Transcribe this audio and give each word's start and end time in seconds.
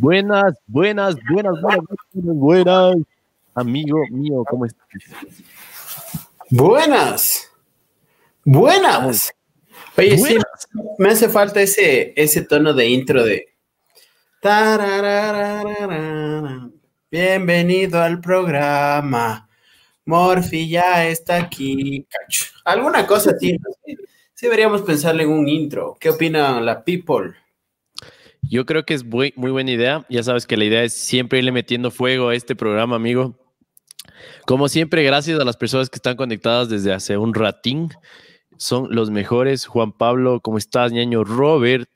Buenas, 0.00 0.54
buenas, 0.66 1.14
buenas, 1.30 1.60
buenas, 1.60 1.84
buenas, 2.14 2.36
buenas. 2.36 2.96
Amigo 3.54 3.98
mío, 4.10 4.44
¿cómo 4.48 4.64
estás? 4.64 4.86
Buenas. 6.48 7.52
Buenas. 8.42 9.30
Oye, 9.98 10.16
sí, 10.16 10.38
me 10.96 11.10
hace 11.10 11.28
falta 11.28 11.60
ese, 11.60 12.14
ese 12.16 12.40
tono 12.46 12.72
de 12.72 12.88
intro 12.88 13.22
de. 13.24 13.52
Bienvenido 17.10 18.00
al 18.00 18.22
programa. 18.22 19.50
Morphy 20.06 20.70
ya 20.70 21.06
está 21.08 21.36
aquí. 21.36 22.06
Alguna 22.64 23.06
cosa 23.06 23.32
así. 23.32 23.54
Sí, 24.32 24.46
deberíamos 24.46 24.80
pensarle 24.80 25.24
en 25.24 25.28
un 25.28 25.46
intro. 25.46 25.98
¿Qué 26.00 26.08
opina 26.08 26.58
la 26.62 26.82
people? 26.82 27.34
Yo 28.50 28.66
creo 28.66 28.84
que 28.84 28.94
es 28.94 29.04
muy, 29.04 29.32
muy 29.36 29.52
buena 29.52 29.70
idea. 29.70 30.04
Ya 30.10 30.24
sabes 30.24 30.44
que 30.44 30.56
la 30.56 30.64
idea 30.64 30.82
es 30.82 30.92
siempre 30.92 31.38
irle 31.38 31.52
metiendo 31.52 31.92
fuego 31.92 32.30
a 32.30 32.34
este 32.34 32.56
programa, 32.56 32.96
amigo. 32.96 33.36
Como 34.44 34.68
siempre, 34.68 35.04
gracias 35.04 35.38
a 35.38 35.44
las 35.44 35.56
personas 35.56 35.88
que 35.88 35.96
están 35.96 36.16
conectadas 36.16 36.68
desde 36.68 36.92
hace 36.92 37.16
un 37.16 37.32
ratín. 37.32 37.90
Son 38.56 38.88
los 38.90 39.08
mejores. 39.08 39.66
Juan 39.66 39.92
Pablo, 39.92 40.40
¿cómo 40.40 40.58
estás, 40.58 40.90
ñaño? 40.90 41.22
Robert, 41.22 41.90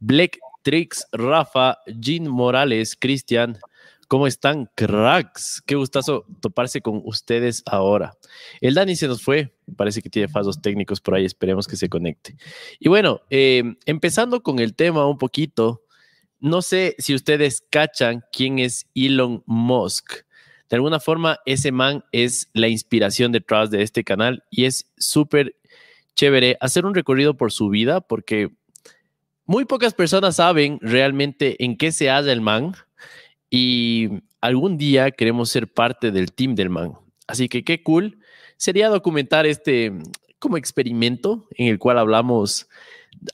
Black 0.00 0.38
Trix, 0.62 1.06
Rafa, 1.12 1.76
Jean 1.86 2.26
Morales, 2.26 2.96
Cristian. 2.98 3.58
¿Cómo 4.08 4.26
están, 4.26 4.70
cracks? 4.74 5.62
Qué 5.64 5.74
gustazo 5.74 6.24
toparse 6.40 6.80
con 6.80 7.02
ustedes 7.04 7.62
ahora. 7.66 8.14
El 8.60 8.74
Dani 8.74 8.96
se 8.96 9.08
nos 9.08 9.22
fue. 9.22 9.54
Parece 9.76 10.00
que 10.00 10.10
tiene 10.10 10.28
fallos 10.28 10.60
técnicos 10.60 11.02
por 11.02 11.14
ahí. 11.14 11.24
Esperemos 11.26 11.66
que 11.66 11.76
se 11.76 11.88
conecte. 11.88 12.36
Y 12.78 12.88
bueno, 12.88 13.20
eh, 13.30 13.62
empezando 13.86 14.42
con 14.42 14.58
el 14.58 14.74
tema 14.74 15.06
un 15.06 15.18
poquito. 15.18 15.81
No 16.42 16.60
sé 16.60 16.96
si 16.98 17.14
ustedes 17.14 17.64
cachan 17.70 18.24
quién 18.32 18.58
es 18.58 18.88
Elon 18.96 19.44
Musk. 19.46 20.24
De 20.68 20.74
alguna 20.74 20.98
forma, 20.98 21.38
ese 21.46 21.70
man 21.70 22.04
es 22.10 22.50
la 22.52 22.66
inspiración 22.66 23.30
detrás 23.30 23.70
de 23.70 23.82
este 23.82 24.02
canal 24.02 24.42
y 24.50 24.64
es 24.64 24.90
súper 24.98 25.54
chévere 26.16 26.56
hacer 26.60 26.84
un 26.84 26.96
recorrido 26.96 27.36
por 27.36 27.52
su 27.52 27.68
vida 27.68 28.00
porque 28.00 28.50
muy 29.44 29.66
pocas 29.66 29.94
personas 29.94 30.34
saben 30.34 30.80
realmente 30.82 31.62
en 31.64 31.76
qué 31.76 31.92
se 31.92 32.08
halla 32.08 32.32
el 32.32 32.40
man 32.40 32.74
y 33.48 34.08
algún 34.40 34.78
día 34.78 35.12
queremos 35.12 35.48
ser 35.48 35.72
parte 35.72 36.10
del 36.10 36.32
team 36.32 36.56
del 36.56 36.70
man. 36.70 36.94
Así 37.28 37.48
que 37.48 37.62
qué 37.62 37.84
cool 37.84 38.18
sería 38.56 38.88
documentar 38.88 39.46
este 39.46 39.92
como 40.40 40.56
experimento 40.56 41.46
en 41.52 41.68
el 41.68 41.78
cual 41.78 41.98
hablamos 41.98 42.66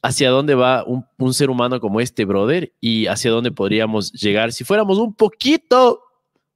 hacia 0.02 0.30
dónde 0.30 0.54
va 0.54 0.84
un, 0.84 1.06
un, 1.18 1.34
ser 1.34 1.50
humano 1.50 1.80
como 1.80 2.00
este 2.00 2.24
brother 2.24 2.72
y 2.80 3.06
hacia 3.06 3.30
dónde 3.30 3.50
podríamos 3.50 4.12
llegar 4.12 4.52
si 4.52 4.64
fuéramos 4.64 4.98
un 4.98 5.14
poquito 5.14 6.02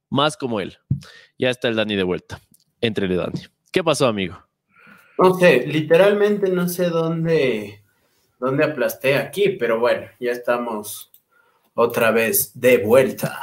más 0.09 0.37
como 0.37 0.59
él. 0.59 0.77
Ya 1.39 1.49
está 1.49 1.67
el 1.67 1.75
Dani 1.75 1.95
de 1.95 2.03
vuelta. 2.03 2.39
Entrele, 2.81 3.15
Dani. 3.15 3.41
¿Qué 3.71 3.83
pasó, 3.83 4.07
amigo? 4.07 4.37
No 5.17 5.33
sé, 5.35 5.65
literalmente 5.67 6.49
no 6.49 6.67
sé 6.67 6.89
dónde, 6.89 7.83
dónde 8.39 8.63
aplasté 8.63 9.15
aquí, 9.15 9.49
pero 9.49 9.79
bueno, 9.79 10.07
ya 10.19 10.31
estamos 10.31 11.11
otra 11.73 12.11
vez 12.11 12.51
de 12.59 12.77
vuelta. 12.77 13.39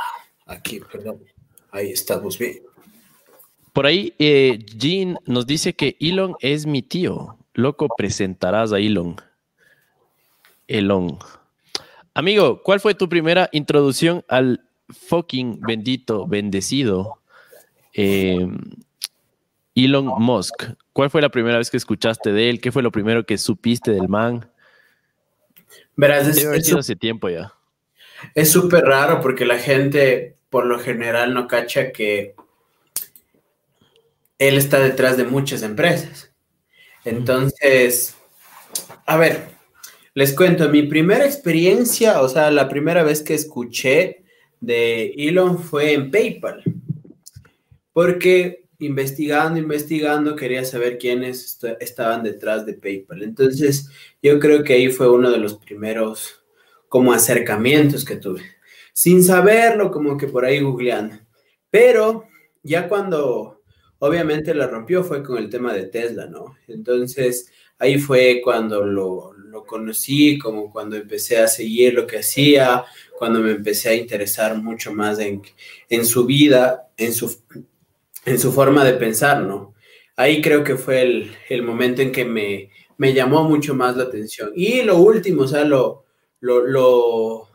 Aquí, 0.46 0.80
perdón. 0.80 1.24
Ahí 1.70 1.90
estamos 1.90 2.38
bien. 2.38 2.62
Por 3.72 3.86
ahí, 3.86 4.14
eh, 4.18 4.58
Jean 4.76 5.18
nos 5.26 5.46
dice 5.46 5.74
que 5.74 5.96
Elon 6.00 6.36
es 6.40 6.66
mi 6.66 6.82
tío. 6.82 7.36
Loco, 7.54 7.88
presentarás 7.96 8.72
a 8.72 8.78
Elon. 8.78 9.16
Elon. 10.70 11.18
Amigo, 12.14 12.62
¿cuál 12.62 12.80
fue 12.80 12.94
tu 12.94 13.08
primera 13.08 13.48
introducción 13.52 14.24
al 14.28 14.64
fucking 14.88 15.60
bendito, 15.60 16.26
bendecido 16.26 17.18
eh, 17.92 18.46
Elon 19.74 20.06
Musk? 20.06 20.64
¿Cuál 20.92 21.10
fue 21.10 21.22
la 21.22 21.28
primera 21.28 21.58
vez 21.58 21.70
que 21.70 21.76
escuchaste 21.76 22.32
de 22.32 22.50
él? 22.50 22.60
¿Qué 22.60 22.72
fue 22.72 22.82
lo 22.82 22.90
primero 22.90 23.24
que 23.24 23.38
supiste 23.38 23.92
del 23.92 24.08
man? 24.08 24.50
Verás, 25.96 26.26
es, 26.26 26.44
es, 26.44 26.72
hace 26.72 26.96
tiempo 26.96 27.28
ya. 27.28 27.52
Es 28.34 28.50
súper 28.50 28.84
raro 28.84 29.20
porque 29.20 29.44
la 29.44 29.58
gente 29.58 30.36
por 30.50 30.66
lo 30.66 30.78
general 30.78 31.32
no 31.32 31.46
cacha 31.46 31.92
que 31.92 32.34
él 34.38 34.56
está 34.56 34.80
detrás 34.80 35.16
de 35.16 35.24
muchas 35.24 35.62
empresas. 35.62 36.32
Entonces, 37.04 38.16
a 39.06 39.16
ver, 39.16 39.59
les 40.14 40.34
cuento, 40.34 40.68
mi 40.68 40.82
primera 40.82 41.24
experiencia, 41.24 42.20
o 42.20 42.28
sea, 42.28 42.50
la 42.50 42.68
primera 42.68 43.02
vez 43.02 43.22
que 43.22 43.34
escuché 43.34 44.24
de 44.60 45.14
Elon 45.16 45.58
fue 45.58 45.92
en 45.92 46.10
PayPal, 46.10 46.62
porque 47.92 48.64
investigando, 48.80 49.58
investigando, 49.58 50.34
quería 50.34 50.64
saber 50.64 50.98
quiénes 50.98 51.58
estaban 51.80 52.22
detrás 52.22 52.64
de 52.66 52.74
PayPal. 52.74 53.22
Entonces, 53.22 53.90
yo 54.22 54.40
creo 54.40 54.64
que 54.64 54.72
ahí 54.72 54.88
fue 54.90 55.10
uno 55.10 55.30
de 55.30 55.38
los 55.38 55.56
primeros 55.58 56.42
como 56.88 57.12
acercamientos 57.12 58.04
que 58.04 58.16
tuve, 58.16 58.42
sin 58.92 59.22
saberlo, 59.22 59.90
como 59.90 60.16
que 60.16 60.26
por 60.26 60.44
ahí 60.44 60.60
googleando. 60.60 61.16
Pero 61.70 62.24
ya 62.62 62.88
cuando 62.88 63.62
obviamente 63.98 64.54
la 64.54 64.66
rompió 64.66 65.04
fue 65.04 65.22
con 65.22 65.38
el 65.38 65.48
tema 65.48 65.72
de 65.72 65.84
Tesla, 65.84 66.26
¿no? 66.26 66.56
Entonces, 66.66 67.52
ahí 67.78 67.98
fue 67.98 68.40
cuando 68.42 68.84
lo, 68.84 69.34
lo 69.50 69.66
conocí, 69.66 70.38
como 70.38 70.70
cuando 70.72 70.96
empecé 70.96 71.38
a 71.38 71.48
seguir 71.48 71.94
lo 71.94 72.06
que 72.06 72.18
hacía, 72.18 72.84
cuando 73.18 73.40
me 73.40 73.50
empecé 73.50 73.88
a 73.88 73.94
interesar 73.94 74.56
mucho 74.56 74.92
más 74.92 75.18
en, 75.18 75.42
en 75.88 76.06
su 76.06 76.24
vida, 76.24 76.88
en 76.96 77.12
su, 77.12 77.42
en 78.24 78.38
su 78.38 78.52
forma 78.52 78.84
de 78.84 78.94
pensar, 78.94 79.42
¿no? 79.42 79.74
Ahí 80.16 80.40
creo 80.40 80.62
que 80.62 80.76
fue 80.76 81.02
el, 81.02 81.32
el 81.48 81.62
momento 81.62 82.00
en 82.00 82.12
que 82.12 82.24
me, 82.24 82.70
me, 82.96 83.12
llamó 83.12 83.42
mucho 83.44 83.74
más 83.74 83.96
la 83.96 84.04
atención. 84.04 84.52
Y 84.54 84.82
lo 84.82 84.98
último, 84.98 85.42
o 85.42 85.48
sea, 85.48 85.64
lo, 85.64 86.04
lo, 86.40 86.64
lo, 86.66 87.48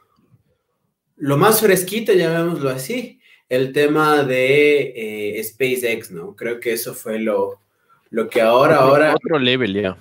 lo 1.16 1.38
más 1.38 1.62
fresquito, 1.62 2.12
llamémoslo 2.12 2.70
así, 2.70 3.22
el 3.48 3.72
tema 3.72 4.24
de 4.24 5.38
eh, 5.38 5.44
SpaceX, 5.44 6.12
¿no? 6.12 6.36
Creo 6.36 6.60
que 6.60 6.74
eso 6.74 6.94
fue 6.94 7.20
lo, 7.20 7.60
lo 8.10 8.28
que 8.28 8.42
ahora, 8.42 8.80
otro, 8.80 8.90
ahora... 8.90 9.16
Otro 9.16 9.40
level, 9.40 9.74
ya. 9.74 9.98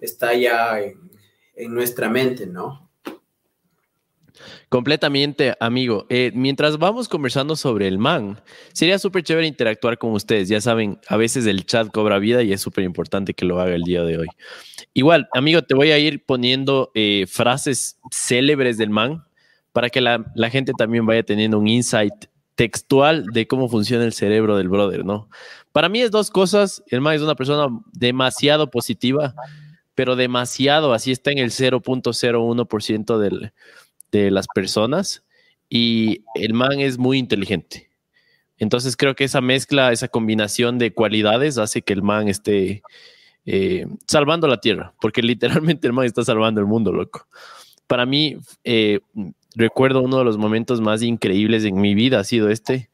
Está 0.00 0.34
ya 0.34 0.80
en, 0.80 1.74
nuestra 1.74 2.08
mente, 2.08 2.46
¿no? 2.46 2.88
Completamente, 4.68 5.54
amigo. 5.60 6.06
Eh, 6.08 6.30
mientras 6.34 6.78
vamos 6.78 7.08
conversando 7.08 7.56
sobre 7.56 7.88
el 7.88 7.98
man, 7.98 8.40
sería 8.72 8.98
súper 8.98 9.22
chévere 9.22 9.46
interactuar 9.46 9.98
con 9.98 10.12
ustedes. 10.12 10.48
Ya 10.48 10.60
saben, 10.60 11.00
a 11.08 11.16
veces 11.16 11.46
el 11.46 11.64
chat 11.64 11.90
cobra 11.90 12.18
vida 12.18 12.42
y 12.42 12.52
es 12.52 12.60
súper 12.60 12.84
importante 12.84 13.34
que 13.34 13.44
lo 13.44 13.60
haga 13.60 13.74
el 13.74 13.82
día 13.82 14.02
de 14.02 14.18
hoy. 14.18 14.28
Igual, 14.94 15.28
amigo, 15.34 15.62
te 15.62 15.74
voy 15.74 15.90
a 15.90 15.98
ir 15.98 16.24
poniendo 16.24 16.90
eh, 16.94 17.26
frases 17.28 17.98
célebres 18.10 18.76
del 18.78 18.90
man 18.90 19.24
para 19.72 19.90
que 19.90 20.00
la, 20.00 20.50
gente 20.50 20.72
también 20.76 21.06
vaya 21.06 21.22
teniendo 21.22 21.58
un 21.58 21.68
insight 21.68 22.12
textual 22.56 23.24
de 23.32 23.46
cómo 23.46 23.68
funciona 23.68 24.04
el 24.04 24.12
cerebro 24.12 24.56
del 24.56 24.68
brother, 24.68 25.04
¿no? 25.04 25.28
Para 25.70 25.88
mí 25.88 26.00
es 26.00 26.10
dos 26.10 26.32
cosas. 26.32 26.82
El 26.88 27.00
man 27.00 27.14
es 27.14 27.22
una 27.22 27.36
persona 27.36 27.68
demasiado 27.92 28.68
positiva, 28.70 29.34
pero 29.98 30.14
demasiado, 30.14 30.92
así 30.92 31.10
está 31.10 31.32
en 31.32 31.38
el 31.38 31.50
0.01% 31.50 33.18
del 33.18 33.52
de 34.12 34.30
las 34.30 34.46
personas 34.46 35.24
y 35.68 36.22
el 36.36 36.54
man 36.54 36.78
es 36.78 36.98
muy 36.98 37.18
inteligente. 37.18 37.90
Entonces 38.58 38.96
creo 38.96 39.16
que 39.16 39.24
esa 39.24 39.40
mezcla, 39.40 39.90
esa 39.90 40.06
combinación 40.06 40.78
de 40.78 40.94
cualidades 40.94 41.58
hace 41.58 41.82
que 41.82 41.94
el 41.94 42.04
man 42.04 42.28
esté 42.28 42.82
eh, 43.44 43.88
salvando 44.06 44.46
la 44.46 44.60
tierra, 44.60 44.94
porque 45.00 45.20
literalmente 45.24 45.88
el 45.88 45.94
man 45.94 46.06
está 46.06 46.22
salvando 46.22 46.60
el 46.60 46.68
mundo, 46.68 46.92
loco. 46.92 47.26
Para 47.88 48.06
mí, 48.06 48.36
eh, 48.62 49.00
recuerdo 49.56 50.02
uno 50.02 50.18
de 50.18 50.24
los 50.24 50.38
momentos 50.38 50.80
más 50.80 51.02
increíbles 51.02 51.64
en 51.64 51.80
mi 51.80 51.96
vida 51.96 52.20
ha 52.20 52.24
sido 52.24 52.50
este, 52.50 52.88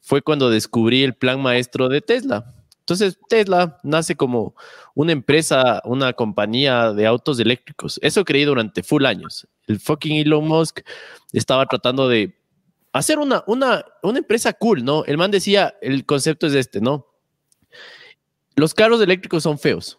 fue 0.00 0.22
cuando 0.22 0.50
descubrí 0.50 1.02
el 1.02 1.14
plan 1.14 1.42
maestro 1.42 1.88
de 1.88 2.00
Tesla. 2.00 2.54
Entonces, 2.78 3.18
Tesla 3.28 3.80
nace 3.82 4.14
como 4.14 4.54
una 4.94 5.12
empresa, 5.12 5.82
una 5.84 6.12
compañía 6.12 6.92
de 6.92 7.06
autos 7.06 7.38
eléctricos. 7.40 7.98
Eso 8.02 8.24
creí 8.24 8.44
durante 8.44 8.82
full 8.82 9.04
años. 9.06 9.46
El 9.66 9.80
fucking 9.80 10.16
Elon 10.16 10.46
Musk 10.46 10.80
estaba 11.32 11.66
tratando 11.66 12.08
de 12.08 12.36
hacer 12.92 13.18
una, 13.18 13.42
una, 13.46 13.84
una 14.02 14.18
empresa 14.18 14.52
cool, 14.52 14.84
¿no? 14.84 15.04
El 15.04 15.18
man 15.18 15.30
decía, 15.30 15.74
el 15.82 16.06
concepto 16.06 16.46
es 16.46 16.54
este, 16.54 16.80
¿no? 16.80 17.06
Los 18.54 18.72
carros 18.72 19.00
eléctricos 19.00 19.42
son 19.42 19.58
feos. 19.58 19.98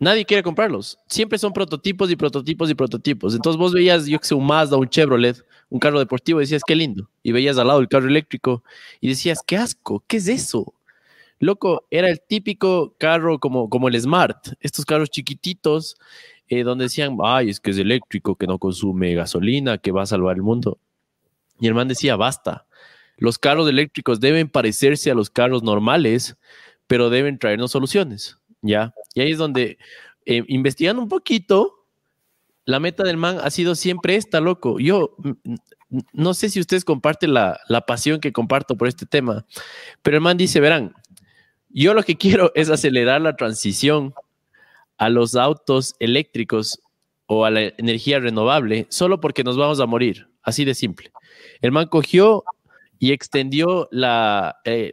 Nadie 0.00 0.24
quiere 0.24 0.42
comprarlos. 0.42 0.98
Siempre 1.06 1.38
son 1.38 1.52
prototipos 1.52 2.10
y 2.10 2.16
prototipos 2.16 2.68
y 2.68 2.74
prototipos. 2.74 3.36
Entonces 3.36 3.56
vos 3.56 3.72
veías, 3.72 4.06
yo 4.06 4.18
que 4.18 4.26
sé, 4.26 4.34
un 4.34 4.44
Mazda, 4.44 4.76
un 4.76 4.88
Chevrolet, 4.88 5.40
un 5.68 5.78
carro 5.78 6.00
deportivo, 6.00 6.40
decías, 6.40 6.62
qué 6.66 6.74
lindo. 6.74 7.08
Y 7.22 7.30
veías 7.30 7.56
al 7.58 7.68
lado 7.68 7.78
el 7.78 7.86
carro 7.86 8.08
eléctrico 8.08 8.64
y 9.00 9.06
decías, 9.06 9.38
qué 9.46 9.56
asco, 9.56 10.02
¿qué 10.08 10.16
es 10.16 10.26
eso? 10.26 10.74
Loco, 11.42 11.88
era 11.90 12.08
el 12.08 12.20
típico 12.20 12.94
carro 12.98 13.40
como, 13.40 13.68
como 13.68 13.88
el 13.88 14.00
Smart, 14.00 14.46
estos 14.60 14.84
carros 14.84 15.10
chiquititos, 15.10 15.96
eh, 16.46 16.62
donde 16.62 16.84
decían, 16.84 17.16
ay, 17.20 17.50
es 17.50 17.58
que 17.58 17.72
es 17.72 17.78
eléctrico, 17.78 18.36
que 18.36 18.46
no 18.46 18.60
consume 18.60 19.12
gasolina, 19.14 19.76
que 19.76 19.90
va 19.90 20.02
a 20.02 20.06
salvar 20.06 20.36
el 20.36 20.42
mundo. 20.42 20.78
Y 21.58 21.66
el 21.66 21.74
man 21.74 21.88
decía, 21.88 22.14
basta, 22.14 22.64
los 23.16 23.40
carros 23.40 23.68
eléctricos 23.68 24.20
deben 24.20 24.48
parecerse 24.48 25.10
a 25.10 25.16
los 25.16 25.30
carros 25.30 25.64
normales, 25.64 26.36
pero 26.86 27.10
deben 27.10 27.40
traernos 27.40 27.72
soluciones, 27.72 28.38
¿ya? 28.60 28.94
Y 29.12 29.22
ahí 29.22 29.32
es 29.32 29.38
donde, 29.38 29.78
eh, 30.24 30.44
investigando 30.46 31.02
un 31.02 31.08
poquito, 31.08 31.86
la 32.66 32.78
meta 32.78 33.02
del 33.02 33.16
man 33.16 33.38
ha 33.42 33.50
sido 33.50 33.74
siempre 33.74 34.14
esta, 34.14 34.40
loco. 34.40 34.78
Yo 34.78 35.16
no 36.12 36.34
sé 36.34 36.50
si 36.50 36.60
ustedes 36.60 36.84
comparten 36.84 37.34
la, 37.34 37.58
la 37.66 37.80
pasión 37.80 38.20
que 38.20 38.32
comparto 38.32 38.76
por 38.76 38.86
este 38.86 39.06
tema, 39.06 39.44
pero 40.02 40.18
el 40.18 40.22
man 40.22 40.36
dice, 40.36 40.60
verán, 40.60 40.94
yo 41.74 41.94
lo 41.94 42.02
que 42.02 42.16
quiero 42.16 42.52
es 42.54 42.70
acelerar 42.70 43.20
la 43.20 43.36
transición 43.36 44.14
a 44.98 45.08
los 45.08 45.34
autos 45.34 45.94
eléctricos 45.98 46.80
o 47.26 47.44
a 47.44 47.50
la 47.50 47.62
energía 47.78 48.20
renovable 48.20 48.86
solo 48.90 49.20
porque 49.20 49.44
nos 49.44 49.56
vamos 49.56 49.80
a 49.80 49.86
morir, 49.86 50.28
así 50.42 50.64
de 50.64 50.74
simple. 50.74 51.12
El 51.60 51.72
man 51.72 51.88
cogió 51.88 52.44
y 52.98 53.12
extendió 53.12 53.88
la, 53.90 54.60
eh, 54.64 54.92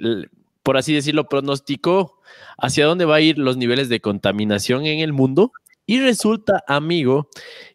por 0.64 0.78
así 0.78 0.94
decirlo, 0.94 1.28
pronosticó 1.28 2.20
hacia 2.58 2.86
dónde 2.86 3.06
va 3.06 3.16
a 3.16 3.22
ir 3.22 3.38
los 3.38 3.58
niveles 3.58 3.90
de 3.90 4.00
contaminación 4.00 4.86
en 4.86 5.00
el 5.00 5.14
mundo 5.14 5.52
y 5.86 6.00
resulta, 6.00 6.64
amigo, 6.68 7.30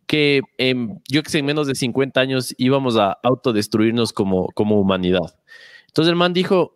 que 0.07 0.41
yo 1.09 1.23
que 1.23 1.31
sé, 1.31 1.39
en 1.39 1.47
menos 1.47 1.67
de 1.67 1.75
50 1.75 2.21
años 2.21 2.55
íbamos 2.59 2.97
a 2.97 3.19
autodestruirnos 3.23 4.13
como, 4.13 4.49
como 4.55 4.81
humanidad. 4.81 5.37
Entonces 5.89 6.11
el 6.11 6.17
man 6.17 6.33
dijo, 6.33 6.74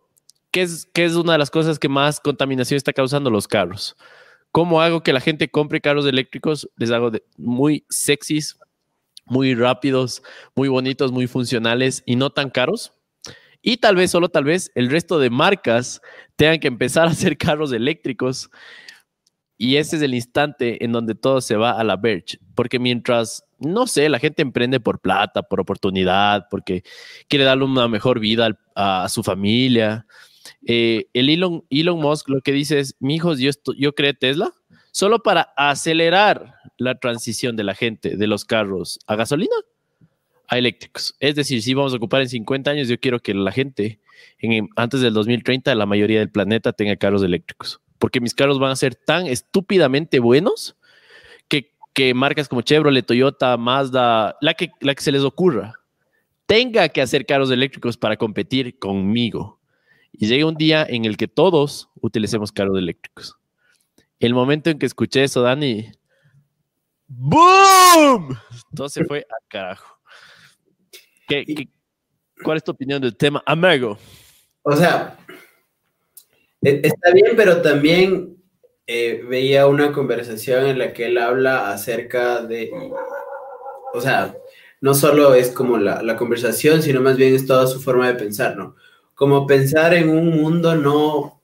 ¿qué 0.51 0.61
es, 0.61 0.87
¿qué 0.93 1.05
es 1.05 1.15
una 1.15 1.33
de 1.33 1.39
las 1.39 1.51
cosas 1.51 1.79
que 1.79 1.89
más 1.89 2.19
contaminación 2.19 2.77
está 2.77 2.93
causando 2.93 3.29
los 3.29 3.47
carros? 3.47 3.95
¿Cómo 4.51 4.81
hago 4.81 5.03
que 5.03 5.13
la 5.13 5.21
gente 5.21 5.49
compre 5.49 5.81
carros 5.81 6.05
eléctricos? 6.05 6.69
Les 6.77 6.91
hago 6.91 7.11
muy 7.37 7.85
sexys, 7.89 8.57
muy 9.25 9.53
rápidos, 9.53 10.23
muy 10.55 10.69
bonitos, 10.69 11.11
muy 11.11 11.27
funcionales 11.27 12.03
y 12.05 12.15
no 12.15 12.31
tan 12.31 12.49
caros. 12.49 12.93
Y 13.61 13.77
tal 13.77 13.95
vez, 13.95 14.11
solo 14.11 14.29
tal 14.29 14.45
vez, 14.45 14.71
el 14.73 14.89
resto 14.89 15.19
de 15.19 15.29
marcas 15.29 16.01
tengan 16.35 16.59
que 16.59 16.67
empezar 16.67 17.07
a 17.07 17.11
hacer 17.11 17.37
carros 17.37 17.71
eléctricos. 17.73 18.49
Y 19.57 19.75
ese 19.75 19.97
es 19.97 20.01
el 20.01 20.13
instante 20.13 20.83
en 20.83 20.93
donde 20.93 21.15
todo 21.15 21.41
se 21.41 21.57
va 21.57 21.71
a 21.71 21.83
la 21.83 21.97
verge. 21.97 22.39
Porque 22.55 22.79
mientras, 22.79 23.43
no 23.59 23.87
sé, 23.87 24.07
la 24.07 24.17
gente 24.17 24.41
emprende 24.41 24.79
por 24.79 24.99
plata, 24.99 25.43
por 25.43 25.59
oportunidad, 25.59 26.47
porque 26.49 26.83
quiere 27.27 27.43
darle 27.43 27.65
una 27.65 27.89
mejor 27.89 28.19
vida 28.19 28.57
a 28.73 29.09
su 29.09 29.21
familia, 29.21 30.07
eh, 30.65 31.07
el 31.13 31.29
Elon, 31.29 31.63
Elon 31.69 31.99
Musk 31.99 32.29
lo 32.29 32.41
que 32.41 32.51
dice 32.51 32.79
es, 32.79 32.95
mi 32.99 33.15
hijos, 33.15 33.39
yo, 33.39 33.51
yo 33.77 33.93
creé 33.93 34.13
Tesla 34.13 34.53
solo 34.91 35.19
para 35.19 35.53
acelerar 35.55 36.55
la 36.77 36.95
transición 36.95 37.55
de 37.55 37.63
la 37.63 37.75
gente 37.75 38.17
de 38.17 38.27
los 38.27 38.45
carros 38.45 38.99
a 39.07 39.15
gasolina 39.15 39.55
a 40.47 40.57
eléctricos. 40.57 41.15
Es 41.19 41.35
decir, 41.35 41.61
si 41.61 41.73
vamos 41.73 41.93
a 41.93 41.97
ocupar 41.97 42.21
en 42.21 42.29
50 42.29 42.71
años, 42.71 42.87
yo 42.87 42.99
quiero 42.99 43.19
que 43.19 43.33
la 43.33 43.51
gente 43.51 43.99
en, 44.39 44.69
antes 44.75 45.01
del 45.01 45.13
2030, 45.13 45.73
la 45.75 45.85
mayoría 45.85 46.19
del 46.19 46.31
planeta 46.31 46.73
tenga 46.73 46.95
carros 46.95 47.23
eléctricos, 47.23 47.79
porque 47.99 48.19
mis 48.19 48.33
carros 48.33 48.59
van 48.59 48.71
a 48.71 48.75
ser 48.75 48.95
tan 48.95 49.27
estúpidamente 49.27 50.19
buenos 50.19 50.75
que, 51.47 51.73
que 51.93 52.13
marcas 52.13 52.47
como 52.47 52.61
Chevrolet, 52.61 53.05
Toyota, 53.05 53.55
Mazda, 53.57 54.37
la 54.41 54.53
que, 54.55 54.71
la 54.81 54.95
que 54.95 55.03
se 55.03 55.11
les 55.11 55.21
ocurra, 55.21 55.75
tenga 56.45 56.89
que 56.89 57.01
hacer 57.01 57.25
carros 57.25 57.51
eléctricos 57.51 57.95
para 57.95 58.17
competir 58.17 58.79
conmigo. 58.79 59.58
Y 60.21 60.27
llega 60.27 60.45
un 60.45 60.55
día 60.55 60.85
en 60.87 61.05
el 61.05 61.15
que 61.15 61.29
todos 61.29 61.89
utilicemos 62.01 62.51
carros 62.51 62.77
eléctricos. 62.77 63.37
El 64.19 64.33
momento 64.33 64.69
en 64.69 64.77
que 64.77 64.85
escuché 64.85 65.23
eso, 65.23 65.41
Dani, 65.41 65.89
¡boom! 67.07 68.37
Todo 68.75 68.89
se 68.89 69.05
fue 69.05 69.19
a 69.19 69.47
carajo. 69.47 69.97
cuál 72.43 72.57
es 72.57 72.63
tu 72.65 72.71
opinión 72.71 73.01
del 73.01 73.15
tema, 73.15 73.41
amigo? 73.45 73.97
O 74.63 74.75
sea, 74.75 75.17
e, 76.63 76.81
está 76.83 77.13
bien, 77.13 77.31
pero 77.37 77.61
también 77.61 78.35
eh, 78.87 79.23
veía 79.25 79.67
una 79.67 79.93
conversación 79.93 80.65
en 80.65 80.79
la 80.79 80.91
que 80.91 81.05
él 81.05 81.17
habla 81.17 81.71
acerca 81.71 82.41
de, 82.41 82.69
o 83.93 84.01
sea, 84.01 84.35
no 84.81 84.93
solo 84.93 85.33
es 85.33 85.51
como 85.51 85.77
la, 85.77 86.03
la 86.03 86.17
conversación, 86.17 86.83
sino 86.83 86.99
más 86.99 87.15
bien 87.15 87.33
es 87.33 87.47
toda 87.47 87.67
su 87.67 87.79
forma 87.79 88.07
de 88.07 88.15
pensar, 88.15 88.57
¿no? 88.57 88.75
Como 89.19 89.45
pensar 89.45 89.93
en 89.93 90.09
un 90.09 90.29
mundo 90.29 90.77
no 90.77 91.41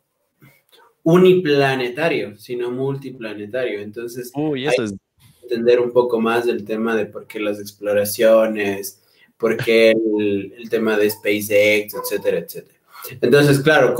uniplanetario, 1.03 2.37
sino 2.37 2.71
multiplanetario. 2.71 3.81
Entonces, 3.81 4.31
hay 4.33 4.63
que 4.63 4.95
entender 5.43 5.81
un 5.81 5.91
poco 5.91 6.21
más 6.21 6.45
del 6.45 6.63
tema 6.63 6.95
de 6.95 7.05
por 7.05 7.27
qué 7.27 7.41
las 7.41 7.59
exploraciones, 7.59 9.03
por 9.37 9.57
qué 9.57 9.91
el, 9.91 10.69
tema 10.69 10.97
de 10.97 11.09
SpaceX, 11.09 11.95
etcétera, 11.95 12.37
etcétera. 12.37 12.79
Entonces, 13.19 13.59
claro, 13.59 13.93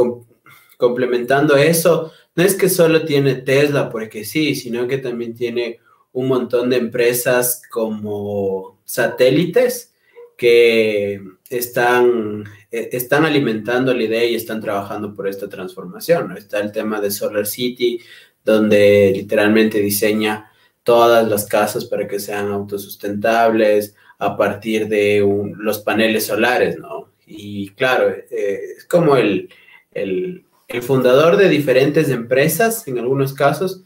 complementando 0.77 1.57
eso, 1.57 2.13
no 2.33 2.44
es 2.44 2.56
que 2.56 2.69
solo 2.69 3.04
tiene 3.04 3.36
Tesla 3.36 3.89
porque 3.89 4.24
sí, 4.24 4.56
sino 4.56 4.88
que 4.88 5.00
también 5.00 5.36
tiene 5.36 5.81
un 6.13 6.30
montón 6.30 6.69
de 6.69 6.77
empresas 6.77 7.62
como 7.69 8.80
satélites 8.86 9.94
que 10.38 11.22
están, 11.50 12.44
eh, 12.71 12.89
están 12.92 13.25
alimentando 13.25 13.94
la 13.94 14.03
idea 14.03 14.25
y 14.25 14.36
están 14.36 14.62
trabajando 14.62 15.13
por 15.13 15.27
esta 15.27 15.47
transformación. 15.47 16.36
Está 16.38 16.59
el 16.59 16.71
tema 16.71 17.00
de 17.01 17.12
Solar 17.12 17.45
City, 17.45 18.00
donde 18.44 19.12
literalmente 19.15 19.80
diseña 19.80 20.51
todas 20.83 21.27
las 21.27 21.45
casas 21.45 21.86
para 21.86 22.07
que 22.07 22.19
sean 22.19 22.51
autosustentables 22.51 23.95
a 24.19 24.38
partir 24.38 24.88
de 24.88 25.25
los 25.57 25.80
paneles 25.80 26.27
solares, 26.27 26.77
¿no? 26.77 27.12
Y 27.25 27.69
claro, 27.71 28.09
eh, 28.09 28.59
es 28.77 28.86
como 28.86 29.18
el, 29.18 29.50
el, 29.91 30.45
el 30.68 30.81
fundador 30.83 31.38
de 31.38 31.50
diferentes 31.50 32.09
empresas, 32.09 32.88
en 32.88 33.00
algunos 33.00 33.33
casos, 33.33 33.83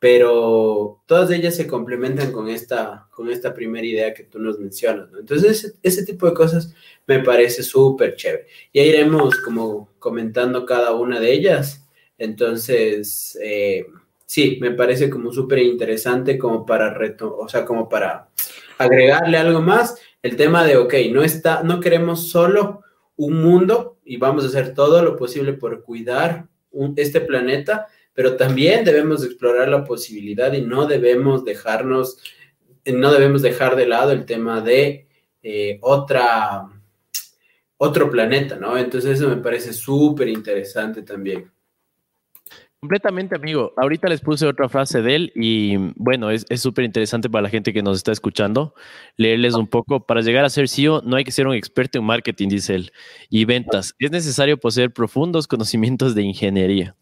pero 0.00 1.02
todas 1.04 1.30
ellas 1.30 1.54
se 1.54 1.66
complementan 1.66 2.32
con 2.32 2.48
esta, 2.48 3.06
con 3.10 3.30
esta 3.30 3.52
primera 3.52 3.86
idea 3.86 4.14
que 4.14 4.24
tú 4.24 4.38
nos 4.38 4.58
mencionas. 4.58 5.10
Entonces, 5.16 5.78
ese, 5.82 6.06
tipo 6.06 6.26
de 6.26 6.32
cosas 6.32 6.74
me 7.06 7.20
parece 7.20 7.62
súper 7.62 8.16
chévere. 8.16 8.46
Y 8.72 8.80
iremos 8.80 9.36
como 9.42 9.90
comentando 9.98 10.64
cada 10.64 10.94
una 10.94 11.20
de 11.20 11.30
ellas. 11.30 11.86
Entonces, 12.16 13.38
eh, 13.42 13.84
sí, 14.24 14.58
me 14.62 14.70
parece 14.70 15.10
como 15.10 15.32
súper 15.32 15.58
interesante 15.58 16.38
como 16.38 16.64
para 16.64 16.94
reto, 16.94 17.36
o 17.36 17.46
sea, 17.46 17.66
como 17.66 17.86
para 17.86 18.30
agregarle 18.78 19.36
algo 19.36 19.60
más, 19.60 20.00
el 20.22 20.34
tema 20.36 20.64
de, 20.64 20.78
ok, 20.78 20.94
no 21.12 21.22
está, 21.22 21.62
no 21.62 21.78
queremos 21.78 22.30
solo 22.30 22.84
un 23.16 23.42
mundo 23.42 23.98
y 24.02 24.16
vamos 24.16 24.44
a 24.44 24.46
hacer 24.46 24.72
todo 24.72 25.02
lo 25.02 25.16
posible 25.16 25.52
por 25.52 25.82
cuidar 25.82 26.46
este 26.96 27.20
planeta, 27.20 27.88
pero 28.20 28.36
también 28.36 28.84
debemos 28.84 29.24
explorar 29.24 29.68
la 29.68 29.82
posibilidad 29.82 30.52
y 30.52 30.60
no 30.60 30.86
debemos 30.86 31.42
dejarnos, 31.42 32.18
no 32.84 33.10
debemos 33.12 33.40
dejar 33.40 33.76
de 33.76 33.86
lado 33.86 34.12
el 34.12 34.26
tema 34.26 34.60
de 34.60 35.08
eh, 35.42 35.78
otra, 35.80 36.68
otro 37.78 38.10
planeta, 38.10 38.56
¿no? 38.56 38.76
Entonces 38.76 39.18
eso 39.18 39.30
me 39.30 39.38
parece 39.38 39.72
súper 39.72 40.28
interesante 40.28 41.00
también. 41.00 41.50
Completamente, 42.78 43.36
amigo. 43.36 43.72
Ahorita 43.78 44.06
les 44.06 44.20
puse 44.20 44.46
otra 44.46 44.68
frase 44.68 45.00
de 45.00 45.14
él 45.14 45.32
y 45.34 45.76
bueno, 45.96 46.30
es 46.30 46.44
súper 46.60 46.84
interesante 46.84 47.30
para 47.30 47.44
la 47.44 47.48
gente 47.48 47.72
que 47.72 47.82
nos 47.82 47.96
está 47.96 48.12
escuchando 48.12 48.74
leerles 49.16 49.54
un 49.54 49.66
poco. 49.66 50.04
Para 50.04 50.20
llegar 50.20 50.44
a 50.44 50.50
ser 50.50 50.68
CEO 50.68 51.00
no 51.06 51.16
hay 51.16 51.24
que 51.24 51.32
ser 51.32 51.46
un 51.46 51.54
experto 51.54 51.98
en 51.98 52.04
marketing, 52.04 52.48
dice 52.48 52.74
él, 52.74 52.92
y 53.30 53.46
ventas. 53.46 53.94
Es 53.98 54.10
necesario 54.10 54.58
poseer 54.58 54.92
profundos 54.92 55.46
conocimientos 55.46 56.14
de 56.14 56.22
ingeniería 56.22 56.94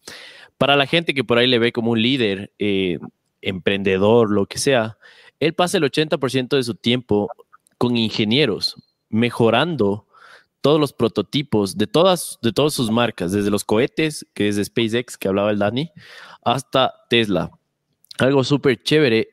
para 0.59 0.75
la 0.75 0.85
gente 0.85 1.13
que 1.13 1.23
por 1.23 1.37
ahí 1.37 1.47
le 1.47 1.57
ve 1.57 1.71
como 1.71 1.91
un 1.91 2.01
líder, 2.01 2.51
eh, 2.59 2.99
emprendedor, 3.41 4.29
lo 4.29 4.45
que 4.45 4.59
sea, 4.59 4.97
él 5.39 5.53
pasa 5.53 5.77
el 5.77 5.85
80% 5.85 6.57
de 6.57 6.63
su 6.63 6.75
tiempo 6.75 7.29
con 7.77 7.95
ingenieros, 7.95 8.75
mejorando 9.07 10.05
todos 10.59 10.77
los 10.77 10.91
prototipos 10.91 11.77
de 11.77 11.87
todas, 11.87 12.39
de 12.41 12.51
sus 12.71 12.91
marcas, 12.91 13.31
desde 13.31 13.49
los 13.49 13.63
cohetes, 13.63 14.27
que 14.33 14.49
es 14.49 14.57
de 14.57 14.65
SpaceX, 14.65 15.17
que 15.17 15.29
hablaba 15.29 15.51
el 15.51 15.59
Dani, 15.59 15.91
hasta 16.43 16.93
Tesla. 17.09 17.51
Algo 18.17 18.43
súper 18.43 18.83
chévere, 18.83 19.29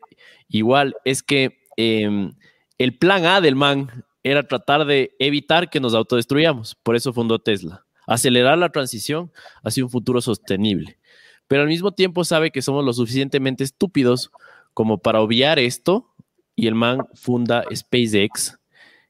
igual, 0.48 0.94
es 1.04 1.24
que 1.24 1.58
em, 1.76 2.30
el 2.78 2.96
plan 2.96 3.26
A 3.26 3.40
del 3.40 3.56
man 3.56 4.04
era 4.22 4.46
tratar 4.46 4.84
de 4.84 5.16
evitar 5.18 5.70
que 5.70 5.80
nos 5.80 5.92
autodestruyamos. 5.92 6.76
Por 6.76 6.94
eso 6.94 7.12
fundó 7.12 7.40
Tesla. 7.40 7.84
Acelerar 8.06 8.58
la 8.58 8.70
transición 8.70 9.32
hacia 9.64 9.82
un 9.82 9.90
futuro 9.90 10.20
sostenible 10.20 10.98
pero 11.48 11.62
al 11.62 11.68
mismo 11.68 11.92
tiempo 11.92 12.24
sabe 12.24 12.50
que 12.50 12.62
somos 12.62 12.84
lo 12.84 12.92
suficientemente 12.92 13.64
estúpidos 13.64 14.30
como 14.74 14.98
para 14.98 15.20
obviar 15.20 15.58
esto 15.58 16.12
y 16.54 16.66
el 16.66 16.74
man 16.74 17.06
funda 17.14 17.64
SpaceX, 17.74 18.58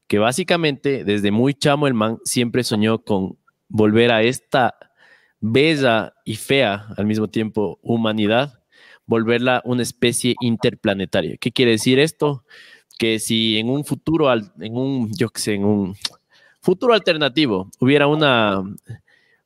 que 0.07 0.19
básicamente 0.19 1.05
desde 1.05 1.31
muy 1.31 1.55
chamo 1.55 1.87
el 1.87 1.95
man 1.95 2.19
siempre 2.25 2.64
soñó 2.64 2.99
con 2.99 3.38
volver 3.69 4.12
a 4.12 4.23
esta 4.23 4.76
bella 5.40 6.14
y 6.25 6.37
fea 6.37 6.87
al 6.97 7.07
mismo 7.07 7.28
tiempo 7.28 7.78
humanidad, 7.83 8.62
volverla 9.07 9.62
una 9.64 9.83
especie 9.83 10.35
interplanetaria. 10.40 11.37
¿Qué 11.38 11.52
quiere 11.52 11.73
decir 11.73 11.99
esto? 11.99 12.45
Que 12.99 13.19
si 13.19 13.59
en 13.59 13.69
un 13.69 13.85
futuro, 13.85 14.33
en 14.33 14.76
un, 14.76 15.12
yo 15.14 15.28
qué 15.31 15.40
sé, 15.40 15.55
en 15.55 15.64
un 15.64 15.97
Futuro 16.66 16.95
alternativo, 16.95 17.71
hubiera 17.78 18.09
una, 18.09 18.61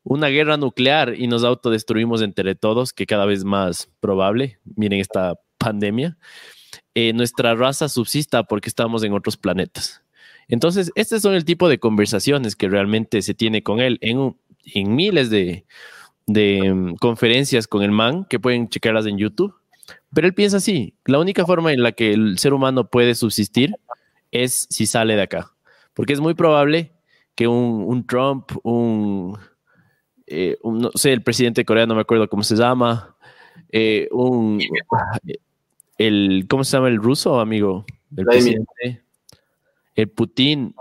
una 0.02 0.28
guerra 0.28 0.56
nuclear 0.56 1.14
y 1.16 1.26
nos 1.26 1.44
autodestruimos 1.44 2.22
entre 2.22 2.54
todos, 2.54 2.92
que 2.92 3.06
cada 3.06 3.26
vez 3.26 3.44
más 3.44 3.90
probable, 4.00 4.58
miren 4.76 5.00
esta 5.00 5.38
pandemia, 5.58 6.16
eh, 6.94 7.12
nuestra 7.12 7.54
raza 7.54 7.88
subsista 7.88 8.44
porque 8.44 8.68
estamos 8.68 9.02
en 9.02 9.12
otros 9.12 9.36
planetas. 9.36 10.02
Entonces, 10.48 10.90
este 10.96 11.20
son 11.20 11.34
el 11.34 11.44
tipo 11.44 11.68
de 11.68 11.78
conversaciones 11.78 12.56
que 12.56 12.68
realmente 12.68 13.22
se 13.22 13.34
tiene 13.34 13.62
con 13.62 13.80
él 13.80 13.98
en, 14.00 14.36
en 14.64 14.96
miles 14.96 15.30
de, 15.30 15.64
de 16.26 16.72
mm, 16.72 16.94
conferencias 16.96 17.68
con 17.68 17.82
el 17.82 17.92
man, 17.92 18.24
que 18.28 18.40
pueden 18.40 18.68
checarlas 18.68 19.06
en 19.06 19.18
YouTube. 19.18 19.54
Pero 20.12 20.26
él 20.26 20.34
piensa 20.34 20.56
así, 20.56 20.94
la 21.04 21.18
única 21.18 21.46
forma 21.46 21.72
en 21.72 21.82
la 21.82 21.92
que 21.92 22.12
el 22.12 22.38
ser 22.38 22.52
humano 22.52 22.88
puede 22.88 23.14
subsistir 23.14 23.74
es 24.32 24.66
si 24.70 24.86
sale 24.86 25.14
de 25.14 25.22
acá. 25.22 25.52
Porque 25.94 26.12
es 26.12 26.20
muy 26.20 26.34
probable 26.34 26.92
que 27.34 27.46
un, 27.46 27.84
un 27.86 28.06
Trump, 28.06 28.50
un, 28.64 29.38
eh, 30.30 30.56
no 30.62 30.90
sé, 30.94 31.12
el 31.12 31.22
presidente 31.22 31.62
de 31.62 31.64
Corea, 31.64 31.86
no 31.86 31.96
me 31.96 32.02
acuerdo 32.02 32.28
cómo 32.28 32.44
se 32.44 32.54
llama, 32.54 33.16
eh, 33.72 34.08
un, 34.12 34.62
el, 35.98 36.46
¿cómo 36.48 36.62
se 36.62 36.76
llama 36.76 36.88
el 36.88 36.96
ruso, 36.96 37.40
amigo? 37.40 37.84
El 38.16 38.24
presidente, 38.24 39.02
el 39.96 40.08
Putin, 40.08 40.74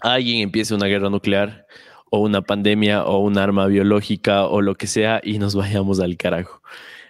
alguien 0.00 0.40
empiece 0.40 0.74
una 0.74 0.86
guerra 0.86 1.10
nuclear 1.10 1.66
o 2.10 2.18
una 2.18 2.42
pandemia 2.42 3.04
o 3.04 3.18
un 3.18 3.38
arma 3.38 3.66
biológica 3.66 4.46
o 4.46 4.60
lo 4.60 4.74
que 4.74 4.88
sea 4.88 5.20
y 5.22 5.38
nos 5.38 5.54
vayamos 5.54 6.00
al 6.00 6.16
carajo. 6.16 6.60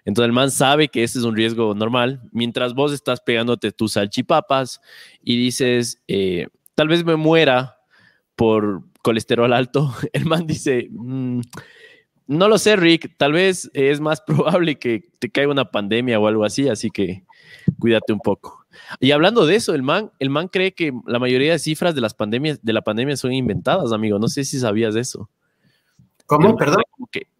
Entonces 0.04 0.26
el 0.26 0.32
man 0.32 0.50
sabe 0.50 0.88
que 0.88 1.04
ese 1.04 1.20
es 1.20 1.24
un 1.24 1.36
riesgo 1.36 1.74
normal. 1.74 2.20
Mientras 2.32 2.74
vos 2.74 2.92
estás 2.92 3.20
pegándote 3.20 3.72
tus 3.72 3.92
salchipapas 3.92 4.80
y 5.22 5.36
dices, 5.36 6.02
eh, 6.06 6.48
tal 6.74 6.88
vez 6.88 7.04
me 7.04 7.16
muera 7.16 7.78
por 8.36 8.82
colesterol 9.02 9.52
alto, 9.52 9.92
el 10.12 10.25
man 10.25 10.47
dice, 10.47 10.88
mm, 10.90 11.40
no 12.28 12.49
lo 12.49 12.59
sé, 12.59 12.76
Rick, 12.76 13.16
tal 13.18 13.32
vez 13.32 13.71
es 13.75 14.00
más 14.00 14.21
probable 14.26 14.78
que 14.78 15.11
te 15.18 15.30
caiga 15.30 15.50
una 15.50 15.71
pandemia 15.71 16.18
o 16.18 16.26
algo 16.26 16.44
así, 16.44 16.68
así 16.68 16.90
que 16.90 17.25
cuídate 17.78 18.12
un 18.12 18.21
poco. 18.21 18.64
Y 19.00 19.11
hablando 19.11 19.47
de 19.47 19.56
eso, 19.56 19.75
el 19.75 19.82
man, 19.82 20.11
el 20.18 20.30
man 20.30 20.49
cree 20.49 20.73
que 20.73 20.92
la 21.06 21.18
mayoría 21.18 21.52
de 21.52 21.59
cifras 21.59 21.94
de 21.94 22.00
las 22.00 22.14
pandemias, 22.14 22.62
de 22.62 22.73
la 22.73 22.82
pandemia 22.82 23.16
son 23.16 23.32
inventadas, 23.32 23.92
amigo. 23.92 24.18
No 24.18 24.28
sé 24.28 24.44
si 24.44 24.59
sabías 24.59 24.94
de 24.94 25.00
eso. 25.00 25.28
¿Cómo? 26.26 26.56
Perdón. 26.56 26.82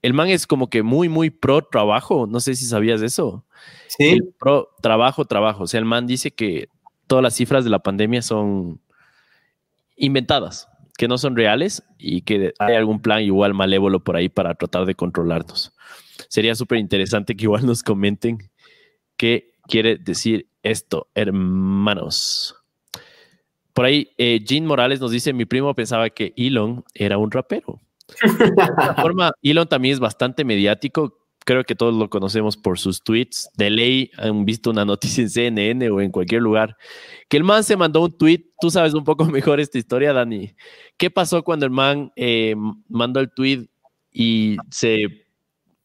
el 0.02 0.12
man 0.12 0.28
es 0.28 0.47
como 0.47 0.69
que 0.69 0.83
muy, 0.83 1.09
muy 1.09 1.31
pro 1.31 1.62
trabajo. 1.62 2.26
No 2.26 2.40
sé 2.40 2.54
si 2.54 2.66
sabías 2.66 3.00
de 3.00 3.07
eso. 3.07 3.45
Sí. 3.88 4.21
pro 4.38 4.69
trabajo, 4.83 5.25
trabajo. 5.25 5.64
O 5.64 5.66
sea, 5.66 5.78
el 5.78 5.87
man 5.87 6.07
dice 6.07 6.31
que 6.31 6.69
todas 7.07 7.23
las 7.23 7.35
cifras 7.35 7.64
de 7.64 7.71
la 7.71 7.78
pandemia 7.78 8.21
son 8.21 8.81
inventadas, 9.97 10.69
que 11.02 11.09
no 11.09 11.18
son 11.18 11.35
reales 11.35 11.82
y 11.99 12.21
que 12.21 12.54
hay 12.61 12.76
algún 12.76 13.02
plan 13.02 13.23
igual 13.25 13.54
malévolo 13.54 14.04
por 14.04 14.14
ahí 14.14 14.28
para 14.28 14.54
tratar 14.54 14.87
de 14.87 14.94
controlarnos. 14.94 15.73
Sería 16.28 16.54
súper 16.54 16.78
interesante 16.78 17.35
que 17.35 17.42
igual 17.42 17.66
nos 17.66 17.82
comenten 17.82 18.38
qué 19.16 19.52
quiere 19.66 19.97
decir 19.97 20.47
esto, 20.62 21.09
hermanos. 21.16 22.54
Por 23.73 23.85
ahí, 23.85 24.12
eh, 24.16 24.44
Jean 24.44 24.64
Morales 24.64 25.00
nos 25.00 25.11
dice, 25.11 25.32
mi 25.32 25.44
primo 25.44 25.75
pensaba 25.75 26.09
que 26.09 26.35
Elon 26.37 26.85
era 26.94 27.18
un 27.18 27.32
rapero. 27.32 27.80
De 28.23 29.02
forma, 29.02 29.32
Elon 29.42 29.66
también 29.66 29.94
es 29.94 29.99
bastante 29.99 30.44
mediático. 30.44 31.18
Creo 31.44 31.64
que 31.64 31.75
todos 31.75 31.94
lo 31.94 32.08
conocemos 32.08 32.56
por 32.56 32.78
sus 32.78 33.02
tweets. 33.02 33.50
De 33.56 33.70
ley 33.70 34.11
han 34.16 34.44
visto 34.44 34.70
una 34.70 34.84
noticia 34.84 35.22
en 35.22 35.30
CNN 35.30 35.90
o 35.90 36.00
en 36.00 36.11
cualquier 36.11 36.42
lugar. 36.42 36.76
Que 37.28 37.37
el 37.37 37.44
man 37.44 37.64
se 37.64 37.76
mandó 37.76 38.02
un 38.02 38.16
tweet. 38.16 38.44
Tú 38.61 38.70
sabes 38.70 38.94
un 38.94 39.04
poco 39.04 39.25
mejor 39.26 39.61
esta 39.61 39.78
historia, 39.78 40.12
Dani. 40.12 40.54
¿Qué 40.96 41.11
pasó 41.11 41.42
cuando 41.42 41.66
el 41.66 41.72
man 41.72 42.12
eh, 42.16 42.54
mandó 42.88 43.20
el 43.20 43.30
tweet 43.32 43.66
y 44.12 44.56
se 44.70 45.26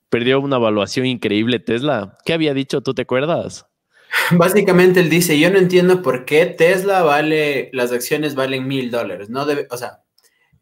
perdió 0.10 0.40
una 0.40 0.58
evaluación 0.58 1.06
increíble 1.06 1.60
Tesla? 1.60 2.18
¿Qué 2.26 2.34
había 2.34 2.54
dicho? 2.54 2.82
¿Tú 2.82 2.94
te 2.94 3.02
acuerdas? 3.04 3.66
Básicamente 4.32 5.00
él 5.00 5.10
dice, 5.10 5.40
yo 5.40 5.50
no 5.50 5.58
entiendo 5.58 6.02
por 6.02 6.26
qué 6.26 6.46
Tesla 6.46 7.04
vale, 7.04 7.70
las 7.74 7.92
acciones 7.92 8.36
valen 8.36 8.68
mil 8.68 8.92
dólares. 8.92 9.30
No 9.30 9.46
debe, 9.46 9.68
o 9.70 9.78
sea, 9.78 10.04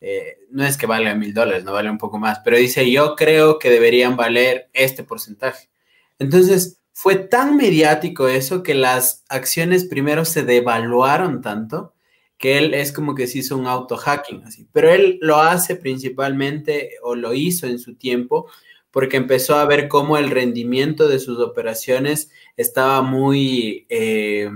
eh, 0.07 0.37
no 0.51 0.63
es 0.63 0.77
que 0.77 0.85
valga 0.85 1.15
mil 1.15 1.33
dólares, 1.33 1.63
no 1.63 1.73
vale 1.73 1.89
un 1.89 1.97
poco 1.97 2.19
más, 2.19 2.39
pero 2.45 2.57
dice, 2.57 2.91
yo 2.91 3.15
creo 3.15 3.57
que 3.57 3.71
deberían 3.71 4.15
valer 4.15 4.69
este 4.71 5.03
porcentaje. 5.03 5.71
Entonces, 6.19 6.79
fue 6.93 7.15
tan 7.15 7.57
mediático 7.57 8.27
eso 8.27 8.61
que 8.61 8.75
las 8.75 9.23
acciones 9.29 9.85
primero 9.85 10.23
se 10.23 10.43
devaluaron 10.43 11.41
tanto 11.41 11.95
que 12.37 12.59
él 12.59 12.75
es 12.75 12.91
como 12.91 13.15
que 13.15 13.25
se 13.25 13.39
hizo 13.39 13.57
un 13.57 13.65
auto 13.65 13.97
hacking 13.97 14.43
así, 14.43 14.67
pero 14.71 14.91
él 14.91 15.17
lo 15.21 15.37
hace 15.37 15.75
principalmente 15.75 16.97
o 17.01 17.15
lo 17.15 17.33
hizo 17.33 17.65
en 17.65 17.79
su 17.79 17.95
tiempo 17.95 18.45
porque 18.91 19.17
empezó 19.17 19.55
a 19.55 19.65
ver 19.65 19.87
cómo 19.87 20.19
el 20.19 20.29
rendimiento 20.29 21.07
de 21.07 21.17
sus 21.17 21.39
operaciones 21.39 22.29
estaba 22.57 23.01
muy 23.01 23.87
eh, 23.89 24.51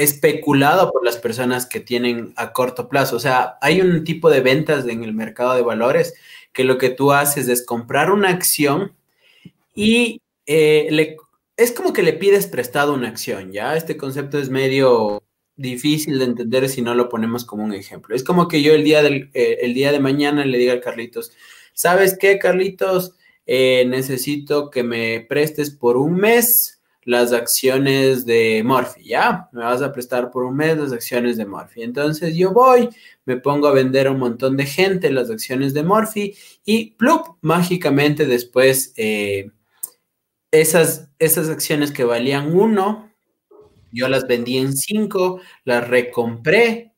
especulado 0.00 0.90
por 0.90 1.04
las 1.04 1.18
personas 1.18 1.66
que 1.66 1.78
tienen 1.78 2.32
a 2.36 2.54
corto 2.54 2.88
plazo. 2.88 3.16
O 3.16 3.20
sea, 3.20 3.58
hay 3.60 3.82
un 3.82 4.02
tipo 4.02 4.30
de 4.30 4.40
ventas 4.40 4.86
en 4.86 5.04
el 5.04 5.12
mercado 5.12 5.54
de 5.54 5.62
valores 5.62 6.14
que 6.54 6.64
lo 6.64 6.78
que 6.78 6.88
tú 6.88 7.12
haces 7.12 7.48
es 7.48 7.66
comprar 7.66 8.10
una 8.10 8.30
acción 8.30 8.94
y 9.74 10.22
eh, 10.46 11.18
es 11.54 11.72
como 11.72 11.92
que 11.92 12.02
le 12.02 12.14
pides 12.14 12.46
prestado 12.46 12.94
una 12.94 13.08
acción, 13.08 13.52
¿ya? 13.52 13.76
Este 13.76 13.98
concepto 13.98 14.38
es 14.38 14.48
medio 14.48 15.22
difícil 15.56 16.18
de 16.18 16.24
entender 16.24 16.70
si 16.70 16.80
no 16.80 16.94
lo 16.94 17.10
ponemos 17.10 17.44
como 17.44 17.62
un 17.62 17.74
ejemplo. 17.74 18.16
Es 18.16 18.24
como 18.24 18.48
que 18.48 18.62
yo 18.62 18.72
el 18.72 18.84
día, 18.84 19.02
del, 19.02 19.30
eh, 19.34 19.58
el 19.60 19.74
día 19.74 19.92
de 19.92 20.00
mañana 20.00 20.46
le 20.46 20.56
diga 20.56 20.72
a 20.72 20.80
Carlitos, 20.80 21.32
¿sabes 21.74 22.16
qué, 22.18 22.38
Carlitos? 22.38 23.16
necesito 23.46 24.70
que 24.70 24.84
me 24.84 25.26
prestes 25.28 25.72
por 25.72 25.96
un 25.96 26.14
mes 26.14 26.79
las 27.04 27.32
acciones 27.32 28.26
de 28.26 28.62
Morphy, 28.64 29.04
¿ya? 29.04 29.48
Me 29.52 29.62
vas 29.62 29.82
a 29.82 29.92
prestar 29.92 30.30
por 30.30 30.44
un 30.44 30.56
mes 30.56 30.76
las 30.76 30.92
acciones 30.92 31.36
de 31.36 31.46
Morphy. 31.46 31.82
Entonces 31.82 32.36
yo 32.36 32.52
voy, 32.52 32.88
me 33.24 33.36
pongo 33.36 33.68
a 33.68 33.72
vender 33.72 34.06
a 34.06 34.10
un 34.10 34.18
montón 34.18 34.56
de 34.56 34.66
gente 34.66 35.10
las 35.10 35.30
acciones 35.30 35.72
de 35.72 35.82
Morphy 35.82 36.34
y 36.64 36.92
plup, 36.92 37.38
mágicamente 37.40 38.26
después 38.26 38.92
eh, 38.96 39.50
esas, 40.50 41.08
esas 41.18 41.48
acciones 41.48 41.92
que 41.92 42.04
valían 42.04 42.54
uno, 42.54 43.10
yo 43.92 44.08
las 44.08 44.26
vendí 44.26 44.58
en 44.58 44.76
cinco, 44.76 45.40
las 45.64 45.88
recompré 45.88 46.94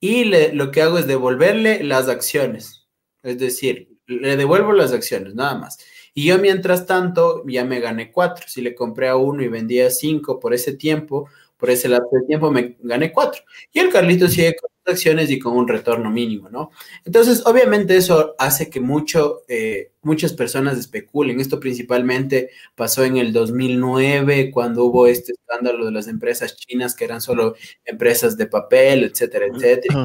y 0.00 0.24
lo 0.24 0.70
que 0.72 0.82
hago 0.82 0.98
es 0.98 1.06
devolverle 1.06 1.84
las 1.84 2.08
acciones. 2.08 2.88
Es 3.22 3.38
decir, 3.38 3.98
le 4.06 4.36
devuelvo 4.36 4.72
las 4.72 4.92
acciones, 4.92 5.34
nada 5.34 5.56
más. 5.56 5.78
Y 6.14 6.26
yo 6.26 6.38
mientras 6.38 6.86
tanto 6.86 7.42
ya 7.46 7.64
me 7.64 7.80
gané 7.80 8.12
cuatro. 8.12 8.46
Si 8.48 8.60
le 8.60 8.74
compré 8.74 9.08
a 9.08 9.16
uno 9.16 9.42
y 9.42 9.48
vendía 9.48 9.90
cinco 9.90 10.38
por 10.38 10.54
ese 10.54 10.74
tiempo, 10.74 11.28
por 11.56 11.70
ese 11.70 11.88
lapso 11.88 12.16
de 12.16 12.26
tiempo 12.26 12.50
me 12.50 12.76
gané 12.80 13.12
cuatro. 13.12 13.42
Y 13.72 13.78
el 13.78 13.90
Carlito 13.90 14.28
sigue 14.28 14.56
con 14.56 14.68
acciones 14.84 15.30
y 15.30 15.38
con 15.38 15.56
un 15.56 15.68
retorno 15.68 16.10
mínimo, 16.10 16.48
¿no? 16.48 16.70
Entonces, 17.04 17.46
obviamente 17.46 17.96
eso 17.96 18.34
hace 18.38 18.68
que 18.68 18.80
mucho, 18.80 19.42
eh, 19.46 19.92
muchas 20.02 20.32
personas 20.32 20.76
especulen. 20.76 21.40
Esto 21.40 21.60
principalmente 21.60 22.50
pasó 22.74 23.04
en 23.04 23.16
el 23.16 23.32
2009, 23.32 24.50
cuando 24.50 24.84
hubo 24.84 25.06
este 25.06 25.32
escándalo 25.32 25.86
de 25.86 25.92
las 25.92 26.08
empresas 26.08 26.56
chinas 26.56 26.96
que 26.96 27.04
eran 27.04 27.20
solo 27.20 27.54
empresas 27.84 28.36
de 28.36 28.46
papel, 28.46 29.04
etcétera, 29.04 29.46
etcétera, 29.46 30.04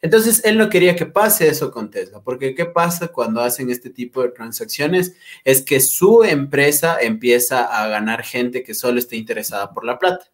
Entonces, 0.00 0.44
él 0.44 0.58
no 0.58 0.68
quería 0.68 0.96
que 0.96 1.06
pase 1.06 1.48
eso 1.48 1.70
con 1.70 1.90
Tesla, 1.90 2.20
porque 2.20 2.54
¿qué 2.54 2.66
pasa 2.66 3.08
cuando 3.08 3.40
hacen 3.40 3.70
este 3.70 3.90
tipo 3.90 4.22
de 4.22 4.30
transacciones? 4.30 5.14
Es 5.44 5.62
que 5.62 5.80
su 5.80 6.24
empresa 6.24 6.98
empieza 7.00 7.64
a 7.64 7.88
ganar 7.88 8.24
gente 8.24 8.62
que 8.62 8.74
solo 8.74 8.98
está 8.98 9.16
interesada 9.16 9.72
por 9.72 9.84
la 9.84 9.98
plata. 9.98 10.26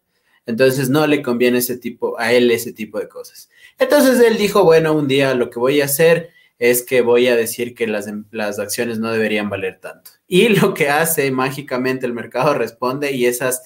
Entonces, 0.45 0.89
no 0.89 1.07
le 1.07 1.21
conviene 1.21 1.59
ese 1.59 1.77
tipo, 1.77 2.19
a 2.19 2.31
él 2.31 2.51
ese 2.51 2.71
tipo 2.73 2.99
de 2.99 3.07
cosas. 3.07 3.49
Entonces, 3.79 4.19
él 4.19 4.37
dijo, 4.37 4.63
bueno, 4.63 4.93
un 4.93 5.07
día 5.07 5.33
lo 5.33 5.49
que 5.49 5.59
voy 5.59 5.81
a 5.81 5.85
hacer 5.85 6.29
es 6.59 6.83
que 6.83 7.01
voy 7.01 7.27
a 7.27 7.35
decir 7.35 7.75
que 7.75 7.87
las, 7.87 8.07
las 8.31 8.59
acciones 8.59 8.99
no 8.99 9.11
deberían 9.11 9.49
valer 9.49 9.79
tanto. 9.79 10.11
Y 10.27 10.49
lo 10.49 10.73
que 10.73 10.89
hace 10.89 11.29
mágicamente 11.31 12.05
el 12.05 12.13
mercado 12.13 12.53
responde 12.53 13.11
y 13.11 13.25
esas... 13.25 13.63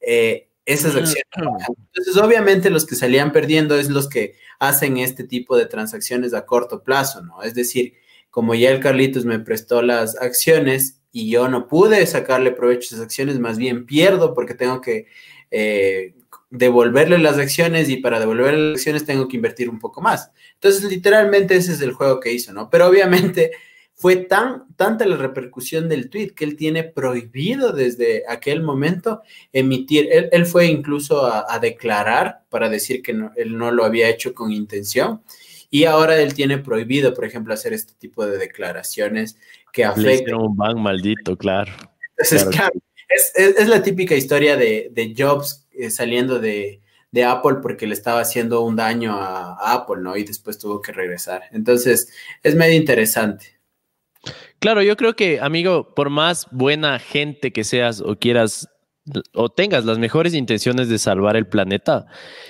Eh, 0.00 0.48
esas 0.66 0.96
acciones. 0.96 1.24
Entonces, 1.94 2.16
obviamente, 2.16 2.70
los 2.70 2.84
que 2.84 2.96
salían 2.96 3.32
perdiendo 3.32 3.78
es 3.78 3.88
los 3.88 4.08
que 4.08 4.34
hacen 4.58 4.98
este 4.98 5.24
tipo 5.24 5.56
de 5.56 5.66
transacciones 5.66 6.34
a 6.34 6.44
corto 6.44 6.82
plazo, 6.82 7.22
¿no? 7.22 7.42
Es 7.42 7.54
decir, 7.54 7.94
como 8.30 8.54
ya 8.54 8.70
el 8.70 8.80
Carlitos 8.80 9.24
me 9.24 9.38
prestó 9.38 9.80
las 9.80 10.20
acciones 10.20 11.00
y 11.12 11.30
yo 11.30 11.48
no 11.48 11.68
pude 11.68 12.04
sacarle 12.06 12.50
provecho 12.50 12.88
a 12.90 12.96
esas 12.96 13.00
acciones, 13.06 13.38
más 13.38 13.56
bien 13.56 13.86
pierdo 13.86 14.34
porque 14.34 14.54
tengo 14.54 14.80
que 14.80 15.06
eh, 15.50 16.14
devolverle 16.50 17.18
las 17.18 17.38
acciones 17.38 17.88
y 17.88 17.98
para 17.98 18.18
devolverle 18.18 18.70
las 18.70 18.78
acciones 18.78 19.04
tengo 19.04 19.28
que 19.28 19.36
invertir 19.36 19.70
un 19.70 19.78
poco 19.78 20.02
más. 20.02 20.32
Entonces, 20.54 20.84
literalmente 20.84 21.56
ese 21.56 21.72
es 21.72 21.80
el 21.80 21.92
juego 21.92 22.18
que 22.18 22.32
hizo, 22.32 22.52
¿no? 22.52 22.68
Pero 22.68 22.88
obviamente 22.88 23.52
fue 23.98 24.16
tan, 24.16 24.66
tanta 24.76 25.06
la 25.06 25.16
repercusión 25.16 25.88
del 25.88 26.10
tweet 26.10 26.34
que 26.34 26.44
él 26.44 26.56
tiene 26.56 26.84
prohibido 26.84 27.72
desde 27.72 28.24
aquel 28.28 28.62
momento 28.62 29.22
emitir. 29.54 30.08
Él, 30.12 30.44
fue 30.44 30.66
incluso 30.66 31.24
a, 31.24 31.58
declarar 31.58 32.42
para 32.50 32.68
decir 32.68 33.02
que 33.02 33.12
él 33.36 33.56
no 33.56 33.70
lo 33.70 33.84
había 33.84 34.10
hecho 34.10 34.34
con 34.34 34.52
intención. 34.52 35.22
Y 35.70 35.84
ahora 35.84 36.20
él 36.20 36.34
tiene 36.34 36.58
prohibido, 36.58 37.14
por 37.14 37.24
ejemplo, 37.24 37.54
hacer 37.54 37.72
este 37.72 37.94
tipo 37.94 38.26
de 38.26 38.36
declaraciones 38.36 39.38
que 39.72 39.84
afectan. 39.84 40.34
un 40.34 40.54
ban 40.54 40.80
maldito, 40.80 41.36
claro. 41.36 41.72
es, 42.18 43.68
la 43.68 43.82
típica 43.82 44.14
historia 44.14 44.56
de, 44.56 45.14
Jobs 45.16 45.66
eh, 45.72 45.90
saliendo 45.90 46.38
de, 46.38 46.82
Apple 47.26 47.60
porque 47.62 47.86
le 47.86 47.94
estaba 47.94 48.20
haciendo 48.20 48.60
un 48.60 48.76
daño 48.76 49.16
a, 49.16 49.72
Apple, 49.72 50.02
¿no? 50.02 50.18
Y 50.18 50.24
después 50.24 50.58
tuvo 50.58 50.82
que 50.82 50.92
regresar. 50.92 51.44
Entonces, 51.50 52.12
es 52.42 52.54
medio 52.54 52.76
interesante. 52.76 53.55
Claro, 54.58 54.82
yo 54.82 54.96
creo 54.96 55.14
que, 55.14 55.40
amigo, 55.40 55.94
por 55.94 56.10
más 56.10 56.46
buena 56.50 56.98
gente 56.98 57.52
que 57.52 57.64
seas 57.64 58.00
o 58.00 58.16
quieras 58.16 58.68
o 59.34 59.48
tengas 59.50 59.84
las 59.84 59.98
mejores 59.98 60.34
intenciones 60.34 60.88
de 60.88 60.98
salvar 60.98 61.36
el 61.36 61.46
planeta, 61.46 62.06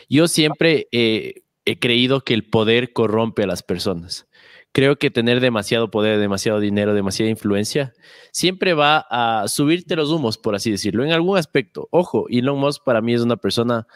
yo 0.08 0.28
siempre 0.28 0.88
he 0.92 1.78
creído 1.78 2.22
que 2.22 2.32
el 2.34 2.48
poder 2.48 2.92
corrompe 2.92 3.42
a 3.42 3.46
las 3.46 3.62
personas. 3.62 4.26
Creo 4.72 4.96
que 4.96 5.10
tener 5.10 5.40
demasiado 5.40 5.90
poder, 5.90 6.18
demasiado 6.18 6.60
dinero, 6.60 6.94
demasiada 6.94 7.30
influencia, 7.30 7.92
siempre 8.30 8.74
va 8.74 9.06
a 9.10 9.48
subirte 9.48 9.96
los 9.96 10.10
humos, 10.10 10.38
por 10.38 10.54
así 10.54 10.70
decirlo, 10.70 11.04
en 11.04 11.12
algún 11.12 11.38
aspecto. 11.38 11.88
Ojo, 11.90 12.26
Elon 12.28 12.58
Musk 12.58 12.84
para 12.84 13.00
mí 13.00 13.14
es 13.14 13.22
una 13.22 13.36
persona 13.36 13.86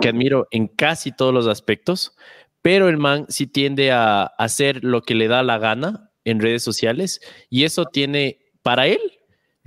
que 0.00 0.08
admiro 0.08 0.46
en 0.50 0.68
casi 0.68 1.12
todos 1.12 1.32
los 1.32 1.46
aspectos, 1.46 2.12
pero 2.60 2.88
el 2.88 2.98
man 2.98 3.26
sí 3.28 3.46
tiende 3.46 3.92
a 3.92 4.24
hacer 4.24 4.84
lo 4.84 5.02
que 5.02 5.14
le 5.14 5.28
da 5.28 5.42
la 5.42 5.58
gana 5.58 6.07
en 6.30 6.40
redes 6.40 6.62
sociales 6.62 7.20
y 7.50 7.64
eso 7.64 7.84
tiene 7.86 8.38
para 8.62 8.86
él 8.86 9.00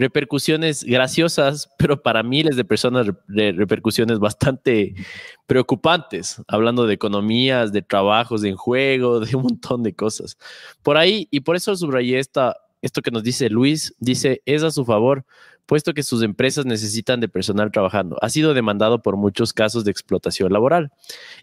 repercusiones 0.01 0.83
graciosas, 0.83 1.69
pero 1.77 2.01
para 2.01 2.23
miles 2.23 2.55
de 2.55 2.65
personas 2.65 3.07
repercusiones 3.27 4.19
bastante 4.19 4.95
preocupantes, 5.45 6.41
hablando 6.47 6.85
de 6.85 6.95
economías, 6.95 7.71
de 7.71 7.81
trabajos 7.81 8.43
en 8.43 8.55
juego, 8.55 9.19
de 9.25 9.35
un 9.35 9.43
montón 9.43 9.83
de 9.83 9.93
cosas. 9.93 10.37
Por 10.81 10.97
ahí, 10.97 11.27
y 11.31 11.41
por 11.41 11.55
eso 11.55 11.75
subrayé 11.75 12.19
esta, 12.19 12.57
esto 12.81 13.01
que 13.01 13.11
nos 13.11 13.23
dice 13.23 13.49
Luis, 13.49 13.93
dice, 13.99 14.41
es 14.45 14.63
a 14.63 14.71
su 14.71 14.85
favor, 14.85 15.23
puesto 15.67 15.93
que 15.93 16.03
sus 16.03 16.23
empresas 16.23 16.65
necesitan 16.65 17.19
de 17.19 17.29
personal 17.29 17.71
trabajando. 17.71 18.17
Ha 18.21 18.29
sido 18.29 18.53
demandado 18.53 19.03
por 19.03 19.15
muchos 19.15 19.53
casos 19.53 19.85
de 19.85 19.91
explotación 19.91 20.51
laboral. 20.51 20.91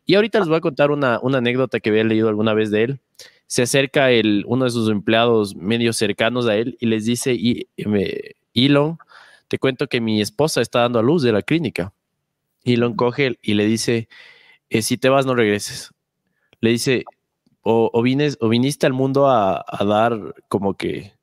Y 0.04 0.16
ahorita 0.16 0.40
les 0.40 0.48
voy 0.48 0.56
a 0.56 0.60
contar 0.60 0.90
una, 0.90 1.20
una 1.22 1.38
anécdota 1.38 1.78
que 1.80 1.90
había 1.90 2.04
leído 2.04 2.28
alguna 2.28 2.52
vez 2.52 2.70
de 2.70 2.82
él 2.82 3.00
se 3.48 3.62
acerca 3.62 4.10
el, 4.10 4.44
uno 4.46 4.66
de 4.66 4.70
sus 4.70 4.90
empleados 4.90 5.56
medio 5.56 5.94
cercanos 5.94 6.46
a 6.46 6.54
él 6.54 6.76
y 6.80 6.86
les 6.86 7.06
dice, 7.06 7.32
y, 7.32 7.66
Elon, 8.54 8.98
te 9.48 9.58
cuento 9.58 9.88
que 9.88 10.02
mi 10.02 10.20
esposa 10.20 10.60
está 10.60 10.80
dando 10.80 10.98
a 10.98 11.02
luz 11.02 11.22
de 11.22 11.32
la 11.32 11.40
clínica. 11.40 11.94
Elon 12.64 12.94
coge 12.94 13.38
y 13.42 13.54
le 13.54 13.64
dice, 13.64 14.08
eh, 14.68 14.82
si 14.82 14.98
te 14.98 15.08
vas 15.08 15.24
no 15.24 15.34
regreses. 15.34 15.94
Le 16.60 16.70
dice, 16.70 17.04
o, 17.62 17.90
o, 17.90 18.02
viniste 18.02 18.86
al 18.86 18.92
mundo 18.92 19.28
a, 19.28 19.64
a 19.66 19.84
dar 19.84 20.34
como 20.48 20.76
que, 20.76 21.14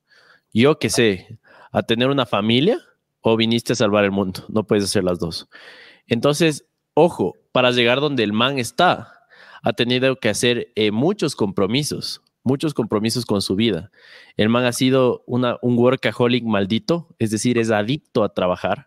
yo 0.51 0.79
qué 0.79 0.89
sé, 0.89 1.37
a 1.71 1.83
tener 1.83 2.07
una 2.07 2.25
familia 2.25 2.79
o 3.21 3.37
viniste 3.37 3.73
a 3.73 3.75
salvar 3.75 4.03
el 4.03 4.11
mundo. 4.11 4.45
No 4.49 4.63
puedes 4.63 4.85
hacer 4.85 5.03
las 5.03 5.19
dos. 5.19 5.47
Entonces, 6.07 6.65
ojo, 6.95 7.35
para 7.51 7.69
llegar 7.69 8.01
donde 8.01 8.23
el 8.23 8.33
man 8.33 8.57
está, 8.57 9.14
ha 9.65 9.73
tenido 9.73 10.15
que 10.17 10.29
hacer 10.29 10.71
eh, 10.75 10.91
muchos 10.91 11.35
compromisos, 11.35 12.21
muchos 12.43 12.75
compromisos 12.75 13.25
con 13.25 13.41
su 13.41 13.55
vida. 13.55 13.91
El 14.37 14.49
man 14.49 14.63
ha 14.63 14.71
sido 14.71 15.23
una, 15.25 15.57
un 15.63 15.75
workaholic 15.75 16.43
maldito, 16.43 17.15
es 17.17 17.31
decir, 17.31 17.57
es 17.57 17.71
adicto 17.71 18.23
a 18.23 18.33
trabajar. 18.33 18.85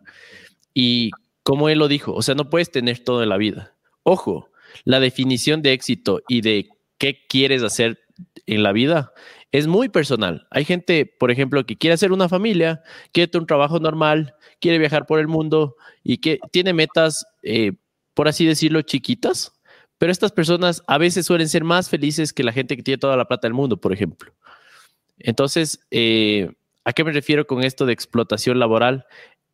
Y 0.73 1.11
como 1.43 1.67
él 1.67 1.79
lo 1.79 1.89
dijo, 1.89 2.13
o 2.13 2.21
sea, 2.21 2.33
no 2.33 2.49
puedes 2.49 2.71
tener 2.71 2.99
todo 2.99 3.21
en 3.21 3.27
la 3.27 3.35
vida. 3.35 3.75
Ojo, 4.03 4.51
la 4.85 5.01
definición 5.01 5.61
de 5.61 5.73
éxito 5.73 6.21
y 6.29 6.39
de 6.39 6.69
qué 6.97 7.25
quieres 7.27 7.61
hacer 7.61 7.99
en 8.45 8.63
la 8.63 8.71
vida 8.71 9.11
es 9.51 9.67
muy 9.67 9.89
personal. 9.89 10.47
Hay 10.49 10.63
gente, 10.63 11.05
por 11.05 11.29
ejemplo, 11.29 11.65
que 11.65 11.77
quiere 11.77 11.95
hacer 11.95 12.13
una 12.13 12.29
familia, 12.29 12.83
quiere 13.11 13.27
tener 13.27 13.41
un 13.41 13.47
trabajo 13.47 13.81
normal, 13.81 14.33
quiere 14.61 14.77
viajar 14.77 15.05
por 15.05 15.19
el 15.19 15.27
mundo 15.27 15.75
y 16.05 16.19
que 16.19 16.39
tiene 16.51 16.71
metas, 16.71 17.25
eh, 17.43 17.73
por 18.13 18.29
así 18.29 18.45
decirlo, 18.45 18.81
chiquitas, 18.81 19.58
pero 19.99 20.11
estas 20.11 20.31
personas 20.31 20.81
a 20.87 20.97
veces 20.97 21.25
suelen 21.25 21.49
ser 21.49 21.63
más 21.63 21.89
felices 21.89 22.33
que 22.33 22.43
la 22.43 22.53
gente 22.53 22.75
que 22.75 22.83
tiene 22.83 22.97
toda 22.97 23.17
la 23.17 23.27
plata 23.27 23.47
del 23.47 23.53
mundo, 23.53 23.77
por 23.77 23.93
ejemplo. 23.93 24.33
Entonces, 25.19 25.85
eh, 25.91 26.49
¿a 26.85 26.93
qué 26.93 27.03
me 27.03 27.11
refiero 27.11 27.45
con 27.45 27.63
esto 27.63 27.85
de 27.85 27.93
explotación 27.93 28.57
laboral? 28.57 29.05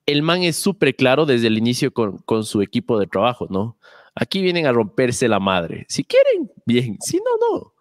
El 0.06 0.22
man 0.22 0.44
es 0.44 0.56
súper 0.56 0.96
claro 0.96 1.26
desde 1.26 1.48
el 1.48 1.58
inicio 1.58 1.92
con, 1.92 2.44
su 2.44 2.62
equipo 2.62 3.00
de 3.00 3.08
trabajo, 3.08 3.48
¿no? 3.50 3.80
Aquí 4.14 4.44
vienen 4.44 4.68
a 4.68 4.72
romperse 4.72 5.28
la 5.28 5.40
madre. 5.40 5.86
Si 5.90 6.04
quieren, 6.04 6.52
bien. 6.66 6.98
Si 7.02 7.18
no, 7.18 7.24
no. 7.50 7.74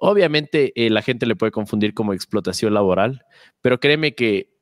Obviamente 0.00 0.72
eh, 0.76 0.90
la 0.90 1.02
gente 1.02 1.26
le 1.26 1.34
puede 1.34 1.50
confundir 1.50 1.94
como 1.94 2.14
explotación 2.14 2.72
laboral, 2.72 3.24
pero 3.60 3.80
créeme 3.80 4.14
que 4.14 4.54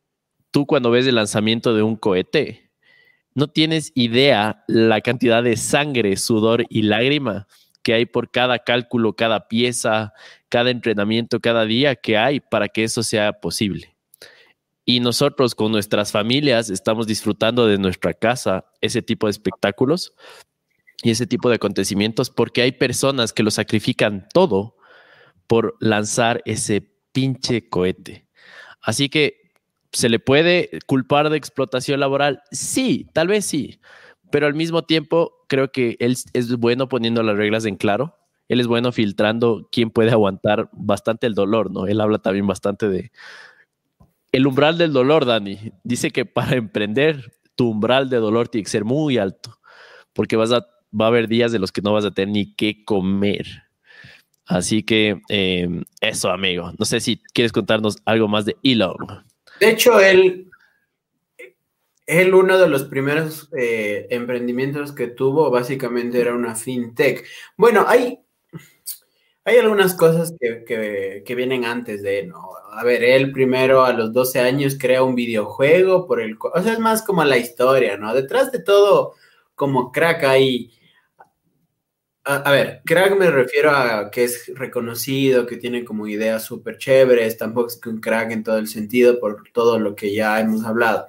tú 0.50 0.64
cuando 0.64 0.90
ves 0.90 1.06
el 1.06 1.16
lanzamiento 1.16 1.74
de 1.74 1.82
un 1.82 1.96
cohete, 1.96 2.65
no 3.36 3.48
tienes 3.48 3.92
idea 3.94 4.64
la 4.66 5.02
cantidad 5.02 5.42
de 5.42 5.58
sangre, 5.58 6.16
sudor 6.16 6.64
y 6.70 6.82
lágrima 6.82 7.46
que 7.82 7.92
hay 7.92 8.06
por 8.06 8.30
cada 8.30 8.60
cálculo, 8.60 9.14
cada 9.14 9.46
pieza, 9.46 10.14
cada 10.48 10.70
entrenamiento, 10.70 11.38
cada 11.38 11.66
día 11.66 11.96
que 11.96 12.16
hay 12.16 12.40
para 12.40 12.68
que 12.68 12.82
eso 12.82 13.02
sea 13.02 13.34
posible. 13.34 13.94
Y 14.86 15.00
nosotros 15.00 15.54
con 15.54 15.70
nuestras 15.70 16.12
familias 16.12 16.70
estamos 16.70 17.06
disfrutando 17.06 17.66
de 17.66 17.76
nuestra 17.76 18.14
casa 18.14 18.64
ese 18.80 19.02
tipo 19.02 19.26
de 19.26 19.32
espectáculos 19.32 20.14
y 21.02 21.10
ese 21.10 21.26
tipo 21.26 21.50
de 21.50 21.56
acontecimientos 21.56 22.30
porque 22.30 22.62
hay 22.62 22.72
personas 22.72 23.34
que 23.34 23.42
lo 23.42 23.50
sacrifican 23.50 24.26
todo 24.32 24.76
por 25.46 25.76
lanzar 25.78 26.40
ese 26.46 26.80
pinche 27.12 27.68
cohete. 27.68 28.26
Así 28.80 29.10
que 29.10 29.45
¿Se 29.96 30.10
le 30.10 30.18
puede 30.18 30.68
culpar 30.84 31.30
de 31.30 31.38
explotación 31.38 32.00
laboral? 32.00 32.42
Sí, 32.50 33.08
tal 33.14 33.28
vez 33.28 33.46
sí, 33.46 33.80
pero 34.30 34.46
al 34.46 34.52
mismo 34.52 34.84
tiempo 34.84 35.32
creo 35.48 35.72
que 35.72 35.96
él 36.00 36.18
es 36.34 36.56
bueno 36.58 36.86
poniendo 36.86 37.22
las 37.22 37.38
reglas 37.38 37.64
en 37.64 37.76
claro. 37.76 38.14
Él 38.48 38.60
es 38.60 38.66
bueno 38.66 38.92
filtrando 38.92 39.70
quién 39.72 39.88
puede 39.88 40.10
aguantar 40.10 40.68
bastante 40.72 41.26
el 41.26 41.32
dolor, 41.32 41.70
¿no? 41.70 41.86
Él 41.86 42.02
habla 42.02 42.18
también 42.18 42.46
bastante 42.46 42.90
de 42.90 43.10
el 44.32 44.46
umbral 44.46 44.76
del 44.76 44.92
dolor, 44.92 45.24
Dani. 45.24 45.72
Dice 45.82 46.10
que 46.10 46.26
para 46.26 46.56
emprender, 46.56 47.32
tu 47.54 47.70
umbral 47.70 48.10
de 48.10 48.18
dolor 48.18 48.48
tiene 48.48 48.64
que 48.64 48.70
ser 48.70 48.84
muy 48.84 49.16
alto, 49.16 49.58
porque 50.12 50.36
vas 50.36 50.52
a, 50.52 50.66
va 50.92 51.06
a 51.06 51.08
haber 51.08 51.26
días 51.26 51.52
de 51.52 51.58
los 51.58 51.72
que 51.72 51.80
no 51.80 51.94
vas 51.94 52.04
a 52.04 52.10
tener 52.10 52.34
ni 52.34 52.54
qué 52.54 52.84
comer. 52.84 53.46
Así 54.44 54.82
que 54.82 55.22
eh, 55.30 55.70
eso, 56.02 56.30
amigo. 56.30 56.74
No 56.78 56.84
sé 56.84 57.00
si 57.00 57.16
quieres 57.32 57.52
contarnos 57.52 57.96
algo 58.04 58.28
más 58.28 58.44
de 58.44 58.58
Elon. 58.62 59.24
De 59.60 59.70
hecho, 59.70 60.00
él, 60.00 60.50
uno 62.32 62.58
de 62.58 62.68
los 62.68 62.84
primeros 62.84 63.48
eh, 63.56 64.06
emprendimientos 64.10 64.92
que 64.92 65.08
tuvo 65.08 65.50
básicamente 65.50 66.20
era 66.20 66.34
una 66.34 66.54
fintech. 66.54 67.24
Bueno, 67.56 67.84
hay, 67.88 68.18
hay 69.44 69.56
algunas 69.58 69.94
cosas 69.94 70.34
que, 70.38 71.34
vienen 71.34 71.64
antes 71.64 72.02
de, 72.02 72.26
¿no? 72.26 72.50
A 72.72 72.84
ver, 72.84 73.02
él 73.02 73.32
primero 73.32 73.84
a 73.84 73.92
los 73.92 74.12
12 74.12 74.40
años 74.40 74.76
crea 74.78 75.02
un 75.02 75.14
videojuego 75.14 76.06
por 76.06 76.20
el... 76.20 76.36
O 76.40 76.62
sea, 76.62 76.74
es 76.74 76.78
más 76.78 77.02
como 77.02 77.24
la 77.24 77.38
historia, 77.38 77.96
¿no? 77.96 78.14
Detrás 78.14 78.52
de 78.52 78.62
todo, 78.62 79.14
como 79.54 79.90
crack 79.92 80.24
hay 80.24 80.75
a, 82.28 82.50
ver, 82.50 82.82
crack 82.84 83.16
me 83.16 83.30
refiero 83.30 83.70
a 83.70 84.10
que 84.10 84.24
es 84.24 84.50
reconocido, 84.54 85.46
que 85.46 85.56
tiene 85.56 85.84
como 85.84 86.08
ideas 86.08 86.44
súper 86.44 86.76
chéveres, 86.76 87.38
tampoco 87.38 87.68
es 87.68 87.76
que 87.76 87.88
un 87.88 88.00
crack 88.00 88.32
en 88.32 88.42
todo 88.42 88.58
el 88.58 88.66
sentido 88.66 89.20
por 89.20 89.44
todo 89.52 89.78
lo 89.78 89.94
que 89.94 90.12
ya 90.12 90.40
hemos 90.40 90.64
hablado. 90.64 91.06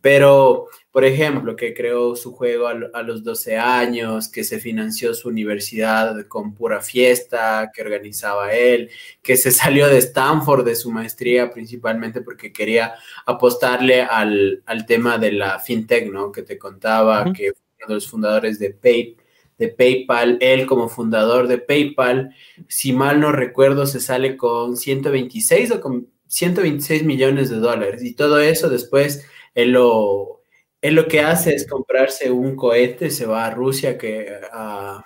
Pero, 0.00 0.68
por 0.92 1.04
ejemplo, 1.04 1.56
que 1.56 1.74
creó 1.74 2.14
su 2.14 2.32
juego 2.32 2.68
a, 2.68 3.02
los 3.02 3.24
12 3.24 3.56
años, 3.56 4.28
que 4.28 4.44
se 4.44 4.60
financió 4.60 5.14
su 5.14 5.28
universidad 5.28 6.28
con 6.28 6.54
pura 6.54 6.80
fiesta 6.80 7.72
que 7.74 7.82
organizaba 7.82 8.52
él, 8.52 8.88
que 9.20 9.36
se 9.36 9.50
salió 9.50 9.88
de 9.88 9.98
Stanford 9.98 10.64
de 10.64 10.76
su 10.76 10.92
maestría 10.92 11.50
principalmente 11.50 12.20
porque 12.20 12.52
quería 12.52 12.94
apostarle 13.26 14.02
al, 14.02 14.62
tema 14.86 15.18
de 15.18 15.32
la 15.32 15.58
fintech, 15.58 16.08
¿no? 16.12 16.30
Que 16.30 16.42
te 16.42 16.56
contaba, 16.56 17.32
que 17.32 17.52
fue 17.52 17.62
uno 17.80 17.88
de 17.88 17.94
los 17.94 18.08
fundadores 18.08 18.60
de 18.60 18.70
PayPal 18.70 19.21
de 19.58 19.68
PayPal, 19.68 20.38
él 20.40 20.66
como 20.66 20.88
fundador 20.88 21.46
de 21.46 21.58
PayPal, 21.58 22.34
si 22.68 22.92
mal 22.92 23.20
no 23.20 23.32
recuerdo, 23.32 23.86
se 23.86 24.00
sale 24.00 24.36
con 24.36 24.76
126 24.76 25.70
o 25.72 25.80
con 25.80 26.08
126 26.26 27.04
millones 27.04 27.50
de 27.50 27.56
dólares. 27.56 28.02
Y 28.02 28.14
todo 28.14 28.40
eso 28.40 28.68
después 28.68 29.24
él 29.54 29.72
lo, 29.72 30.42
él 30.80 30.94
lo 30.94 31.06
que 31.06 31.20
hace 31.20 31.54
es 31.54 31.66
comprarse 31.66 32.30
un 32.30 32.56
cohete, 32.56 33.10
se 33.10 33.26
va 33.26 33.46
a 33.46 33.50
Rusia 33.50 33.98
que, 33.98 34.34
a, 34.52 35.04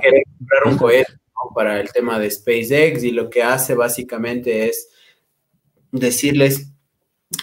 querer 0.00 0.22
comprar 0.38 0.66
un 0.66 0.76
cohete 0.78 1.12
para 1.54 1.80
el 1.80 1.90
tema 1.90 2.18
de 2.18 2.30
SpaceX 2.30 3.04
y 3.04 3.12
lo 3.12 3.30
que 3.30 3.42
hace 3.42 3.74
básicamente 3.74 4.68
es 4.68 4.88
decirles 5.92 6.72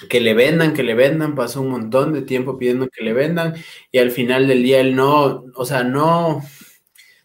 que 0.10 0.20
le 0.20 0.34
vendan, 0.34 0.74
que 0.74 0.84
le 0.84 0.96
vendan, 0.96 1.36
pasó 1.36 1.62
un 1.62 1.70
montón 1.70 2.14
de 2.14 2.22
tiempo 2.24 2.58
pidiendo 2.58 2.90
que 2.90 3.04
le 3.04 3.14
vendan 3.14 3.56
y 3.92 4.00
al 4.00 4.12
final 4.12 4.48
del 4.48 4.64
día 4.64 4.80
él 4.80 4.96
no, 4.96 5.46
o 5.56 5.66
sea, 5.66 5.84
no, 5.84 6.42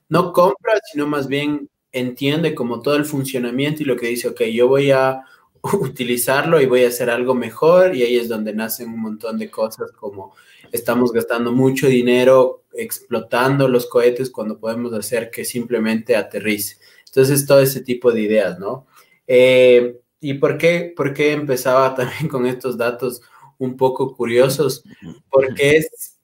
no 0.09 0.33
compra, 0.33 0.75
sino 0.93 1.07
más 1.07 1.27
bien 1.27 1.69
entiende 1.93 2.55
como 2.55 2.83
todo 2.83 2.97
el 2.97 3.05
funcionamiento 3.05 3.83
y 3.83 3.87
lo 3.87 3.97
que 3.97 4.09
dice, 4.09 4.29
ok, 4.29 4.43
yo 4.53 4.69
voy 4.69 4.91
a 4.91 5.23
utilizarlo 5.73 6.61
y 6.61 6.67
voy 6.67 6.85
a 6.85 6.89
hacer 6.89 7.11
algo 7.11 7.35
mejor 7.35 7.97
y 7.97 8.03
ahí 8.03 8.17
es 8.17 8.29
donde 8.29 8.55
nacen 8.55 8.89
un 8.89 9.01
montón 9.01 9.39
de 9.39 9.51
cosas 9.51 9.91
como 9.93 10.35
estamos 10.73 11.13
gastando 11.13 11.53
mucho 11.53 11.87
dinero 11.87 12.65
explotando 12.73 13.69
los 13.69 13.87
cohetes 13.87 14.31
cuando 14.31 14.59
podemos 14.59 14.93
hacer 14.93 15.31
que 15.31 15.45
simplemente 15.45 16.15
aterrice. 16.15 16.77
Entonces, 17.07 17.47
todo 17.47 17.61
ese 17.61 17.81
tipo 17.81 18.13
de 18.13 18.23
ideas, 18.23 18.59
¿no? 18.59 18.87
Eh, 19.27 20.01
¿Y 20.21 20.35
por 20.35 20.59
qué, 20.59 20.93
por 20.95 21.15
qué 21.15 21.33
empezaba 21.33 21.95
también 21.97 22.29
con 22.29 22.47
estos 22.47 22.77
datos 22.77 23.23
un 23.59 23.77
poco 23.77 24.15
curiosos? 24.15 24.85
Porque 25.29 25.79
es, 25.79 26.19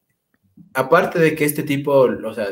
aparte 0.74 1.18
de 1.18 1.34
que 1.34 1.44
este 1.44 1.62
tipo, 1.62 1.92
o 1.92 2.34
sea, 2.34 2.48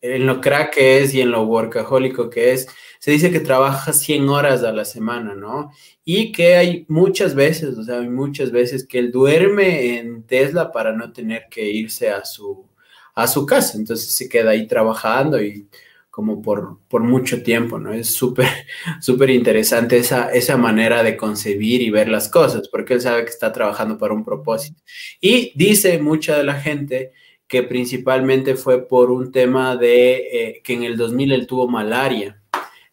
en 0.00 0.26
lo 0.26 0.40
crack 0.40 0.74
que 0.74 1.02
es 1.02 1.14
y 1.14 1.20
en 1.20 1.30
lo 1.30 1.44
workahólico 1.44 2.30
que 2.30 2.52
es, 2.52 2.68
se 2.98 3.10
dice 3.10 3.30
que 3.30 3.40
trabaja 3.40 3.92
100 3.92 4.28
horas 4.28 4.62
a 4.62 4.72
la 4.72 4.84
semana, 4.84 5.34
¿no? 5.34 5.70
Y 6.04 6.32
que 6.32 6.56
hay 6.56 6.86
muchas 6.88 7.34
veces, 7.34 7.76
o 7.76 7.82
sea, 7.82 8.00
hay 8.00 8.08
muchas 8.08 8.50
veces 8.50 8.86
que 8.86 8.98
él 8.98 9.12
duerme 9.12 9.98
en 9.98 10.24
Tesla 10.24 10.72
para 10.72 10.92
no 10.92 11.12
tener 11.12 11.46
que 11.50 11.68
irse 11.68 12.10
a 12.10 12.24
su, 12.24 12.66
a 13.14 13.26
su 13.26 13.46
casa. 13.46 13.76
Entonces 13.76 14.14
se 14.14 14.28
queda 14.28 14.50
ahí 14.50 14.66
trabajando 14.66 15.42
y 15.42 15.68
como 16.16 16.40
por, 16.40 16.78
por 16.88 17.02
mucho 17.02 17.42
tiempo, 17.42 17.78
¿no? 17.78 17.92
Es 17.92 18.08
súper, 18.08 18.46
súper 19.02 19.28
interesante 19.28 19.98
esa, 19.98 20.30
esa 20.30 20.56
manera 20.56 21.02
de 21.02 21.14
concebir 21.14 21.82
y 21.82 21.90
ver 21.90 22.08
las 22.08 22.30
cosas, 22.30 22.70
porque 22.70 22.94
él 22.94 23.02
sabe 23.02 23.26
que 23.26 23.30
está 23.32 23.52
trabajando 23.52 23.98
para 23.98 24.14
un 24.14 24.24
propósito. 24.24 24.80
Y 25.20 25.52
dice 25.56 25.98
mucha 25.98 26.38
de 26.38 26.44
la 26.44 26.58
gente 26.58 27.12
que 27.46 27.62
principalmente 27.64 28.54
fue 28.54 28.88
por 28.88 29.10
un 29.10 29.30
tema 29.30 29.76
de 29.76 30.14
eh, 30.32 30.62
que 30.64 30.72
en 30.72 30.84
el 30.84 30.96
2000 30.96 31.32
él 31.32 31.46
tuvo 31.46 31.68
malaria. 31.68 32.42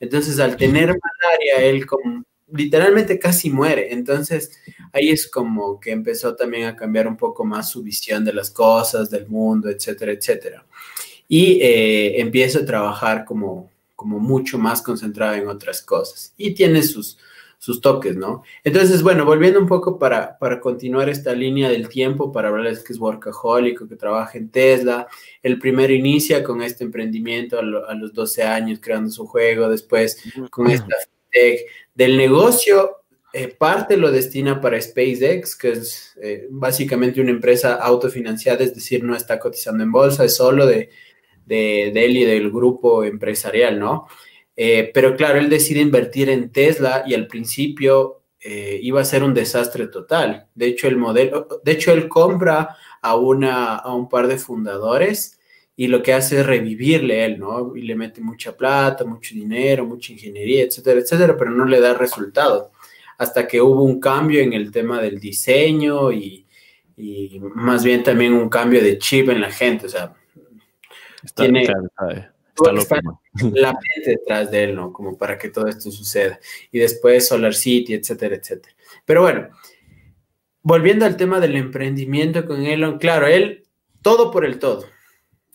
Entonces, 0.01 0.37
al 0.41 0.57
tener 0.57 0.87
malaria, 0.87 1.69
él 1.69 1.85
como, 1.85 2.25
literalmente 2.51 3.17
casi 3.19 3.49
muere. 3.49 3.93
Entonces, 3.93 4.51
ahí 4.91 5.11
es 5.11 5.29
como 5.29 5.79
que 5.79 5.91
empezó 5.91 6.35
también 6.35 6.65
a 6.65 6.75
cambiar 6.75 7.07
un 7.07 7.15
poco 7.15 7.45
más 7.45 7.69
su 7.69 7.81
visión 7.83 8.25
de 8.25 8.33
las 8.33 8.51
cosas, 8.51 9.09
del 9.09 9.29
mundo, 9.29 9.69
etcétera, 9.69 10.11
etcétera. 10.11 10.65
Y 11.35 11.59
eh, 11.63 12.21
empieza 12.21 12.59
a 12.59 12.65
trabajar 12.65 13.25
como, 13.25 13.71
como 13.95 14.19
mucho 14.19 14.59
más 14.59 14.83
concentrado 14.83 15.33
en 15.33 15.47
otras 15.47 15.81
cosas. 15.81 16.31
Y 16.37 16.53
tiene 16.53 16.83
sus, 16.83 17.17
sus 17.57 17.81
toques, 17.81 18.15
¿no? 18.15 18.43
Entonces, 18.63 19.01
bueno, 19.01 19.25
volviendo 19.25 19.59
un 19.59 19.65
poco 19.65 19.97
para, 19.97 20.37
para 20.37 20.59
continuar 20.59 21.09
esta 21.09 21.33
línea 21.33 21.69
del 21.69 21.89
tiempo, 21.89 22.31
para 22.31 22.49
hablarles 22.49 22.83
que 22.83 22.93
es 22.93 22.99
workaholic, 22.99 23.87
que 23.87 23.95
trabaja 23.95 24.37
en 24.37 24.49
Tesla, 24.49 25.07
el 25.41 25.57
primero 25.57 25.91
inicia 25.91 26.43
con 26.43 26.61
este 26.61 26.83
emprendimiento 26.83 27.57
a, 27.57 27.63
los 27.95 28.13
12 28.13 28.43
años 28.43 28.79
creando 28.79 29.09
su 29.09 29.25
juego, 29.25 29.69
después 29.69 30.21
con 30.51 30.69
esta 30.69 30.93
tech 31.31 31.61
del 31.95 32.15
negocio, 32.15 32.97
eh, 33.35 33.47
parte 33.47 33.97
lo 33.97 34.11
destina 34.11 34.61
para 34.61 34.79
SpaceX, 34.79 35.55
que 35.55 35.71
es 35.71 36.13
eh, 36.21 36.47
básicamente 36.51 37.19
una 37.19 37.31
empresa 37.31 37.73
autofinanciada, 37.75 38.63
es 38.63 38.75
decir, 38.75 39.03
no 39.03 39.15
está 39.15 39.39
cotizando 39.39 39.83
en 39.83 39.91
bolsa, 39.91 40.23
es 40.23 40.35
solo 40.35 40.67
de, 40.67 40.91
de, 41.45 41.89
él 41.89 42.17
y 42.17 42.25
del 42.25 42.51
grupo 42.51 43.03
empresarial, 43.03 43.79
¿no? 43.79 44.07
Eh, 44.55 44.91
pero 44.93 45.15
claro, 45.15 45.39
él 45.39 45.49
decide 45.49 45.81
invertir 45.81 46.29
en 46.29 46.51
Tesla 46.51 47.03
y 47.05 47.13
al 47.13 47.27
principio 47.27 48.23
eh, 48.39 48.79
iba 48.81 49.01
a 49.01 49.05
ser 49.05 49.23
un 49.23 49.33
desastre 49.33 49.87
total. 49.87 50.47
De 50.53 50.67
hecho, 50.67 50.87
el 50.87 50.97
modelo, 50.97 51.47
de 51.63 51.71
hecho, 51.71 51.91
él 51.91 52.07
compra 52.07 52.75
a, 53.01 53.15
una, 53.15 53.75
a 53.75 53.93
un 53.95 54.09
par 54.09 54.27
de 54.27 54.37
fundadores 54.37 55.39
y 55.75 55.87
lo 55.87 56.03
que 56.03 56.13
hace 56.13 56.39
es 56.39 56.45
revivirle 56.45 57.25
él, 57.25 57.39
¿no? 57.39 57.75
Y 57.75 57.81
le 57.81 57.95
mete 57.95 58.21
mucha 58.21 58.55
plata, 58.55 59.05
mucho 59.05 59.33
dinero, 59.33 59.85
mucha 59.85 60.13
ingeniería, 60.13 60.63
etcétera, 60.63 60.99
etcétera, 60.99 61.35
pero 61.37 61.51
no 61.51 61.65
le 61.65 61.79
da 61.79 61.93
resultado. 61.93 62.71
Hasta 63.17 63.47
que 63.47 63.61
hubo 63.61 63.83
un 63.83 63.99
cambio 63.99 64.41
en 64.41 64.53
el 64.53 64.71
tema 64.71 65.01
del 65.01 65.19
diseño 65.19 66.11
y, 66.11 66.45
y 66.97 67.39
más 67.55 67.83
bien 67.83 68.03
también 68.03 68.33
un 68.33 68.49
cambio 68.49 68.83
de 68.83 68.97
chip 68.97 69.29
en 69.29 69.41
la 69.41 69.51
gente, 69.51 69.87
o 69.87 69.89
sea, 69.89 70.13
tiene, 71.35 71.67
la 73.41 73.73
mente 73.73 74.11
detrás 74.11 74.51
de 74.51 74.63
él, 74.63 74.75
¿no? 74.75 74.93
Como 74.93 75.17
para 75.17 75.37
que 75.37 75.49
todo 75.49 75.67
esto 75.67 75.91
suceda. 75.91 76.39
Y 76.71 76.79
después 76.79 77.27
Solar 77.27 77.53
City, 77.53 77.93
etcétera, 77.93 78.35
etcétera. 78.35 78.75
Pero 79.05 79.21
bueno, 79.21 79.49
volviendo 80.61 81.05
al 81.05 81.17
tema 81.17 81.39
del 81.39 81.55
emprendimiento 81.55 82.45
con 82.45 82.63
Elon, 82.65 82.97
claro, 82.99 83.27
él 83.27 83.65
todo 84.01 84.31
por 84.31 84.45
el 84.45 84.59
todo. 84.59 84.85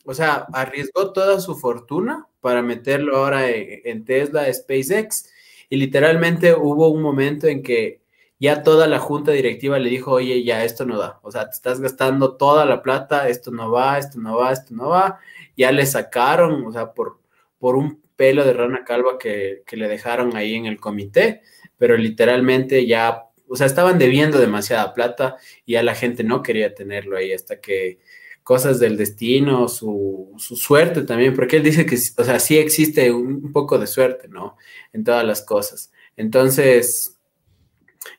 O 0.04 0.14
sea, 0.14 0.46
arriesgó 0.52 1.12
toda 1.12 1.40
su 1.40 1.54
fortuna 1.54 2.26
para 2.40 2.62
meterlo 2.62 3.18
ahora 3.18 3.50
en, 3.50 4.04
Tesla, 4.04 4.52
SpaceX, 4.52 5.30
y 5.68 5.76
literalmente 5.76 6.54
hubo 6.54 6.88
un 6.88 7.02
momento 7.02 7.46
en 7.46 7.62
que 7.62 8.00
ya 8.40 8.62
toda 8.62 8.86
la 8.86 9.00
junta 9.00 9.32
directiva 9.32 9.78
le 9.78 9.90
dijo, 9.90 10.12
oye, 10.12 10.44
ya 10.44 10.64
esto 10.64 10.86
no 10.86 10.96
da, 10.96 11.18
o 11.22 11.30
sea, 11.30 11.44
te 11.44 11.56
estás 11.56 11.80
gastando 11.80 12.36
toda 12.36 12.64
la 12.64 12.82
plata, 12.82 13.28
esto 13.28 13.50
no 13.50 13.70
va, 13.70 13.98
esto 13.98 14.18
no 14.18 14.36
va, 14.36 14.52
esto 14.52 14.74
no 14.74 14.88
va, 14.88 15.18
ya 15.58 15.72
le 15.72 15.84
sacaron, 15.84 16.64
o 16.64 16.72
sea, 16.72 16.94
por, 16.94 17.20
por 17.58 17.76
un 17.76 18.00
pelo 18.14 18.44
de 18.44 18.52
rana 18.52 18.84
calva 18.84 19.18
que, 19.18 19.64
le 19.70 19.88
dejaron 19.88 20.36
ahí 20.36 20.54
en 20.54 20.66
el 20.66 20.78
comité, 20.78 21.42
pero 21.76 21.96
literalmente 21.96 22.86
ya, 22.86 23.24
o 23.48 23.56
sea, 23.56 23.66
estaban 23.66 23.98
debiendo 23.98 24.38
demasiada 24.38 24.94
plata 24.94 25.36
y 25.66 25.72
ya 25.72 25.82
la 25.82 25.96
gente 25.96 26.22
no 26.22 26.42
quería 26.42 26.74
tenerlo 26.74 27.16
ahí 27.16 27.32
hasta 27.32 27.60
que 27.60 27.98
cosas 28.44 28.78
del 28.78 28.96
destino, 28.96 29.68
su, 29.68 30.32
suerte 30.38 31.02
también, 31.02 31.34
porque 31.34 31.56
él 31.56 31.64
dice 31.64 31.84
que, 31.84 31.96
o 31.96 32.24
sea, 32.24 32.38
sí 32.38 32.56
existe 32.56 33.10
un, 33.10 33.52
poco 33.52 33.78
de 33.78 33.88
suerte, 33.88 34.28
¿no? 34.28 34.56
En 34.92 35.02
todas 35.02 35.24
las 35.24 35.42
cosas. 35.42 35.90
Entonces, 36.16 37.18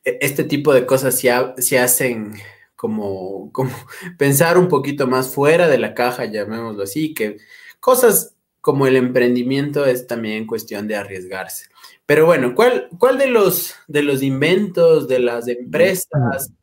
e, 0.03 0.19
este 0.21 0.43
tipo 0.43 0.73
de 0.73 0.85
cosas 0.85 1.17
se 1.17 1.79
hacen 1.79 2.33
como, 2.79 3.51
como 3.51 3.71
pensar 4.17 4.57
un 4.57 4.69
poquito 4.69 5.05
más 5.05 5.35
fuera 5.35 5.67
de 5.67 5.77
la 5.77 5.93
caja, 5.93 6.23
llamémoslo 6.23 6.83
así, 6.83 7.13
que 7.13 7.35
cosas 7.81 8.37
como 8.61 8.87
el 8.87 8.95
emprendimiento 8.95 9.85
es 9.85 10.07
también 10.07 10.47
cuestión 10.47 10.87
de 10.87 10.95
arriesgarse. 10.95 11.67
Pero 12.05 12.25
bueno, 12.25 12.55
¿cuál, 12.55 12.87
cuál 12.97 13.17
de, 13.17 13.27
los, 13.27 13.75
de 13.89 14.01
los 14.01 14.23
inventos, 14.23 15.09
de 15.09 15.19
las 15.19 15.49
empresas 15.49 16.53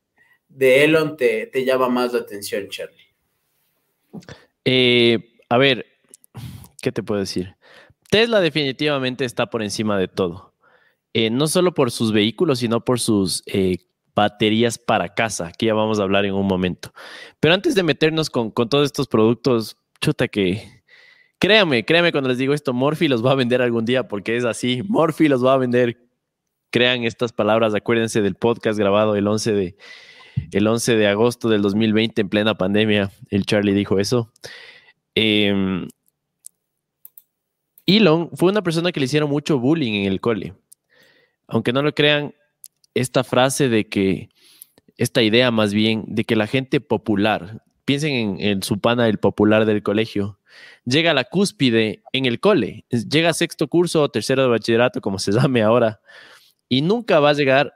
de 0.48 0.85
Elon 0.85 1.18
te, 1.18 1.50
llama 1.66 1.90
más 1.90 2.14
la 2.14 2.20
atención, 2.20 2.66
Charlie? 2.70 3.14
Eh, 4.64 5.35
a 5.50 5.59
ver, 5.59 5.85
¿qué 6.81 6.92
te 6.92 7.02
puedo 7.02 7.20
decir? 7.20 7.57
Tesla 8.09 8.40
definitivamente 8.40 9.26
está 9.26 9.50
por 9.50 9.62
encima 9.62 9.98
de 9.98 10.09
todo. 10.09 10.55
Eh, 11.12 11.29
no 11.29 11.46
solo 11.46 11.74
por 11.74 11.90
sus 11.90 12.11
vehículos, 12.11 12.61
sino 12.61 12.83
por 12.83 13.00
sus 13.00 13.42
eh, 13.44 13.76
baterías 14.16 14.79
para 14.79 15.14
casa, 15.14 15.52
que 15.57 15.66
ya 15.66 15.74
vamos 15.74 16.00
a 16.00 16.02
hablar 16.02 16.24
en 16.24 16.33
un 16.33 16.46
momento. 16.46 16.92
Pero 17.38 17.55
antes 17.55 17.74
de 17.74 17.83
meternos 17.83 18.31
con, 18.31 18.50
todos 18.52 18.87
estos 18.87 19.07
productos, 19.07 19.76
chuta 20.00 20.26
que... 20.26 20.74
Créame, 21.38 21.85
créame 21.85 22.12
cuando 22.12 22.31
les 22.31 22.38
digo 22.38 22.55
esto, 22.55 22.72
Morphy 22.72 23.09
los 23.09 23.24
va 23.24 23.33
a 23.33 23.35
vender 23.35 23.61
algún 23.61 23.85
día 23.85 24.09
porque 24.09 24.38
es 24.38 24.46
así. 24.46 24.83
Morphy 24.88 25.29
los 25.29 25.44
va 25.44 25.52
a 25.52 25.59
vender. 25.59 25.98
Crean 26.70 27.05
estas 27.05 27.35
palabras, 27.35 27.74
acuérdense 27.74 28.22
del 28.22 28.37
podcast 28.37 28.79
grabado 28.79 29.16
el 29.16 29.29
11 29.29 29.52
de, 29.52 29.76
el 30.50 30.66
11 30.66 30.96
de 30.96 31.07
agosto 31.07 31.50
del 31.50 31.61
2020 31.61 32.22
en 32.22 32.29
plena 32.31 32.55
pandemia. 32.55 33.11
El 33.29 33.44
Charlie 33.44 33.74
dijo 33.74 33.98
eso. 33.98 34.33
Em, 35.14 35.88
Elon 37.85 38.31
fue 38.33 38.50
una 38.50 38.62
persona 38.62 38.90
que 38.90 39.00
le 39.00 39.05
hicieron 39.05 39.29
mucho 39.29 39.59
bullying 39.59 40.05
en 40.05 40.11
el 40.11 40.22
cole. 40.22 40.55
Aunque 41.48 41.74
no 41.74 41.83
lo 41.83 41.94
crean, 41.94 42.35
esta 42.96 43.24
frase 43.24 43.68
de 43.68 43.88
que, 43.88 44.30
esta 44.96 45.22
idea 45.22 45.50
más 45.50 45.74
bien, 45.74 46.04
de 46.09 46.24
que 46.24 46.35
la 46.35 46.46
gente 46.46 46.80
popular, 46.80 47.62
piensen 47.85 48.40
en, 48.40 48.62
su 48.62 48.80
pana, 48.80 49.06
el 49.06 49.18
popular 49.18 49.66
del 49.66 49.82
colegio, 49.82 50.38
llega 50.87 51.11
a 51.11 51.14
la 51.14 51.24
cúspide 51.24 52.02
en 52.12 52.24
el 52.24 52.40
cole, 52.40 52.87
llega 52.90 53.30
a 53.30 53.35
sexto 53.35 53.68
curso 53.68 54.02
o 54.02 54.09
tercero 54.09 54.42
de 54.42 54.48
bachillerato, 54.48 55.00
como 55.02 55.18
se 55.18 55.32
llame 55.32 55.62
ahora, 55.62 56.00
y 56.68 56.80
nunca 56.80 57.20
va 57.20 57.30
a 57.30 57.35
llegar 57.35 57.74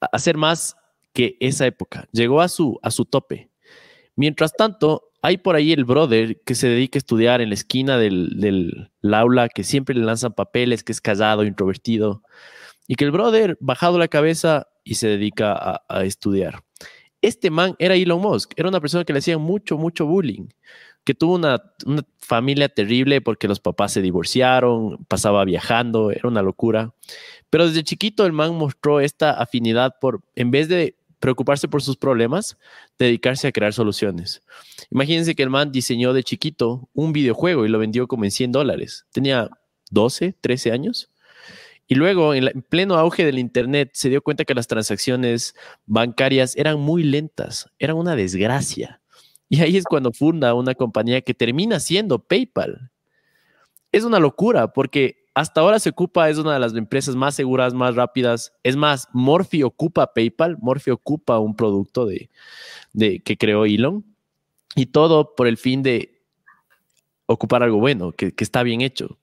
a 0.00 0.18
ser 0.18 0.36
más 0.36 0.76
que 1.14 1.36
esa 1.40 1.66
época. 1.66 2.06
Llegó 2.12 2.42
a 2.42 2.48
su, 2.48 2.78
a 2.82 2.90
su 2.90 3.06
tope. 3.06 3.50
Mientras 4.14 4.52
tanto, 4.52 5.10
hay 5.22 5.38
por 5.38 5.56
ahí 5.56 5.72
el 5.72 5.84
brother 5.84 6.38
que 6.42 6.54
se 6.54 6.68
dedica 6.68 6.98
a 6.98 7.00
estudiar 7.00 7.40
en 7.40 7.48
la 7.48 7.54
esquina 7.54 7.96
del, 7.96 8.38
del 8.38 8.90
aula, 9.14 9.48
que 9.48 9.64
siempre 9.64 9.94
le 9.94 10.04
lanzan 10.04 10.34
papeles, 10.34 10.84
que 10.84 10.92
es 10.92 11.00
callado, 11.00 11.44
introvertido, 11.44 12.22
y 12.86 12.94
que 12.94 13.04
el 13.04 13.10
brother 13.10 13.56
bajado 13.60 13.98
la 13.98 14.08
cabeza 14.08 14.68
y 14.84 14.94
se 14.94 15.08
dedica 15.08 15.82
a, 15.88 16.04
estudiar. 16.04 16.62
Este 17.22 17.50
man 17.50 17.76
era 17.78 17.94
Elon 17.94 18.20
Musk, 18.20 18.52
era 18.56 18.68
una 18.68 18.80
persona 18.80 19.04
que 19.04 19.12
le 19.12 19.18
hacían 19.18 19.40
mucho, 19.40 19.76
mucho 19.76 20.06
bullying, 20.06 20.48
que 21.04 21.14
tuvo 21.14 21.34
una, 21.34 21.62
familia 22.18 22.68
terrible 22.68 23.20
porque 23.20 23.48
los 23.48 23.60
papás 23.60 23.92
se 23.92 24.02
divorciaron, 24.02 25.04
pasaba 25.06 25.44
viajando, 25.44 26.10
era 26.10 26.28
una 26.28 26.42
locura. 26.42 26.94
Pero 27.50 27.66
desde 27.66 27.82
chiquito 27.82 28.24
el 28.24 28.32
man 28.32 28.54
mostró 28.54 29.00
esta 29.00 29.32
afinidad 29.32 29.96
por, 30.00 30.22
en 30.34 30.50
vez 30.50 30.68
de 30.68 30.96
preocuparse 31.20 31.68
por 31.68 31.82
sus 31.82 31.96
problemas, 31.96 32.56
dedicarse 32.98 33.46
a 33.46 33.52
crear 33.52 33.72
soluciones. 33.72 34.42
Imagínense 34.90 35.34
que 35.34 35.42
el 35.42 35.50
man 35.50 35.70
diseñó 35.70 36.12
de 36.12 36.24
chiquito 36.24 36.88
un 36.94 37.12
videojuego 37.12 37.66
y 37.66 37.68
lo 37.68 37.78
vendió 37.78 38.08
como 38.08 38.24
en 38.24 38.30
100 38.30 38.52
dólares. 38.52 39.06
Tenía 39.12 39.50
12, 39.90 40.34
13 40.40 40.72
años. 40.72 41.09
Y 41.90 41.96
luego, 41.96 42.34
en, 42.34 42.46
en, 42.46 42.62
pleno 42.62 42.94
auge 42.94 43.24
del 43.24 43.40
Internet, 43.40 43.90
se 43.94 44.08
dio 44.08 44.22
cuenta 44.22 44.44
que 44.44 44.54
las 44.54 44.68
transacciones 44.68 45.56
bancarias 45.86 46.54
eran 46.54 46.78
muy 46.78 47.02
lentas, 47.02 47.68
eran 47.80 47.96
una 47.96 48.14
desgracia. 48.14 49.00
Y 49.48 49.60
ahí 49.60 49.76
es 49.76 49.82
cuando 49.82 50.12
funda 50.12 50.54
una 50.54 50.76
compañía 50.76 51.20
que 51.20 51.34
termina 51.34 51.80
siendo 51.80 52.20
PayPal. 52.20 52.92
Es 53.90 54.04
una 54.04 54.20
locura 54.20 54.72
porque 54.72 55.24
hasta 55.34 55.62
ahora 55.62 55.80
se 55.80 55.90
ocupa, 55.90 56.30
es 56.30 56.38
una 56.38 56.54
de 56.54 56.60
las 56.60 56.76
empresas 56.76 57.16
más 57.16 57.34
seguras, 57.34 57.74
más 57.74 57.96
rápidas. 57.96 58.52
Es 58.62 58.76
más, 58.76 59.08
Morphy 59.12 59.64
ocupa 59.64 60.14
PayPal, 60.14 60.58
Morphy 60.60 60.92
ocupa 60.92 61.40
un 61.40 61.56
producto 61.56 62.06
de, 62.06 62.30
que 63.24 63.36
creó 63.36 63.64
Elon. 63.64 64.04
Y 64.76 64.86
todo 64.86 65.34
por 65.34 65.48
el 65.48 65.56
fin 65.56 65.82
de 65.82 66.22
ocupar 67.26 67.64
algo 67.64 67.80
bueno, 67.80 68.12
que 68.12 68.32
está 68.38 68.62
bien 68.62 68.80
hecho. 68.80 69.18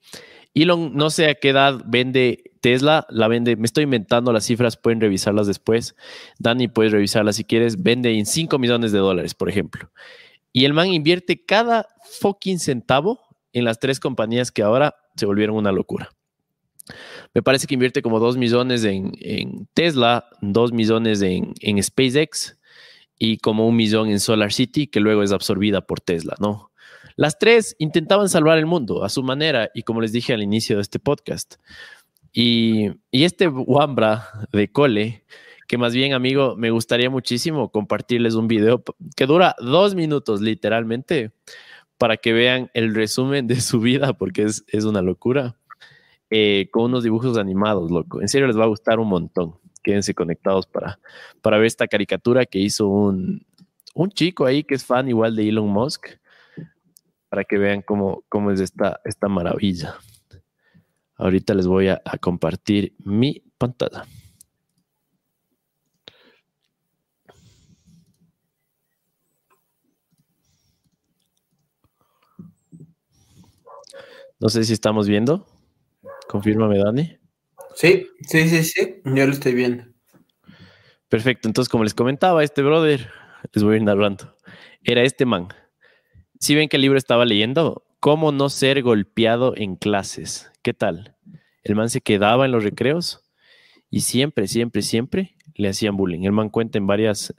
Elon, 0.54 0.96
no 0.96 1.10
sé 1.10 1.30
a 1.30 1.36
qué 1.36 1.50
edad 1.50 1.82
vende 1.86 2.52
Tesla, 2.62 3.06
la 3.10 3.28
vende, 3.28 3.56
me 3.56 3.66
estoy 3.66 3.84
inventando 3.84 4.34
las 4.34 4.46
cifras, 4.46 4.78
pueden 4.78 5.00
revisarlas 5.00 5.48
después. 5.48 5.96
Dani, 6.40 6.68
puedes 6.68 6.92
revisarlas 6.92 7.36
si 7.36 7.44
quieres, 7.44 7.82
vende 7.82 8.18
en 8.18 8.26
5 8.26 8.58
millones 8.60 8.92
de 8.92 9.00
dólares, 9.00 9.34
por 9.36 9.50
ejemplo. 9.50 9.92
Y 10.52 10.66
el 10.66 10.74
man 10.74 10.88
invierte 10.88 11.46
cada 11.46 11.88
fucking 12.20 12.60
centavo 12.60 13.20
en 13.54 13.66
las 13.66 13.80
tres 13.80 14.00
compañías 14.00 14.52
que 14.52 14.64
ahora 14.64 14.96
se 15.16 15.26
volvieron 15.26 15.56
una 15.56 15.72
locura. 15.72 16.10
Me 17.34 17.44
parece 17.44 17.68
que 17.68 17.74
invierte 17.74 18.02
como 18.02 18.20
2 18.20 18.38
millones 18.38 18.84
en, 18.84 19.12
en, 19.20 19.68
Tesla, 19.74 20.26
2 20.42 20.72
millones 20.72 21.22
en, 21.22 21.54
en 21.60 21.82
SpaceX 21.84 22.58
y 23.20 23.38
como 23.38 23.68
un 23.68 23.76
millón 23.76 24.10
en 24.10 24.20
Solar 24.20 24.54
City, 24.54 24.88
que 24.88 25.00
luego 25.00 25.24
es 25.24 25.32
absorbida 25.32 25.82
por 25.82 26.00
Tesla, 26.00 26.36
¿no? 26.40 26.72
Las 27.18 27.40
tres 27.40 27.76
intentaban 27.80 28.30
salvar 28.30 28.60
el 28.60 28.68
mundo 28.68 29.04
a 29.04 29.10
su 29.10 29.24
manera 29.24 29.72
y 29.74 29.82
como 29.82 30.02
les 30.02 30.12
dije 30.12 30.34
al 30.34 30.44
inicio 30.44 30.76
de 30.76 30.84
este 30.84 31.00
podcast. 31.00 31.56
Y, 32.32 32.92
y 33.10 33.24
este 33.24 33.48
Wambra 33.48 34.30
de 34.52 34.72
Cole, 34.72 35.24
que 35.68 35.80
más 35.80 35.96
bien, 35.96 36.14
amigo, 36.14 36.56
me 36.56 36.70
gustaría 36.70 37.10
muchísimo 37.10 37.72
compartirles 37.72 38.36
un 38.36 38.48
video 38.48 38.84
que 39.16 39.26
dura 39.26 39.56
dos 39.60 39.96
minutos 39.96 40.42
literalmente 40.42 41.32
para 41.98 42.18
que 42.18 42.34
vean 42.34 42.70
el 42.76 42.94
resumen 42.94 43.48
de 43.48 43.62
su 43.62 43.80
vida, 43.80 44.14
porque 44.14 44.44
es, 44.44 44.64
es 44.68 44.86
una 44.86 45.02
locura, 45.02 45.58
eh, 46.30 46.70
con 46.72 46.84
unos 46.84 47.04
dibujos 47.04 47.36
animados, 47.40 47.90
loco. 47.90 48.22
En 48.22 48.28
serio 48.28 48.46
les 48.46 48.60
va 48.60 48.66
a 48.66 48.68
gustar 48.68 49.00
un 49.00 49.10
montón. 49.10 49.56
Quédense 49.82 50.14
conectados 50.14 50.68
para, 50.68 51.00
para 51.42 51.58
ver 51.58 51.66
esta 51.66 51.88
caricatura 51.88 52.46
que 52.46 52.60
hizo 52.60 52.88
un, 52.88 53.44
un 53.96 54.12
chico 54.12 54.46
ahí 54.46 54.64
que 54.64 54.76
es 54.76 54.86
fan 54.86 55.10
igual 55.10 55.36
de 55.36 55.50
Elon 55.50 55.68
Musk 55.68 56.10
para 57.30 57.44
que 57.44 57.58
vean 57.58 57.82
cómo, 57.82 58.24
cómo 58.30 58.52
es 58.52 58.60
esta, 58.60 59.00
esta 59.06 59.28
maravilla. 59.28 59.96
Ahorita 61.16 61.54
les 61.54 61.68
voy 61.68 61.88
a, 61.88 62.02
a 62.06 62.18
compartir 62.18 62.96
mi 63.00 63.44
pantalla. 63.58 64.06
No 74.40 74.50
sé 74.50 74.64
si 74.64 74.74
estamos 74.74 75.08
viendo. 75.08 75.48
Confírmame, 76.28 76.78
Dani. 76.78 77.18
Sí, 77.76 78.08
sí, 78.22 78.48
sí, 78.50 78.64
sí. 78.64 79.02
Yo 79.06 79.26
lo 79.26 79.34
estoy 79.34 79.54
viendo. 79.54 79.86
Perfecto. 81.10 81.48
Entonces, 81.48 81.70
como 81.70 81.84
les 81.84 81.94
comentaba, 81.94 82.44
este 82.44 82.62
brother, 82.62 83.10
les 83.54 83.64
voy 83.64 83.76
a 83.76 83.78
ir 83.78 83.84
narrando. 83.84 84.36
Era 84.84 85.04
este 85.04 85.26
man. 85.26 85.48
Si 86.40 86.56
ven 86.56 86.70
que 86.70 86.78
el 86.78 86.82
libro 86.82 86.98
estaba 86.98 87.26
leyendo, 87.26 87.84
¿Cómo 88.00 88.32
no 88.32 88.50
ser 88.50 88.84
golpeado 88.84 89.54
en 89.58 89.76
clases? 89.76 90.52
¿Qué 90.62 90.72
tal? 90.72 91.16
El 91.64 91.76
man 91.76 91.90
se 91.90 92.00
quedaba 92.00 92.46
en 92.46 92.52
los 92.52 92.64
recreos 92.64 93.24
y 93.90 94.02
siempre, 94.02 94.48
siempre, 94.48 94.84
siempre 94.84 95.36
le 95.56 95.70
hacían 95.70 95.98
bullying. 95.98 96.22
El 96.22 96.32
man 96.32 96.50
cuenta 96.50 96.78
en 96.78 96.86
varias 96.86 97.34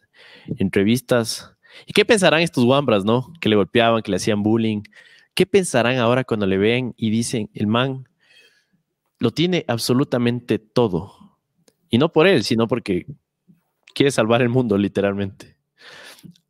entrevistas. 0.46 1.54
¿Y 1.86 1.92
qué 1.92 2.04
pensarán 2.04 2.40
estos 2.40 2.64
guambras, 2.64 3.04
no? 3.04 3.32
Que 3.40 3.48
le 3.48 3.54
golpeaban, 3.54 4.02
que 4.02 4.10
le 4.10 4.16
hacían 4.16 4.42
bullying. 4.42 4.82
¿Qué 5.34 5.46
pensarán 5.46 5.98
ahora 5.98 6.24
cuando 6.24 6.44
le 6.44 6.58
ven 6.58 6.92
y 6.96 7.10
dicen, 7.10 7.48
el 7.54 7.68
man 7.68 8.08
lo 9.20 9.30
tiene 9.30 9.64
absolutamente 9.68 10.58
todo? 10.58 11.38
Y 11.88 11.98
no 11.98 12.12
por 12.12 12.26
él, 12.26 12.42
sino 12.42 12.66
porque 12.66 13.06
quiere 13.94 14.10
salvar 14.10 14.42
el 14.42 14.48
mundo, 14.48 14.76
literalmente. 14.76 15.57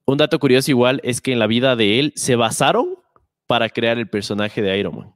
Un 0.08 0.16
dato 0.16 0.38
curioso 0.38 0.70
igual 0.70 1.02
es 1.04 1.20
que 1.20 1.32
en 1.32 1.38
la 1.38 1.46
vida 1.46 1.76
de 1.76 2.00
él 2.00 2.14
se 2.16 2.34
basaron 2.34 2.94
para 3.46 3.68
crear 3.68 3.98
el 3.98 4.08
personaje 4.08 4.62
de 4.62 4.78
Iron 4.78 4.96
Man. 4.96 5.14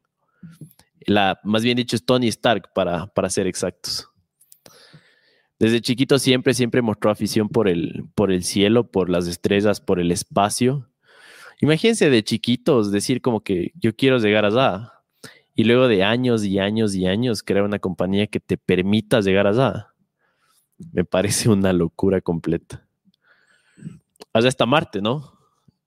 La, 1.06 1.40
más 1.44 1.62
bien 1.62 1.78
dicho, 1.78 1.96
es 1.96 2.04
Tony 2.04 2.28
Stark, 2.28 2.74
para, 2.74 3.06
para 3.06 3.30
ser 3.30 3.46
exactos. 3.46 4.10
Desde 5.58 5.80
chiquito 5.80 6.18
siempre, 6.18 6.52
siempre 6.52 6.82
mostró 6.82 7.10
afición 7.10 7.48
por 7.48 7.68
el, 7.68 8.04
por 8.14 8.30
el 8.30 8.44
cielo, 8.44 8.90
por 8.90 9.08
las 9.08 9.26
estrellas, 9.28 9.80
por 9.80 9.98
el 9.98 10.12
espacio. 10.12 10.90
Imagínense 11.62 12.10
de 12.10 12.22
chiquitos 12.22 12.92
decir 12.92 13.22
como 13.22 13.40
que 13.40 13.72
yo 13.74 13.96
quiero 13.96 14.18
llegar 14.18 14.44
allá. 14.44 14.92
Y 15.54 15.64
luego 15.64 15.88
de 15.88 16.04
años 16.04 16.44
y 16.44 16.58
años 16.58 16.94
y 16.94 17.06
años 17.06 17.42
crear 17.42 17.64
una 17.64 17.78
compañía 17.78 18.26
que 18.26 18.40
te 18.40 18.58
permita 18.58 19.22
llegar 19.22 19.46
allá. 19.46 19.94
Me 20.92 21.06
parece 21.06 21.48
una 21.48 21.72
locura 21.72 22.20
completa 22.20 22.86
está 24.34 24.66
Marte, 24.66 25.00
¿no? 25.00 25.38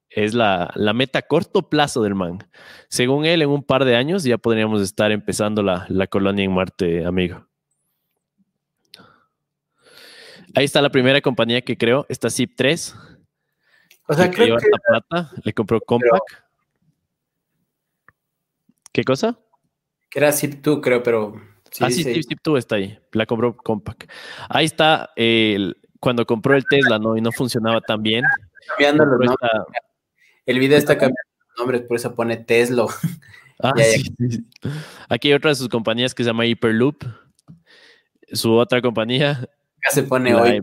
Es 0.09 0.33
la, 0.33 0.71
la, 0.75 0.93
meta 0.93 1.19
a 1.19 1.21
corto 1.23 1.69
plazo 1.69 2.01
del 2.01 2.15
man. 2.15 2.47
Según 2.87 3.25
él, 3.25 3.41
en 3.41 3.49
un 3.49 3.63
par 3.63 3.83
de 3.83 3.95
años 3.95 4.23
ya 4.23 4.37
podríamos 4.37 4.81
estar 4.81 5.11
empezando 5.11 5.61
la, 5.61 5.85
la 5.89 6.07
colonia 6.07 6.45
en 6.45 6.53
Marte, 6.53 7.05
amigo. 7.05 7.45
Ahí 10.55 10.63
está 10.63 10.81
la 10.81 10.89
primera 10.89 11.19
compañía 11.19 11.61
que 11.61 11.77
creó, 11.77 12.05
esta 12.07 12.29
zip 12.29 12.53
3. 12.55 12.95
O 14.07 14.13
sea, 14.13 14.29
que 14.29 14.37
creo 14.37 14.57
que... 14.57 14.67
plata, 14.87 15.31
le 15.43 15.53
compró 15.53 15.81
Compaq. 15.81 16.45
¿Qué 18.93 19.03
cosa? 19.03 19.37
Que 20.09 20.19
era 20.19 20.31
zip 20.31 20.61
2, 20.61 20.79
creo, 20.81 21.03
pero... 21.03 21.35
Sí, 21.71 21.83
ah, 21.83 21.89
sí, 21.89 22.03
sí. 22.03 22.23
Zip 22.23 22.39
2 22.41 22.59
está 22.59 22.75
ahí. 22.75 22.97
La 23.11 23.25
compró 23.25 23.57
Compaq. 23.57 24.09
Ahí 24.47 24.63
está 24.63 25.11
el, 25.17 25.75
cuando 25.99 26.25
compró 26.25 26.55
el 26.55 26.65
Tesla, 26.65 26.99
¿no? 26.99 27.17
Y 27.17 27.21
no 27.21 27.31
funcionaba 27.31 27.81
tan 27.81 28.03
bien. 28.03 28.23
Cambiando 28.69 29.05
los 29.05 29.19
nombres. 29.19 29.37
Esta... 29.41 29.65
El 30.45 30.59
video 30.59 30.77
está 30.77 30.93
cambiando 30.93 31.21
los 31.49 31.59
nombres, 31.59 31.81
por 31.83 31.97
eso 31.97 32.15
pone 32.15 32.37
Tesla. 32.37 32.85
Ah, 33.63 33.71
ya, 33.77 33.85
sí, 33.85 34.03
sí. 34.29 34.45
Aquí 35.07 35.29
hay 35.29 35.33
otra 35.33 35.51
de 35.51 35.55
sus 35.55 35.69
compañías 35.69 36.13
que 36.13 36.23
se 36.23 36.27
llama 36.27 36.45
Hyperloop. 36.45 37.05
Su 38.33 38.53
otra 38.53 38.81
compañía. 38.81 39.47
Ya 39.81 39.91
se 39.91 40.03
pone 40.03 40.33
la, 40.33 40.41
hoy. 40.41 40.61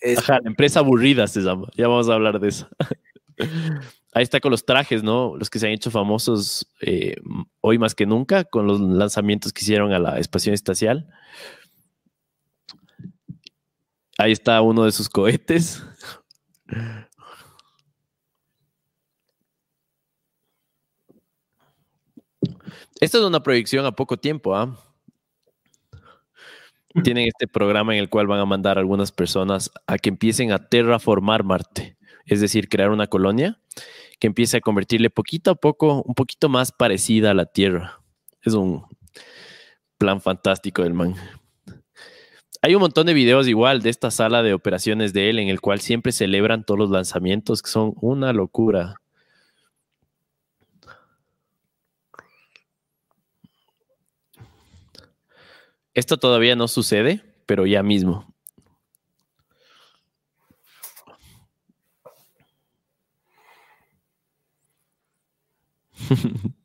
Es... 0.00 0.18
Ajá, 0.18 0.40
la 0.42 0.48
empresa 0.48 0.80
aburrida 0.80 1.28
se 1.28 1.42
llama. 1.42 1.68
Ya 1.76 1.86
vamos 1.86 2.08
a 2.08 2.14
hablar 2.14 2.40
de 2.40 2.48
eso. 2.48 2.68
Ahí 4.14 4.22
está 4.22 4.40
con 4.40 4.50
los 4.50 4.64
trajes, 4.64 5.02
¿no? 5.02 5.36
Los 5.36 5.48
que 5.48 5.58
se 5.58 5.66
han 5.66 5.72
hecho 5.72 5.90
famosos 5.92 6.66
eh, 6.80 7.16
hoy 7.60 7.78
más 7.78 7.94
que 7.94 8.06
nunca, 8.06 8.44
con 8.44 8.66
los 8.66 8.80
lanzamientos 8.80 9.52
que 9.52 9.62
hicieron 9.62 9.92
a 9.92 9.98
la 9.98 10.18
estación 10.18 10.54
espacial. 10.54 11.06
Ahí 14.20 14.32
está 14.32 14.60
uno 14.62 14.84
de 14.84 14.90
sus 14.90 15.08
cohetes. 15.08 15.80
Esta 23.00 23.18
es 23.18 23.24
una 23.24 23.40
proyección 23.44 23.86
a 23.86 23.92
poco 23.92 24.16
tiempo, 24.16 24.56
¿ah? 24.56 24.76
Tienen 27.04 27.28
este 27.28 27.46
programa 27.46 27.94
en 27.94 28.00
el 28.00 28.08
cual 28.08 28.26
van 28.26 28.40
a 28.40 28.44
mandar 28.44 28.76
a 28.76 28.80
algunas 28.80 29.12
personas 29.12 29.70
a 29.86 29.98
que 29.98 30.08
empiecen 30.08 30.50
a 30.50 30.68
terraformar 30.68 31.44
Marte, 31.44 31.96
es 32.26 32.40
decir, 32.40 32.68
crear 32.68 32.90
una 32.90 33.06
colonia 33.06 33.60
que 34.18 34.26
empiece 34.26 34.56
a 34.56 34.60
convertirle 34.60 35.10
poquito 35.10 35.52
a 35.52 35.54
poco, 35.54 36.02
un 36.02 36.14
poquito 36.14 36.48
más 36.48 36.72
parecida 36.72 37.30
a 37.30 37.34
la 37.34 37.46
Tierra. 37.46 38.00
Es 38.42 38.54
un 38.54 38.84
plan 39.96 40.20
fantástico 40.20 40.82
del 40.82 40.94
man 40.94 41.14
hay 42.62 42.74
un 42.74 42.80
montón 42.80 43.06
de 43.06 43.14
videos 43.14 43.46
igual 43.48 43.82
de 43.82 43.90
esta 43.90 44.10
sala 44.10 44.42
de 44.42 44.54
operaciones 44.54 45.12
de 45.12 45.30
él 45.30 45.38
en 45.38 45.48
el 45.48 45.60
cual 45.60 45.80
siempre 45.80 46.12
celebran 46.12 46.64
todos 46.64 46.78
los 46.78 46.90
lanzamientos 46.90 47.62
que 47.62 47.70
son 47.70 47.94
una 48.00 48.32
locura. 48.32 49.00
Esto 55.94 56.16
todavía 56.16 56.56
no 56.56 56.68
sucede, 56.68 57.22
pero 57.46 57.66
ya 57.66 57.82
mismo. 57.82 58.32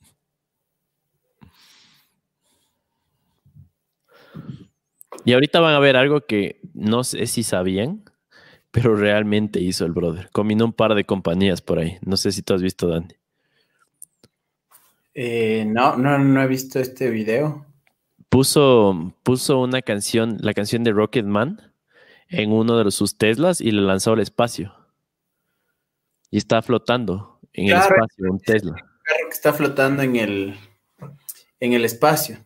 Y 5.25 5.33
ahorita 5.33 5.59
van 5.59 5.75
a 5.75 5.79
ver 5.79 5.95
algo 5.95 6.21
que 6.21 6.59
no 6.73 7.03
sé 7.03 7.27
si 7.27 7.43
sabían, 7.43 8.03
pero 8.71 8.95
realmente 8.95 9.59
hizo 9.59 9.85
el 9.85 9.91
brother. 9.91 10.29
Combinó 10.31 10.65
un 10.65 10.73
par 10.73 10.95
de 10.95 11.05
compañías 11.05 11.61
por 11.61 11.79
ahí. 11.79 11.97
No 12.01 12.17
sé 12.17 12.31
si 12.31 12.41
tú 12.41 12.53
has 12.53 12.61
visto, 12.61 12.87
Dani. 12.87 13.07
Eh, 15.13 15.65
no, 15.67 15.95
no, 15.95 16.17
no 16.17 16.41
he 16.41 16.47
visto 16.47 16.79
este 16.79 17.09
video. 17.09 17.65
Puso, 18.29 19.13
puso 19.21 19.59
una 19.59 19.81
canción, 19.81 20.37
la 20.41 20.53
canción 20.53 20.83
de 20.83 20.91
Rocket 20.91 21.25
Man, 21.25 21.71
en 22.29 22.51
uno 22.51 22.83
de 22.83 22.89
sus 22.91 23.17
Teslas 23.17 23.61
y 23.61 23.71
le 23.71 23.81
lanzó 23.81 24.13
al 24.13 24.21
espacio. 24.21 24.73
Y 26.31 26.37
está 26.37 26.63
flotando 26.63 27.39
en 27.53 27.67
el 27.67 27.77
espacio, 27.77 28.31
un 28.31 28.39
Tesla. 28.39 28.75
que 28.75 29.29
está 29.29 29.53
flotando 29.53 30.01
en 30.01 30.15
el, 30.15 30.55
en 31.59 31.73
el 31.73 31.85
espacio. 31.85 32.39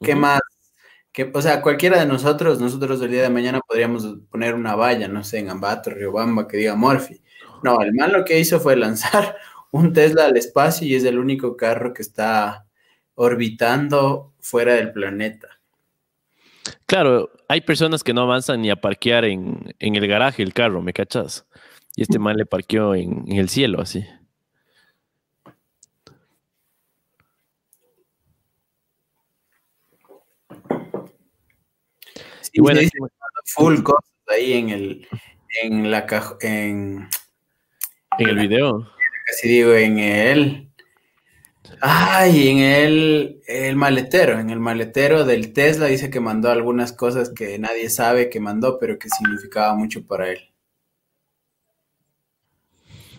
¿Qué 0.00 0.14
más? 0.14 0.40
Que, 1.16 1.30
o 1.32 1.40
sea, 1.40 1.62
cualquiera 1.62 1.98
de 1.98 2.04
nosotros, 2.04 2.60
nosotros 2.60 3.00
el 3.00 3.10
día 3.10 3.22
de 3.22 3.30
mañana 3.30 3.62
podríamos 3.66 4.18
poner 4.30 4.54
una 4.54 4.74
valla, 4.74 5.08
no 5.08 5.24
sé, 5.24 5.38
en 5.38 5.48
Ambato, 5.48 5.88
Riobamba, 5.88 6.46
que 6.46 6.58
diga 6.58 6.74
Morphy. 6.74 7.22
No, 7.62 7.80
el 7.80 7.94
man 7.94 8.12
lo 8.12 8.22
que 8.22 8.38
hizo 8.38 8.60
fue 8.60 8.76
lanzar 8.76 9.34
un 9.72 9.94
Tesla 9.94 10.26
al 10.26 10.36
espacio 10.36 10.86
y 10.86 10.94
es 10.94 11.04
el 11.04 11.18
único 11.18 11.56
carro 11.56 11.94
que 11.94 12.02
está 12.02 12.66
orbitando 13.14 14.34
fuera 14.40 14.74
del 14.74 14.92
planeta. 14.92 15.48
Claro, 16.84 17.30
hay 17.48 17.62
personas 17.62 18.04
que 18.04 18.12
no 18.12 18.20
avanzan 18.20 18.60
ni 18.60 18.68
a 18.68 18.76
parquear 18.76 19.24
en, 19.24 19.74
el 19.78 20.06
garaje 20.06 20.42
el 20.42 20.52
carro, 20.52 20.82
¿me 20.82 20.92
cachas? 20.92 21.46
Y 21.96 22.02
este 22.02 22.18
man 22.18 22.36
le 22.36 22.44
parqueó 22.44 22.94
en, 22.94 23.24
el 23.32 23.48
cielo, 23.48 23.80
así. 23.80 24.04
Y 32.56 32.60
bueno, 32.60 32.80
full 33.44 33.82
cosas 33.82 34.10
ahí 34.28 34.54
en 34.54 34.70
el 34.70 35.08
en 35.62 35.90
la 35.90 36.06
en, 36.40 37.06
en 38.18 38.28
el 38.28 38.36
video. 38.36 38.90
Casi 39.26 39.48
digo 39.48 39.74
en 39.74 39.98
el 39.98 40.66
Ay, 41.80 42.48
en 42.48 42.58
el, 42.58 43.42
el, 43.46 43.76
maletero, 43.76 44.38
en 44.38 44.48
el 44.50 44.58
maletero 44.58 45.24
del 45.24 45.52
Tesla 45.52 45.86
dice 45.86 46.10
que 46.10 46.20
mandó 46.20 46.50
algunas 46.50 46.92
cosas 46.92 47.30
que 47.30 47.58
nadie 47.58 47.90
sabe 47.90 48.30
que 48.30 48.40
mandó, 48.40 48.78
pero 48.78 48.98
que 48.98 49.10
significaba 49.10 49.74
mucho 49.74 50.06
para 50.06 50.30
él. 50.30 50.38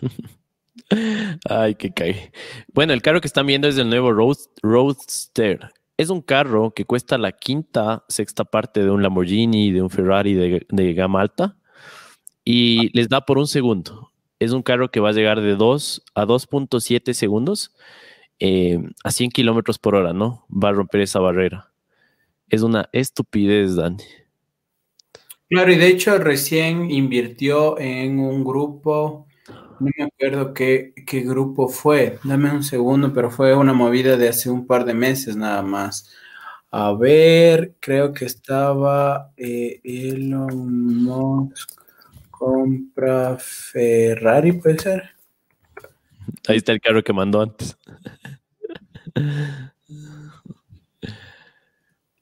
Ay, 1.48 1.76
qué 1.76 1.92
cae. 1.92 2.32
Bueno, 2.72 2.92
el 2.92 3.02
carro 3.02 3.20
que 3.20 3.28
están 3.28 3.46
viendo 3.46 3.68
es 3.68 3.78
el 3.78 3.88
nuevo 3.88 4.12
Roadster. 4.12 5.70
Es 5.98 6.08
un 6.08 6.22
carro 6.22 6.70
que 6.70 6.86
cuesta 6.86 7.18
la 7.18 7.32
quinta, 7.32 8.04
sexta 8.08 8.44
parte 8.44 8.82
de 8.82 8.90
un 8.90 9.02
Lamborghini, 9.02 9.72
de 9.72 9.82
un 9.82 9.90
Ferrari 9.90 10.32
de, 10.32 10.66
de 10.70 10.94
gama 10.94 11.20
alta 11.20 11.56
y 12.50 12.96
les 12.96 13.10
da 13.10 13.26
por 13.26 13.36
un 13.36 13.46
segundo. 13.46 14.10
Es 14.38 14.52
un 14.52 14.62
carro 14.62 14.90
que 14.90 15.00
va 15.00 15.10
a 15.10 15.12
llegar 15.12 15.42
de 15.42 15.54
2 15.54 16.02
a 16.14 16.24
2.7 16.24 17.12
segundos 17.12 17.74
eh, 18.40 18.78
a 19.04 19.10
100 19.10 19.32
kilómetros 19.32 19.78
por 19.78 19.96
hora, 19.96 20.14
¿no? 20.14 20.46
Va 20.48 20.70
a 20.70 20.72
romper 20.72 21.02
esa 21.02 21.20
barrera. 21.20 21.72
Es 22.48 22.62
una 22.62 22.88
estupidez, 22.92 23.76
Dani. 23.76 24.02
Claro, 25.50 25.72
y 25.72 25.76
de 25.76 25.88
hecho 25.88 26.16
recién 26.18 26.90
invirtió 26.90 27.78
en 27.78 28.18
un 28.18 28.44
grupo, 28.44 29.27
no 29.80 29.90
me 29.96 30.04
acuerdo 30.04 30.54
qué, 30.54 30.92
grupo 31.24 31.68
fue, 31.68 32.18
dame 32.24 32.50
un 32.50 32.62
segundo, 32.62 33.12
pero 33.12 33.30
fue 33.30 33.54
una 33.54 33.72
movida 33.72 34.16
de 34.16 34.28
hace 34.28 34.50
un 34.50 34.66
par 34.66 34.84
de 34.84 34.94
meses 34.94 35.36
nada 35.36 35.62
más. 35.62 36.10
A 36.70 36.92
ver, 36.92 37.74
creo 37.80 38.12
que 38.12 38.26
estaba 38.26 39.32
eh, 39.36 39.80
Elon 39.84 41.02
Musk 41.04 41.78
compra 42.30 43.36
Ferrari, 43.38 44.52
¿puede 44.52 44.78
ser? 44.78 45.10
Ahí 46.46 46.58
está 46.58 46.72
el 46.72 46.80
carro 46.80 47.02
que 47.02 47.12
mandó 47.12 47.42
antes. 47.42 47.76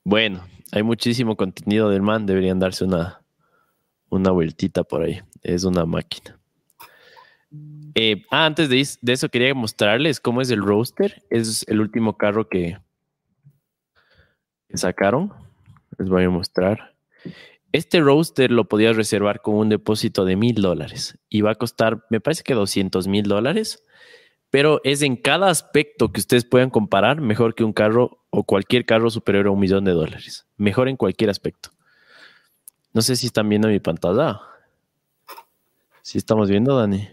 Bueno, 0.03 0.43
hay 0.71 0.83
muchísimo 0.83 1.35
contenido 1.35 1.89
del 1.89 2.01
man, 2.01 2.25
deberían 2.25 2.59
darse 2.59 2.85
una, 2.85 3.21
una 4.09 4.31
vueltita 4.31 4.83
por 4.83 5.03
ahí. 5.03 5.21
Es 5.43 5.65
una 5.65 5.85
máquina. 5.85 6.36
Eh, 7.99 8.23
ah, 8.29 8.45
antes 8.45 8.69
de, 8.69 8.79
eso 9.11 9.29
quería 9.29 9.55
mostrarles 9.55 10.19
cómo 10.19 10.41
es 10.41 10.51
el 10.51 10.61
Roadster. 10.61 11.23
Es 11.31 11.65
el 11.67 11.81
último 11.81 12.15
carro 12.15 12.47
que, 12.47 12.77
sacaron. 14.75 15.33
Les 15.97 16.07
voy 16.07 16.25
a 16.25 16.29
mostrar. 16.29 16.93
Este 17.71 17.99
Roadster 17.99 18.51
lo 18.51 18.65
podías 18.65 18.95
reservar 18.95 19.41
con 19.41 19.55
un 19.55 19.69
depósito 19.69 20.25
de 20.25 20.35
mil 20.35 20.61
dólares 20.61 21.17
y 21.27 21.41
va 21.41 21.51
a 21.51 21.55
costar, 21.55 22.05
me 22.11 22.21
parece 22.21 22.43
que 22.43 22.53
200 22.53 23.07
mil 23.07 23.23
dólares 23.23 23.83
pero 24.49 24.79
es 24.83 25.01
en 25.01 25.17
cada 25.17 25.49
aspecto 25.49 26.13
que 26.13 26.21
ustedes 26.21 26.45
puedan 26.45 26.69
comparar 26.69 27.19
mejor 27.19 27.53
que 27.53 27.65
un 27.65 27.73
carro 27.73 28.23
o 28.29 28.43
cualquier 28.43 28.85
carro 28.85 29.09
superior 29.09 29.47
a 29.47 29.51
un 29.51 29.59
millón 29.59 29.83
de 29.83 29.91
dólares. 29.91 30.47
Mejor 30.55 30.87
en 30.87 30.95
cualquier 30.95 31.29
aspecto. 31.29 31.71
No 32.93 33.01
sé 33.01 33.17
si 33.17 33.27
están 33.27 33.49
viendo 33.49 33.67
mi 33.67 33.79
pantalla. 33.79 34.39
Si 36.01 36.17
estamos 36.17 36.49
viendo, 36.49 36.77
Dani. 36.77 37.09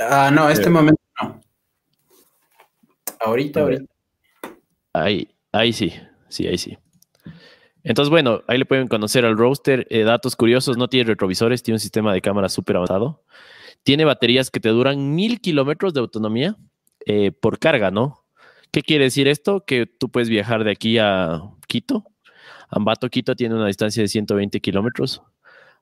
Ah, 0.00 0.30
no, 0.32 0.48
este 0.48 0.70
momento 0.70 1.00
no. 1.20 1.40
Ahorita, 3.20 3.60
ahorita. 3.60 3.84
Ahí, 4.94 5.28
ahí 5.52 5.72
sí, 5.72 5.92
sí, 6.28 6.46
ahí 6.46 6.56
sí. 6.56 6.78
Entonces, 7.82 8.10
bueno, 8.10 8.42
ahí 8.48 8.58
le 8.58 8.64
pueden 8.64 8.88
conocer 8.88 9.24
al 9.24 9.36
roster. 9.36 9.86
Eh, 9.90 10.02
datos 10.02 10.36
curiosos, 10.36 10.76
no 10.76 10.88
tiene 10.88 11.08
retrovisores, 11.08 11.62
tiene 11.62 11.76
un 11.76 11.80
sistema 11.80 12.12
de 12.12 12.20
cámara 12.20 12.48
súper 12.48 12.76
avanzado. 12.76 13.22
Tiene 13.82 14.04
baterías 14.04 14.50
que 14.50 14.60
te 14.60 14.70
duran 14.70 15.14
mil 15.14 15.40
kilómetros 15.40 15.94
de 15.94 16.00
autonomía 16.00 16.56
eh, 17.06 17.32
por 17.32 17.58
carga, 17.58 17.90
¿no? 17.90 18.24
¿Qué 18.70 18.82
quiere 18.82 19.04
decir 19.04 19.28
esto? 19.28 19.64
Que 19.66 19.86
tú 19.86 20.10
puedes 20.10 20.28
viajar 20.28 20.64
de 20.64 20.70
aquí 20.70 20.98
a 20.98 21.42
Quito. 21.66 22.04
Ambato 22.68 23.08
Quito 23.08 23.34
tiene 23.34 23.54
una 23.54 23.66
distancia 23.66 24.02
de 24.02 24.08
120 24.08 24.60
kilómetros. 24.60 25.22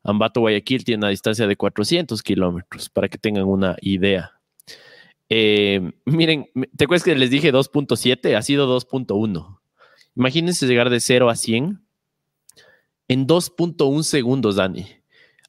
Ambato 0.04 0.40
Guayaquil 0.40 0.84
tiene 0.84 0.98
una 0.98 1.10
distancia 1.10 1.46
de 1.46 1.56
400 1.56 2.22
kilómetros, 2.22 2.88
para 2.88 3.08
que 3.08 3.18
tengan 3.18 3.44
una 3.44 3.76
idea. 3.80 4.32
Eh, 5.28 5.92
miren, 6.04 6.48
¿te 6.76 6.84
acuerdas 6.84 7.04
que 7.04 7.14
les 7.14 7.30
dije 7.30 7.52
2.7? 7.52 8.34
Ha 8.36 8.42
sido 8.42 8.68
2.1. 8.80 9.58
Imagínense 10.16 10.66
llegar 10.66 10.90
de 10.90 11.00
0 11.00 11.30
a 11.30 11.36
100 11.36 11.80
en 13.08 13.26
2.1 13.26 14.02
segundos, 14.02 14.56
Dani 14.56 14.98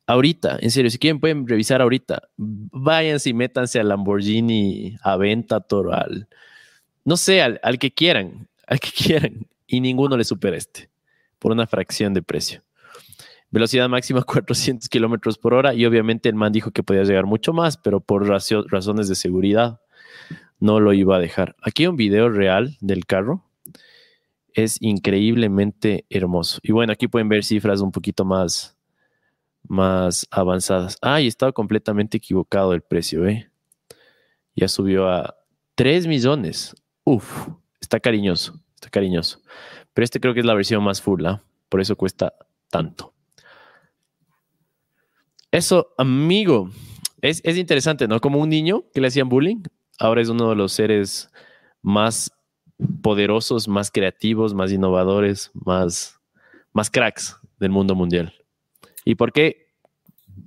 ahorita, 0.09 0.57
en 0.59 0.71
serio, 0.71 0.89
si 0.89 0.97
quieren 0.97 1.19
pueden 1.19 1.47
revisar 1.47 1.81
ahorita. 1.81 2.29
Váyanse 2.35 3.29
y 3.29 3.33
métanse 3.33 3.79
al 3.79 3.89
Lamborghini 3.89 4.97
Aventador, 5.03 5.93
al, 5.93 6.27
no 7.05 7.15
sé, 7.15 7.43
al, 7.43 7.79
que 7.79 7.91
quieran, 7.91 8.47
al 8.65 8.79
que 8.79 8.89
quieran, 8.97 9.47
y 9.67 9.79
ninguno 9.81 10.17
le 10.17 10.23
supera 10.23 10.57
este, 10.57 10.89
por 11.37 11.51
una 11.51 11.67
fracción 11.67 12.15
de 12.15 12.23
precio. 12.23 12.63
Velocidad 13.51 13.89
máxima 13.89 14.21
400 14.25 14.89
kilómetros 14.89 15.37
por 15.37 15.53
hora, 15.53 15.73
y 15.73 15.85
obviamente 15.85 16.29
el 16.29 16.35
man 16.35 16.51
dijo 16.51 16.71
que 16.71 16.83
podía 16.83 17.03
llegar 17.03 17.25
mucho 17.25 17.53
más, 17.53 17.77
pero 17.77 17.99
por 17.99 18.27
razones 18.27 19.07
de 19.07 19.15
seguridad 19.15 19.79
no 20.59 20.79
lo 20.79 20.93
iba 20.93 21.15
a 21.15 21.19
dejar. 21.19 21.55
Aquí 21.61 21.83
hay 21.83 21.87
un 21.87 21.95
video 21.95 22.29
real 22.29 22.77
del 22.81 23.05
carro. 23.05 23.45
Es 24.53 24.81
increíblemente 24.81 26.05
hermoso. 26.09 26.59
Y 26.63 26.71
bueno, 26.71 26.91
aquí 26.91 27.07
pueden 27.07 27.29
ver 27.29 27.43
cifras 27.43 27.81
un 27.81 27.91
poquito 27.91 28.25
más, 28.25 28.77
más 29.67 30.27
avanzadas. 30.31 30.97
Ay, 31.01 31.27
estaba 31.27 31.51
completamente 31.51 32.17
equivocado 32.17 32.73
el 32.73 32.81
precio, 32.81 33.27
¿eh? 33.27 33.49
Ya 34.55 34.67
subió 34.67 35.07
a 35.07 35.35
3 35.75 36.07
millones. 36.07 36.75
Uf, 37.05 37.47
está 37.79 37.99
cariñoso, 37.99 38.59
está 38.75 38.89
cariñoso. 38.89 39.39
Pero 39.93 40.03
este 40.03 40.19
creo 40.19 40.33
que 40.33 40.41
es 40.41 40.45
la 40.45 40.55
versión 40.55 40.83
más 40.83 41.01
full, 41.01 41.25
¿ah? 41.25 41.41
Por 41.69 41.79
eso 41.79 41.95
cuesta 41.95 42.33
tanto. 42.69 43.13
Eso, 45.51 45.93
amigo, 45.97 46.69
es, 47.21 47.41
es 47.43 47.57
interesante, 47.57 48.07
¿no? 48.07 48.19
Como 48.19 48.39
un 48.39 48.49
niño 48.49 48.85
que 48.93 49.01
le 49.01 49.07
hacían 49.07 49.29
bullying, 49.29 49.63
ahora 49.97 50.21
es 50.21 50.29
uno 50.29 50.49
de 50.49 50.55
los 50.55 50.73
seres 50.73 51.29
más 51.81 52.31
poderosos, 53.01 53.67
más 53.67 53.91
creativos, 53.91 54.53
más 54.53 54.71
innovadores, 54.71 55.51
más, 55.53 56.19
más 56.71 56.89
cracks 56.89 57.37
del 57.59 57.71
mundo 57.71 57.95
mundial. 57.95 58.33
¿Y 59.05 59.15
por 59.15 59.31
qué 59.31 59.67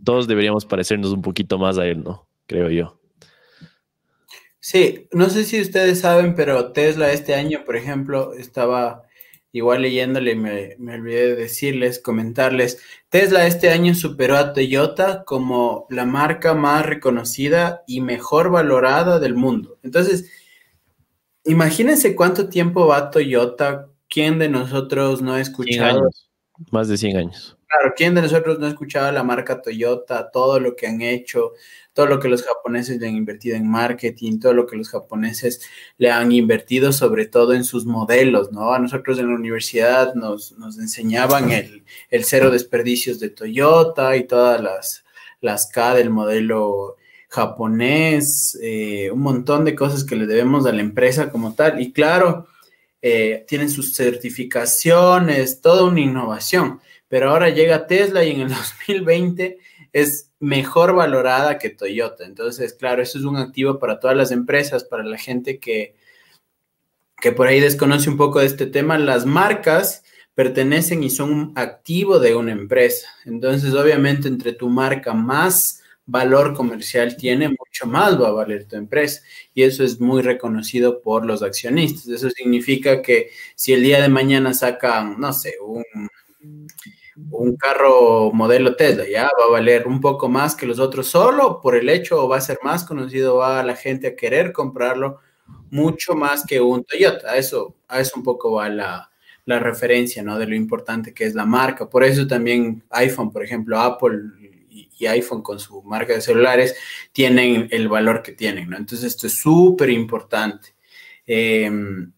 todos 0.05 0.29
deberíamos 0.29 0.67
parecernos 0.67 1.13
un 1.13 1.23
poquito 1.23 1.59
más 1.59 1.79
a 1.79 1.87
él, 1.87 2.03
no? 2.03 2.29
Creo 2.47 2.71
yo. 2.71 2.99
Sí, 4.61 5.09
no 5.11 5.29
sé 5.29 5.45
si 5.45 5.61
ustedes 5.61 6.01
saben, 6.01 6.35
pero 6.37 6.73
Tesla 6.73 7.11
este 7.11 7.35
año, 7.35 7.65
por 7.67 7.77
ejemplo, 7.77 8.33
estaba 8.35 9.03
igual 9.53 9.83
leyéndole, 9.83 10.35
me, 10.35 10.77
me 10.79 10.95
olvidé 10.95 11.29
de 11.29 11.37
decirles, 11.37 12.01
comentarles, 12.01 12.83
Tesla 13.11 13.47
este 13.47 13.71
año 13.71 13.95
superó 13.95 14.37
a 14.37 14.53
Toyota 14.55 15.25
como 15.25 15.87
la 15.91 16.07
marca 16.07 16.55
más 16.55 16.87
reconocida 16.87 17.83
y 17.87 18.01
mejor 18.01 18.51
valorada 18.51 19.21
del 19.21 19.35
mundo. 19.35 19.79
Entonces, 19.83 20.31
imagínense 21.45 22.17
cuánto 22.17 22.49
tiempo 22.49 22.87
va 22.87 23.11
Toyota, 23.11 23.89
quién 24.09 24.39
de 24.39 24.49
nosotros 24.49 25.21
no 25.21 25.35
ha 25.35 25.41
escuchado. 25.41 26.09
Más 26.71 26.89
de 26.89 26.97
100 26.97 27.17
años 27.17 27.59
Claro, 27.73 27.95
¿quién 27.97 28.15
de 28.15 28.21
nosotros 28.21 28.59
no 28.59 28.67
ha 28.67 28.69
escuchado 28.69 29.11
la 29.13 29.23
marca 29.23 29.63
Toyota, 29.63 30.31
todo 30.31 30.61
lo 30.61 30.77
que 30.77 30.87
han 30.87 31.01
hecho, 31.01 31.53
todo 31.93 32.07
lo 32.07 32.21
que 32.21 32.29
los 32.29 32.43
japoneses 32.43 33.01
le 33.01 33.09
han 33.09 33.17
invertido 33.17 33.57
en 33.57 33.69
marketing, 33.69 34.39
todo 34.39 34.55
lo 34.55 34.67
que 34.67 34.77
los 34.77 34.89
japoneses 34.89 35.61
le 35.99 36.11
han 36.11 36.33
invertido 36.33 36.93
sobre 36.93 37.27
todo 37.27 37.55
en 37.55 37.65
sus 37.65 37.85
modelos, 37.87 38.53
¿no? 38.53 38.73
A 38.73 38.79
nosotros 38.79 39.19
en 39.19 39.29
la 39.29 39.35
universidad 39.35 40.15
nos, 40.15 40.55
enseñaban 40.79 41.51
el, 41.53 41.85
cero 42.25 42.51
desperdicios 42.51 43.21
de 43.21 43.31
Toyota 43.31 44.17
y 44.17 44.25
todas 44.25 44.61
las, 44.63 45.05
las 45.41 45.67
K 45.67 45.95
del 45.95 46.11
modelo 46.11 46.97
japonés, 47.29 48.59
eh, 48.63 49.11
un 49.11 49.21
montón 49.21 49.65
de 49.65 49.75
cosas 49.75 50.05
que 50.05 50.17
le 50.17 50.27
debemos 50.27 50.67
a 50.67 50.73
la 50.73 50.83
empresa 50.83 51.31
como 51.31 51.55
tal. 51.55 51.81
Y 51.81 51.93
claro, 51.93 52.47
eh, 53.01 53.45
tienen 53.49 53.71
sus 53.71 53.95
certificaciones, 53.95 55.61
toda 55.61 55.85
una 55.85 56.01
innovación 56.01 56.81
pero 57.13 57.29
ahora 57.29 57.51
llega 57.51 57.87
Tesla 57.87 58.25
y 58.25 58.31
en 58.31 58.41
el 58.41 58.49
2020 58.89 59.59
es 59.93 60.31
mejor 60.43 60.95
valorada 60.95 61.57
que 61.59 61.71
Toyota. 61.71 62.25
Entonces, 62.25 62.75
claro, 62.75 63.01
eso 63.01 63.17
es 63.17 63.25
un 63.25 63.37
activo 63.37 63.79
para 63.79 64.01
todas 64.01 64.17
las 64.17 64.33
empresas, 64.33 64.83
para 64.83 65.05
la 65.05 65.17
gente 65.17 65.61
que, 65.61 65.95
que 67.21 67.31
por 67.31 67.47
ahí 67.47 67.61
desconoce 67.61 68.11
un 68.11 68.17
poco 68.17 68.41
de 68.41 68.47
este 68.47 68.67
tema. 68.67 68.99
Las 68.99 69.25
marcas 69.25 70.03
pertenecen 70.35 71.05
y 71.05 71.11
son 71.11 71.33
un 71.33 71.53
activo 71.55 72.19
de 72.19 72.35
una 72.35 72.51
empresa. 72.51 73.09
Entonces, 73.25 73.73
obviamente, 73.75 74.27
entre 74.27 74.53
tu 74.53 74.69
marca 74.69 75.15
más 75.15 75.81
valor 76.07 76.55
comercial 76.55 77.17
tiene, 77.17 77.49
mucho 77.49 77.87
más 77.87 78.21
va 78.21 78.29
a 78.29 78.33
valer 78.33 78.65
tu 78.67 78.75
empresa. 78.75 79.23
Y 79.55 79.63
eso 79.63 79.85
es 79.85 80.01
muy 80.01 80.23
reconocido 80.23 81.03
por 81.03 81.25
los 81.25 81.45
accionistas. 81.45 82.09
Eso 82.09 82.31
significa 82.31 83.01
que 83.01 83.31
si 83.55 83.73
el 83.75 83.85
día 83.85 84.03
de 84.03 84.09
mañana 84.09 84.55
sacan, 84.55 85.21
no 85.21 85.33
sé, 85.33 85.55
un 85.65 85.85
un 87.31 87.57
carro 87.57 88.33
modelo 88.33 88.75
Tesla, 88.77 89.05
ya 89.09 89.25
va 89.25 89.47
a 89.47 89.51
valer 89.51 89.87
un 89.87 90.01
poco 90.01 90.29
más 90.29 90.55
que 90.55 90.67
los 90.67 90.79
otros 90.79 91.09
solo 91.09 91.61
por 91.61 91.77
el 91.77 91.89
hecho 91.89 92.25
o 92.25 92.29
va 92.29 92.39
a 92.39 92.41
ser 92.41 92.59
más 92.63 92.85
conocido, 92.85 93.37
va 93.37 93.61
a 93.61 93.65
la 93.65 93.77
gente 93.77 94.07
a 94.07 94.17
querer 94.17 94.53
comprarlo 94.53 95.21
mucho 95.71 96.15
más 96.15 96.45
que 96.45 96.61
un 96.61 96.85
Toyota. 96.85 97.33
A 97.33 97.37
eso, 97.37 97.77
a 97.89 98.01
eso 98.01 98.13
un 98.17 98.23
poco 98.23 98.53
va 98.53 98.69
la, 98.69 99.09
referencia, 99.47 100.23
¿no? 100.23 100.39
De 100.39 100.47
lo 100.47 100.55
importante 100.55 101.13
que 101.13 101.25
es 101.25 101.35
la 101.35 101.45
marca. 101.45 101.89
Por 101.89 102.05
eso 102.05 102.27
también 102.27 102.85
iPhone, 102.91 103.33
por 103.33 103.43
ejemplo, 103.43 103.79
Apple 103.79 104.19
y, 104.71 105.07
iPhone 105.07 105.43
con 105.43 105.59
su 105.59 105.83
marca 105.83 106.13
de 106.13 106.21
celulares 106.21 106.77
tienen 107.11 107.69
el 107.73 107.89
valor 107.89 108.23
que 108.23 108.33
tienen, 108.33 108.71
¿no? 108.71 108.77
Entonces 108.77 109.09
esto 109.09 109.27
es 109.27 109.37
súper 109.37 109.91
importante. 109.91 110.75
Em, 111.27 112.13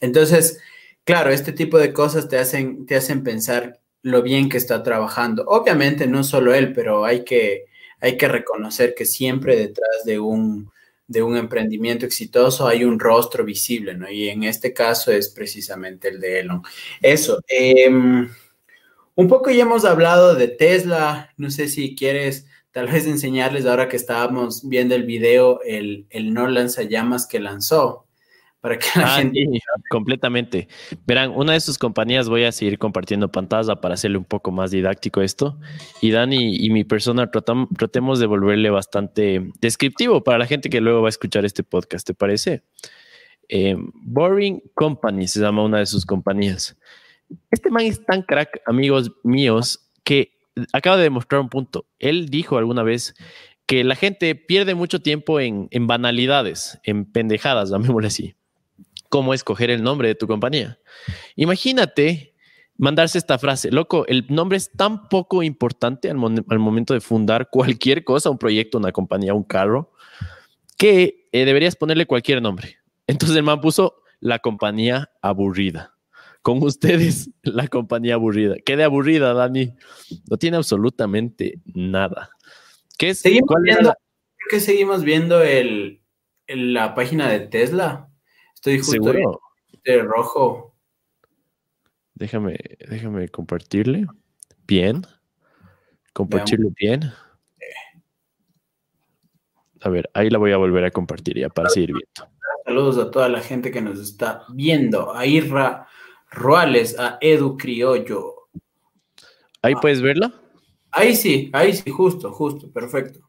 entonces, 0.00 0.58
claro, 1.04 1.30
este 1.30 1.52
tipo 1.52 1.78
de 1.78 1.92
cosas 1.92 2.28
te 2.28 2.38
hacen, 2.38 2.86
te 2.86 2.96
hacen 2.96 3.22
pensar 3.22 3.80
lo 4.06 4.22
bien 4.22 4.48
que 4.48 4.56
está 4.56 4.84
trabajando. 4.84 5.44
Obviamente 5.48 6.06
no 6.06 6.22
solo 6.22 6.54
él, 6.54 6.72
pero 6.72 7.04
hay 7.04 7.24
que, 7.24 7.64
hay 8.00 8.16
que 8.16 8.28
reconocer 8.28 8.94
que 8.94 9.04
siempre 9.04 9.56
detrás 9.56 10.04
de 10.04 10.20
un, 10.20 10.70
de 11.08 11.24
un 11.24 11.36
emprendimiento 11.36 12.06
exitoso 12.06 12.68
hay 12.68 12.84
un 12.84 13.00
rostro 13.00 13.44
visible, 13.44 13.94
¿no? 13.94 14.08
Y 14.08 14.28
en 14.28 14.44
este 14.44 14.72
caso 14.72 15.10
es 15.10 15.28
precisamente 15.30 16.08
el 16.08 16.20
de 16.20 16.38
Elon. 16.38 16.62
Eso. 17.02 17.40
Em, 17.48 18.30
un 19.16 19.28
poco 19.28 19.50
ya 19.50 19.62
hemos 19.62 19.84
hablado 19.84 20.36
de 20.36 20.48
Tesla. 20.48 21.32
No 21.36 21.50
sé 21.50 21.66
si 21.66 21.96
quieres 21.96 22.46
tal 22.70 22.86
vez 22.86 23.06
enseñarles 23.08 23.66
ahora 23.66 23.88
que 23.88 23.96
estábamos 23.96 24.68
viendo 24.68 24.94
el 24.94 25.02
video, 25.02 25.60
el, 25.64 26.06
el 26.10 26.32
no 26.32 26.46
lanzallamas 26.46 27.26
que 27.26 27.40
lanzó 27.40 28.05
para 28.66 28.78
que 28.80 28.86
la 28.98 29.14
ah, 29.14 29.18
gente... 29.18 29.46
completamente. 29.88 30.66
Verán, 31.06 31.30
una 31.36 31.52
de 31.52 31.60
sus 31.60 31.78
compañías 31.78 32.28
voy 32.28 32.42
a 32.42 32.50
seguir 32.50 32.80
compartiendo 32.80 33.30
pantalla 33.30 33.76
para 33.76 33.94
hacerle 33.94 34.18
un 34.18 34.24
poco 34.24 34.50
más 34.50 34.72
didáctico 34.72 35.22
esto. 35.22 35.56
Y 36.00 36.10
Dani 36.10 36.56
y 36.56 36.70
mi 36.70 36.82
persona 36.82 37.30
tratemos 37.30 38.18
de 38.18 38.26
volverle 38.26 38.70
bastante 38.70 39.52
descriptivo 39.60 40.24
para 40.24 40.38
la 40.38 40.46
gente 40.46 40.68
que 40.68 40.80
luego 40.80 41.00
va 41.00 41.06
a 41.06 41.10
escuchar 41.10 41.44
este 41.44 41.62
podcast, 41.62 42.08
¿te 42.08 42.12
parece? 42.12 42.64
Eh, 43.48 43.76
Boring 43.78 44.60
Company 44.74 45.28
se 45.28 45.38
llama 45.38 45.62
una 45.62 45.78
de 45.78 45.86
sus 45.86 46.04
compañías. 46.04 46.76
Este 47.52 47.70
man 47.70 47.84
es 47.84 48.04
tan 48.04 48.22
crack, 48.22 48.62
amigos 48.66 49.12
míos, 49.22 49.92
que 50.02 50.32
acaba 50.72 50.96
de 50.96 51.04
demostrar 51.04 51.40
un 51.40 51.50
punto. 51.50 51.86
Él 52.00 52.30
dijo 52.30 52.58
alguna 52.58 52.82
vez 52.82 53.14
que 53.64 53.84
la 53.84 53.94
gente 53.94 54.34
pierde 54.34 54.74
mucho 54.74 55.00
tiempo 55.02 55.38
en, 55.38 55.68
en 55.70 55.86
banalidades, 55.86 56.80
en 56.82 57.04
pendejadas, 57.04 57.70
llamémosle 57.70 58.08
así 58.08 58.34
cómo 59.08 59.34
escoger 59.34 59.70
el 59.70 59.82
nombre 59.82 60.08
de 60.08 60.14
tu 60.14 60.26
compañía. 60.26 60.78
Imagínate 61.36 62.34
mandarse 62.78 63.18
esta 63.18 63.38
frase, 63.38 63.70
loco, 63.70 64.06
el 64.06 64.26
nombre 64.28 64.58
es 64.58 64.70
tan 64.70 65.08
poco 65.08 65.42
importante 65.42 66.10
al, 66.10 66.16
momento 66.16 66.94
de 66.94 67.00
fundar 67.00 67.48
cualquier 67.50 68.04
cosa, 68.04 68.30
un 68.30 68.38
proyecto, 68.38 68.78
una 68.78 68.92
compañía, 68.92 69.34
un 69.34 69.44
carro, 69.44 69.92
que 70.76 71.28
eh, 71.32 71.44
deberías 71.44 71.76
ponerle 71.76 72.06
cualquier 72.06 72.42
nombre. 72.42 72.78
Entonces 73.06 73.36
el 73.36 73.42
man 73.42 73.60
puso 73.60 74.02
la 74.20 74.38
compañía 74.38 75.10
aburrida. 75.22 75.94
Con 76.42 76.62
ustedes, 76.62 77.30
la 77.42 77.66
compañía 77.68 78.14
aburrida. 78.14 78.56
¿Qué 78.64 78.76
de 78.76 78.84
aburrida, 78.84 79.32
Dani? 79.32 79.72
No 80.28 80.36
tiene 80.36 80.56
absolutamente 80.56 81.60
nada. 81.64 82.30
¿Qué 82.98 83.10
es? 83.10 83.20
Seguimos 83.20 83.56
viendo, 83.62 83.94
que 84.48 84.60
seguimos 84.60 85.02
viendo 85.02 85.42
el, 85.42 86.02
la 86.46 86.94
página 86.94 87.28
de 87.28 87.40
Tesla. 87.40 88.10
Estoy 88.56 88.78
justo 88.78 89.12
de 89.84 90.02
rojo. 90.02 90.74
Déjame, 92.14 92.58
déjame 92.88 93.28
compartirle. 93.28 94.06
Bien. 94.66 95.06
Compartirlo 96.12 96.70
bien. 96.76 97.12
A 99.82 99.88
ver, 99.90 100.10
ahí 100.14 100.30
la 100.30 100.38
voy 100.38 100.52
a 100.52 100.56
volver 100.56 100.84
a 100.84 100.90
compartir 100.90 101.38
ya 101.38 101.48
para 101.50 101.68
seguir 101.68 101.92
viendo. 101.92 102.34
Saludos 102.64 102.98
a 102.98 103.10
toda 103.10 103.28
la 103.28 103.40
gente 103.40 103.70
que 103.70 103.82
nos 103.82 104.00
está 104.00 104.44
viendo. 104.48 105.14
A 105.14 105.26
Irra 105.26 105.86
Ruales, 106.30 106.98
a 106.98 107.18
Edu 107.20 107.56
Criollo. 107.56 108.48
¿Ahí 109.62 109.74
ah. 109.76 109.80
puedes 109.80 110.00
verla? 110.00 110.32
Ahí 110.90 111.14
sí, 111.14 111.50
ahí 111.52 111.74
sí, 111.74 111.90
justo, 111.90 112.32
justo, 112.32 112.72
perfecto. 112.72 113.25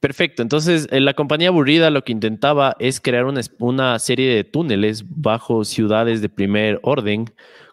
Perfecto. 0.00 0.40
Entonces, 0.40 0.88
eh, 0.90 1.00
la 1.00 1.12
compañía 1.12 1.48
aburrida 1.48 1.90
lo 1.90 2.04
que 2.04 2.12
intentaba 2.12 2.74
es 2.78 3.00
crear 3.00 3.26
una, 3.26 3.98
serie 3.98 4.34
de 4.34 4.44
túneles 4.44 5.04
bajo 5.06 5.64
ciudades 5.64 6.22
de 6.22 6.30
primer 6.30 6.80
orden, 6.82 7.26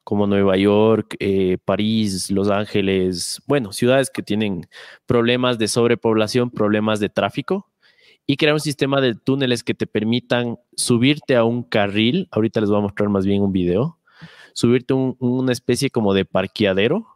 como 0.03 0.27
Nueva 0.27 0.57
York, 0.57 1.15
eh, 1.19 1.57
París, 1.63 2.29
Los 2.29 2.49
Ángeles, 2.49 3.41
bueno, 3.47 3.71
ciudades 3.71 4.09
que 4.09 4.23
tienen 4.23 4.67
problemas 5.05 5.57
de 5.57 5.69
sobrepoblación, 5.69 6.49
problemas 6.51 6.99
de 6.99 7.09
tráfico, 7.09 7.69
y 8.25 8.35
crear 8.35 8.53
un 8.53 8.59
sistema 8.59 8.99
de 8.99 9.15
túneles 9.15 9.63
que 9.63 9.73
te 9.73 9.87
permitan 9.87 10.57
subirte 10.75 11.37
a 11.37 11.45
un 11.45 11.63
carril. 11.63 12.27
Ahorita 12.31 12.59
les 12.59 12.69
voy 12.69 12.79
a 12.79 12.81
mostrar 12.81 13.07
más 13.09 13.25
bien 13.25 13.41
un 13.41 13.53
video. 13.53 13.99
Subirte 14.53 14.93
a 14.93 14.97
una 15.19 15.53
especie 15.53 15.89
como 15.89 16.13
de 16.13 16.25
parqueadero 16.25 17.07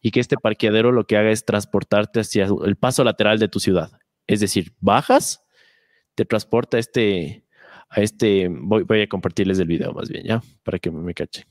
y 0.00 0.10
que 0.10 0.20
este 0.20 0.36
parqueadero 0.36 0.90
lo 0.92 1.04
que 1.06 1.18
haga 1.18 1.30
es 1.30 1.44
transportarte 1.44 2.20
hacia 2.20 2.48
el 2.64 2.76
paso 2.76 3.04
lateral 3.04 3.38
de 3.38 3.48
tu 3.48 3.60
ciudad. 3.60 3.97
Es 4.28 4.40
decir, 4.40 4.74
bajas, 4.78 5.42
te 6.14 6.24
transporta 6.24 6.76
a 6.76 6.80
este, 6.80 7.46
a 7.88 8.02
este, 8.02 8.48
voy, 8.48 9.00
a 9.00 9.08
compartirles 9.08 9.58
el 9.58 9.66
video 9.66 9.92
más 9.92 10.08
bien, 10.10 10.24
¿ya? 10.24 10.42
Para 10.62 10.78
que 10.78 10.90
me, 10.90 11.14
cachen. 11.14 11.46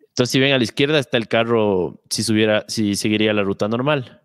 Entonces, 0.00 0.30
si 0.30 0.38
ven 0.38 0.52
a 0.52 0.58
la 0.58 0.64
izquierda 0.64 0.98
está 0.98 1.18
el 1.18 1.26
carro, 1.26 2.00
si 2.08 2.22
subiera, 2.22 2.64
si 2.68 2.94
seguiría 2.94 3.32
la 3.32 3.42
ruta 3.42 3.66
normal. 3.66 4.22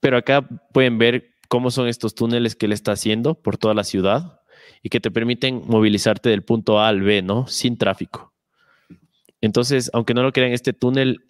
Pero 0.00 0.16
acá 0.16 0.46
pueden 0.72 0.98
ver 0.98 1.30
cómo 1.48 1.70
son 1.70 1.86
estos 1.86 2.14
túneles 2.14 2.56
que 2.56 2.66
él 2.66 2.72
está 2.72 2.92
haciendo 2.92 3.40
por 3.40 3.56
toda 3.56 3.74
la 3.74 3.84
ciudad 3.84 4.40
y 4.82 4.88
que 4.88 5.00
te 5.00 5.12
permiten 5.12 5.62
movilizarte 5.66 6.30
del 6.30 6.42
punto 6.42 6.80
A 6.80 6.88
al 6.88 7.00
B, 7.00 7.22
¿no? 7.22 7.46
Sin 7.46 7.78
tráfico. 7.78 8.34
Entonces, 9.40 9.90
aunque 9.92 10.14
no 10.14 10.22
lo 10.22 10.32
crean, 10.32 10.52
este 10.52 10.72
túnel 10.72 11.26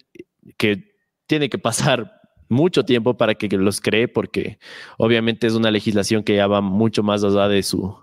que 0.57 0.95
tiene 1.27 1.51
que 1.51 1.59
pasar 1.59 2.24
mucho 2.49 2.85
tiempo 2.85 3.17
para 3.17 3.35
que 3.35 3.49
los 3.57 3.81
cree, 3.81 4.09
porque 4.09 4.59
obviamente 4.99 5.47
es 5.47 5.55
una 5.55 5.71
legislación 5.71 6.23
que 6.23 6.37
ya 6.37 6.47
va 6.47 6.61
mucho 6.61 7.03
más 7.03 7.25
allá 7.25 7.49
de 7.49 7.63
su, 7.63 7.97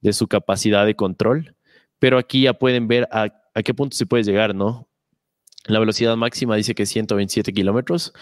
de 0.00 0.12
su 0.12 0.28
capacidad 0.28 0.86
de 0.86 0.94
control. 0.96 1.56
Pero 1.98 2.18
aquí 2.18 2.42
ya 2.42 2.54
pueden 2.54 2.88
ver 2.88 3.08
a, 3.10 3.30
qué 3.62 3.74
punto 3.74 3.96
se 3.96 4.06
puede 4.06 4.24
llegar, 4.24 4.54
¿no? 4.54 4.88
La 5.66 5.80
velocidad 5.80 6.16
máxima 6.16 6.56
dice 6.56 6.74
que 6.74 6.84
es 6.84 6.90
127 6.90 7.52
kilómetros. 7.52 8.12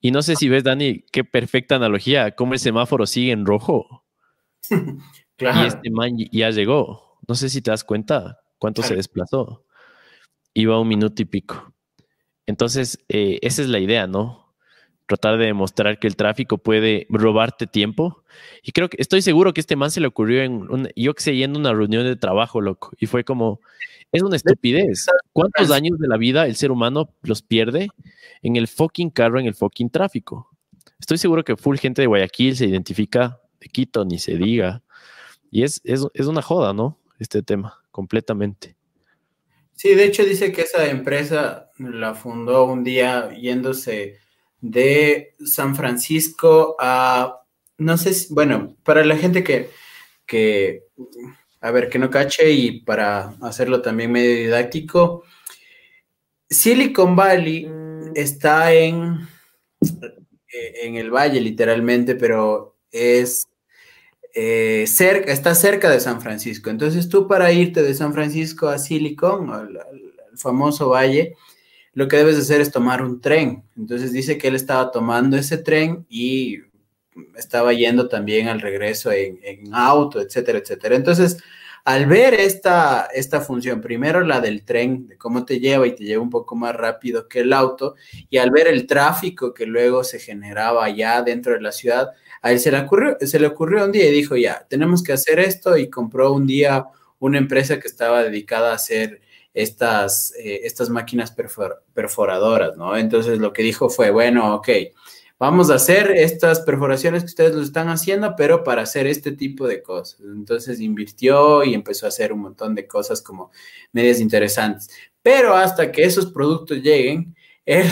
Y 0.00 0.10
no 0.10 0.22
sé 0.22 0.36
si 0.36 0.48
ves, 0.48 0.64
Dani, 0.64 1.04
qué 1.12 1.24
perfecta 1.24 1.76
analogía, 1.76 2.32
cómo 2.32 2.54
el 2.54 2.58
semáforo 2.58 3.06
sigue 3.06 3.32
en 3.32 3.46
rojo. 3.46 4.04
claro. 5.36 5.62
Y 5.62 5.66
este 5.66 5.90
man 5.90 6.16
ya 6.32 6.50
llegó. 6.50 7.18
No 7.26 7.34
sé 7.34 7.48
si 7.48 7.62
te 7.62 7.70
das 7.70 7.84
cuenta 7.84 8.38
cuánto 8.58 8.82
se 8.82 8.96
desplazó. 8.96 9.64
Iba 10.54 10.80
un 10.80 10.88
minuto 10.88 11.22
y 11.22 11.26
pico. 11.26 11.74
Entonces, 12.46 13.04
eh, 13.08 13.38
esa 13.42 13.62
es 13.62 13.68
la 13.68 13.78
idea, 13.78 14.06
¿no? 14.06 14.47
Tratar 15.08 15.38
de 15.38 15.46
demostrar 15.46 15.98
que 15.98 16.06
el 16.06 16.16
tráfico 16.16 16.58
puede 16.58 17.06
robarte 17.08 17.66
tiempo. 17.66 18.22
Y 18.62 18.72
creo 18.72 18.88
que 18.90 18.98
estoy 19.00 19.22
seguro 19.22 19.54
que 19.54 19.60
este 19.60 19.74
man 19.74 19.90
se 19.90 20.00
le 20.00 20.06
ocurrió 20.06 20.42
en, 20.42 20.92
yo 20.94 21.14
que 21.14 21.22
sé, 21.22 21.34
yendo 21.34 21.58
una 21.58 21.72
reunión 21.72 22.04
de 22.04 22.14
trabajo, 22.14 22.60
loco. 22.60 22.92
Y 22.98 23.06
fue 23.06 23.24
como, 23.24 23.60
es 24.12 24.22
una 24.22 24.36
estupidez. 24.36 25.06
¿Cuántos 25.32 25.70
años 25.70 25.98
de 25.98 26.08
la 26.08 26.18
vida 26.18 26.46
el 26.46 26.56
ser 26.56 26.70
humano 26.70 27.08
los 27.22 27.40
pierde 27.40 27.88
en 28.42 28.56
el 28.56 28.68
fucking 28.68 29.08
carro, 29.08 29.40
en 29.40 29.46
el 29.46 29.54
fucking 29.54 29.88
tráfico? 29.88 30.50
Estoy 31.00 31.16
seguro 31.16 31.42
que 31.42 31.56
full 31.56 31.78
gente 31.78 32.02
de 32.02 32.06
Guayaquil 32.06 32.54
se 32.54 32.66
identifica, 32.66 33.40
de 33.60 33.68
Quito, 33.68 34.04
ni 34.04 34.18
se 34.18 34.36
diga. 34.36 34.82
Y 35.50 35.62
es, 35.62 35.80
es, 35.84 36.06
es 36.12 36.26
una 36.26 36.42
joda, 36.42 36.74
¿no? 36.74 36.98
Este 37.18 37.42
tema, 37.42 37.78
completamente. 37.90 38.76
Sí, 39.72 39.94
de 39.94 40.04
hecho 40.04 40.24
dice 40.24 40.52
que 40.52 40.62
esa 40.62 40.86
empresa 40.86 41.70
la 41.78 42.14
fundó 42.14 42.64
un 42.64 42.84
día 42.84 43.32
yéndose 43.32 44.18
de 44.60 45.34
San 45.44 45.76
Francisco 45.76 46.76
a, 46.78 47.42
no 47.78 47.96
sé, 47.96 48.14
si, 48.14 48.32
bueno, 48.34 48.76
para 48.82 49.04
la 49.04 49.16
gente 49.16 49.44
que, 49.44 49.70
que, 50.26 50.84
a 51.60 51.70
ver, 51.70 51.88
que 51.88 51.98
no 51.98 52.10
cache 52.10 52.50
y 52.50 52.80
para 52.80 53.34
hacerlo 53.40 53.82
también 53.82 54.12
medio 54.12 54.34
didáctico, 54.34 55.24
Silicon 56.50 57.14
Valley 57.14 57.68
está 58.14 58.72
en, 58.72 59.28
en 60.82 60.96
el 60.96 61.10
valle 61.10 61.40
literalmente, 61.40 62.14
pero 62.14 62.76
es 62.90 63.46
eh, 64.34 64.86
cerca, 64.86 65.32
está 65.32 65.54
cerca 65.54 65.90
de 65.90 66.00
San 66.00 66.20
Francisco. 66.20 66.70
Entonces 66.70 67.08
tú 67.08 67.28
para 67.28 67.52
irte 67.52 67.82
de 67.82 67.94
San 67.94 68.12
Francisco 68.12 68.68
a 68.68 68.78
Silicon, 68.78 69.50
al 69.50 69.80
famoso 70.36 70.90
valle, 70.90 71.34
lo 71.92 72.08
que 72.08 72.16
debes 72.16 72.38
hacer 72.38 72.60
es 72.60 72.70
tomar 72.70 73.02
un 73.02 73.20
tren. 73.20 73.64
Entonces 73.76 74.12
dice 74.12 74.38
que 74.38 74.48
él 74.48 74.54
estaba 74.54 74.90
tomando 74.90 75.36
ese 75.36 75.58
tren 75.58 76.06
y 76.08 76.58
estaba 77.36 77.72
yendo 77.72 78.08
también 78.08 78.48
al 78.48 78.60
regreso 78.60 79.10
en, 79.12 79.38
auto, 79.72 80.20
etcétera, 80.20 80.58
etcétera. 80.58 80.96
Entonces, 80.96 81.38
al 81.84 82.06
ver 82.06 82.34
esta, 82.34 83.08
esta 83.14 83.40
función, 83.40 83.80
primero 83.80 84.20
la 84.20 84.40
del 84.40 84.64
tren, 84.64 85.08
de 85.08 85.16
cómo 85.16 85.44
te 85.44 85.58
lleva 85.58 85.86
y 85.86 85.94
te 85.94 86.04
lleva 86.04 86.22
un 86.22 86.30
poco 86.30 86.54
más 86.54 86.74
rápido 86.74 87.28
que 87.28 87.40
el 87.40 87.52
auto, 87.52 87.94
y 88.28 88.38
al 88.38 88.50
ver 88.50 88.68
el 88.68 88.86
tráfico 88.86 89.54
que 89.54 89.66
luego 89.66 90.04
se 90.04 90.18
generaba 90.18 90.84
allá 90.84 91.22
dentro 91.22 91.54
de 91.54 91.60
la 91.60 91.72
ciudad, 91.72 92.10
a 92.42 92.52
él 92.52 92.60
se 92.60 92.70
le 92.70 92.78
ocurrió, 92.78 93.16
se 93.20 93.40
le 93.40 93.46
ocurrió 93.46 93.84
un 93.84 93.92
día 93.92 94.08
y 94.08 94.12
dijo, 94.12 94.36
ya, 94.36 94.66
tenemos 94.68 95.02
que 95.02 95.12
hacer 95.12 95.40
esto 95.40 95.76
y 95.76 95.90
compró 95.90 96.32
un 96.32 96.46
día 96.46 96.84
una 97.18 97.38
empresa 97.38 97.80
que 97.80 97.88
estaba 97.88 98.22
dedicada 98.22 98.70
a 98.70 98.74
hacer 98.74 99.20
estas, 99.58 100.32
eh, 100.38 100.60
estas 100.62 100.88
máquinas 100.88 101.34
perforadoras, 101.94 102.76
¿no? 102.76 102.96
Entonces 102.96 103.38
lo 103.38 103.52
que 103.52 103.62
dijo 103.62 103.90
fue, 103.90 104.10
bueno, 104.10 104.54
ok, 104.54 104.68
vamos 105.36 105.70
a 105.70 105.74
hacer 105.74 106.12
estas 106.12 106.60
perforaciones 106.60 107.22
que 107.22 107.30
ustedes 107.30 107.54
lo 107.56 107.62
están 107.62 107.88
haciendo, 107.88 108.34
pero 108.36 108.62
para 108.62 108.82
hacer 108.82 109.08
este 109.08 109.32
tipo 109.32 109.66
de 109.66 109.82
cosas. 109.82 110.20
Entonces 110.20 110.80
invirtió 110.80 111.64
y 111.64 111.74
empezó 111.74 112.06
a 112.06 112.10
hacer 112.10 112.32
un 112.32 112.40
montón 112.40 112.76
de 112.76 112.86
cosas 112.86 113.20
como 113.20 113.50
medias 113.92 114.20
interesantes. 114.20 114.90
Pero 115.22 115.54
hasta 115.54 115.90
que 115.90 116.04
esos 116.04 116.26
productos 116.26 116.78
lleguen, 116.78 117.34
él 117.66 117.86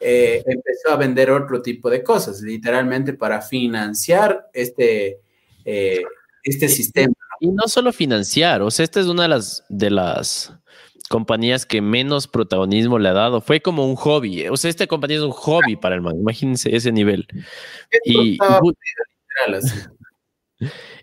eh, 0.00 0.42
empezó 0.46 0.90
a 0.90 0.96
vender 0.96 1.30
otro 1.30 1.60
tipo 1.60 1.90
de 1.90 2.02
cosas, 2.02 2.40
literalmente 2.40 3.12
para 3.12 3.42
financiar 3.42 4.48
este, 4.54 5.20
eh, 5.62 6.02
este 6.42 6.68
sistema. 6.70 7.12
Y 7.38 7.48
no 7.48 7.68
solo 7.68 7.92
financiar, 7.92 8.62
o 8.62 8.70
sea, 8.70 8.84
esta 8.84 8.98
es 8.98 9.06
una 9.08 9.24
de 9.24 9.28
las, 9.28 9.62
de 9.68 9.90
las 9.90 10.54
compañías 11.08 11.66
que 11.66 11.80
menos 11.80 12.28
protagonismo 12.28 12.98
le 12.98 13.08
ha 13.08 13.12
dado. 13.12 13.40
Fue 13.40 13.60
como 13.60 13.86
un 13.86 13.96
hobby. 13.96 14.48
O 14.48 14.56
sea, 14.56 14.70
esta 14.70 14.86
compañía 14.86 15.18
es 15.18 15.22
un 15.22 15.32
hobby 15.32 15.76
para 15.76 15.94
el 15.94 16.02
man. 16.02 16.16
Imagínense 16.16 16.74
ese 16.74 16.92
nivel. 16.92 17.26
Y, 18.04 18.38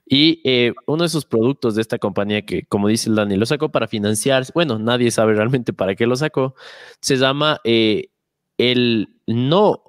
y 0.05 0.41
eh, 0.43 0.73
uno 0.87 1.03
de 1.03 1.09
sus 1.09 1.25
productos 1.25 1.75
de 1.75 1.81
esta 1.81 1.99
compañía 1.99 2.45
que, 2.45 2.65
como 2.65 2.87
dice 2.87 3.09
el 3.09 3.15
Dani, 3.15 3.35
lo 3.35 3.45
sacó 3.45 3.69
para 3.69 3.87
financiar. 3.87 4.45
Bueno, 4.53 4.79
nadie 4.79 5.11
sabe 5.11 5.33
realmente 5.33 5.73
para 5.73 5.95
qué 5.95 6.07
lo 6.07 6.15
sacó. 6.15 6.55
Se 7.01 7.17
llama 7.17 7.59
eh, 7.63 8.09
el 8.57 9.09
no 9.27 9.83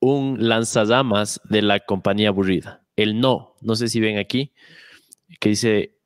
un 0.00 0.48
lanzallamas 0.48 1.40
de 1.44 1.62
la 1.62 1.80
compañía 1.80 2.28
aburrida. 2.28 2.82
El 2.96 3.20
no. 3.20 3.54
No 3.60 3.76
sé 3.76 3.88
si 3.88 4.00
ven 4.00 4.18
aquí 4.18 4.52
que 5.40 5.50
dice 5.50 5.98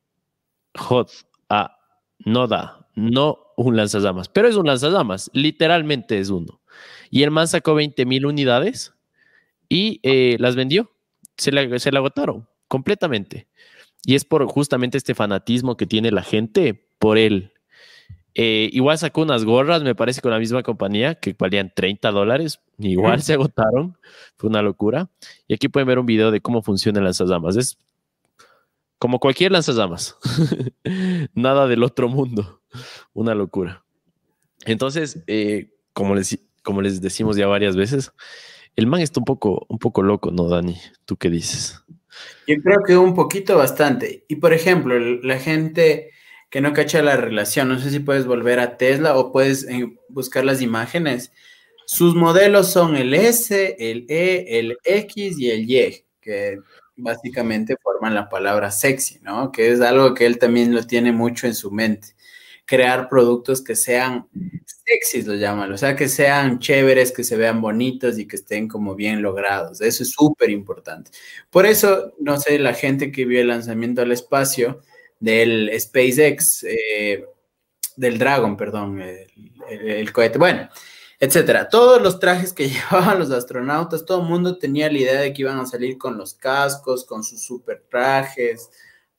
hot 0.75 1.09
a 1.49 1.77
no 2.25 2.47
da, 2.47 2.87
no 2.95 3.50
un 3.65 3.77
lanzallamas, 3.77 4.29
pero 4.29 4.47
es 4.47 4.55
un 4.55 4.67
lanzallamas, 4.67 5.29
literalmente 5.33 6.19
es 6.19 6.29
uno. 6.29 6.61
Y 7.09 7.23
el 7.23 7.31
man 7.31 7.47
sacó 7.47 7.75
20 7.75 8.05
mil 8.05 8.25
unidades 8.25 8.93
y 9.69 9.99
eh, 10.03 10.37
las 10.39 10.55
vendió, 10.55 10.91
se 11.37 11.51
le, 11.51 11.79
se 11.79 11.89
agotaron 11.89 12.47
completamente. 12.67 13.47
Y 14.03 14.15
es 14.15 14.25
por 14.25 14.45
justamente 14.47 14.97
este 14.97 15.13
fanatismo 15.13 15.77
que 15.77 15.85
tiene 15.85 16.11
la 16.11 16.23
gente 16.23 16.87
por 16.97 17.17
él. 17.17 17.51
Eh, 18.33 18.69
igual 18.71 18.97
sacó 18.97 19.21
unas 19.21 19.43
gorras, 19.43 19.83
me 19.83 19.93
parece, 19.93 20.21
con 20.21 20.31
la 20.31 20.39
misma 20.39 20.63
compañía, 20.63 21.15
que 21.15 21.35
valían 21.37 21.71
30 21.75 22.11
dólares. 22.11 22.61
Igual 22.79 23.21
se 23.21 23.33
agotaron. 23.33 23.97
Fue 24.37 24.49
una 24.49 24.61
locura. 24.61 25.09
Y 25.47 25.53
aquí 25.53 25.67
pueden 25.67 25.87
ver 25.87 25.99
un 25.99 26.05
video 26.05 26.31
de 26.31 26.41
cómo 26.41 26.61
funciona 26.61 26.99
el 26.99 27.05
lanzallamas. 27.05 27.57
Es 27.57 27.77
como 28.97 29.19
cualquier 29.19 29.51
lanzallamas. 29.51 30.17
Nada 31.33 31.67
del 31.67 31.83
otro 31.83 32.07
mundo. 32.07 32.60
Una 33.13 33.35
locura. 33.35 33.83
Entonces, 34.65 35.23
eh, 35.27 35.69
como, 35.93 36.15
les, 36.15 36.37
como 36.63 36.81
les 36.81 37.01
decimos 37.01 37.35
ya 37.35 37.47
varias 37.47 37.75
veces, 37.75 38.11
el 38.75 38.87
man 38.87 39.01
está 39.01 39.19
un 39.19 39.25
poco, 39.25 39.65
un 39.69 39.79
poco 39.79 40.03
loco, 40.03 40.31
¿no, 40.31 40.47
Dani? 40.47 40.77
¿Tú 41.05 41.17
qué 41.17 41.29
dices? 41.29 41.81
Yo 42.47 42.55
creo 42.61 42.83
que 42.85 42.97
un 42.97 43.15
poquito 43.15 43.57
bastante. 43.57 44.25
Y 44.27 44.37
por 44.37 44.53
ejemplo, 44.53 44.99
la 44.99 45.39
gente 45.39 46.11
que 46.49 46.61
no 46.61 46.73
cacha 46.73 47.01
la 47.01 47.15
relación, 47.15 47.69
no 47.69 47.79
sé 47.79 47.89
si 47.89 47.99
puedes 47.99 48.25
volver 48.25 48.59
a 48.59 48.77
Tesla 48.77 49.17
o 49.17 49.31
puedes 49.31 49.63
eh, 49.67 49.97
buscar 50.09 50.43
las 50.45 50.61
imágenes. 50.61 51.31
Sus 51.85 52.15
modelos 52.15 52.71
son 52.71 52.95
el 52.95 53.13
S, 53.13 53.75
el 53.79 54.05
E, 54.09 54.59
el 54.59 54.77
X 54.83 55.39
y 55.39 55.49
el 55.49 55.69
Y, 55.69 56.05
que 56.19 56.59
básicamente 56.95 57.77
forman 57.81 58.15
la 58.15 58.29
palabra 58.29 58.69
sexy, 58.69 59.19
¿no? 59.21 59.51
Que 59.51 59.71
es 59.71 59.81
algo 59.81 60.13
que 60.13 60.25
él 60.25 60.37
también 60.37 60.73
lo 60.73 60.83
tiene 60.85 61.11
mucho 61.11 61.47
en 61.47 61.55
su 61.55 61.71
mente 61.71 62.15
crear 62.71 63.09
productos 63.09 63.61
que 63.61 63.75
sean 63.75 64.29
sexys, 64.85 65.27
lo 65.27 65.35
llaman, 65.35 65.73
o 65.73 65.77
sea, 65.77 65.93
que 65.93 66.07
sean 66.07 66.57
chéveres, 66.59 67.11
que 67.11 67.25
se 67.25 67.35
vean 67.35 67.59
bonitos 67.59 68.17
y 68.17 68.25
que 68.25 68.37
estén 68.37 68.69
como 68.69 68.95
bien 68.95 69.21
logrados. 69.21 69.81
Eso 69.81 70.03
es 70.03 70.11
súper 70.11 70.49
importante. 70.51 71.11
Por 71.49 71.65
eso, 71.65 72.13
no 72.21 72.39
sé, 72.39 72.57
la 72.59 72.73
gente 72.73 73.11
que 73.11 73.25
vio 73.25 73.41
el 73.41 73.49
lanzamiento 73.49 74.01
al 74.01 74.13
espacio 74.13 74.79
del 75.19 75.69
SpaceX, 75.77 76.63
eh, 76.63 77.25
del 77.97 78.17
Dragon, 78.17 78.55
perdón, 78.55 79.01
el, 79.69 80.13
cohete, 80.13 80.37
bueno, 80.37 80.69
etcétera. 81.19 81.67
Todos 81.67 82.01
los 82.01 82.19
trajes 82.19 82.53
que 82.53 82.69
llevaban 82.69 83.19
los 83.19 83.31
astronautas, 83.31 84.05
todo 84.05 84.21
el 84.21 84.29
mundo 84.29 84.57
tenía 84.57 84.89
la 84.89 84.97
idea 84.97 85.19
de 85.19 85.33
que 85.33 85.41
iban 85.41 85.59
a 85.59 85.65
salir 85.65 85.97
con 85.97 86.17
los 86.17 86.35
cascos, 86.35 87.03
con 87.03 87.25
sus 87.25 87.43
super 87.43 87.83
trajes, 87.89 88.69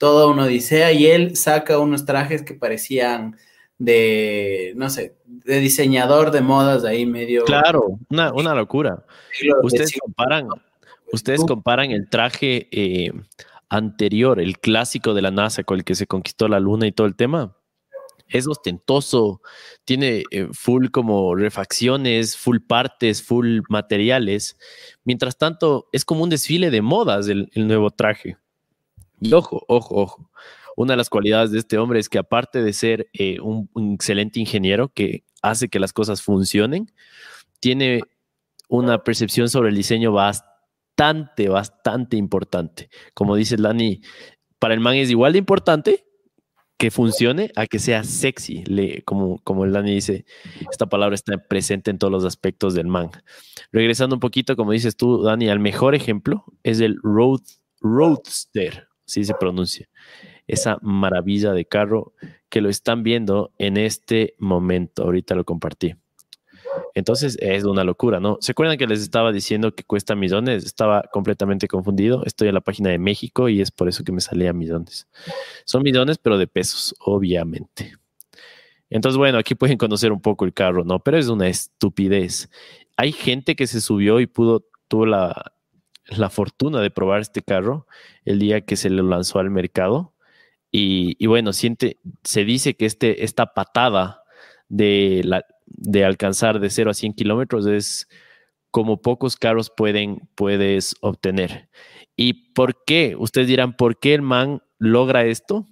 toda 0.03 0.27
una 0.27 0.47
odisea 0.47 0.91
y 0.91 1.07
él 1.07 1.37
saca 1.37 1.79
unos 1.79 2.05
trajes 2.05 2.43
que 2.43 2.55
parecían 2.55 3.37
de, 3.79 4.73
no 4.75 4.91
sé, 4.91 5.15
de 5.25 5.61
diseñador 5.61 6.33
de 6.33 6.41
modas 6.41 6.83
de 6.83 6.89
ahí 6.89 7.07
medio. 7.07 7.45
Claro, 7.45 8.01
una, 8.11 8.33
una 8.33 8.53
locura. 8.53 9.07
Ustedes 9.63 9.97
comparan, 9.97 10.49
ustedes 11.13 11.45
comparan 11.45 11.93
el 11.93 12.09
traje 12.11 12.67
eh, 12.73 13.13
anterior, 13.69 14.41
el 14.41 14.59
clásico 14.59 15.15
de 15.15 15.23
la 15.23 15.31
NASA 15.31 15.63
con 15.63 15.79
el 15.79 15.85
que 15.85 15.95
se 15.95 16.09
conquistó 16.09 16.49
la 16.49 16.59
luna 16.59 16.89
y 16.89 16.91
todo 16.91 17.07
el 17.07 17.15
tema. 17.15 17.57
Es 18.27 18.49
ostentoso, 18.49 19.41
tiene 19.85 20.25
eh, 20.33 20.49
full 20.51 20.89
como 20.89 21.37
refacciones, 21.37 22.37
full 22.37 22.59
partes, 22.59 23.23
full 23.23 23.61
materiales. 23.69 24.59
Mientras 25.05 25.39
tanto, 25.39 25.89
es 25.93 26.05
como 26.05 26.25
un 26.25 26.31
desfile 26.31 26.73
de 26.73 26.83
modas 26.83 27.29
el 27.29 27.49
nuevo 27.55 27.93
traje. 27.93 28.37
Y 29.23 29.33
ojo, 29.35 29.65
ojo, 29.69 29.95
ojo. 29.95 30.31
Una 30.77 30.95
de 30.95 30.97
las 30.97 31.09
cualidades 31.09 31.53
de 31.53 31.61
este 31.61 31.79
hombre 31.79 32.01
es 32.01 32.09
que 32.09 32.19
aparte 32.19 32.61
de 32.61 32.73
ser 32.73 33.09
eh, 33.13 33.39
un, 33.41 33.69
excelente 33.95 34.41
ingeniero 34.41 34.89
que 34.89 35.25
hace 35.43 35.69
que 35.69 35.79
las 35.79 35.93
cosas 35.93 36.23
funcionen, 36.23 36.93
tiene 37.61 38.03
una 38.69 39.05
percepción 39.05 39.49
sobre 39.49 39.69
el 39.69 39.77
diseño 39.77 40.11
bastante, 40.11 41.49
bastante 41.49 42.17
importante. 42.17 42.91
Como 43.15 43.37
dice 43.37 43.57
Lani, 43.59 44.01
para 44.59 44.75
el 44.75 44.81
man 44.81 44.97
es 44.97 45.09
igual 45.09 45.35
de 45.35 45.39
importante 45.39 46.05
que 46.77 46.91
funcione 46.91 47.53
a 47.55 47.67
que 47.67 47.79
sea 47.79 48.03
sexy. 48.03 48.65
Le, 48.65 49.03
como, 49.03 49.39
como 49.45 49.65
el 49.65 49.73
Dani 49.73 49.95
dice, 49.95 50.25
esta 50.69 50.87
palabra 50.87 51.15
está 51.15 51.39
presente 51.39 51.93
en 51.93 51.99
todos 51.99 52.13
los 52.13 52.25
aspectos 52.25 52.75
del 52.75 52.89
man. 52.89 53.11
Regresando 53.71 54.17
un 54.17 54.21
poquito, 54.21 54.57
como 54.57 54.73
dices 54.73 54.97
tú, 54.97 55.23
Dani, 55.23 55.49
al 55.49 55.61
mejor 55.61 55.95
ejemplo 55.95 56.45
es 56.65 56.81
el 56.81 56.97
Road, 57.05 57.43
Roadster 57.81 58.89
así 59.13 59.25
se 59.25 59.35
pronuncia, 59.35 59.89
esa 60.47 60.79
maravilla 60.81 61.53
de 61.53 61.67
carro 61.67 62.15
que 62.49 62.63
lo 62.63 62.71
están 62.71 63.03
viendo 63.03 63.53
en 63.59 63.77
este 63.77 64.35
momento. 64.39 65.03
Ahorita 65.05 65.35
lo 65.35 65.45
compartí. 65.45 65.95
Entonces 66.95 67.37
es 67.41 67.65
una 67.65 67.85
locura, 67.85 68.21
¿no? 68.21 68.39
¿Se 68.41 68.53
acuerdan 68.53 68.79
que 68.79 68.87
les 68.87 69.01
estaba 69.01 69.31
diciendo 69.31 69.75
que 69.75 69.85
cuesta 69.85 70.15
millones? 70.15 70.65
Estaba 70.65 71.03
completamente 71.13 71.69
confundido. 71.69 72.25
Estoy 72.25 72.49
en 72.49 72.55
la 72.55 72.63
página 72.63 72.89
de 72.89 72.99
México 72.99 73.51
y 73.51 73.61
es 73.61 73.71
por 73.71 73.89
eso 73.89 74.03
que 74.03 74.13
me 74.13 74.23
salía 74.23 74.55
millones. 74.55 75.07
Son 75.67 75.83
millones, 75.83 76.17
pero 76.17 76.39
de 76.39 76.47
pesos, 76.47 76.95
obviamente. 77.01 77.93
Entonces, 78.89 79.19
bueno, 79.19 79.39
aquí 79.39 79.55
pueden 79.55 79.77
conocer 79.77 80.13
un 80.13 80.21
poco 80.21 80.47
el 80.47 80.55
carro, 80.55 80.85
¿no? 80.85 81.01
Pero 81.01 81.19
es 81.19 81.29
una 81.29 81.49
estupidez. 81.49 82.51
Hay 82.97 83.13
gente 83.13 83.57
que 83.57 83.67
se 83.67 83.83
subió 83.83 84.21
y 84.21 84.27
pudo, 84.27 84.67
tuvo 84.89 85.07
la, 85.07 85.53
la 86.19 86.31
fortuna 86.31 86.81
de 86.81 86.91
probar 86.91 87.21
este 87.21 87.43
carro 87.43 87.87
el 88.25 88.39
día 88.39 88.63
que 88.63 88.77
se 88.77 88.91
le 88.91 89.03
lanzó 89.03 89.39
al 89.39 89.51
mercado. 89.51 90.15
Y, 90.75 91.27
bueno, 91.27 91.53
siente, 91.53 91.99
se 92.25 92.45
dice 92.45 92.75
que 92.75 92.87
este, 92.87 93.25
esta 93.25 93.53
patada 93.53 94.23
de, 94.69 95.21
la, 95.25 95.45
de 95.67 96.05
alcanzar 96.05 96.61
de 96.61 96.71
0 96.71 96.91
a 96.91 96.95
100 96.95 97.13
kilómetros 97.13 97.67
es 97.67 98.09
como 98.71 99.03
pocos 99.03 99.37
carros 99.37 99.71
pueden, 99.71 100.31
puedes 100.35 100.97
obtener. 101.03 101.69
¿Y 102.17 102.53
por 102.55 102.85
qué? 102.85 103.17
Ustedes 103.19 103.49
dirán, 103.49 103.77
¿por 103.77 103.99
qué 103.99 104.15
el 104.15 104.23
man 104.23 104.63
logra 104.79 105.27
esto? 105.27 105.67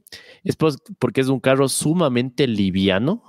Es 0.44 0.56
porque 0.56 1.22
es 1.22 1.28
un 1.28 1.40
carro 1.40 1.68
sumamente 1.70 2.46
liviano, 2.46 3.22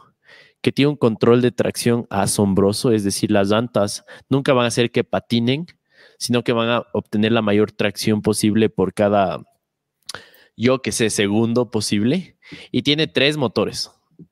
que 0.62 0.72
tiene 0.72 0.90
un 0.90 0.96
control 0.96 1.42
de 1.42 1.52
tracción 1.52 2.06
asombroso, 2.10 2.92
es 2.92 3.04
decir, 3.04 3.32
las 3.32 3.50
llantas 3.50 4.06
nunca 4.30 4.54
van 4.54 4.66
a 4.66 4.68
hacer 4.68 4.92
que 4.92 5.04
patinen, 5.04 5.66
sino 6.22 6.44
que 6.44 6.54
van 6.54 6.70
a 6.70 6.86
obtener 6.94 7.32
la 7.32 7.42
mayor 7.42 7.72
tracción 7.72 8.22
posible 8.22 8.70
por 8.70 8.94
cada, 8.94 9.42
yo 10.56 10.84
que 10.84 10.92
sé, 10.92 11.10
segundo 11.10 11.72
posible. 11.72 12.38
Y 12.72 12.84
tiene 12.84 13.08
tres 13.08 13.38
motores. 13.38 13.90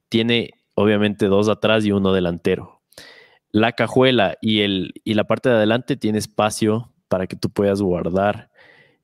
Tiene 0.07 0.51
obviamente 0.75 1.25
dos 1.25 1.49
atrás 1.49 1.83
y 1.85 1.91
uno 1.91 2.13
delantero. 2.13 2.83
La 3.49 3.71
cajuela 3.71 4.37
y, 4.39 4.59
el, 4.59 4.93
y 5.03 5.15
la 5.15 5.23
parte 5.23 5.49
de 5.49 5.55
adelante 5.55 5.97
tiene 5.97 6.19
espacio 6.19 6.93
para 7.07 7.25
que 7.25 7.35
tú 7.35 7.49
puedas 7.49 7.81
guardar 7.81 8.51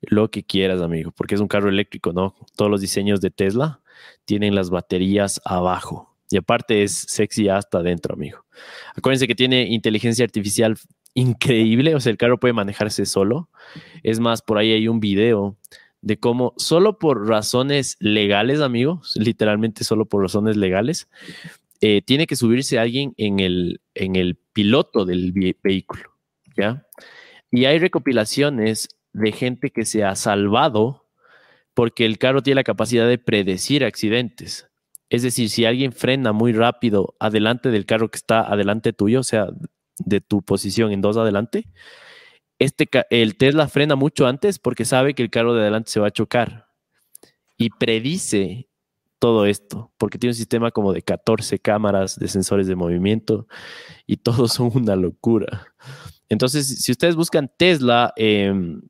lo 0.02 0.30
que 0.30 0.44
quieras, 0.44 0.80
amigo, 0.80 1.12
porque 1.12 1.34
es 1.34 1.42
un 1.42 1.48
carro 1.48 1.70
eléctrico, 1.70 2.14
¿no? 2.14 2.36
Todos 2.56 2.70
los 2.70 2.82
diseños 2.82 3.20
de 3.20 3.32
Tesla 3.32 3.82
tienen 4.26 4.54
las 4.54 4.70
baterías 4.70 5.42
abajo. 5.44 6.16
Y 6.30 6.38
aparte 6.38 6.84
es 6.84 6.94
sexy 6.94 7.50
hasta 7.50 7.80
adentro, 7.80 8.14
amigo. 8.14 8.46
Acuérdense 8.96 9.28
que 9.28 9.34
tiene 9.34 9.64
inteligencia 9.70 10.24
artificial 10.24 10.78
increíble, 11.16 11.96
o 11.96 12.00
sea, 12.00 12.12
el 12.12 12.18
carro 12.18 12.40
puede 12.40 12.54
manejarse 12.54 13.06
solo. 13.08 13.50
Es 14.04 14.20
más, 14.20 14.44
por 14.44 14.60
ahí 14.60 14.74
hay 14.74 14.88
un 14.88 15.00
video 15.00 15.58
de 16.02 16.20
cómo 16.20 16.54
solo 16.58 17.00
por 17.00 17.28
razones 17.28 17.98
legales, 18.00 18.62
amigos, 18.62 19.16
literalmente 19.16 19.84
solo 19.84 20.06
por 20.06 20.22
razones 20.22 20.56
legales, 20.56 21.10
eh, 21.82 22.02
tiene 22.04 22.28
que 22.28 22.36
subirse 22.36 22.78
alguien 22.78 23.14
en 23.18 23.40
el, 23.40 23.82
en 23.96 24.16
el 24.16 24.36
piloto 24.54 25.06
del 25.06 25.34
vehículo, 25.64 26.12
¿ya? 26.56 26.86
Y 27.50 27.66
hay 27.66 27.80
recopilaciones 27.80 28.90
de 29.14 29.32
gente 29.32 29.72
que 29.72 29.86
se 29.86 30.04
ha 30.04 30.16
salvado 30.16 31.06
porque 31.74 32.06
el 32.06 32.18
carro 32.18 32.44
tiene 32.44 32.56
la 32.56 32.64
capacidad 32.64 33.08
de 33.08 33.18
predecir 33.18 33.84
accidentes. 33.84 34.68
Es 35.10 35.24
decir, 35.24 35.50
si 35.50 35.66
alguien 35.66 35.92
frena 35.92 36.34
muy 36.34 36.54
rápido 36.54 37.16
adelante 37.20 37.70
del 37.70 37.86
carro 37.86 38.10
que 38.10 38.18
está 38.18 38.42
adelante 38.42 38.94
tuyo, 38.94 39.22
o 39.22 39.24
sea, 39.24 39.48
de 40.00 40.22
tu 40.22 40.42
posición 40.42 40.92
en 40.92 41.02
dos 41.02 41.18
adelante, 41.18 41.68
este, 42.60 42.88
el 43.10 43.36
Tesla 43.38 43.68
frena 43.68 43.96
mucho 43.96 44.28
antes 44.28 44.60
porque 44.60 44.86
sabe 44.86 45.14
que 45.14 45.24
el 45.24 45.30
carro 45.30 45.54
de 45.54 45.62
adelante 45.62 45.92
se 45.92 46.00
va 46.00 46.08
a 46.08 46.12
chocar 46.12 46.68
y 47.58 47.70
predice 47.70 48.68
todo 49.20 49.46
esto, 49.46 49.92
porque 49.98 50.18
tiene 50.18 50.32
un 50.32 50.36
sistema 50.36 50.72
como 50.72 50.94
de 50.94 51.02
14 51.02 51.60
cámaras 51.60 52.20
de 52.20 52.28
sensores 52.28 52.68
de 52.68 52.76
movimiento 52.76 53.48
y 54.06 54.18
todos 54.18 54.54
son 54.54 54.72
una 54.74 54.96
locura. 54.96 55.68
Entonces, 56.30 56.68
si 56.84 56.92
ustedes 56.92 57.16
buscan 57.16 57.52
Tesla, 57.58 58.14
em, 58.16 58.82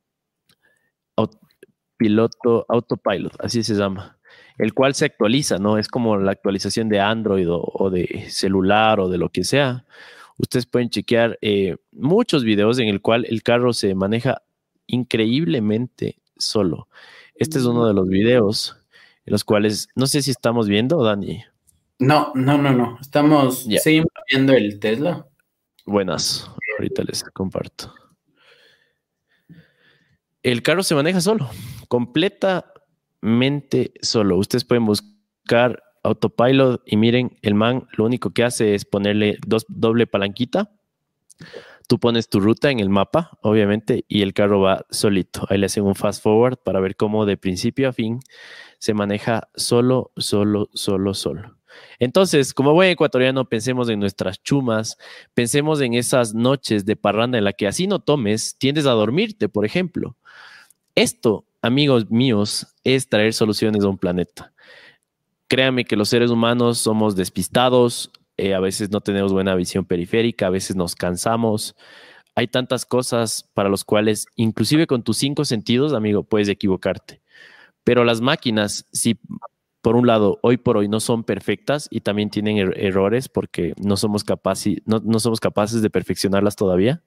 piloto 1.97 2.66
autopilot, 2.70 3.36
así 3.39 3.64
se 3.64 3.76
llama, 3.76 4.18
el 4.58 4.74
cual 4.74 4.95
se 4.95 5.06
actualiza, 5.06 5.58
¿no? 5.58 5.78
Es 5.78 5.88
como 5.88 6.18
la 6.18 6.32
actualización 6.32 6.89
de 6.89 6.99
Android 6.99 7.47
o, 7.49 7.89
de 7.89 8.26
celular 8.30 8.99
o 8.99 9.10
de 9.10 9.18
lo 9.18 9.30
que 9.30 9.43
sea. 9.43 9.86
Ustedes 10.38 10.66
pueden 10.66 10.90
chequear 10.90 11.38
eh, 11.42 11.78
muchos 11.92 12.44
videos 12.44 12.80
en 12.80 12.90
el 12.90 13.02
cual 13.02 13.26
el 13.30 13.44
carro 13.44 13.74
se 13.74 13.96
maneja 13.96 14.42
increíblemente 14.88 16.22
solo. 16.38 16.90
Este 17.36 17.58
es 17.58 17.66
uno 17.66 17.88
de 17.88 17.94
los 17.94 18.08
videos 18.08 18.78
en 19.26 19.32
los 19.32 19.44
cuales, 19.44 19.90
no 19.96 20.08
sé 20.08 20.22
si 20.22 20.32
estamos 20.32 20.68
viendo, 20.68 21.04
Dani. 21.04 21.44
No, 22.00 22.32
no, 22.36 22.58
no, 22.58 22.74
no. 22.74 22.98
Estamos, 23.00 23.68
viendo 23.68 24.54
el 24.54 24.80
Tesla. 24.80 25.26
Buenas, 25.86 26.50
ahorita 26.78 27.04
les 27.04 27.24
comparto. 27.24 27.94
El 30.44 30.62
carro 30.62 30.84
se 30.84 30.96
maneja 30.96 31.22
solo, 31.22 31.50
completamente 31.88 33.94
solo. 34.02 34.38
Ustedes 34.38 34.66
pueden 34.66 34.86
buscar 34.86 35.82
autopilot 36.06 36.82
y 36.86 36.97
miren, 36.97 37.38
el 37.41 37.56
man 37.56 37.88
lo 37.93 38.06
único 38.06 38.32
que 38.32 38.43
hace 38.43 38.76
es 38.76 38.86
ponerle 38.86 39.38
dos, 39.45 39.66
doble 39.68 40.08
palanquita. 40.08 40.72
Tú 41.88 41.99
pones 41.99 42.30
tu 42.30 42.39
ruta 42.39 42.72
en 42.72 42.80
el 42.80 42.89
mapa, 42.89 43.38
obviamente, 43.41 44.06
y 44.08 44.22
el 44.22 44.34
carro 44.34 44.60
va 44.60 44.86
solito. 44.89 45.45
Ahí 45.49 45.58
le 45.60 45.68
hacen 45.68 45.84
un 45.84 45.93
fast 45.93 46.24
forward 46.24 46.58
para 46.58 46.80
ver 46.80 46.95
cómo 46.95 47.26
de 47.26 47.38
principio 47.38 47.89
a 47.89 47.93
fin 47.93 48.20
se 48.80 48.93
maneja 48.93 49.49
solo, 49.56 50.12
solo, 50.18 50.70
solo, 50.74 51.14
solo. 51.14 51.58
Entonces, 51.99 52.53
como 52.53 52.74
buen 52.74 52.89
ecuatoriano, 52.89 53.47
pensemos 53.47 53.89
en 53.89 53.99
nuestras 53.99 54.41
chumas, 54.41 54.97
pensemos 55.34 55.82
en 55.82 55.93
esas 55.93 56.34
noches 56.34 56.86
de 56.86 56.95
parranda 56.95 57.38
en 57.38 57.43
la 57.43 57.53
que 57.53 57.68
así 57.68 57.88
no 57.88 57.99
tomes, 57.99 58.58
tiendes 58.58 58.86
a 58.86 58.91
dormirte, 58.91 59.49
por 59.49 59.66
ejemplo. 59.66 60.16
Esto, 60.95 61.45
amigos 61.62 62.10
míos, 62.10 62.68
es 62.84 63.10
traer 63.10 63.34
soluciones 63.34 63.84
a 63.84 63.89
un 63.89 63.97
planeta. 63.97 64.53
Créanme 65.48 65.86
que 65.86 65.96
los 65.96 66.10
seres 66.10 66.32
humanos 66.32 66.80
somos 66.80 67.16
despistados, 67.16 68.12
eh, 68.38 68.54
a 68.54 68.60
veces 68.60 68.89
no 68.91 69.02
tenemos 69.02 69.32
buena 69.32 69.56
visión 69.56 69.86
periférica, 69.86 70.48
a 70.48 70.50
veces 70.50 70.76
nos 70.76 70.96
cansamos. 70.96 71.76
Hay 72.36 72.48
tantas 72.48 72.86
cosas 72.86 73.50
para 73.54 73.70
las 73.70 73.84
cuales, 73.84 74.26
inclusive 74.36 74.88
con 74.88 75.04
tus 75.04 75.18
cinco 75.18 75.46
sentidos, 75.46 75.93
amigo, 75.93 76.24
puedes 76.24 76.50
equivocarte. 76.50 77.22
Pero 77.84 78.04
las 78.04 78.20
máquinas, 78.20 78.88
si 78.91 79.20
por 79.86 79.96
un 79.96 80.08
lado, 80.08 80.39
hoy 80.41 80.58
por 80.58 80.78
hoy 80.78 80.88
no 80.88 81.00
son 81.00 81.24
perfectas 81.24 81.88
y 81.91 82.02
también 82.02 82.32
tienen 82.32 82.58
er-, 82.58 82.74
errores 82.76 83.30
porque 83.30 83.76
no 83.78 83.98
somos, 83.98 84.24
capaces, 84.24 84.78
no, 84.86 85.00
no 85.06 85.20
somos 85.20 85.39
capaces 85.39 85.84
de 85.84 85.91
perfeccionarlas 85.91 86.56
todavía, 86.56 87.04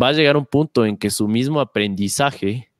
va 0.00 0.08
a 0.08 0.12
llegar 0.12 0.36
un 0.36 0.46
punto 0.46 0.86
en 0.86 0.96
que 0.96 1.10
su 1.10 1.26
mismo 1.26 1.60
aprendizaje 1.60 2.70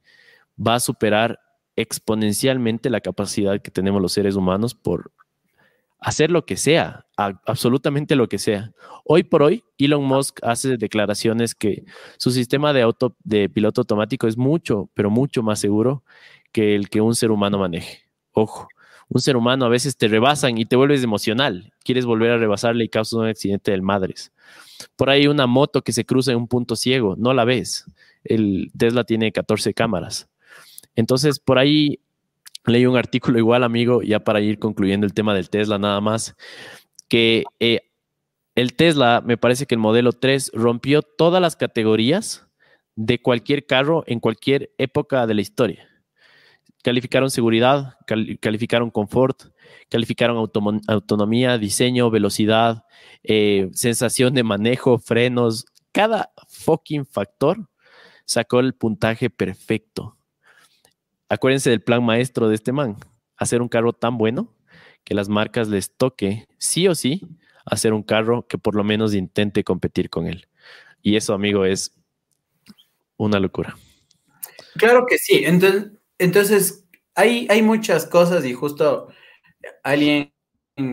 va 0.57 0.76
a 0.76 0.80
superar 0.80 1.40
exponencialmente 1.77 2.91
la 2.91 3.01
capacidad 3.01 3.61
que 3.61 3.70
tenemos 3.70 4.01
los 4.01 4.12
seres 4.12 4.37
humanos 4.37 4.75
por 4.75 5.12
hacer 5.99 6.31
lo 6.31 6.45
que 6.45 6.57
sea, 6.57 7.07
absolutamente 7.16 8.14
lo 8.14 8.29
que 8.29 8.39
sea. 8.39 8.72
Hoy 9.05 9.22
por 9.22 9.43
hoy, 9.43 9.64
Elon 9.79 10.05
Musk 10.05 10.39
hace 10.43 10.77
declaraciones 10.77 11.55
que 11.55 11.85
su 12.18 12.31
sistema 12.31 12.75
de 12.75 12.83
auto 12.83 13.16
de 13.25 13.49
piloto 13.49 13.81
automático 13.81 14.27
es 14.27 14.37
mucho, 14.37 14.91
pero 14.93 15.11
mucho 15.11 15.43
más 15.43 15.59
seguro 15.59 16.05
que 16.53 16.75
el 16.75 16.91
que 16.91 17.01
un 17.01 17.14
ser 17.14 17.31
humano 17.31 17.59
maneje. 17.59 18.03
Ojo, 18.33 18.68
un 19.09 19.20
ser 19.22 19.37
humano 19.37 19.64
a 19.64 19.70
veces 19.70 19.97
te 19.97 20.09
rebasan 20.09 20.59
y 20.59 20.66
te 20.66 20.77
vuelves 20.77 21.03
emocional. 21.03 21.72
Quieres 21.83 22.05
volver 22.05 22.33
a 22.33 22.39
rebasarle 22.39 22.85
y 22.85 22.89
causas 22.89 23.14
un 23.14 23.27
accidente 23.27 23.70
del 23.70 23.81
madres. 23.81 24.31
Por 24.97 25.09
ahí 25.09 25.27
una 25.27 25.47
moto 25.47 25.83
que 25.83 25.93
se 25.93 26.05
cruza 26.05 26.33
en 26.33 26.39
un 26.39 26.49
punto 26.49 26.77
ciego, 26.77 27.14
no 27.16 27.33
la 27.33 27.45
ves. 27.45 27.87
El 28.25 28.70
Tesla 28.77 29.05
tiene 29.05 29.33
14 29.33 29.72
cámaras. 29.72 30.29
Entonces, 30.97 31.38
por 31.40 31.59
ahí 31.59 32.01
leí 32.66 32.86
un 32.86 32.97
artículo 32.97 33.38
igual, 33.38 33.64
amigo, 33.64 34.03
ya 34.03 34.20
para 34.20 34.40
ir 34.40 34.59
concluyendo 34.59 35.07
el 35.07 35.14
tema 35.14 35.34
del 35.34 35.51
Tesla 35.51 35.78
nada 35.78 36.01
más, 36.01 36.34
que 37.09 37.45
eh, 37.61 37.80
el 38.55 38.74
Tesla, 38.74 39.22
me 39.24 39.36
parece 39.36 39.66
que 39.66 39.74
el 39.74 39.80
modelo 39.80 40.12
3 40.12 40.53
rompió 40.55 41.03
todas 41.03 41.42
las 41.42 41.57
categorías 41.57 42.47
de 42.97 43.20
cualquier 43.20 43.66
carro 43.66 44.05
en 44.07 44.20
cualquier 44.20 44.70
época 44.78 45.26
de 45.26 45.34
la 45.34 45.40
historia. 45.40 45.88
Calificaron 46.82 47.30
seguridad, 47.30 47.95
calificaron 48.40 48.90
confort, 48.90 49.45
calificaron 49.88 50.36
autonomía, 50.86 51.57
diseño, 51.57 52.11
velocidad, 52.11 52.84
eh, 53.22 53.70
sensación 53.72 54.34
de 54.34 54.42
manejo, 54.42 54.99
frenos. 54.99 55.64
Cada 55.92 56.30
fucking 56.47 57.07
factor 57.07 57.68
sacó 58.26 58.61
el 58.61 58.74
puntaje 58.74 59.30
perfecto. 59.30 60.16
Acuérdense 61.35 61.68
del 61.68 61.82
plan 61.82 62.05
maestro 62.05 62.49
de 62.49 62.55
este 62.55 62.70
man, 62.70 62.97
hacer 63.37 63.61
un 63.61 63.68
carro 63.68 63.93
tan 63.93 64.18
bueno 64.18 64.55
que 65.03 65.14
las 65.14 65.28
marcas 65.28 65.66
les 65.66 65.91
toque 65.91 66.47
sí 66.59 66.87
o 66.87 66.95
sí 66.95 67.22
hacer 67.66 67.93
un 67.93 68.05
carro 68.05 68.47
que 68.47 68.57
por 68.57 68.76
lo 68.76 68.85
menos 68.85 69.14
intente 69.14 69.64
competir 69.64 70.11
con 70.11 70.28
él. 70.28 70.47
Y 71.03 71.16
eso, 71.16 71.35
amigo, 71.35 71.64
es 71.64 71.93
una 73.16 73.41
locura. 73.41 73.76
Claro 74.76 75.07
que 75.09 75.18
sí. 75.18 75.43
Entonces, 75.45 75.91
entonces, 76.18 76.85
hay, 77.16 77.49
hay 77.51 77.62
muchas 77.62 78.07
cosas 78.07 78.45
y 78.45 78.55
justo 78.55 79.09
alguien 79.82 80.32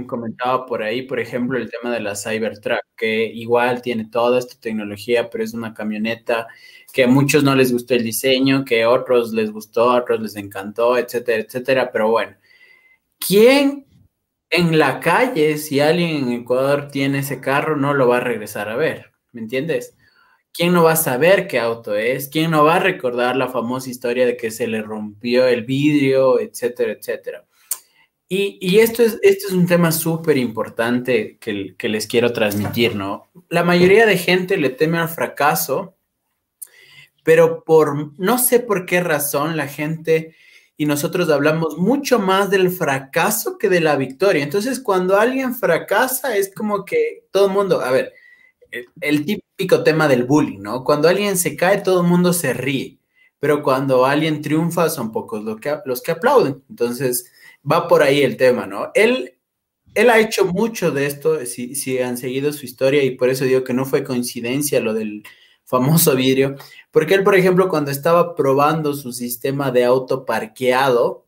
comentaba 0.07 0.65
por 0.65 0.83
ahí, 0.83 1.03
por 1.03 1.19
ejemplo, 1.19 1.57
el 1.57 1.69
tema 1.69 1.91
de 1.93 1.99
la 2.01 2.15
Cybertruck, 2.15 2.81
que 2.95 3.25
igual 3.25 3.81
tiene 3.81 4.05
toda 4.05 4.37
esta 4.39 4.55
tecnología, 4.59 5.29
pero 5.29 5.43
es 5.43 5.53
una 5.53 5.73
camioneta 5.73 6.47
que 6.93 7.05
a 7.05 7.07
muchos 7.07 7.43
no 7.43 7.55
les 7.55 7.71
gustó 7.71 7.95
el 7.95 8.03
diseño, 8.03 8.63
que 8.65 8.83
a 8.83 8.89
otros 8.89 9.33
les 9.33 9.51
gustó, 9.51 9.89
a 9.91 9.97
otros 10.01 10.21
les 10.21 10.35
encantó, 10.35 10.97
etcétera, 10.97 11.43
etcétera. 11.43 11.91
Pero 11.91 12.09
bueno, 12.11 12.35
¿quién 13.19 13.87
en 14.51 14.79
la 14.79 14.99
calle, 15.01 15.57
si 15.57 15.79
alguien 15.81 16.27
en 16.29 16.33
Ecuador 16.41 16.89
tiene 16.91 17.19
ese 17.19 17.41
carro, 17.41 17.77
no 17.77 17.93
lo 17.93 18.07
va 18.07 18.17
a 18.17 18.21
regresar 18.21 18.69
a 18.69 18.75
ver? 18.77 19.11
¿Me 19.33 19.41
entiendes? 19.41 19.97
¿Quién 20.53 20.73
no 20.73 20.83
va 20.83 20.93
a 20.93 20.95
saber 20.97 21.47
qué 21.47 21.59
auto 21.59 21.95
es? 21.95 22.29
¿Quién 22.29 22.51
no 22.51 22.65
va 22.65 22.77
a 22.77 22.79
recordar 22.79 23.37
la 23.37 23.49
famosa 23.49 23.89
historia 23.89 24.25
de 24.25 24.37
que 24.37 24.51
se 24.51 24.67
le 24.67 24.81
rompió 24.83 25.47
el 25.47 25.65
vidrio, 25.65 26.39
etcétera, 26.41 26.93
etcétera? 26.93 27.45
Y, 28.33 28.79
esto, 28.79 29.03
es, 29.03 29.19
esto 29.23 29.49
es 29.49 29.53
un 29.53 29.67
tema 29.67 29.91
súper 29.91 30.37
importante 30.37 31.37
que, 31.37 31.75
que, 31.77 31.89
les 31.89 32.07
quiero 32.07 32.31
transmitir, 32.31 32.95
¿no? 32.95 33.27
La 33.49 33.65
mayoría 33.65 34.05
de 34.05 34.17
gente 34.17 34.55
le 34.55 34.69
teme 34.69 34.99
al 34.99 35.09
fracaso, 35.09 35.97
pero 37.25 37.65
por 37.65 38.17
no 38.17 38.37
sé 38.37 38.61
por 38.61 38.85
qué 38.85 39.01
razón 39.01 39.57
la 39.57 39.67
gente 39.67 40.33
y 40.77 40.85
nosotros 40.85 41.29
hablamos 41.29 41.77
mucho 41.77 42.19
más 42.19 42.49
del 42.49 42.71
fracaso 42.71 43.57
que 43.57 43.67
de 43.67 43.81
la 43.81 43.97
victoria. 43.97 44.43
Entonces, 44.43 44.79
cuando 44.79 45.19
alguien 45.19 45.53
fracasa, 45.53 46.37
es 46.37 46.55
como 46.55 46.85
que 46.85 47.25
todo 47.31 47.47
el 47.47 47.51
mundo, 47.51 47.81
a 47.81 47.91
ver, 47.91 48.13
el, 49.01 49.25
típico 49.25 49.83
tema 49.83 50.07
del 50.07 50.23
bullying, 50.23 50.61
¿no? 50.61 50.85
Cuando 50.85 51.09
alguien 51.09 51.37
se 51.37 51.57
cae, 51.57 51.81
todo 51.81 51.99
el 51.99 52.07
mundo 52.07 52.31
se 52.31 52.53
ríe, 52.53 52.97
pero 53.41 53.61
cuando 53.61 54.05
alguien 54.05 54.41
triunfa, 54.41 54.89
son 54.89 55.11
pocos 55.11 55.43
los 55.43 55.59
que, 55.59 55.79
los 55.83 56.01
que 56.01 56.11
aplauden. 56.11 56.63
Entonces, 56.69 57.29
va 57.69 57.87
por 57.87 58.03
ahí 58.03 58.21
el 58.21 58.37
tema, 58.37 58.65
¿no? 58.65 58.91
Él, 58.93 59.37
él 59.93 60.09
ha 60.09 60.19
hecho 60.19 60.45
mucho 60.45 60.91
de 60.91 61.05
esto, 61.05 61.45
si, 61.45 61.75
si 61.75 61.99
han 61.99 62.17
seguido 62.17 62.53
su 62.53 62.65
historia, 62.65 63.03
y 63.03 63.11
por 63.11 63.29
eso 63.29 63.45
digo 63.45 63.63
que 63.63 63.73
no 63.73 63.85
fue 63.85 64.03
coincidencia 64.03 64.79
lo 64.79 64.93
del 64.93 65.23
famoso 65.65 66.15
vidrio, 66.15 66.55
porque 66.91 67.13
él, 67.15 67.23
por 67.23 67.35
ejemplo, 67.35 67.69
cuando 67.69 67.91
estaba 67.91 68.35
probando 68.35 68.93
su 68.93 69.13
sistema 69.13 69.71
de 69.71 69.85
auto 69.85 70.25
parqueado, 70.25 71.25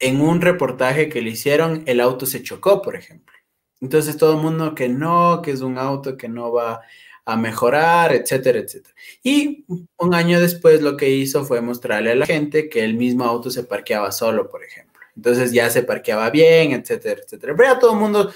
en 0.00 0.20
un 0.20 0.40
reportaje 0.40 1.08
que 1.08 1.22
le 1.22 1.30
hicieron, 1.30 1.82
el 1.86 2.00
auto 2.00 2.26
se 2.26 2.42
chocó, 2.42 2.82
por 2.82 2.96
ejemplo. 2.96 3.34
Entonces 3.80 4.16
todo 4.16 4.34
el 4.34 4.42
mundo 4.42 4.74
que 4.74 4.88
no, 4.88 5.42
que 5.42 5.52
es 5.52 5.60
un 5.60 5.78
auto 5.78 6.16
que 6.16 6.28
no 6.28 6.52
va 6.52 6.82
a 7.24 7.36
mejorar, 7.36 8.14
etcétera, 8.14 8.58
etcétera. 8.58 8.94
Y 9.22 9.64
un 9.96 10.14
año 10.14 10.40
después 10.40 10.80
lo 10.82 10.96
que 10.96 11.10
hizo 11.10 11.44
fue 11.44 11.60
mostrarle 11.60 12.12
a 12.12 12.14
la 12.14 12.26
gente 12.26 12.68
que 12.68 12.84
el 12.84 12.94
mismo 12.94 13.24
auto 13.24 13.50
se 13.50 13.64
parqueaba 13.64 14.12
solo, 14.12 14.48
por 14.48 14.64
ejemplo. 14.64 14.87
Entonces 15.18 15.50
ya 15.50 15.68
se 15.68 15.82
parqueaba 15.82 16.30
bien, 16.30 16.70
etcétera, 16.70 17.20
etcétera. 17.24 17.54
Pero 17.56 17.74
ya 17.74 17.78
todo 17.80 17.94
el 17.94 17.98
mundo 17.98 18.30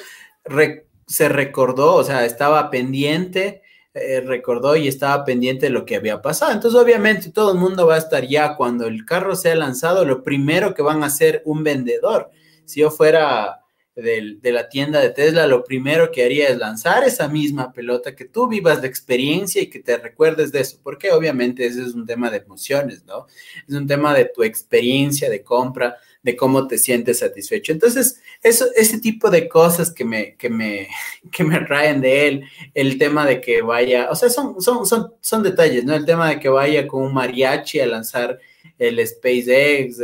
se 1.06 1.28
recordó, 1.28 1.94
o 1.94 2.02
sea, 2.02 2.26
estaba 2.26 2.70
pendiente, 2.70 3.62
eh, 3.94 4.20
recordó 4.20 4.74
y 4.74 4.88
estaba 4.88 5.24
pendiente 5.24 5.66
de 5.66 5.70
lo 5.70 5.84
que 5.84 5.94
había 5.94 6.20
pasado. 6.20 6.50
Entonces, 6.50 6.80
obviamente, 6.80 7.30
todo 7.30 7.52
el 7.52 7.58
mundo 7.58 7.86
va 7.86 7.94
a 7.94 7.98
estar 7.98 8.26
ya 8.26 8.56
cuando 8.56 8.88
el 8.88 9.04
carro 9.04 9.36
sea 9.36 9.54
lanzado, 9.54 10.04
lo 10.04 10.24
primero 10.24 10.74
que 10.74 10.82
van 10.82 11.04
a 11.04 11.06
hacer 11.06 11.42
un 11.44 11.62
vendedor. 11.62 12.32
Si 12.64 12.80
yo 12.80 12.90
fuera 12.90 13.60
de, 13.94 14.38
la 14.42 14.68
tienda 14.68 15.00
de 15.00 15.10
Tesla, 15.10 15.46
lo 15.46 15.62
primero 15.62 16.10
que 16.10 16.24
haría 16.24 16.48
es 16.48 16.58
lanzar 16.58 17.04
esa 17.04 17.28
misma 17.28 17.72
pelota, 17.72 18.16
que 18.16 18.24
tú 18.24 18.48
vivas 18.48 18.80
la 18.80 18.88
experiencia 18.88 19.62
y 19.62 19.68
que 19.68 19.78
te 19.78 19.96
recuerdes 19.98 20.50
de 20.50 20.62
eso, 20.62 20.78
porque 20.82 21.12
obviamente 21.12 21.64
ese 21.64 21.82
es 21.82 21.94
un 21.94 22.06
tema 22.06 22.28
de 22.28 22.38
emociones, 22.38 23.04
¿no? 23.04 23.26
Es 23.68 23.74
un 23.74 23.86
tema 23.86 24.14
de 24.14 24.24
tu 24.24 24.42
experiencia 24.42 25.30
de 25.30 25.44
compra, 25.44 25.96
de 26.22 26.36
cómo 26.36 26.66
te 26.66 26.78
sientes 26.78 27.18
satisfecho. 27.18 27.72
Entonces, 27.72 28.20
eso, 28.42 28.66
ese 28.76 29.00
tipo 29.00 29.30
de 29.30 29.48
cosas 29.48 29.92
que 29.92 30.04
me, 30.04 30.36
que 30.36 30.48
me, 30.48 30.88
que 31.32 31.44
me 31.44 31.58
raen 31.58 32.00
de 32.00 32.28
él, 32.28 32.44
el 32.74 32.98
tema 32.98 33.26
de 33.26 33.40
que 33.40 33.62
vaya, 33.62 34.08
o 34.10 34.14
sea, 34.14 34.30
son, 34.30 34.60
son, 34.60 34.86
son, 34.86 35.12
son 35.20 35.42
detalles, 35.42 35.84
¿no? 35.84 35.94
El 35.94 36.04
tema 36.04 36.28
de 36.28 36.40
que 36.40 36.48
vaya 36.48 36.86
con 36.86 37.02
un 37.02 37.14
mariachi 37.14 37.80
a 37.80 37.86
lanzar 37.86 38.38
el 38.78 39.04
SpaceX, 39.06 39.98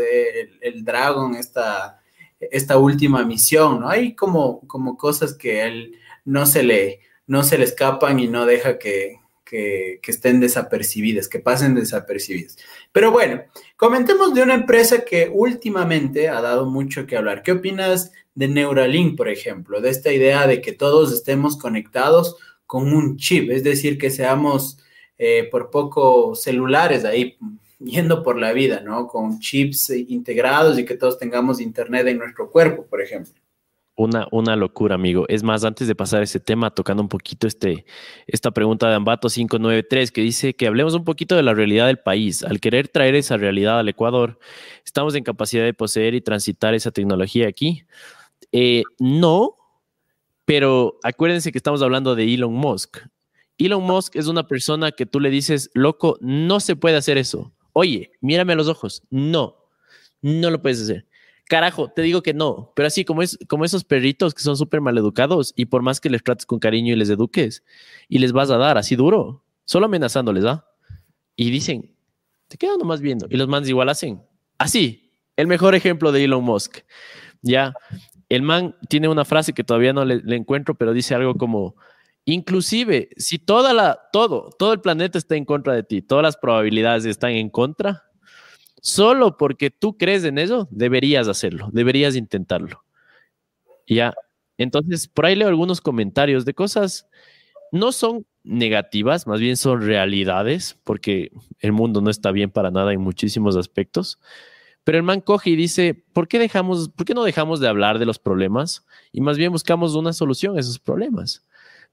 el, 0.63 0.85
Dragon, 0.85 1.35
esta, 1.35 2.01
esta 2.39 2.79
última 2.79 3.25
misión, 3.25 3.81
¿no? 3.81 3.89
Hay 3.89 4.15
como, 4.15 4.61
como 4.67 4.97
cosas 4.97 5.35
que 5.35 5.63
él 5.63 5.97
no 6.25 6.47
se 6.47 6.63
le, 6.63 7.01
no 7.27 7.43
se 7.43 7.59
le 7.59 7.65
escapan 7.65 8.21
y 8.21 8.29
no 8.29 8.47
deja 8.47 8.79
que, 8.79 9.18
que, 9.49 10.01
estén 10.07 10.41
desapercibidas, 10.41 11.29
que 11.29 11.39
pasen 11.39 11.75
desapercibidas. 11.75 12.59
Pero 12.93 13.11
bueno, 13.11 13.43
comentemos 13.77 14.35
de 14.35 14.43
una 14.43 14.55
empresa 14.55 15.05
que 15.05 15.31
últimamente 15.33 16.29
ha 16.29 16.41
dado 16.41 16.67
mucho 16.67 17.07
que 17.07 17.17
hablar. 17.17 17.43
¿Qué 17.43 17.53
opinas 17.53 18.13
de 18.35 18.49
Neuralink, 18.49 19.17
por 19.17 19.29
ejemplo? 19.29 19.81
De 19.81 19.91
esta 19.91 20.13
idea 20.13 20.47
de 20.47 20.61
que 20.61 20.73
todos 20.73 21.13
estemos 21.13 21.57
conectados 21.57 22.37
con 22.67 22.93
un 22.93 23.17
chip, 23.17 23.51
es 23.51 23.65
decir, 23.65 23.97
que 23.97 24.11
seamos 24.11 24.79
eh, 25.17 25.49
por 25.51 25.71
poco 25.71 26.35
celulares 26.35 27.05
ahí 27.05 27.39
yendo 27.79 28.23
por 28.23 28.37
la 28.37 28.53
vida, 28.53 28.81
¿no? 28.81 29.07
Con 29.07 29.39
chips 29.39 29.91
integrados 29.91 30.79
y 30.79 30.85
que 30.85 30.97
todos 30.97 31.19
tengamos 31.19 31.61
internet 31.61 32.07
en 32.09 32.19
nuestro 32.19 32.51
cuerpo, 32.51 32.85
por 32.85 33.01
ejemplo. 33.01 33.33
Una, 33.99 34.29
una 34.31 34.55
locura, 34.55 34.95
amigo. 34.95 35.25
Es 35.27 35.43
más, 35.43 35.65
antes 35.65 35.89
de 35.89 35.97
pasar 35.97 36.23
ese 36.23 36.39
tema, 36.39 36.71
tocando 36.71 37.03
un 37.03 37.09
poquito 37.09 37.49
este, 37.49 37.85
esta 38.29 38.53
pregunta 38.53 38.89
de 38.89 38.95
Ambato 38.95 39.29
593, 39.29 40.13
que 40.13 40.21
dice 40.21 40.55
que 40.55 40.69
hablemos 40.69 40.95
un 40.95 41.03
poquito 41.03 41.35
de 41.35 41.43
la 41.43 41.53
realidad 41.53 41.89
del 41.89 41.99
país. 41.99 42.45
Al 42.45 42.61
querer 42.61 42.87
traer 42.87 43.17
esa 43.17 43.37
realidad 43.37 43.81
al 43.81 43.89
Ecuador, 43.89 44.39
¿estamos 44.85 45.17
en 45.17 45.25
capacidad 45.25 45.65
de 45.65 45.75
poseer 45.75 46.15
y 46.15 46.21
transitar 46.21 46.75
esa 46.75 46.93
tecnología 46.93 47.49
aquí? 47.49 47.87
Eh, 48.53 48.85
no, 49.01 49.57
pero 50.45 51.01
acuérdense 51.03 51.51
que 51.51 51.59
estamos 51.59 51.83
hablando 51.83 52.15
de 52.15 52.33
Elon 52.33 52.55
Musk. 52.55 52.99
Elon 53.59 53.83
Musk 53.83 54.15
es 54.15 54.29
una 54.29 54.47
persona 54.47 54.93
que 54.93 55.07
tú 55.07 55.19
le 55.19 55.31
dices, 55.31 55.73
loco, 55.75 56.19
no 56.21 56.61
se 56.61 56.77
puede 56.77 56.97
hacer 56.97 57.19
eso. 57.19 57.53
Oye, 57.73 58.13
mírame 58.21 58.53
a 58.53 58.57
los 58.57 58.69
ojos. 58.69 59.03
No, 59.11 59.57
no 60.23 60.51
lo 60.51 60.63
puedes 60.63 60.81
hacer. 60.83 61.09
Carajo, 61.49 61.89
te 61.89 62.03
digo 62.03 62.23
que 62.23 62.35
no, 62.35 62.73
pero 62.77 62.89
así 62.89 63.07
como, 63.07 63.23
es, 63.23 63.39
como 63.49 63.65
esos 63.65 63.83
perritos 63.83 64.35
que 64.35 64.43
son 64.43 64.57
súper 64.57 64.83
maleducados 64.83 65.55
y 65.57 65.65
por 65.65 65.81
más 65.81 65.99
que 65.99 66.11
les 66.11 66.23
trates 66.23 66.45
con 66.45 66.59
cariño 66.59 66.93
y 66.93 66.97
les 66.97 67.09
eduques 67.09 67.65
y 68.07 68.19
les 68.19 68.33
vas 68.33 68.51
a 68.51 68.59
dar 68.59 68.77
así 68.77 68.97
duro, 68.97 69.45
solo 69.65 69.87
amenazándoles, 69.87 70.45
¿ah? 70.45 70.67
Y 71.37 71.51
dicen, 71.51 71.95
te 72.49 72.59
quedan 72.59 72.79
nomás 72.79 73.01
viendo. 73.01 73.27
Y 73.31 73.37
los 73.37 73.49
mans 73.49 73.69
igual 73.69 73.89
hacen. 73.89 74.23
Así, 74.59 75.15
el 75.37 75.47
mejor 75.47 75.75
ejemplo 75.75 76.13
de 76.13 76.25
Elon 76.25 76.45
Musk. 76.45 76.81
Ya, 77.41 77.73
el 78.29 78.43
man 78.43 78.77
tiene 78.89 79.09
una 79.09 79.25
frase 79.25 79.55
que 79.55 79.65
todavía 79.65 79.95
no 79.95 80.05
le, 80.05 80.17
le 80.17 80.37
encuentro, 80.37 80.75
pero 80.75 80.93
dice 80.93 81.15
algo 81.15 81.35
como, 81.37 81.77
inclusive, 82.27 83.09
si 83.17 83.39
toda 83.39 83.73
la, 83.73 83.99
todo, 84.13 84.51
todo 84.59 84.75
el 84.75 84.81
planeta 84.81 85.17
está 85.17 85.35
en 85.37 85.47
contra 85.47 85.73
de 85.73 85.83
ti, 85.83 86.03
todas 86.03 86.23
las 86.23 86.37
probabilidades 86.37 87.07
están 87.07 87.31
en 87.31 87.49
contra, 87.49 88.08
Solo 88.81 89.37
porque 89.37 89.71
tú 89.71 89.97
crees 89.97 90.25
en 90.25 90.39
eso, 90.39 90.69
deberías 90.71 91.29
hacerlo, 91.29 91.69
deberías 91.73 92.17
intentarlo. 92.17 92.85
Ya, 93.87 94.15
entonces 94.59 95.09
por 95.09 95.27
ahí 95.27 95.35
leo 95.37 95.49
algunos 95.49 95.81
comentarios 95.81 96.45
de 96.45 96.55
cosas, 96.55 97.09
no 97.73 97.93
son 97.93 98.27
negativas, 98.45 99.27
más 99.27 99.41
bien 99.41 99.57
son 99.57 99.83
realidades, 99.83 100.79
porque 100.85 101.31
el 101.61 101.73
mundo 101.73 102.01
no 102.01 102.11
está 102.11 102.31
bien 102.31 102.51
para 102.51 102.71
nada 102.71 102.93
en 102.93 103.01
muchísimos 103.01 103.57
aspectos. 103.57 104.19
Pero 104.85 104.97
el 104.99 105.05
man 105.05 105.21
coge 105.21 105.51
y 105.51 105.57
dice, 105.57 106.05
¿por 106.15 106.29
qué, 106.29 106.39
dejamos, 106.39 106.89
¿por 106.89 107.05
qué 107.05 107.13
no 107.15 107.25
dejamos 107.25 107.61
de 107.61 107.69
hablar 107.69 107.99
de 107.99 108.07
los 108.07 108.19
problemas 108.19 108.87
y 109.13 109.21
más 109.21 109.37
bien 109.37 109.53
buscamos 109.53 109.95
una 109.95 110.15
solución 110.15 110.57
a 110.57 110.61
esos 110.61 110.79
problemas? 110.79 111.45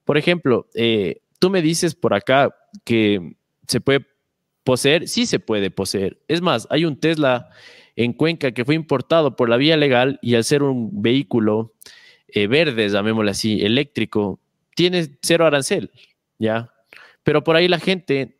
Por 0.04 0.16
ejemplo, 0.16 0.68
eh, 0.74 1.20
tú 1.38 1.50
me 1.50 1.60
dices 1.60 1.94
por 1.94 2.14
acá 2.14 2.56
que 2.84 3.36
se 3.66 3.80
puede 3.80 4.06
Poseer, 4.66 5.06
sí 5.06 5.26
se 5.26 5.38
puede 5.38 5.70
poseer. 5.70 6.18
Es 6.26 6.42
más, 6.42 6.66
hay 6.70 6.84
un 6.84 6.96
Tesla 6.96 7.50
en 7.94 8.12
Cuenca 8.12 8.50
que 8.50 8.64
fue 8.64 8.74
importado 8.74 9.36
por 9.36 9.48
la 9.48 9.56
vía 9.56 9.76
legal 9.76 10.18
y 10.22 10.34
al 10.34 10.42
ser 10.42 10.64
un 10.64 10.90
vehículo 11.02 11.72
eh, 12.26 12.48
verde, 12.48 12.88
llamémosle 12.88 13.30
así, 13.30 13.64
eléctrico, 13.64 14.40
tiene 14.74 15.08
cero 15.22 15.46
arancel, 15.46 15.92
¿ya? 16.40 16.72
Pero 17.22 17.44
por 17.44 17.54
ahí 17.54 17.68
la 17.68 17.78
gente 17.78 18.36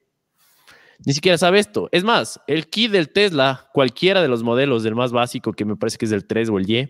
ni 1.04 1.12
siquiera 1.12 1.38
sabe 1.38 1.60
esto. 1.60 1.88
Es 1.92 2.02
más, 2.02 2.40
el 2.48 2.66
kit 2.66 2.90
del 2.90 3.10
Tesla, 3.10 3.70
cualquiera 3.72 4.20
de 4.20 4.26
los 4.26 4.42
modelos, 4.42 4.82
del 4.82 4.96
más 4.96 5.12
básico, 5.12 5.52
que 5.52 5.64
me 5.64 5.76
parece 5.76 5.96
que 5.96 6.06
es 6.06 6.12
el 6.12 6.26
3 6.26 6.48
o 6.48 6.58
el 6.58 6.68
Y, 6.68 6.88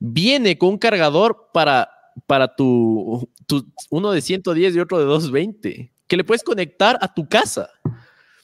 viene 0.00 0.58
con 0.58 0.70
un 0.70 0.78
cargador 0.78 1.50
para, 1.52 1.88
para 2.26 2.56
tu, 2.56 3.30
tu 3.46 3.64
uno 3.90 4.10
de 4.10 4.22
110 4.22 4.74
y 4.74 4.80
otro 4.80 4.98
de 4.98 5.04
220, 5.04 5.92
que 6.08 6.16
le 6.16 6.24
puedes 6.24 6.42
conectar 6.42 6.98
a 7.00 7.14
tu 7.14 7.28
casa. 7.28 7.70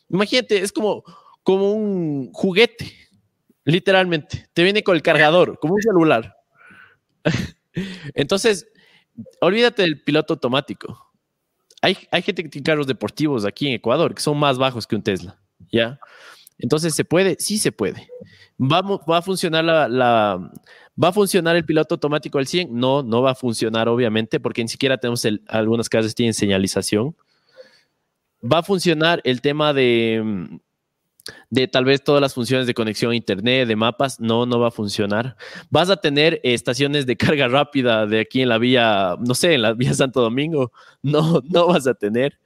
Imagínate, 0.08 0.58
es 0.58 0.72
como, 0.72 1.02
como 1.42 1.72
un 1.72 2.32
juguete, 2.32 2.92
literalmente. 3.64 4.48
Te 4.52 4.62
viene 4.62 4.82
con 4.82 4.96
el 4.96 5.02
cargador, 5.02 5.58
como 5.58 5.74
un 5.74 5.82
celular. 5.82 6.36
Entonces, 8.14 8.66
olvídate 9.40 9.82
del 9.82 10.02
piloto 10.02 10.34
automático. 10.34 11.12
Hay, 11.82 11.96
hay 12.10 12.22
gente 12.22 12.42
que 12.42 12.48
tiene 12.48 12.64
carros 12.64 12.86
deportivos 12.86 13.44
aquí 13.44 13.68
en 13.68 13.74
Ecuador 13.74 14.14
que 14.14 14.22
son 14.22 14.38
más 14.38 14.56
bajos 14.56 14.86
que 14.86 14.96
un 14.96 15.02
Tesla, 15.02 15.38
¿ya? 15.70 15.98
Entonces, 16.58 16.94
¿se 16.94 17.04
puede? 17.04 17.36
Sí 17.38 17.58
se 17.58 17.72
puede. 17.72 18.08
¿Va, 18.60 18.80
va 18.80 19.18
a 19.18 19.22
funcionar 19.22 19.64
la, 19.64 20.50
¿Va 21.02 21.08
a 21.08 21.12
funcionar 21.12 21.56
el 21.56 21.64
piloto 21.64 21.96
automático 21.96 22.38
al 22.38 22.46
100? 22.46 22.68
No, 22.72 23.02
no 23.02 23.20
va 23.20 23.32
a 23.32 23.34
funcionar, 23.34 23.88
obviamente, 23.88 24.38
porque 24.38 24.62
ni 24.62 24.68
siquiera 24.68 24.96
tenemos 24.96 25.26
algunas 25.48 25.88
casas 25.88 26.14
tienen 26.14 26.34
señalización. 26.34 27.16
¿Va 28.44 28.58
a 28.58 28.62
funcionar 28.62 29.20
el 29.24 29.40
tema 29.40 29.72
de, 29.72 30.60
de 31.50 31.68
tal 31.68 31.84
vez 31.84 32.02
todas 32.02 32.20
las 32.20 32.34
funciones 32.34 32.66
de 32.66 32.74
conexión 32.74 33.12
a 33.12 33.16
internet, 33.16 33.66
de 33.66 33.76
mapas, 33.76 34.20
no, 34.20 34.44
no 34.44 34.58
va 34.58 34.68
a 34.68 34.70
funcionar. 34.70 35.36
Vas 35.70 35.88
a 35.88 35.96
tener 35.96 36.40
estaciones 36.42 37.06
de 37.06 37.16
carga 37.16 37.48
rápida 37.48 38.06
de 38.06 38.20
aquí 38.20 38.42
en 38.42 38.48
la 38.48 38.58
vía, 38.58 39.16
no 39.20 39.34
sé, 39.34 39.54
en 39.54 39.62
la 39.62 39.72
vía 39.72 39.94
Santo 39.94 40.20
Domingo, 40.20 40.72
no, 41.02 41.42
no 41.48 41.66
vas 41.68 41.86
a 41.86 41.94
tener. 41.94 42.38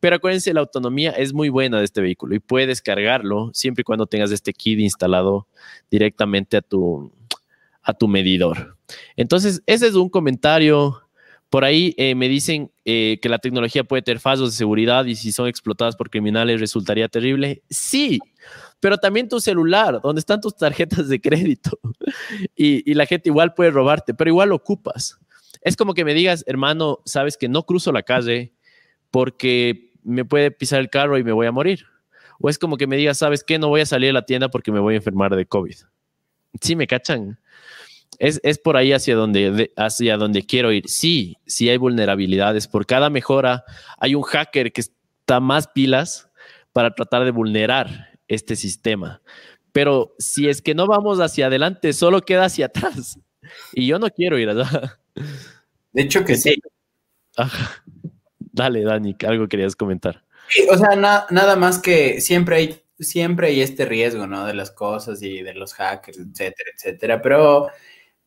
Pero 0.00 0.16
acuérdense, 0.16 0.54
la 0.54 0.60
autonomía 0.60 1.10
es 1.10 1.32
muy 1.32 1.48
buena 1.48 1.78
de 1.78 1.84
este 1.84 2.00
vehículo 2.00 2.34
y 2.34 2.40
puedes 2.40 2.80
cargarlo 2.80 3.50
siempre 3.52 3.82
y 3.82 3.84
cuando 3.84 4.06
tengas 4.06 4.30
este 4.30 4.52
kit 4.52 4.78
instalado 4.78 5.46
directamente 5.90 6.56
a 6.56 6.62
tu, 6.62 7.12
a 7.82 7.92
tu 7.92 8.08
medidor. 8.08 8.76
Entonces, 9.16 9.62
ese 9.66 9.88
es 9.88 9.94
un 9.94 10.08
comentario 10.08 11.01
por 11.52 11.66
ahí 11.66 11.94
eh, 11.98 12.14
me 12.14 12.30
dicen 12.30 12.72
eh, 12.86 13.18
que 13.20 13.28
la 13.28 13.38
tecnología 13.38 13.84
puede 13.84 14.00
tener 14.00 14.20
fallos 14.20 14.52
de 14.52 14.56
seguridad 14.56 15.04
y 15.04 15.16
si 15.16 15.32
son 15.32 15.48
explotadas 15.48 15.96
por 15.96 16.08
criminales 16.08 16.58
resultaría 16.58 17.10
terrible. 17.10 17.62
Sí, 17.68 18.20
pero 18.80 18.96
también 18.96 19.28
tu 19.28 19.38
celular, 19.38 20.00
donde 20.02 20.20
están 20.20 20.40
tus 20.40 20.56
tarjetas 20.56 21.10
de 21.10 21.20
crédito 21.20 21.78
y, 22.56 22.94
la 22.94 23.04
gente 23.04 23.28
igual 23.28 23.52
puede 23.52 23.70
robarte, 23.70 24.14
pero 24.14 24.30
igual 24.30 24.48
lo 24.48 24.54
ocupas. 24.54 25.18
Es 25.60 25.76
como 25.76 25.92
que 25.92 26.06
me 26.06 26.14
digas, 26.14 26.42
hermano, 26.46 27.00
sabes 27.04 27.36
que 27.36 27.50
no 27.50 27.64
cruzo 27.64 27.92
la 27.92 28.02
calle 28.02 28.54
porque 29.10 29.92
me 30.02 30.24
puede 30.24 30.52
pisar 30.52 30.80
el 30.80 30.88
carro 30.88 31.18
y 31.18 31.22
me 31.22 31.32
voy 31.32 31.48
a 31.48 31.52
morir. 31.52 31.84
O 32.40 32.48
es 32.48 32.58
como 32.58 32.78
que 32.78 32.86
me 32.86 32.96
digas, 32.96 33.18
sabes 33.18 33.44
que 33.44 33.58
no 33.58 33.68
voy 33.68 33.82
a 33.82 33.86
salir 33.86 34.08
a 34.08 34.14
la 34.14 34.24
tienda 34.24 34.48
porque 34.48 34.72
me 34.72 34.80
voy 34.80 34.94
a 34.94 34.96
enfermar 34.96 35.36
de 35.36 35.44
COVID. 35.44 35.76
Sí, 36.62 36.76
me 36.76 36.86
cachan 36.86 37.38
es, 38.18 38.58
por 38.58 38.76
ahí 38.76 38.92
hacia 38.92 39.16
donde, 39.16 39.72
hacia 39.76 40.16
donde 40.16 40.44
quiero 40.44 40.72
ir. 40.72 40.88
Sí, 40.88 41.36
sí 41.46 41.68
hay 41.68 41.76
vulnerabilidades. 41.76 42.68
Por 42.68 42.86
cada 42.86 43.10
mejora 43.10 43.64
hay 43.98 44.14
un 44.14 44.22
hacker 44.22 44.72
que 44.72 44.82
está 44.82 45.40
más 45.40 45.68
pilas 45.68 46.28
para 46.72 46.94
tratar 46.94 47.24
de 47.24 47.30
vulnerar 47.30 48.18
este 48.28 48.56
sistema. 48.56 49.20
Pero 49.72 50.14
si 50.18 50.48
es 50.48 50.62
que 50.62 50.74
no 50.74 50.86
vamos 50.86 51.18
hacia 51.18 51.46
adelante, 51.46 51.92
solo 51.92 52.20
queda 52.22 52.44
hacia 52.44 52.66
atrás. 52.66 53.18
Y 53.72 53.86
yo 53.86 53.98
no 53.98 54.08
quiero 54.10 54.38
ir 54.38 54.48
allá. 54.48 54.98
De 55.92 56.02
hecho 56.02 56.24
que 56.24 56.36
sí. 56.36 56.54
Dale, 58.38 58.82
Dani, 58.82 59.16
algo 59.26 59.48
querías 59.48 59.74
comentar. 59.74 60.24
o 60.70 60.76
sea, 60.76 60.94
nada 60.96 61.56
más 61.56 61.78
que 61.78 62.20
siempre 62.20 62.56
hay, 62.56 62.82
siempre 62.98 63.48
hay 63.48 63.62
este 63.62 63.84
riesgo, 63.84 64.26
¿no? 64.26 64.46
De 64.46 64.54
las 64.54 64.70
cosas 64.70 65.22
y 65.22 65.42
de 65.42 65.54
los 65.54 65.72
hackers, 65.74 66.18
etcétera, 66.18 66.70
etcétera. 66.76 67.22
Pero 67.22 67.68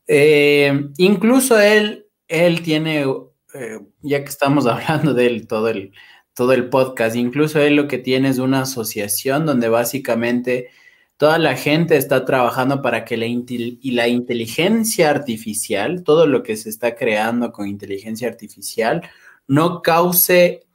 eh, 0.07 0.89
incluso 0.97 1.59
él, 1.59 2.07
él 2.27 2.61
tiene, 2.61 3.05
eh, 3.53 3.79
ya 4.01 4.23
que 4.23 4.29
estamos 4.29 4.65
hablando 4.67 5.13
de 5.13 5.27
él 5.27 5.47
todo 5.47 5.69
el, 5.69 5.91
todo 6.33 6.53
el 6.53 6.69
podcast, 6.69 7.15
incluso 7.15 7.61
él 7.61 7.75
lo 7.75 7.87
que 7.87 7.97
tiene 7.97 8.29
es 8.29 8.39
una 8.39 8.61
asociación 8.61 9.45
donde 9.45 9.69
básicamente 9.69 10.69
toda 11.17 11.39
la 11.39 11.55
gente 11.55 11.95
está 11.97 12.25
trabajando 12.25 12.81
para 12.81 13.05
que 13.05 13.17
la, 13.17 13.25
y 13.25 13.91
la 13.91 14.07
inteligencia 14.07 15.09
artificial, 15.09 16.03
todo 16.03 16.27
lo 16.27 16.43
que 16.43 16.57
se 16.57 16.69
está 16.69 16.95
creando 16.95 17.51
con 17.51 17.67
inteligencia 17.67 18.27
artificial, 18.27 19.01
no 19.47 19.81
cause 19.81 20.65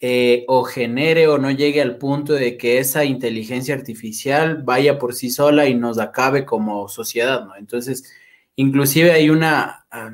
eh, 0.00 0.44
o 0.46 0.64
genere 0.64 1.26
o 1.28 1.38
no 1.38 1.50
llegue 1.50 1.82
al 1.82 1.98
punto 1.98 2.32
de 2.32 2.56
que 2.56 2.78
esa 2.78 3.04
inteligencia 3.04 3.74
artificial 3.74 4.62
vaya 4.62 4.98
por 4.98 5.14
sí 5.14 5.30
sola 5.30 5.66
y 5.66 5.74
nos 5.74 5.98
acabe 5.98 6.44
como 6.44 6.88
sociedad, 6.88 7.44
¿no? 7.44 7.56
Entonces, 7.56 8.04
Inclusive 8.58 9.12
hay 9.12 9.30
una... 9.30 9.86
Ah, 9.88 10.10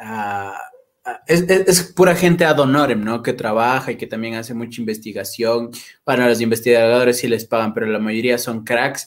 ah, 0.00 0.58
ah, 1.04 1.20
es, 1.26 1.92
pura 1.94 2.16
gente 2.16 2.46
ad 2.46 2.58
honorem, 2.58 3.04
¿no? 3.04 3.22
Que 3.22 3.34
trabaja 3.34 3.92
y 3.92 3.96
que 3.96 4.06
también 4.06 4.34
hace 4.34 4.54
mucha 4.54 4.80
investigación. 4.80 5.70
Para 6.02 6.26
los 6.26 6.40
investigadores 6.40 7.18
sí 7.18 7.28
les 7.28 7.44
pagan, 7.44 7.74
pero 7.74 7.86
la 7.86 7.98
mayoría 7.98 8.38
son 8.38 8.64
cracks 8.64 9.06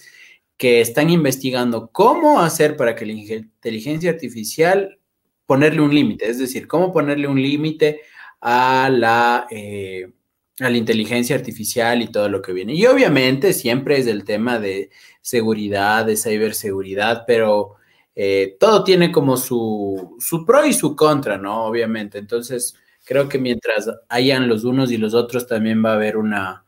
que 0.55 0.81
están 0.81 1.09
investigando 1.09 1.89
cómo 1.91 2.41
hacer 2.41 2.77
para 2.77 2.93
que 2.93 3.07
la 3.07 3.13
inteligencia 3.13 4.11
artificial 4.11 4.99
ponerle 5.47 5.81
un 5.81 5.95
límite, 5.95 6.29
es 6.29 6.37
decir, 6.37 6.67
cómo 6.67 6.93
ponerle 6.93 7.27
un 7.27 7.41
límite 7.41 8.01
a 8.39 8.87
la, 8.91 9.47
eh, 9.49 10.11
a 10.59 10.69
la 10.69 10.77
inteligencia 10.77 11.35
artificial 11.35 12.03
y 12.03 12.11
todo 12.11 12.29
lo 12.29 12.43
que 12.43 12.53
viene. 12.53 12.75
Y 12.75 12.85
obviamente 12.85 13.53
siempre 13.53 13.97
es 13.97 14.05
el 14.05 14.25
tema 14.25 14.59
de 14.59 14.91
seguridad, 15.21 16.05
de 16.05 16.17
ciberseguridad, 16.17 17.23
pero 17.25 17.78
eh, 18.21 18.57
todo 18.59 18.83
tiene 18.83 19.13
como 19.13 19.37
su, 19.37 20.17
pro 20.45 20.65
y 20.65 20.73
su 20.73 20.93
contra, 20.93 21.37
¿no? 21.37 21.63
Obviamente. 21.63 22.17
Entonces, 22.17 22.75
creo 23.05 23.29
que 23.29 23.39
mientras 23.39 23.89
hayan 24.09 24.49
los 24.49 24.65
unos 24.65 24.91
y 24.91 24.97
los 24.97 25.13
otros, 25.13 25.47
también 25.47 25.81
va 25.85 25.91
a 25.91 25.93
haber 25.93 26.17
una, 26.17 26.65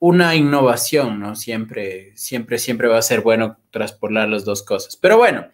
una 0.00 0.34
innovación, 0.34 1.20
¿no? 1.20 1.36
Siempre, 1.36 2.10
siempre, 2.16 2.58
siempre 2.58 2.88
va 2.88 2.98
a 2.98 3.02
ser 3.02 3.20
bueno 3.20 3.58
traspolar 3.70 4.28
las 4.28 4.44
dos 4.44 4.64
cosas. 4.64 4.96
Pero 4.96 5.16
bueno, 5.16 5.46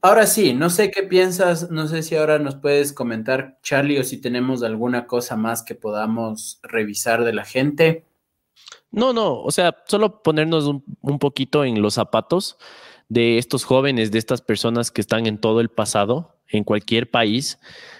ahora 0.00 0.26
sí, 0.26 0.54
no 0.54 0.70
sé 0.70 0.90
qué 0.90 1.02
piensas, 1.02 1.70
no 1.70 1.86
sé 1.86 2.02
si 2.02 2.16
ahora 2.16 2.38
nos 2.38 2.54
puedes 2.54 2.94
comentar, 2.94 3.58
Charlie, 3.62 3.98
o 3.98 4.04
si 4.04 4.22
tenemos 4.22 4.62
alguna 4.62 5.06
cosa 5.06 5.36
más 5.36 5.62
que 5.62 5.74
podamos 5.74 6.60
revisar 6.62 7.24
de 7.24 7.34
la 7.34 7.44
gente. 7.44 8.06
No, 8.90 9.12
no, 9.12 9.42
o 9.42 9.50
sea, 9.50 9.76
solo 9.86 10.22
ponernos 10.22 10.64
un, 10.64 10.82
un 11.02 11.18
poquito 11.18 11.62
en 11.62 11.82
los 11.82 11.92
zapatos 11.92 12.56
de 13.10 13.38
estos 13.38 13.64
jóvenes, 13.64 14.12
de 14.12 14.18
estas 14.18 14.40
personas 14.40 14.90
que 14.92 15.00
están 15.00 15.26
en 15.26 15.36
todo 15.36 15.60
el 15.60 15.68
pasado, 15.68 16.36
en 16.48 16.62
cualquier 16.62 17.10
país, 17.10 17.58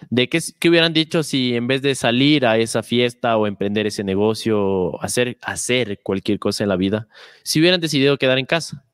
de 0.08 0.28
qué, 0.28 0.40
hubieran 0.68 0.92
dicho 0.92 1.24
si 1.24 1.56
en 1.56 1.66
vez 1.66 1.82
de 1.82 1.96
salir 1.96 2.46
a 2.46 2.58
esa 2.58 2.82
fiesta 2.84 3.36
o 3.36 3.46
emprender 3.46 3.86
ese 3.86 4.04
negocio, 4.04 5.02
hacer, 5.02 5.36
hacer 5.42 6.00
cualquier 6.02 6.38
cosa 6.38 6.62
en 6.62 6.68
la 6.68 6.76
vida, 6.76 7.08
si 7.42 7.60
hubieran 7.60 7.80
decidido 7.80 8.16
quedar 8.18 8.38
en 8.38 8.46
casa. 8.46 8.84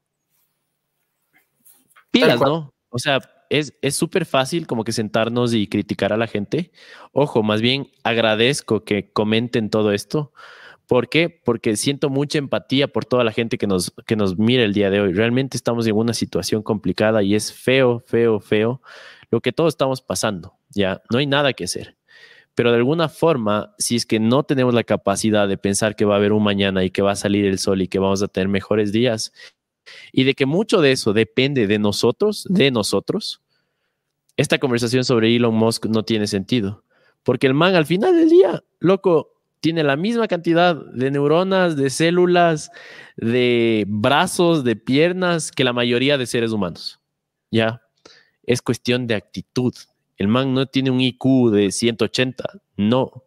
Pilas, 2.10 2.40
¿no? 2.40 2.72
O 2.88 2.98
sea, 2.98 3.20
es 3.50 3.74
súper 3.94 4.24
fácil 4.24 4.66
como 4.66 4.84
que 4.84 4.92
sentarnos 4.92 5.52
y 5.52 5.66
criticar 5.66 6.14
a 6.14 6.16
la 6.16 6.26
gente. 6.26 6.72
Ojo, 7.12 7.42
más 7.42 7.60
bien 7.60 7.90
agradezco 8.04 8.84
que 8.84 9.12
comenten 9.12 9.68
todo 9.68 9.92
esto 9.92 10.32
¿Por 10.86 11.08
qué? 11.08 11.28
Porque 11.28 11.76
siento 11.76 12.10
mucha 12.10 12.38
empatía 12.38 12.88
por 12.88 13.04
toda 13.04 13.24
la 13.24 13.32
gente 13.32 13.58
que 13.58 13.66
nos, 13.66 13.92
que 14.06 14.14
nos 14.14 14.38
mira 14.38 14.62
el 14.62 14.72
día 14.72 14.88
de 14.88 15.00
hoy. 15.00 15.12
Realmente 15.12 15.56
estamos 15.56 15.86
en 15.86 15.96
una 15.96 16.14
situación 16.14 16.62
complicada 16.62 17.22
y 17.22 17.34
es 17.34 17.52
feo, 17.52 18.00
feo, 18.06 18.38
feo 18.38 18.80
lo 19.30 19.40
que 19.40 19.52
todos 19.52 19.74
estamos 19.74 20.00
pasando. 20.00 20.54
Ya 20.70 21.02
no 21.10 21.18
hay 21.18 21.26
nada 21.26 21.52
que 21.52 21.64
hacer. 21.64 21.96
Pero 22.54 22.70
de 22.70 22.78
alguna 22.78 23.08
forma, 23.08 23.74
si 23.78 23.96
es 23.96 24.06
que 24.06 24.20
no 24.20 24.44
tenemos 24.44 24.72
la 24.72 24.84
capacidad 24.84 25.48
de 25.48 25.58
pensar 25.58 25.96
que 25.96 26.04
va 26.04 26.14
a 26.14 26.16
haber 26.18 26.32
un 26.32 26.42
mañana 26.42 26.84
y 26.84 26.90
que 26.90 27.02
va 27.02 27.12
a 27.12 27.16
salir 27.16 27.44
el 27.44 27.58
sol 27.58 27.82
y 27.82 27.88
que 27.88 27.98
vamos 27.98 28.22
a 28.22 28.28
tener 28.28 28.48
mejores 28.48 28.92
días, 28.92 29.32
y 30.12 30.24
de 30.24 30.34
que 30.34 30.46
mucho 30.46 30.80
de 30.80 30.92
eso 30.92 31.12
depende 31.12 31.66
de 31.66 31.78
nosotros, 31.78 32.46
de 32.48 32.70
nosotros, 32.70 33.42
esta 34.36 34.58
conversación 34.58 35.04
sobre 35.04 35.34
Elon 35.34 35.54
Musk 35.54 35.86
no 35.86 36.04
tiene 36.04 36.26
sentido. 36.26 36.82
Porque 37.22 37.46
el 37.46 37.54
man 37.54 37.74
al 37.74 37.86
final 37.86 38.16
del 38.16 38.30
día, 38.30 38.62
loco, 38.78 39.35
tiene 39.60 39.82
la 39.82 39.96
misma 39.96 40.28
cantidad 40.28 40.76
de 40.76 41.10
neuronas, 41.10 41.76
de 41.76 41.90
células, 41.90 42.70
de 43.16 43.84
brazos, 43.88 44.64
de 44.64 44.76
piernas 44.76 45.50
que 45.50 45.64
la 45.64 45.72
mayoría 45.72 46.18
de 46.18 46.26
seres 46.26 46.52
humanos. 46.52 47.00
Ya, 47.50 47.82
es 48.44 48.62
cuestión 48.62 49.06
de 49.06 49.14
actitud. 49.14 49.74
El 50.16 50.28
man 50.28 50.54
no 50.54 50.66
tiene 50.66 50.90
un 50.90 51.00
IQ 51.00 51.50
de 51.52 51.70
180, 51.70 52.44
no. 52.76 53.24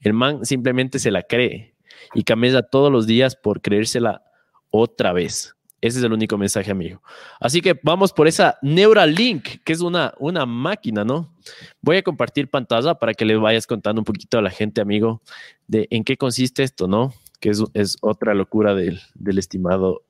El 0.00 0.14
man 0.14 0.44
simplemente 0.44 0.98
se 0.98 1.10
la 1.10 1.22
cree 1.22 1.74
y 2.14 2.24
camella 2.24 2.62
todos 2.62 2.90
los 2.90 3.06
días 3.06 3.36
por 3.36 3.60
creérsela 3.60 4.22
otra 4.70 5.12
vez. 5.12 5.54
Ese 5.80 5.98
es 5.98 6.04
el 6.04 6.12
único 6.12 6.36
mensaje, 6.36 6.70
amigo. 6.70 7.02
Así 7.40 7.62
que 7.62 7.78
vamos 7.82 8.12
por 8.12 8.28
esa 8.28 8.58
Neuralink, 8.60 9.62
que 9.64 9.72
es 9.72 9.80
una, 9.80 10.12
una 10.18 10.44
máquina, 10.44 11.04
¿no? 11.04 11.34
Voy 11.80 11.96
a 11.96 12.02
compartir 12.02 12.50
pantalla 12.50 12.94
para 12.94 13.14
que 13.14 13.24
le 13.24 13.36
vayas 13.36 13.66
contando 13.66 14.00
un 14.00 14.04
poquito 14.04 14.38
a 14.38 14.42
la 14.42 14.50
gente, 14.50 14.82
amigo, 14.82 15.22
de 15.66 15.88
en 15.90 16.04
qué 16.04 16.18
consiste 16.18 16.62
esto, 16.62 16.86
¿no? 16.86 17.14
Que 17.40 17.50
es, 17.72 17.96
otra 18.02 18.34
locura 18.34 18.74
del, 18.74 19.00
estimado 19.38 20.02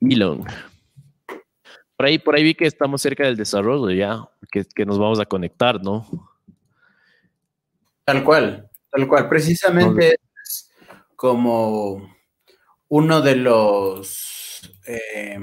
Elon. 0.00 0.44
Por 1.96 2.06
ahí, 2.06 2.18
por 2.18 2.34
ahí 2.34 2.42
vi 2.42 2.54
que 2.54 2.66
estamos 2.66 3.02
cerca 3.02 3.24
del 3.24 3.36
desarrollo 3.36 3.90
ya, 3.90 4.26
que, 4.50 4.64
que 4.64 4.86
nos 4.86 4.98
vamos 4.98 5.20
a 5.20 5.26
conectar, 5.26 5.82
¿no? 5.82 6.06
Tal 8.04 8.24
cual, 8.24 8.70
tal 8.90 9.06
cual. 9.08 9.28
Precisamente 9.28 10.16
es 10.42 10.70
como 11.16 12.14
uno 12.88 13.20
de 13.20 13.36
los 13.36 14.43
eh, 14.86 15.38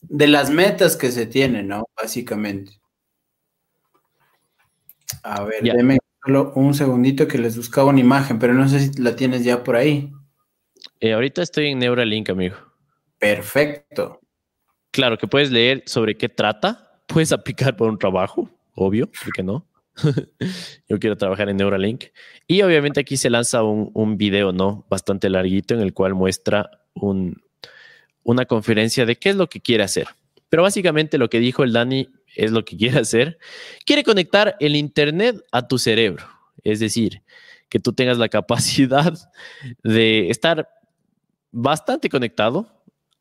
de 0.00 0.26
las 0.26 0.50
metas 0.50 0.96
que 0.96 1.10
se 1.10 1.26
tienen, 1.26 1.68
¿no? 1.68 1.88
Básicamente. 1.96 2.72
A 5.22 5.44
ver, 5.44 5.62
déme 5.62 5.98
solo 6.24 6.52
un 6.54 6.74
segundito 6.74 7.28
que 7.28 7.38
les 7.38 7.56
buscaba 7.56 7.88
una 7.88 8.00
imagen, 8.00 8.38
pero 8.38 8.54
no 8.54 8.68
sé 8.68 8.80
si 8.80 9.02
la 9.02 9.16
tienes 9.16 9.44
ya 9.44 9.62
por 9.62 9.76
ahí. 9.76 10.12
Eh, 11.00 11.12
ahorita 11.12 11.42
estoy 11.42 11.68
en 11.68 11.78
Neuralink, 11.78 12.30
amigo. 12.30 12.56
Perfecto. 13.18 14.20
Claro, 14.90 15.18
que 15.18 15.26
puedes 15.26 15.50
leer 15.50 15.82
sobre 15.86 16.16
qué 16.16 16.28
trata, 16.28 17.00
puedes 17.06 17.32
aplicar 17.32 17.76
por 17.76 17.88
un 17.88 17.98
trabajo, 17.98 18.50
obvio, 18.74 19.06
¿por 19.06 19.32
qué 19.32 19.42
no? 19.42 19.66
Yo 20.88 20.98
quiero 20.98 21.16
trabajar 21.16 21.48
en 21.48 21.56
Neuralink. 21.56 22.04
Y 22.46 22.62
obviamente 22.62 23.00
aquí 23.00 23.16
se 23.16 23.30
lanza 23.30 23.62
un, 23.62 23.90
un 23.94 24.16
video, 24.16 24.52
¿no? 24.52 24.86
Bastante 24.90 25.30
larguito 25.30 25.74
en 25.74 25.80
el 25.80 25.94
cual 25.94 26.14
muestra 26.14 26.70
un, 26.94 27.42
una 28.26 28.44
conferencia 28.44 29.06
de 29.06 29.16
qué 29.16 29.30
es 29.30 29.36
lo 29.36 29.48
que 29.48 29.60
quiere 29.60 29.84
hacer. 29.84 30.08
Pero 30.48 30.64
básicamente 30.64 31.16
lo 31.16 31.30
que 31.30 31.38
dijo 31.38 31.62
el 31.62 31.72
Dani 31.72 32.08
es 32.34 32.50
lo 32.50 32.64
que 32.64 32.76
quiere 32.76 32.98
hacer. 32.98 33.38
Quiere 33.86 34.02
conectar 34.02 34.56
el 34.58 34.74
Internet 34.76 35.36
a 35.52 35.66
tu 35.66 35.78
cerebro. 35.78 36.26
Es 36.64 36.80
decir, 36.80 37.22
que 37.68 37.78
tú 37.78 37.92
tengas 37.92 38.18
la 38.18 38.28
capacidad 38.28 39.14
de 39.84 40.28
estar 40.28 40.68
bastante 41.52 42.08
conectado 42.08 42.68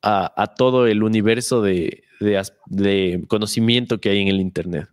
a, 0.02 0.54
todo 0.56 0.86
el 0.86 1.02
universo 1.02 1.64
de, 1.64 2.04
conocimiento 3.28 4.00
que 4.00 4.10
hay 4.10 4.22
en 4.22 4.28
el 4.28 4.40
Internet. 4.40 4.88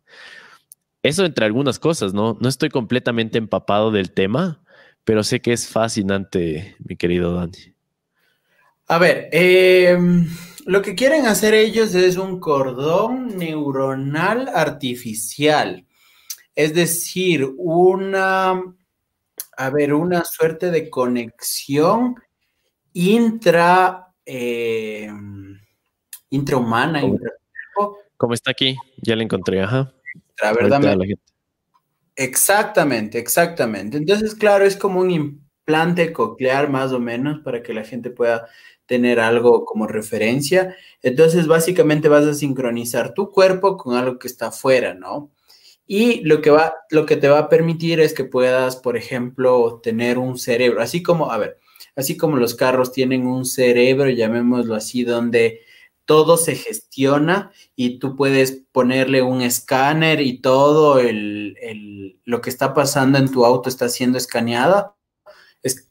Eso 1.02 1.24
entre 1.24 1.44
algunas 1.44 1.78
cosas, 1.78 2.14
¿no? 2.14 2.38
No 2.40 2.48
estoy 2.48 2.70
completamente 2.70 3.36
empapado 3.36 3.90
del 3.90 4.12
tema, 4.12 4.62
pero 5.04 5.22
sé 5.22 5.40
que 5.40 5.52
es 5.52 5.68
fascinante, 5.68 6.76
mi 6.78 6.96
querido 6.96 7.34
Dani. 7.34 7.71
A 8.92 8.98
ver, 8.98 9.30
em, 9.32 10.28
lo 10.66 10.82
que 10.82 10.94
quieren 10.94 11.24
hacer 11.24 11.54
ellos 11.54 11.94
es 11.94 12.18
un 12.18 12.38
cordón 12.38 13.38
neuronal 13.38 14.50
artificial. 14.54 15.86
Es 16.54 16.74
decir, 16.74 17.54
una, 17.56 18.62
a 19.56 19.70
ver, 19.70 19.94
una 19.94 20.26
suerte 20.26 20.70
de 20.70 20.90
conexión 20.90 22.16
intra 22.92 24.08
eh, 24.26 25.10
intrahumana. 26.28 27.00
Como 28.18 28.34
está 28.34 28.50
aquí, 28.50 28.76
ya 28.98 29.16
la 29.16 29.22
encontré, 29.22 29.62
ajá. 29.62 29.90
La 30.42 30.52
verdad. 30.52 30.98
Exactamente, 32.14 33.18
exactamente. 33.18 33.96
Entonces, 33.96 34.34
claro, 34.34 34.66
es 34.66 34.76
como 34.76 35.00
un 35.00 35.10
implante 35.10 36.12
coclear 36.12 36.68
más 36.68 36.92
o 36.92 37.00
menos 37.00 37.40
para 37.40 37.62
que 37.62 37.72
la 37.72 37.84
gente 37.84 38.10
pueda 38.10 38.48
tener 38.92 39.20
algo 39.20 39.64
como 39.64 39.86
referencia. 39.86 40.76
Entonces, 41.00 41.46
básicamente 41.46 42.10
vas 42.10 42.26
a 42.26 42.34
sincronizar 42.34 43.14
tu 43.14 43.30
cuerpo 43.30 43.78
con 43.78 43.96
algo 43.96 44.18
que 44.18 44.28
está 44.28 44.48
afuera, 44.48 44.92
¿no? 44.92 45.30
Y 45.86 46.20
lo 46.24 46.42
que 46.42 46.50
va, 46.50 46.74
lo 46.90 47.06
que 47.06 47.16
te 47.16 47.30
va 47.30 47.38
a 47.38 47.48
permitir 47.48 48.00
es 48.00 48.12
que 48.12 48.24
puedas, 48.24 48.76
por 48.76 48.98
ejemplo, 48.98 49.80
tener 49.82 50.18
un 50.18 50.36
cerebro, 50.36 50.82
así 50.82 51.02
como, 51.02 51.32
a 51.32 51.38
ver, 51.38 51.58
así 51.96 52.18
como 52.18 52.36
los 52.36 52.54
carros 52.54 52.92
tienen 52.92 53.26
un 53.26 53.46
cerebro, 53.46 54.10
llamémoslo 54.10 54.74
así, 54.74 55.04
donde 55.04 55.62
todo 56.04 56.36
se 56.36 56.54
gestiona 56.54 57.50
y 57.74 57.98
tú 57.98 58.14
puedes 58.14 58.62
ponerle 58.72 59.22
un 59.22 59.40
escáner 59.40 60.20
y 60.20 60.42
todo 60.42 60.98
el, 60.98 62.20
lo 62.26 62.42
que 62.42 62.50
está 62.50 62.74
pasando 62.74 63.16
en 63.16 63.30
tu 63.30 63.46
auto 63.46 63.70
está 63.70 63.88
siendo 63.88 64.18
escaneado, 64.18 64.98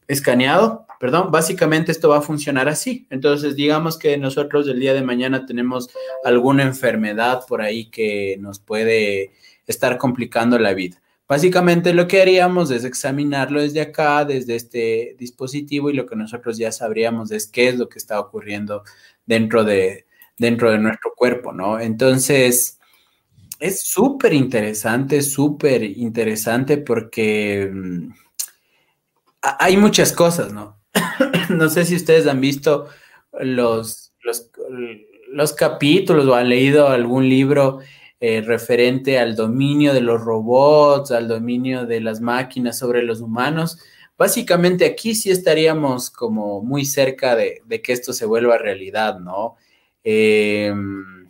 escaneado, 0.07 0.85
perdón, 1.01 1.31
básicamente 1.31 1.91
esto 1.91 2.09
va 2.09 2.19
a 2.19 2.21
funcionar 2.21 2.69
así. 2.69 3.07
Entonces, 3.09 3.55
digamos 3.55 3.97
que 3.97 4.19
nosotros 4.19 4.67
el 4.67 4.79
día 4.79 4.93
de 4.93 5.01
mañana 5.01 5.47
tenemos 5.47 5.89
alguna 6.23 6.61
enfermedad 6.61 7.41
por 7.47 7.63
ahí 7.63 7.89
que 7.89 8.37
nos 8.39 8.59
puede 8.59 9.31
estar 9.65 9.97
complicando 9.97 10.59
la 10.59 10.75
vida. 10.75 11.01
Básicamente 11.27 11.95
lo 11.95 12.07
que 12.07 12.21
haríamos 12.21 12.69
es 12.69 12.83
examinarlo 12.83 13.61
desde 13.61 13.81
acá, 13.81 14.25
desde 14.25 14.55
este 14.55 15.15
dispositivo 15.17 15.89
y 15.89 15.93
lo 15.93 16.05
que 16.05 16.15
nosotros 16.15 16.59
ya 16.59 16.71
sabríamos 16.71 17.31
es 17.31 17.47
qué 17.47 17.69
es 17.69 17.79
lo 17.79 17.89
que 17.89 17.97
está 17.97 18.19
ocurriendo 18.19 18.83
dentro 19.25 19.63
de, 19.63 20.05
dentro 20.37 20.69
de 20.69 20.77
nuestro 20.77 21.13
cuerpo, 21.15 21.51
¿no? 21.51 21.79
Entonces, 21.79 22.77
es 23.59 23.89
súper 23.89 24.33
interesante, 24.33 25.23
súper 25.23 25.81
interesante 25.81 26.77
porque 26.77 27.71
mm, 27.73 28.11
hay 29.41 29.77
muchas 29.77 30.13
cosas, 30.13 30.53
¿no? 30.53 30.79
no 31.49 31.69
sé 31.69 31.85
si 31.85 31.95
ustedes 31.95 32.27
han 32.27 32.41
visto 32.41 32.87
los, 33.39 34.13
los, 34.23 34.49
los 35.29 35.53
capítulos 35.53 36.25
o 36.27 36.35
han 36.35 36.49
leído 36.49 36.87
algún 36.87 37.27
libro 37.27 37.79
eh, 38.23 38.41
referente 38.41 39.17
al 39.17 39.35
dominio 39.35 39.95
de 39.95 40.01
los 40.01 40.21
robots, 40.21 41.11
al 41.11 41.27
dominio 41.27 41.87
de 41.87 42.01
las 42.01 42.21
máquinas 42.21 42.77
sobre 42.77 43.01
los 43.01 43.19
humanos. 43.19 43.79
Básicamente 44.15 44.85
aquí 44.85 45.15
sí 45.15 45.31
estaríamos 45.31 46.11
como 46.11 46.61
muy 46.61 46.85
cerca 46.85 47.35
de, 47.35 47.63
que 47.83 47.93
esto 47.93 48.13
se 48.13 48.27
vuelva 48.27 48.59
realidad, 48.59 49.19
¿no? 49.19 49.55
Em, 50.03 51.29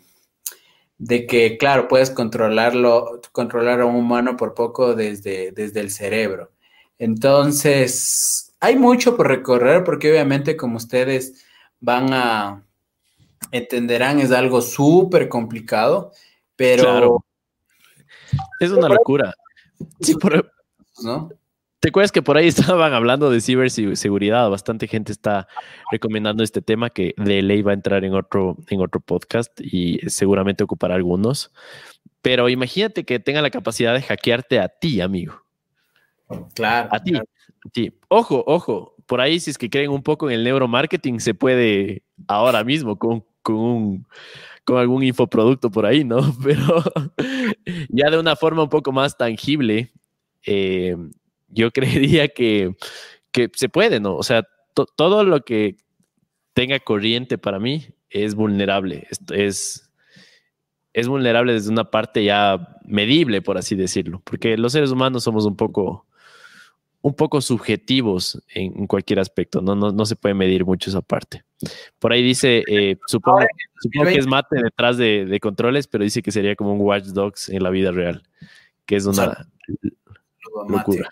de 0.97 1.26
que, 1.26 1.57
claro, 1.57 1.88
puedes 1.88 2.12
controlarlo, 2.12 3.22
controlar 3.32 3.82
a 3.82 3.86
un 3.86 3.95
humano 3.95 4.36
por 4.36 4.53
poco 4.53 4.93
desde, 4.93 5.51
desde 5.53 5.80
el 5.80 5.91
cerebro. 5.91 6.51
Entonces, 6.99 8.51
hay 8.62 8.78
mucho 8.78 9.18
por 9.18 9.28
recorrer 9.28 9.84
porque 9.84 10.09
obviamente 10.09 10.55
como 10.55 10.78
ustedes 10.78 11.45
van 11.82 12.14
a 12.14 12.64
entenderán 13.51 14.20
es 14.20 14.32
algo 14.32 14.62
súper 14.62 15.28
complicado 15.28 16.14
pero. 16.62 17.26
Es 18.59 18.70
una 18.70 18.88
locura. 18.88 19.34
Sí, 19.99 20.16
¿No? 21.03 21.30
¿Te 21.80 21.89
acuerdas 21.89 22.12
que 22.12 22.22
por 22.22 22.38
ahí 22.38 22.47
estaban 22.47 22.93
hablando 22.93 23.32
de 23.32 23.41
ciberseguridad? 23.41 24.47
Bastante 24.47 24.88
gente 24.88 25.12
está 25.12 25.47
recomendando 25.91 26.43
este 26.43 26.62
tema 26.62 26.91
que 26.91 27.16
de 27.18 27.41
ley 27.41 27.64
va 27.64 27.72
a 27.72 27.74
entrar 27.74 28.05
en 28.05 28.14
otro, 28.14 28.57
en 28.68 28.80
otro 28.80 29.01
podcast 29.01 29.59
y 29.59 29.99
seguramente 30.07 30.64
ocupará 30.64 30.93
algunos. 30.93 31.51
Pero 32.22 32.47
imagínate 32.47 33.05
que 33.05 33.20
tenga 33.20 33.41
la 33.41 33.49
capacidad 33.49 33.95
de 33.95 34.03
hackearte 34.03 34.59
a 34.59 34.70
ti, 34.70 35.01
amigo. 35.01 35.41
Claro. 36.53 36.89
A 36.91 37.01
ti. 37.01 37.16
A 37.16 37.24
ti. 37.70 37.93
Ojo, 38.07 38.43
ojo. 38.47 38.95
Por 39.05 39.22
ahí, 39.22 39.39
si 39.39 39.51
es 39.51 39.57
que 39.57 39.70
creen 39.70 39.91
un 39.91 40.03
poco 40.03 40.30
en 40.30 40.36
el 40.36 40.43
neuromarketing, 40.43 41.20
se 41.20 41.34
puede 41.34 42.03
ahora 42.28 42.64
mismo 42.64 42.97
con, 42.97 43.26
con 43.41 43.55
un 43.55 44.07
con 44.64 44.78
algún 44.78 45.03
infoproducto 45.03 45.72
por 45.72 45.86
ahí, 45.86 46.03
¿no? 46.03 46.20
Pero 46.43 46.84
ya 47.89 48.09
de 48.09 48.20
una 48.20 48.36
forma 48.36 48.64
un 48.64 48.70
poco 48.70 48.91
más 48.91 49.18
tangible, 49.18 49.91
eh, 50.45 50.95
yo 51.49 51.72
creería 51.72 52.28
que, 52.30 52.76
se 53.53 53.70
puede, 53.70 53.99
¿no? 53.99 54.16
O 54.16 54.24
sea, 54.24 54.47
todo 54.95 55.24
lo 55.24 55.41
que 55.41 55.78
tenga 56.53 56.80
corriente 56.80 57.38
para 57.38 57.59
mí 57.59 57.86
es 58.09 58.36
vulnerable. 58.36 59.07
Es, 59.32 59.89
es 60.93 61.07
vulnerable 61.07 61.53
desde 61.53 61.72
una 61.72 61.89
parte 61.89 62.24
ya 62.24 62.78
medible, 62.84 63.41
por 63.41 63.57
así 63.57 63.76
decirlo, 63.76 64.22
porque 64.26 64.57
los 64.57 64.74
seres 64.74 64.91
humanos 64.91 65.24
somos 65.24 65.45
un 65.45 65.55
poco 65.55 66.05
un 67.02 67.16
poco 67.16 67.41
subjetivos 67.41 68.41
en, 68.54 68.86
cualquier 68.88 69.20
aspecto, 69.20 69.62
¿no? 69.62 69.76
No, 69.76 70.06
se 70.06 70.16
puede 70.16 70.36
medir 70.36 70.66
mucho 70.66 70.89
esa 70.89 71.02
parte. 71.02 71.43
Por 71.99 72.14
ahí 72.14 72.22
dice, 72.22 72.64
eh, 72.68 72.97
supongo, 73.08 73.39
que 73.91 74.18
es 74.18 74.28
mate 74.28 74.62
detrás 74.62 74.97
de, 74.97 75.39
controles, 75.41 75.88
pero 75.88 76.04
dice 76.04 76.22
que 76.22 76.32
sería 76.32 76.56
como 76.56 76.74
un 76.74 76.82
Watch 76.82 77.06
Dogs 77.06 77.49
en 77.49 77.64
la 77.64 77.72
vida 77.72 77.91
real, 77.91 78.24
que 78.86 78.95
es 78.97 79.06
una 79.06 79.47
locura. 80.68 81.10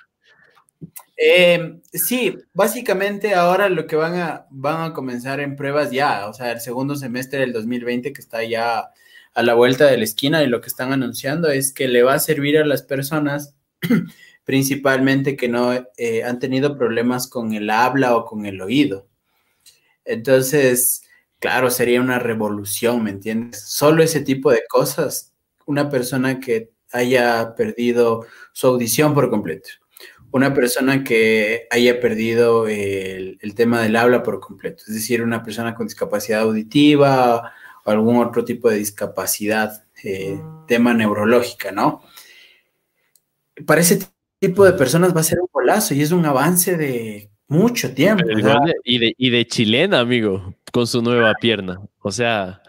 Eh, 1.18 1.82
sí, 1.92 2.38
básicamente 2.54 3.34
ahora 3.34 3.68
lo 3.68 3.88
que 3.88 3.98
van 3.98 4.16
a, 4.16 4.46
van 4.52 4.92
a 4.92 4.94
comenzar 4.94 5.42
en 5.42 5.58
pruebas 5.58 5.92
ya, 5.92 6.30
o 6.30 6.34
sea, 6.34 6.52
el 6.52 6.62
segundo 6.62 6.96
semestre 6.96 7.40
del 7.40 7.52
2020 7.52 8.14
que 8.14 8.22
está 8.22 8.42
ya 8.44 8.92
a 9.34 9.44
la 9.44 9.54
vuelta 9.54 9.86
de 9.86 9.98
la 9.98 10.06
esquina 10.06 10.44
y 10.44 10.48
lo 10.48 10.62
que 10.62 10.68
están 10.68 10.94
anunciando 10.94 11.50
es 11.50 11.74
que 11.74 11.90
le 11.90 12.04
va 12.04 12.14
a 12.14 12.20
servir 12.20 12.58
a 12.58 12.66
las 12.66 12.84
personas 12.84 13.56
principalmente 14.50 15.36
que 15.36 15.48
no 15.48 15.74
eh, 15.96 16.24
han 16.24 16.40
tenido 16.40 16.76
problemas 16.76 17.28
con 17.28 17.54
el 17.54 17.70
habla 17.70 18.18
o 18.18 18.26
con 18.26 18.48
el 18.48 18.60
oído. 18.62 19.08
Entonces, 20.04 21.04
claro, 21.38 21.70
sería 21.70 22.02
una 22.02 22.18
revolución, 22.18 23.04
¿me 23.04 23.12
entiendes? 23.12 23.62
Solo 23.62 24.02
ese 24.02 24.22
tipo 24.22 24.50
de 24.50 24.64
cosas, 24.68 25.36
una 25.68 25.88
persona 25.92 26.40
que 26.40 26.72
haya 26.92 27.54
perdido 27.56 28.26
su 28.52 28.66
audición 28.66 29.14
por 29.14 29.30
completo, 29.30 29.70
una 30.32 30.52
persona 30.52 31.04
que 31.04 31.68
haya 31.70 32.00
perdido 32.00 32.68
el, 32.68 33.38
tema 33.56 33.84
del 33.84 33.98
habla 33.98 34.24
por 34.24 34.40
completo, 34.40 34.84
es 34.88 34.96
decir, 34.96 35.22
una 35.22 35.44
persona 35.44 35.76
con 35.76 35.86
discapacidad 35.86 36.42
auditiva 36.42 37.54
o 37.86 37.92
algún 37.92 38.18
otro 38.18 38.44
tipo 38.44 38.68
de 38.68 38.78
discapacidad, 38.78 39.84
eh, 40.04 40.42
tema 40.66 40.96
neurológica, 40.96 41.72
¿no? 41.72 42.02
Parece 43.68 44.00
tipo 44.40 44.66
de 44.66 44.74
personas 44.74 45.16
va 45.16 45.22
a 45.22 45.24
ser 45.24 45.40
un 45.40 45.50
golazo 45.52 45.94
y 45.94 46.02
es 46.02 46.12
un 46.12 46.26
avance 46.26 46.78
de 46.78 47.30
mucho 47.48 47.94
tiempo. 47.94 48.24
y, 48.84 48.98
de, 48.98 49.14
y 49.18 49.30
de 49.30 49.46
chilena, 49.48 50.00
amigo, 50.00 50.56
con 50.72 50.88
su 50.88 51.02
nueva 51.02 51.34
pierna. 51.40 51.82
O 52.02 52.12
sea, 52.12 52.62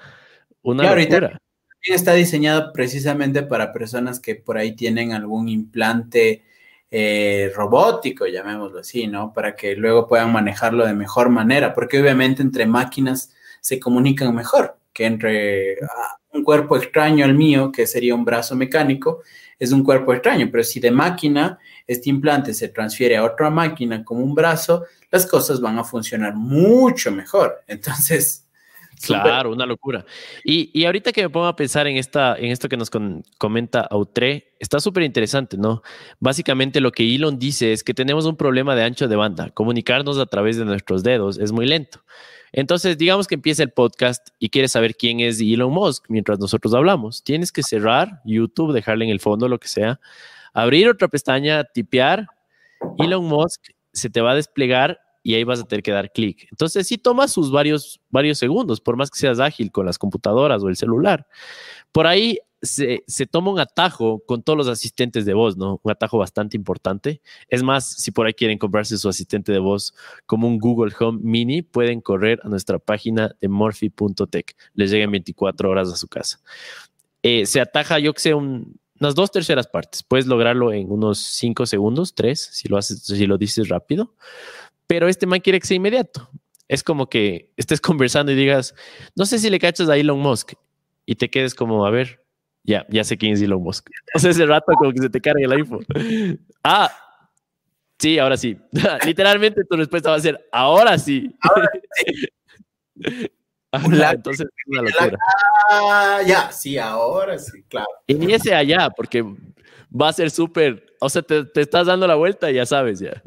una 0.63 0.83
claro, 0.83 1.01
locura. 1.01 1.41
está 1.83 2.15
diseñado 2.15 2.73
precisamente 2.73 3.43
para 3.43 3.73
personas 3.73 4.21
que 4.21 4.35
por 4.35 4.59
ahí 4.59 4.73
tienen 4.73 5.13
algún 5.13 5.49
implante 5.49 6.43
eh, 6.91 7.53
robótico, 7.55 8.27
llamémoslo 8.27 8.81
así, 8.81 9.07
¿no? 9.07 9.33
Para 9.33 9.55
que 9.55 9.77
luego 9.77 10.09
puedan 10.09 10.33
manejarlo 10.33 10.85
de 10.85 10.95
mejor 10.95 11.29
manera, 11.29 11.73
porque 11.75 12.01
obviamente 12.01 12.43
entre 12.43 12.67
máquinas 12.67 13.33
se 13.61 13.79
comunican 13.79 14.35
mejor 14.35 14.77
que 14.93 15.07
entre 15.07 15.75
ah, 15.83 16.19
un 16.33 16.45
cuerpo 16.45 16.77
extraño 16.77 17.25
al 17.25 17.35
mío, 17.35 17.71
que 17.73 17.87
sería 17.87 18.15
un 18.15 18.25
brazo 18.25 18.57
mecánico, 18.57 19.23
es 19.61 19.71
un 19.73 19.85
cuerpo 19.85 20.13
extraño, 20.15 20.49
pero 20.51 20.65
si 20.65 20.81
de 20.81 20.91
máquina 20.91 21.59
este 21.87 22.09
implante 22.09 22.55
se 22.55 22.69
transfiere 22.69 23.19
a 23.19 23.25
otra 23.25 23.51
máquina 23.51 24.03
como 24.03 24.25
un 24.25 24.35
brazo, 24.35 24.87
las 25.11 25.27
cosas 25.27 25.61
van 25.61 25.79
a 25.79 25.85
funcionar 25.85 26.35
mucho 26.35 27.13
mejor. 27.13 27.63
Entonces, 27.69 28.47
Claro, 29.03 29.53
una 29.53 29.65
locura. 29.65 30.05
Y, 30.45 30.71
y, 30.79 30.85
ahorita 30.85 31.13
que 31.13 31.23
me 31.23 31.31
pongo 31.31 31.47
a 31.47 31.57
pensar 31.57 31.87
en, 31.87 31.97
esta, 31.97 32.37
en 32.37 32.51
esto 32.51 32.69
que 32.69 32.77
nos 32.77 32.91
comenta 33.39 33.81
Autre, 33.81 34.53
está 34.59 34.79
súper 34.79 35.05
interesante, 35.05 35.57
¿no? 35.57 35.83
Básicamente 36.19 36.81
lo 36.81 36.93
que 36.93 37.15
Elon 37.15 37.39
dice 37.39 37.73
es 37.73 37.83
que 37.83 37.95
tenemos 37.95 38.27
un 38.27 38.37
problema 38.37 38.75
de 38.75 38.83
ancho 38.83 39.09
de 39.09 39.17
banda. 39.17 39.51
Comunicarnos 39.53 40.19
a 40.19 40.27
través 40.27 40.59
de 40.59 40.67
nuestros 40.67 41.03
dedos 41.03 41.39
es 41.39 41.51
muy 41.51 41.65
lento. 41.65 42.05
Entonces, 42.53 42.99
digamos 42.99 43.27
que 43.27 43.37
empieza 43.37 43.63
el 43.63 43.71
podcast 43.71 44.29
y 44.39 44.51
quieres 44.51 44.73
saber 44.73 44.97
quién 44.97 45.21
es 45.21 45.41
Elon 45.41 45.73
Musk 45.73 46.05
mientras 46.09 46.39
nosotros 46.39 46.75
hablamos. 46.75 47.23
Tienes 47.23 47.53
que 47.53 47.63
cerrar 47.63 48.21
YouTube, 48.25 48.73
dejarle 48.73 49.05
en 49.05 49.11
el 49.11 49.21
fondo, 49.21 49.49
lo 49.49 49.59
que 49.59 49.69
sea, 49.69 50.01
abrir 50.53 50.89
otra 50.89 51.09
pestaña, 51.09 51.65
tipear 51.65 52.27
Elon 52.99 53.25
Musk, 53.25 53.71
se 53.93 54.11
te 54.11 54.21
va 54.21 54.33
a 54.33 54.35
desplegar 54.35 55.01
y 55.23 55.35
ahí 55.35 55.45
vas 55.45 55.61
a 55.61 55.65
tener 55.65 55.83
que 55.83 55.93
dar 55.93 56.13
clic. 56.13 56.49
Entonces, 56.51 56.87
sí 56.87 56.99
toma 56.99 57.29
sus 57.29 57.51
varios, 57.51 58.01
varios 58.09 58.39
segundos, 58.39 58.81
por 58.81 58.97
más 58.97 59.11
que 59.11 59.19
seas 59.19 59.39
ágil 59.39 59.71
con 59.71 59.87
las 59.87 59.99
computadoras 59.99 60.63
o 60.63 60.69
el 60.69 60.77
celular. 60.77 61.27
Por 61.93 62.07
ahí 62.07 62.39
se, 62.63 63.03
toma 63.31 63.51
un 63.51 63.61
atajo 63.61 64.23
con 64.27 64.43
todos 64.43 64.57
los 64.57 64.69
asistentes 64.69 65.25
de 65.25 65.35
voz, 65.35 65.57
¿no? 65.57 65.81
Un 65.83 65.91
atajo 65.91 66.19
bastante 66.19 66.57
importante. 66.57 67.21
Es 67.49 67.63
más, 67.63 67.85
si 67.87 68.11
por 68.11 68.27
ahí 68.27 68.35
quieren 68.35 68.59
comprarse 68.59 68.99
su 68.99 69.09
asistente 69.09 69.53
de 69.53 69.59
voz 69.59 69.95
como 70.27 70.47
un 70.47 70.59
Google 70.59 70.95
Home 71.01 71.21
Mini, 71.23 71.63
pueden 71.63 72.01
correr 72.01 72.41
a 72.43 72.49
nuestra 72.49 72.79
página 72.79 73.35
de 73.41 73.49
morphy.tech. 73.49 74.57
Les 74.75 74.91
llegan 74.91 75.11
24 75.11 75.71
horas 75.71 75.93
a 75.93 75.97
su 75.97 76.09
casa. 76.09 76.41
Eh, 77.23 77.47
se 77.47 77.61
ataja, 77.61 77.99
yo 77.99 78.13
que 78.13 78.21
sé, 78.21 78.35
unas 78.35 79.15
dos 79.15 79.31
terceras 79.31 79.67
partes. 79.67 80.03
Puedes 80.03 80.27
lograrlo 80.27 80.73
en 80.73 80.91
unos 80.91 81.19
cinco 81.19 81.67
segundos, 81.67 82.15
tres, 82.15 82.49
si 82.53 82.69
lo 82.69 82.77
haces, 82.77 83.03
si 83.03 83.27
lo 83.27 83.39
dices 83.39 83.69
rápido 83.69 84.15
pero 84.91 85.07
este 85.07 85.25
man 85.25 85.39
quiere 85.39 85.61
que 85.61 85.69
sea 85.69 85.77
inmediato. 85.77 86.29
Es 86.67 86.83
como 86.83 87.09
que 87.09 87.53
estés 87.57 87.81
conversando 87.81 88.33
y 88.33 88.35
digas, 88.35 88.75
no 89.15 89.25
sé 89.25 89.39
si 89.39 89.49
le 89.49 89.61
cachas 89.61 89.89
a 89.89 89.97
Elon 89.97 90.19
Musk 90.19 90.55
y 91.07 91.15
te 91.15 91.31
quedes 91.31 91.55
como, 91.55 91.87
a 91.87 91.91
ver, 91.91 92.25
ya, 92.71 92.87
ya 92.89 93.03
sé 93.03 93.19
quién 93.19 93.33
es 93.33 93.43
Elon 93.43 93.63
Musk. 93.63 93.91
O 94.15 94.19
sea, 94.19 94.31
ese 94.31 94.47
rato 94.47 94.73
como 94.79 94.93
que 94.93 95.01
se 95.01 95.11
te 95.11 95.21
carga 95.21 95.45
el 95.45 95.53
iPhone. 95.53 95.85
Ah, 96.63 96.91
sí, 97.99 98.19
ahora 98.19 98.37
sí. 98.37 98.57
Literalmente 99.05 99.63
tu 99.69 99.77
respuesta 99.77 100.11
va 100.11 100.17
a 100.17 100.21
ser, 100.21 100.49
ahora 100.53 100.97
sí. 100.99 101.35
Ahora 101.41 101.69
sí. 101.93 103.31
entonces 104.13 104.47
es 104.47 104.67
una 104.67 104.83
locura. 104.83 105.19
Ah, 105.71 106.21
ya, 106.25 106.51
sí, 106.53 106.79
ahora 106.79 107.39
sí, 107.39 107.63
claro. 107.69 107.89
Y 108.07 108.33
ese 108.33 108.55
allá, 108.55 108.89
porque 108.91 109.25
va 109.91 110.09
a 110.09 110.13
ser 110.13 110.31
súper, 110.31 110.95
o 111.01 111.09
sea, 111.09 111.23
te, 111.23 111.45
te 111.45 111.61
estás 111.61 111.87
dando 111.87 112.07
la 112.07 112.15
vuelta 112.15 112.51
y 112.51 112.55
ya 112.55 112.67
sabes, 112.67 113.01
ya. 113.01 113.23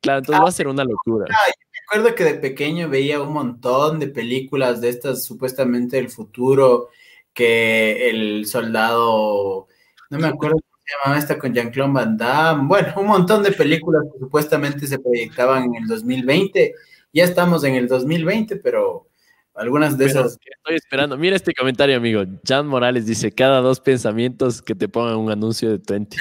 Claro, 0.00 0.18
entonces 0.20 0.44
va 0.44 0.48
a 0.48 0.52
ser 0.52 0.68
una 0.68 0.84
locura. 0.84 1.26
Ah, 1.30 1.50
me 1.72 2.00
acuerdo 2.00 2.14
que 2.14 2.24
de 2.24 2.34
pequeño 2.34 2.88
veía 2.88 3.20
un 3.20 3.32
montón 3.32 3.98
de 3.98 4.08
películas 4.08 4.80
de 4.80 4.90
estas 4.90 5.24
supuestamente 5.24 5.96
del 5.96 6.10
futuro, 6.10 6.90
que 7.38 8.10
el 8.10 8.46
soldado, 8.46 9.68
no 10.10 10.18
me 10.18 10.26
acuerdo 10.26 10.56
cómo 10.56 10.82
se 10.84 10.92
llamaba 10.92 11.18
esta 11.20 11.38
con 11.38 11.54
Jean-Claude 11.54 11.92
Van 11.92 12.16
Damme, 12.16 12.66
bueno, 12.66 12.92
un 12.96 13.06
montón 13.06 13.44
de 13.44 13.52
películas 13.52 14.02
que 14.12 14.18
supuestamente 14.18 14.88
se 14.88 14.98
proyectaban 14.98 15.66
en 15.66 15.76
el 15.76 15.86
2020. 15.86 16.74
Ya 17.12 17.22
estamos 17.22 17.62
en 17.62 17.76
el 17.76 17.86
2020, 17.86 18.56
pero 18.56 19.06
algunas 19.54 19.96
de 19.96 20.06
esas. 20.06 20.36
Estoy 20.44 20.74
esperando. 20.74 21.16
Mira 21.16 21.36
este 21.36 21.54
comentario, 21.54 21.96
amigo. 21.96 22.24
Jan 22.44 22.66
Morales 22.66 23.06
dice: 23.06 23.30
cada 23.30 23.60
dos 23.60 23.78
pensamientos 23.78 24.60
que 24.60 24.74
te 24.74 24.88
pongan 24.88 25.16
un 25.16 25.30
anuncio 25.30 25.70
de 25.70 25.80
20. 25.86 26.16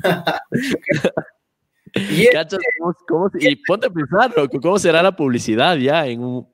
Y, 1.92 2.28
ponte 3.66 3.86
a 3.86 3.90
pensar, 3.90 4.32
¿cómo 4.62 4.78
será 4.78 5.02
la 5.02 5.16
publicidad 5.16 5.76
ya 5.76 6.06
en 6.06 6.22
un, 6.22 6.48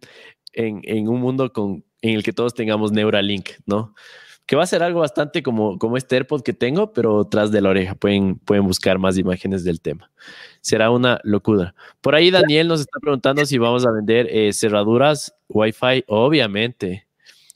en, 0.55 1.09
un 1.09 1.21
mundo 1.21 1.53
con, 1.53 1.85
en 2.11 2.17
el 2.17 2.23
que 2.23 2.33
todos 2.33 2.55
tengamos 2.55 2.93
Neuralink, 2.93 3.51
¿no? 3.67 3.95
Que 4.47 4.55
va 4.55 4.63
a 4.63 4.67
ser 4.67 4.83
algo 4.83 5.01
bastante 5.01 5.43
como, 5.43 5.79
como 5.79 5.97
este 5.97 6.17
AirPod 6.17 6.43
que 6.43 6.53
tengo, 6.53 6.93
pero 6.93 7.25
tras 7.25 7.51
de 7.51 7.61
la 7.61 7.71
oreja. 7.71 7.95
Pueden, 7.97 8.39
pueden 8.39 8.65
buscar 8.65 8.99
más 8.99 9.19
imágenes 9.19 9.65
del 9.65 9.81
tema. 9.81 10.11
Será 10.61 10.91
una 10.91 11.21
locura. 11.25 11.75
Por 12.01 12.15
ahí 12.15 12.31
Daniel 12.31 12.69
nos 12.69 12.81
está 12.81 13.01
preguntando 13.01 13.45
si 13.45 13.59
vamos 13.59 13.85
a 13.85 13.91
vender 13.91 14.29
eh, 14.31 14.53
cerraduras 14.53 15.35
Wi-Fi. 15.49 16.05
Obviamente, 16.07 17.09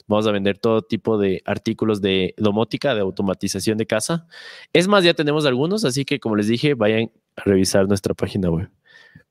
vamos 0.05 0.27
a 0.27 0.31
vender 0.31 0.57
todo 0.57 0.81
tipo 0.81 1.17
de 1.17 1.41
artículos 1.45 2.01
de 2.01 2.35
domótica, 2.37 2.93
de 2.93 3.01
automatización 3.01 3.77
de 3.77 3.85
casa. 3.85 4.27
Es 4.73 4.87
más, 4.89 5.05
ya 5.05 5.13
tenemos 5.13 5.45
algunos, 5.45 5.85
así 5.85 6.03
que 6.03 6.19
como 6.19 6.35
les 6.35 6.47
dije, 6.47 6.73
vayan 6.73 7.09
a 7.37 7.43
revisar 7.43 7.87
nuestra 7.87 8.13
página 8.13 8.49
web. 8.49 8.69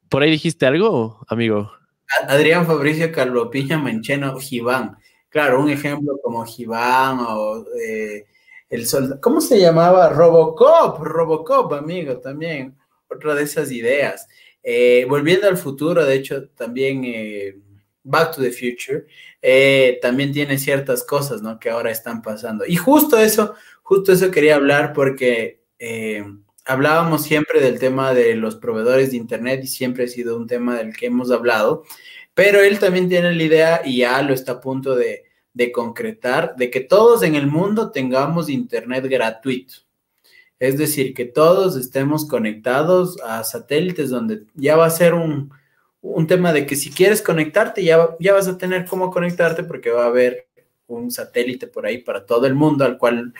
¿Por 0.09 0.23
ahí 0.23 0.31
dijiste 0.31 0.67
algo, 0.67 1.25
amigo? 1.29 1.71
Adrián 2.27 2.67
Fabricio 2.67 3.13
Piña 3.51 3.79
Mancheno 3.79 4.37
Gibán. 4.39 4.97
Claro, 5.31 5.63
un 5.63 5.71
ejemplo 5.71 6.19
como 6.21 6.45
Gibán 6.45 7.21
o 7.21 7.65
eh, 7.81 8.27
el 8.69 8.85
sol. 8.87 9.21
¿Cómo 9.23 9.41
se 9.41 9.61
llamaba? 9.61 10.09
Robocop, 10.11 11.01
Robocop, 11.01 11.73
amigo, 11.73 12.19
también. 12.19 12.77
Otra 13.09 13.37
de 13.37 13.45
esas 13.45 13.71
ideas. 13.71 14.27
Eh, 14.63 15.07
volviendo 15.09 15.47
al 15.47 15.57
futuro, 15.57 16.05
de 16.05 16.15
hecho, 16.17 16.49
también 16.51 17.05
eh, 17.05 17.57
Back 18.03 18.35
to 18.35 18.43
the 18.43 18.51
Future, 18.51 19.07
también 20.03 20.33
tiene 20.33 20.59
ciertas 20.59 21.05
cosas, 21.05 21.43
¿no? 21.43 21.61
Que 21.61 21.71
ahora 21.71 21.93
están 21.93 22.23
pasando. 22.23 22.67
Y 22.67 22.75
justo 22.75 23.17
eso, 23.17 23.55
justo 23.83 24.13
eso 24.13 24.33
quería 24.33 24.57
hablar 24.57 24.93
porque 24.93 25.61
hablábamos 26.65 27.23
siempre 27.23 27.61
del 27.61 27.79
tema 27.79 28.15
de 28.15 28.35
los 28.35 28.57
proveedores 28.57 29.13
de 29.13 29.17
Internet 29.17 29.61
y 29.63 29.67
siempre 29.69 30.05
ha 30.05 30.09
sido 30.09 30.37
un 30.37 30.47
tema 30.47 30.79
del 30.79 30.97
que 30.97 31.07
hemos 31.07 31.31
hablado, 31.31 31.85
pero 32.41 32.63
él 32.63 32.79
también 32.79 33.07
tiene 33.07 33.35
la 33.35 33.43
idea 33.43 33.83
y 33.85 33.99
ya 33.99 34.23
lo 34.23 34.33
está 34.33 34.53
a 34.53 34.61
punto 34.63 34.97
de, 34.97 35.27
concretar, 35.75 36.57
de 36.57 36.71
que 36.71 36.81
todos 36.81 37.23
en 37.23 37.35
el 37.35 37.47
mundo 37.47 37.91
tengamos 37.91 38.49
Internet 38.49 39.05
gratuito. 39.09 39.75
Es 40.59 40.79
decir, 40.79 41.13
que 41.13 41.27
todos 41.27 41.77
estemos 41.77 42.27
conectados 42.27 43.21
a 43.23 43.45
satélites 43.45 44.09
donde 44.09 44.47
ya 44.55 44.75
va 44.77 44.87
a 44.87 44.91
ser 44.91 45.13
un, 45.13 45.53
tema 46.27 46.55
de 46.55 46.65
que 46.65 46.77
si 46.77 46.89
quieres 46.89 47.21
conectarte, 47.21 47.85
ya, 47.85 48.17
vas 48.33 48.49
a 48.49 48.57
tener 48.57 48.87
cómo 48.87 49.11
conectarte 49.11 49.63
porque 49.63 49.91
va 49.91 50.05
a 50.05 50.09
haber 50.09 50.49
un 50.87 51.11
satélite 51.11 51.67
por 51.67 51.85
ahí 51.85 51.99
para 51.99 52.25
todo 52.25 52.47
el 52.47 52.55
mundo 52.55 52.87
al 52.87 52.97
cual 52.97 53.35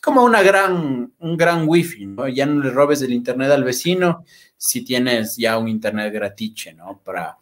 como 0.00 0.24
una 0.24 0.40
gran, 0.42 1.12
un 1.18 1.36
gran 1.36 1.68
wifi. 1.68 2.08
Ya 2.32 2.46
no 2.46 2.62
le 2.62 2.70
robes 2.70 3.02
el 3.02 3.12
internet 3.12 3.50
al 3.50 3.64
vecino 3.64 4.24
si 4.56 4.82
tienes 4.82 5.36
ya 5.36 5.58
un 5.58 5.68
internet 5.68 6.10
gratiche, 6.10 6.72
¿no? 6.72 7.02
Para, 7.04 7.36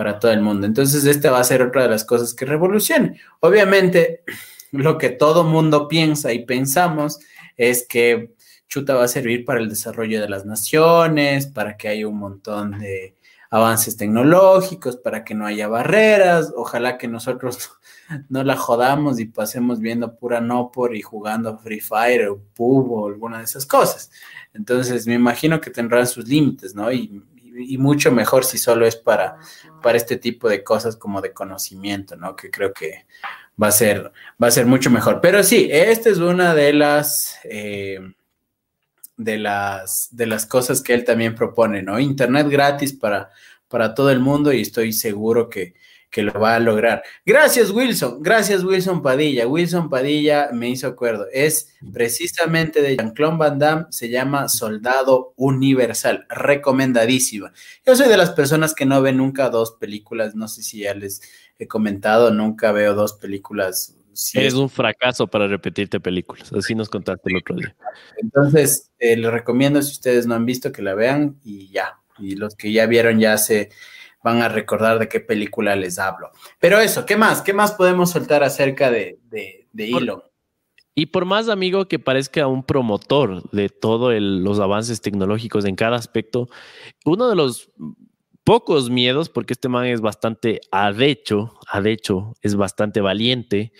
para 0.00 0.18
todo 0.18 0.32
el 0.32 0.40
mundo. 0.40 0.66
Entonces, 0.66 1.04
esta 1.04 1.30
va 1.30 1.40
a 1.40 1.44
ser 1.44 1.60
otra 1.60 1.82
de 1.82 1.90
las 1.90 2.06
cosas 2.06 2.32
que 2.32 2.46
revolucione. 2.46 3.20
Obviamente, 3.40 4.22
lo 4.72 4.96
que 4.96 5.10
todo 5.10 5.44
mundo 5.44 5.88
piensa 5.88 6.32
y 6.32 6.46
pensamos 6.46 7.20
es 7.58 7.86
que 7.86 8.32
Chuta 8.66 8.94
va 8.94 9.04
a 9.04 9.08
servir 9.08 9.44
para 9.44 9.60
el 9.60 9.68
desarrollo 9.68 10.22
de 10.22 10.30
las 10.30 10.46
naciones, 10.46 11.48
para 11.48 11.76
que 11.76 11.88
haya 11.88 12.08
un 12.08 12.16
montón 12.16 12.78
de 12.78 13.14
avances 13.50 13.98
tecnológicos, 13.98 14.96
para 14.96 15.22
que 15.22 15.34
no 15.34 15.44
haya 15.44 15.68
barreras. 15.68 16.50
Ojalá 16.56 16.96
que 16.96 17.06
nosotros 17.06 17.72
no 18.30 18.42
la 18.42 18.56
jodamos 18.56 19.20
y 19.20 19.26
pasemos 19.26 19.80
viendo 19.80 20.16
pura 20.16 20.40
no 20.40 20.72
por 20.72 20.96
y 20.96 21.02
jugando 21.02 21.58
Free 21.58 21.80
Fire 21.80 22.28
o 22.28 22.40
PUB 22.54 22.90
o 22.90 23.06
alguna 23.06 23.36
de 23.36 23.44
esas 23.44 23.66
cosas. 23.66 24.10
Entonces, 24.54 25.06
me 25.06 25.12
imagino 25.12 25.60
que 25.60 25.68
tendrán 25.68 26.06
sus 26.06 26.26
límites, 26.26 26.74
¿no? 26.74 26.90
Y, 26.90 27.22
mucho 27.78 28.12
mejor 28.12 28.44
si 28.44 28.58
solo 28.58 28.86
es 28.86 28.96
para, 28.96 29.38
para 29.82 29.96
este 29.96 30.16
tipo 30.16 30.48
de 30.48 30.62
cosas 30.64 30.96
como 30.96 31.20
de 31.20 31.32
conocimiento, 31.32 32.16
¿no? 32.16 32.36
Que 32.36 32.50
creo 32.50 32.72
que 32.72 33.06
va 33.60 33.68
a 33.68 33.72
ser, 33.72 34.12
va 34.42 34.48
a 34.48 34.50
ser 34.50 34.66
mucho 34.66 34.90
mejor. 34.90 35.20
Pero 35.20 35.42
sí, 35.42 35.68
esta 35.70 36.10
es 36.10 36.18
una 36.18 36.54
de 36.54 36.72
las, 36.72 37.38
eh, 37.44 38.00
de 39.16 39.38
las, 39.38 40.08
de 40.10 40.26
las 40.26 40.46
cosas 40.46 40.82
que 40.82 40.94
él 40.94 41.04
también 41.04 41.34
propone, 41.34 41.82
¿no? 41.82 41.98
Internet 41.98 42.48
gratis 42.48 42.92
para, 42.92 43.30
para 43.68 43.94
todo 43.94 44.10
el 44.10 44.20
mundo 44.20 44.52
y 44.52 44.62
estoy 44.62 44.92
seguro 44.92 45.48
que, 45.48 45.74
que 46.10 46.22
lo 46.22 46.32
va 46.32 46.56
a 46.56 46.60
lograr. 46.60 47.02
Gracias, 47.24 47.70
Wilson. 47.70 48.22
Gracias, 48.22 48.64
Wilson 48.64 49.02
Padilla. 49.02 49.46
Wilson 49.46 49.88
Padilla 49.88 50.50
me 50.52 50.68
hizo 50.68 50.88
acuerdo. 50.88 51.26
Es 51.32 51.76
precisamente 51.92 52.82
de 52.82 52.96
Jean-Claude 52.96 53.38
Van 53.38 53.58
Damme, 53.58 53.86
se 53.90 54.08
llama 54.08 54.48
Soldado 54.48 55.32
Universal. 55.36 56.26
Recomendadísima. 56.28 57.52
Yo 57.86 57.94
soy 57.94 58.08
de 58.08 58.16
las 58.16 58.30
personas 58.30 58.74
que 58.74 58.86
no 58.86 59.00
ven 59.02 59.18
nunca 59.18 59.50
dos 59.50 59.72
películas. 59.72 60.34
No 60.34 60.48
sé 60.48 60.62
si 60.62 60.80
ya 60.80 60.94
les 60.94 61.22
he 61.58 61.68
comentado, 61.68 62.30
nunca 62.30 62.72
veo 62.72 62.94
dos 62.94 63.14
películas 63.14 63.96
es 64.34 64.54
un 64.54 64.68
fracaso 64.68 65.26
para 65.26 65.46
repetirte 65.46 66.00
películas, 66.00 66.52
así 66.52 66.74
nos 66.74 66.88
contaste 66.88 67.30
el 67.30 67.36
otro 67.36 67.56
día. 67.56 67.74
Entonces, 68.18 68.90
eh, 68.98 69.16
les 69.16 69.30
recomiendo 69.30 69.80
si 69.82 69.92
ustedes 69.92 70.26
no 70.26 70.34
han 70.34 70.44
visto 70.44 70.72
que 70.72 70.82
la 70.82 70.94
vean 70.94 71.38
y 71.42 71.68
ya. 71.68 71.98
Y 72.18 72.36
los 72.36 72.54
que 72.54 72.72
ya 72.72 72.86
vieron 72.86 73.18
ya 73.18 73.38
se 73.38 73.70
van 74.22 74.42
a 74.42 74.48
recordar 74.48 74.98
de 74.98 75.08
qué 75.08 75.20
película 75.20 75.76
les 75.76 75.98
hablo. 75.98 76.30
Pero 76.58 76.80
eso, 76.80 77.06
¿qué 77.06 77.16
más? 77.16 77.42
¿Qué 77.42 77.52
más 77.52 77.72
podemos 77.72 78.10
soltar 78.10 78.42
acerca 78.42 78.90
de, 78.90 79.18
de, 79.30 79.66
Elon? 79.74 80.22
Y 80.94 81.06
por 81.06 81.24
más, 81.24 81.48
amigo, 81.48 81.86
que 81.86 81.98
parezca 81.98 82.46
un 82.46 82.62
promotor 82.62 83.48
de 83.50 83.68
todos 83.68 84.14
los 84.20 84.60
avances 84.60 85.00
tecnológicos 85.00 85.64
en 85.64 85.76
cada 85.76 85.96
aspecto, 85.96 86.48
uno 87.04 87.28
de 87.28 87.36
los 87.36 87.70
pocos 88.44 88.90
miedos, 88.90 89.28
porque 89.28 89.52
este 89.52 89.68
man 89.68 89.86
es 89.86 90.00
bastante 90.00 90.60
adecho, 90.70 91.58
adecho, 91.68 92.34
es 92.42 92.56
bastante 92.56 93.00
valiente, 93.00 93.72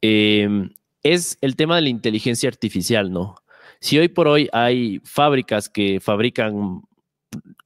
em, 0.00 0.74
es 1.02 1.38
el 1.40 1.56
tema 1.56 1.76
de 1.76 1.82
la 1.82 1.88
inteligencia 1.88 2.48
artificial, 2.48 3.12
¿no? 3.12 3.36
Si 3.80 3.98
hoy 3.98 4.08
por 4.08 4.26
hoy 4.26 4.48
hay 4.52 5.00
fábricas 5.04 5.68
que 5.68 6.00
fabrican 6.00 6.82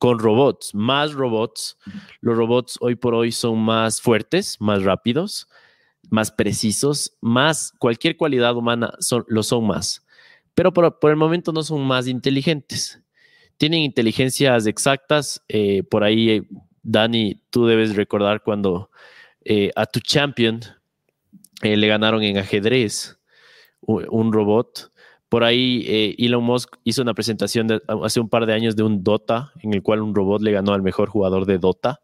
con 0.02 0.18
robots, 0.18 0.74
más 0.74 1.12
robots, 1.12 1.78
los 2.22 2.36
robots 2.36 2.76
hoy 2.80 2.96
por 2.96 3.14
hoy 3.14 3.30
son 3.30 3.60
más 3.60 4.00
fuertes, 4.00 4.60
más 4.60 4.82
rápidos, 4.82 5.46
más 6.10 6.32
precisos, 6.32 7.16
más 7.20 7.72
cualquier 7.78 8.16
cualidad 8.16 8.56
humana 8.56 8.94
son, 8.98 9.24
lo 9.28 9.44
son 9.44 9.64
más, 9.64 10.04
pero 10.56 10.72
por, 10.72 10.98
por 10.98 11.12
el 11.12 11.16
momento 11.16 11.52
no 11.52 11.62
son 11.62 11.86
más 11.86 12.08
inteligentes 12.08 13.00
tienen 13.58 13.82
inteligencias 13.82 14.66
exactas. 14.66 15.40
Eh, 15.46 15.84
por 15.84 16.02
ahí, 16.02 16.48
Dani, 16.82 17.40
tú 17.48 17.66
debes 17.66 17.94
recordar 17.94 18.42
cuando 18.42 18.90
eh, 19.44 19.70
a 19.76 19.86
tu 19.86 20.00
champion 20.00 20.58
eh, 21.62 21.76
le 21.76 21.86
ganaron 21.86 22.24
en 22.24 22.38
ajedrez 22.38 23.20
un 23.82 24.32
robot. 24.32 24.91
Por 25.32 25.44
ahí 25.44 26.14
Elon 26.18 26.44
Musk 26.44 26.76
hizo 26.84 27.00
una 27.00 27.14
presentación 27.14 27.80
hace 28.04 28.20
un 28.20 28.28
par 28.28 28.44
de 28.44 28.52
años 28.52 28.76
de 28.76 28.82
un 28.82 29.02
Dota, 29.02 29.50
en 29.62 29.72
el 29.72 29.82
cual 29.82 30.02
un 30.02 30.14
robot 30.14 30.42
le 30.42 30.52
ganó 30.52 30.74
al 30.74 30.82
mejor 30.82 31.08
jugador 31.08 31.46
de 31.46 31.56
Dota. 31.56 32.02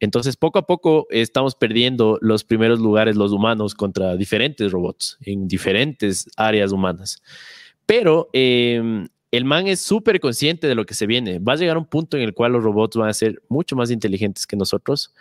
Entonces, 0.00 0.36
poco 0.36 0.58
a 0.58 0.66
poco 0.66 1.06
estamos 1.10 1.54
perdiendo 1.54 2.18
los 2.20 2.42
primeros 2.42 2.80
lugares 2.80 3.14
los 3.14 3.30
humanos 3.30 3.76
contra 3.76 4.16
diferentes 4.16 4.72
robots 4.72 5.16
en 5.20 5.46
diferentes 5.46 6.28
áreas 6.36 6.72
humanas. 6.72 7.22
Pero 7.86 8.28
em, 8.32 9.06
el 9.30 9.44
man 9.44 9.68
es 9.68 9.80
súper 9.80 10.18
consciente 10.18 10.66
de 10.66 10.74
lo 10.74 10.86
que 10.86 10.94
se 10.94 11.06
viene. 11.06 11.38
Va 11.38 11.52
a 11.52 11.56
llegar 11.56 11.78
un 11.78 11.86
punto 11.86 12.16
en 12.16 12.24
el 12.24 12.34
cual 12.34 12.50
los 12.50 12.64
robots 12.64 12.96
van 12.96 13.10
a 13.10 13.14
ser 13.14 13.40
mucho 13.48 13.76
más 13.76 13.92
inteligentes 13.92 14.48
que 14.48 14.56
nosotros. 14.56 15.14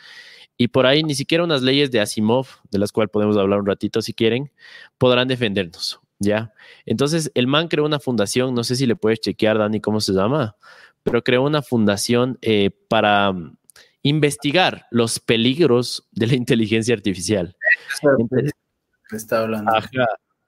Y 0.57 0.69
por 0.69 0.87
ahí 0.87 1.03
ni 1.03 1.13
siquiera 1.13 1.43
unas 1.43 1.61
leyes 1.61 1.91
de 1.91 1.99
Asimov, 1.99 2.47
de 2.71 2.79
las 2.79 2.91
cuales 2.91 3.11
podemos 3.11 3.37
hablar 3.37 3.59
un 3.59 3.67
ratito 3.67 4.01
si 4.01 4.13
quieren, 4.15 4.51
podrán 4.97 5.27
defendernos. 5.27 5.99
¿Ya? 6.19 6.53
Entonces, 6.85 7.31
el 7.33 7.47
man 7.47 7.69
creó 7.69 7.85
una 7.85 7.99
fundación, 7.99 8.53
no 8.53 8.63
sé 8.63 8.75
si 8.75 8.85
le 8.85 8.95
puedes 8.95 9.21
chequear, 9.21 9.57
Dani, 9.57 9.79
cómo 9.79 10.01
se 10.01 10.13
llama, 10.13 10.57
pero 11.03 11.23
creó 11.23 11.43
una 11.43 11.61
fundación 11.61 12.37
eh, 12.41 12.71
para 12.89 13.31
mm, 13.31 13.57
investigar 14.03 14.85
los 14.91 15.19
peligros 15.19 16.07
de 16.11 16.27
la 16.27 16.35
inteligencia 16.35 16.93
artificial. 16.93 17.55
Entre, 18.17 18.51
está 19.11 19.43
hablando. 19.43 19.71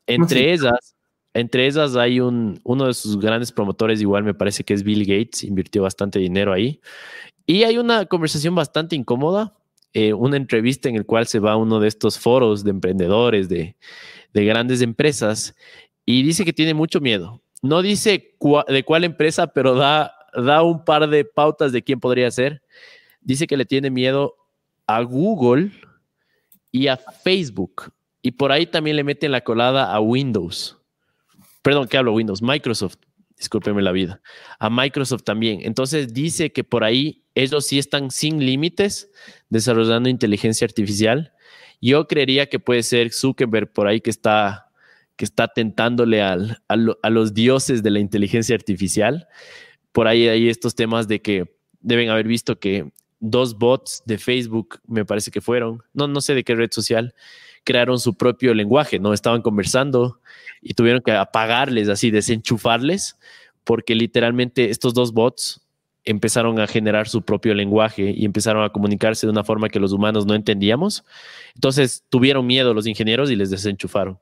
entre 0.07 0.53
ellas, 0.53 0.95
entre 1.33 1.67
esas 1.67 1.95
hay 1.95 2.19
un, 2.19 2.59
uno 2.63 2.87
de 2.87 2.93
sus 2.93 3.17
grandes 3.19 3.51
promotores, 3.51 4.01
igual 4.01 4.23
me 4.23 4.33
parece 4.33 4.63
que 4.63 4.73
es 4.73 4.83
Bill 4.83 5.05
Gates, 5.05 5.43
invirtió 5.43 5.83
bastante 5.83 6.19
dinero 6.19 6.51
ahí. 6.51 6.81
Y 7.45 7.63
hay 7.63 7.77
una 7.77 8.05
conversación 8.05 8.55
bastante 8.55 8.95
incómoda, 8.95 9.55
eh, 9.93 10.13
una 10.13 10.37
entrevista 10.37 10.89
en 10.89 10.95
el 10.95 11.05
cual 11.05 11.27
se 11.27 11.39
va 11.39 11.53
a 11.53 11.57
uno 11.57 11.79
de 11.79 11.87
estos 11.87 12.19
foros 12.19 12.63
de 12.63 12.71
emprendedores, 12.71 13.49
de, 13.49 13.75
grandes 14.33 14.81
empresas, 14.81 15.55
y 16.05 16.23
dice 16.23 16.45
que 16.45 16.53
tiene 16.53 16.73
mucho 16.73 16.99
miedo. 16.99 17.41
No 17.61 17.81
dice 17.81 18.35
de 18.67 18.83
cuál 18.83 19.03
empresa, 19.03 19.47
pero 19.47 19.75
da, 19.75 20.13
da 20.33 20.63
un 20.63 20.83
par 20.83 21.07
de 21.09 21.25
pautas 21.25 21.71
de 21.71 21.83
quién 21.83 21.99
podría 21.99 22.31
ser. 22.31 22.61
Dice 23.21 23.45
que 23.45 23.57
le 23.57 23.65
tiene 23.65 23.89
miedo 23.91 24.35
a 24.87 25.01
Google 25.01 25.71
y 26.71 26.87
a 26.87 26.97
Facebook. 26.97 27.93
Y 28.23 28.31
por 28.31 28.51
ahí 28.51 28.65
también 28.65 28.95
le 28.95 29.03
meten 29.03 29.31
la 29.31 29.41
colada 29.41 29.93
a 29.93 29.99
Windows 29.99 30.81
perdón, 31.61 31.87
¿qué 31.87 31.97
hablo? 31.97 32.13
Windows, 32.13 32.41
Microsoft, 32.41 32.97
discúlpeme 33.37 33.81
la 33.81 33.91
vida, 33.91 34.21
a 34.59 34.69
Microsoft 34.69 35.23
también. 35.23 35.61
Entonces 35.63 36.13
dice 36.13 36.51
que 36.51 36.63
por 36.63 36.83
ahí 36.83 37.23
ellos 37.35 37.65
sí 37.65 37.79
están 37.79 38.11
sin 38.11 38.45
límites 38.45 39.09
desarrollando 39.49 40.09
inteligencia 40.09 40.65
artificial. 40.65 41.33
Yo 41.81 42.07
creería 42.07 42.47
que 42.47 42.59
puede 42.59 42.83
ser 42.83 43.11
Zuckerberg 43.11 43.73
por 43.73 43.87
ahí 43.87 44.01
que 44.01 44.11
está, 44.11 44.67
que 45.15 45.25
está 45.25 45.47
tentándole 45.47 46.21
al, 46.21 46.61
a, 46.67 47.09
los 47.09 47.33
dioses 47.33 47.81
de 47.81 47.89
la 47.89 47.99
inteligencia 47.99 48.55
artificial. 48.55 49.27
Por 49.91 50.07
ahí 50.07 50.27
hay 50.27 50.47
estos 50.47 50.75
temas 50.75 51.07
de 51.07 51.21
que 51.21 51.57
deben 51.81 52.09
haber 52.09 52.27
visto 52.27 52.59
que 52.59 52.91
dos 53.19 53.57
bots 53.57 54.03
de 54.05 54.19
Facebook, 54.19 54.79
me 54.87 55.05
parece 55.05 55.31
que 55.31 55.41
fueron, 55.41 55.81
no, 55.93 56.07
no 56.07 56.21
sé 56.21 56.35
de 56.35 56.43
qué 56.43 56.55
red 56.55 56.71
social, 56.71 57.13
crearon 57.63 57.99
su 57.99 58.15
propio 58.15 58.53
lenguaje, 58.53 58.99
¿no? 58.99 59.13
Estaban 59.13 59.41
conversando 59.41 60.19
y 60.61 60.73
tuvieron 60.73 61.01
que 61.01 61.11
apagarles, 61.11 61.89
así, 61.89 62.11
desenchufarles, 62.11 63.17
porque 63.63 63.95
literalmente 63.95 64.69
estos 64.69 64.93
dos 64.93 65.13
bots 65.13 65.61
empezaron 66.05 66.59
a 66.59 66.67
generar 66.67 67.07
su 67.07 67.21
propio 67.21 67.53
lenguaje 67.53 68.11
y 68.15 68.25
empezaron 68.25 68.63
a 68.63 68.69
comunicarse 68.69 69.27
de 69.27 69.31
una 69.31 69.43
forma 69.43 69.69
que 69.69 69.79
los 69.79 69.91
humanos 69.91 70.25
no 70.25 70.33
entendíamos. 70.33 71.03
Entonces 71.55 72.03
tuvieron 72.09 72.45
miedo 72.45 72.73
los 72.73 72.87
ingenieros 72.87 73.29
y 73.31 73.35
les 73.35 73.49
desenchufaron. 73.49 74.19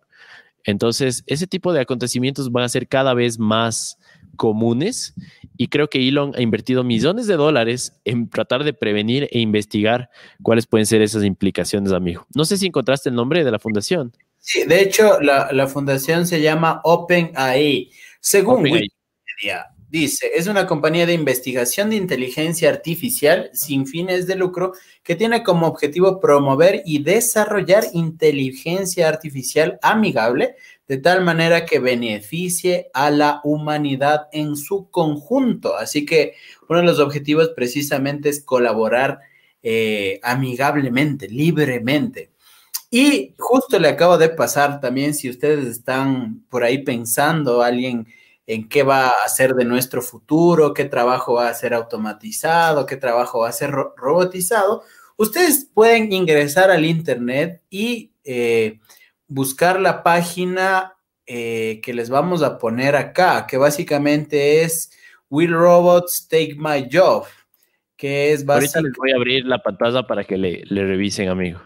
Entonces, 0.65 1.23
ese 1.25 1.47
tipo 1.47 1.71
de 1.71 1.81
acontecimientos 1.81 2.51
van 2.51 2.65
a 2.65 2.69
ser 2.69 2.87
cada 2.87 3.13
vez 3.13 3.39
más 3.39 3.97
comunes 4.35 5.13
y 5.57 5.67
creo 5.67 5.89
que 5.89 6.07
Elon 6.07 6.33
ha 6.35 6.41
invertido 6.41 6.83
millones 6.83 7.27
de 7.27 7.35
dólares 7.35 7.99
en 8.05 8.29
tratar 8.29 8.63
de 8.63 8.73
prevenir 8.73 9.27
e 9.31 9.39
investigar 9.39 10.09
cuáles 10.41 10.67
pueden 10.67 10.85
ser 10.85 11.01
esas 11.01 11.23
implicaciones, 11.23 11.91
amigo. 11.91 12.25
No 12.33 12.45
sé 12.45 12.57
si 12.57 12.67
encontraste 12.67 13.09
el 13.09 13.15
nombre 13.15 13.43
de 13.43 13.51
la 13.51 13.59
fundación. 13.59 14.13
Sí, 14.39 14.63
de 14.63 14.81
hecho, 14.81 15.19
la, 15.19 15.67
fundación 15.67 16.25
se 16.25 16.41
llama 16.41 16.81
OpenAI. 16.83 17.91
Según 18.21 18.61
Wikipedia, 18.61 19.65
dice, 19.89 20.31
es 20.35 20.47
una 20.47 20.67
compañía 20.67 21.05
de 21.05 21.13
investigación 21.13 21.89
de 21.89 21.95
inteligencia 21.95 22.69
artificial 22.69 23.49
sin 23.53 23.87
fines 23.87 24.27
de 24.27 24.35
lucro 24.35 24.73
que 25.03 25.15
tiene 25.15 25.43
como 25.43 25.67
objetivo 25.67 26.19
promover 26.19 26.81
y 26.85 27.01
desarrollar 27.03 27.85
inteligencia 27.93 29.09
artificial 29.09 29.79
amigable 29.81 30.55
de 30.87 30.97
tal 30.97 31.23
manera 31.23 31.65
que 31.65 31.79
beneficie 31.79 32.89
a 32.93 33.11
la 33.11 33.41
humanidad 33.43 34.27
en 34.31 34.55
su 34.55 34.89
conjunto. 34.89 35.75
Así 35.75 36.05
que 36.05 36.33
uno 36.67 36.79
de 36.79 36.85
los 36.85 36.99
objetivos 36.99 37.49
precisamente 37.55 38.29
es 38.29 38.43
colaborar 38.43 39.19
eh, 39.61 40.19
amigablemente, 40.23 41.27
libremente. 41.29 42.31
Y 42.89 43.35
justo 43.37 43.77
le 43.77 43.89
acabo 43.89 44.17
de 44.17 44.29
pasar 44.29 44.81
también, 44.81 45.13
si 45.13 45.29
ustedes 45.29 45.65
están 45.67 46.43
por 46.49 46.63
ahí 46.63 46.79
pensando, 46.83 47.61
alguien 47.61 48.07
en 48.49 48.67
qué 48.67 48.81
va 48.81 49.09
a 49.09 49.25
hacer 49.25 49.53
de 49.53 49.63
nuestro 49.63 50.01
futuro, 50.01 50.73
qué 50.73 50.85
trabajo 50.85 51.35
va 51.35 51.49
a 51.49 51.53
ser 51.53 51.71
automatizado, 51.75 52.87
qué 52.87 52.97
trabajo 52.97 53.41
va 53.41 53.49
a 53.49 53.51
ser 53.51 53.69
robotizado, 53.69 54.81
ustedes 55.17 55.69
pueden 55.71 56.11
ingresar 56.11 56.71
al 56.71 56.83
Internet 56.83 57.61
y 57.69 58.11
eh, 58.23 58.79
buscar 59.27 59.79
la 59.79 60.01
página 60.01 60.95
eh, 61.27 61.79
que 61.83 61.93
les 61.93 62.09
vamos 62.09 62.41
a 62.41 62.57
poner 62.57 62.95
acá, 62.95 63.45
que 63.45 63.57
básicamente 63.57 64.63
es 64.63 64.89
Will 65.29 65.53
Robots 65.53 66.27
Take 66.27 66.55
My 66.57 66.89
Job, 66.91 67.25
que 67.95 68.33
es 68.33 68.43
básicamente... 68.43 68.79
Ahorita 68.79 68.89
les 68.89 68.97
voy 68.97 69.11
a 69.11 69.15
abrir 69.15 69.45
la 69.45 69.61
pantalla 69.61 70.07
para 70.07 70.23
que 70.23 70.37
le, 70.37 70.63
le 70.65 70.87
revisen, 70.87 71.29
amigo. 71.29 71.61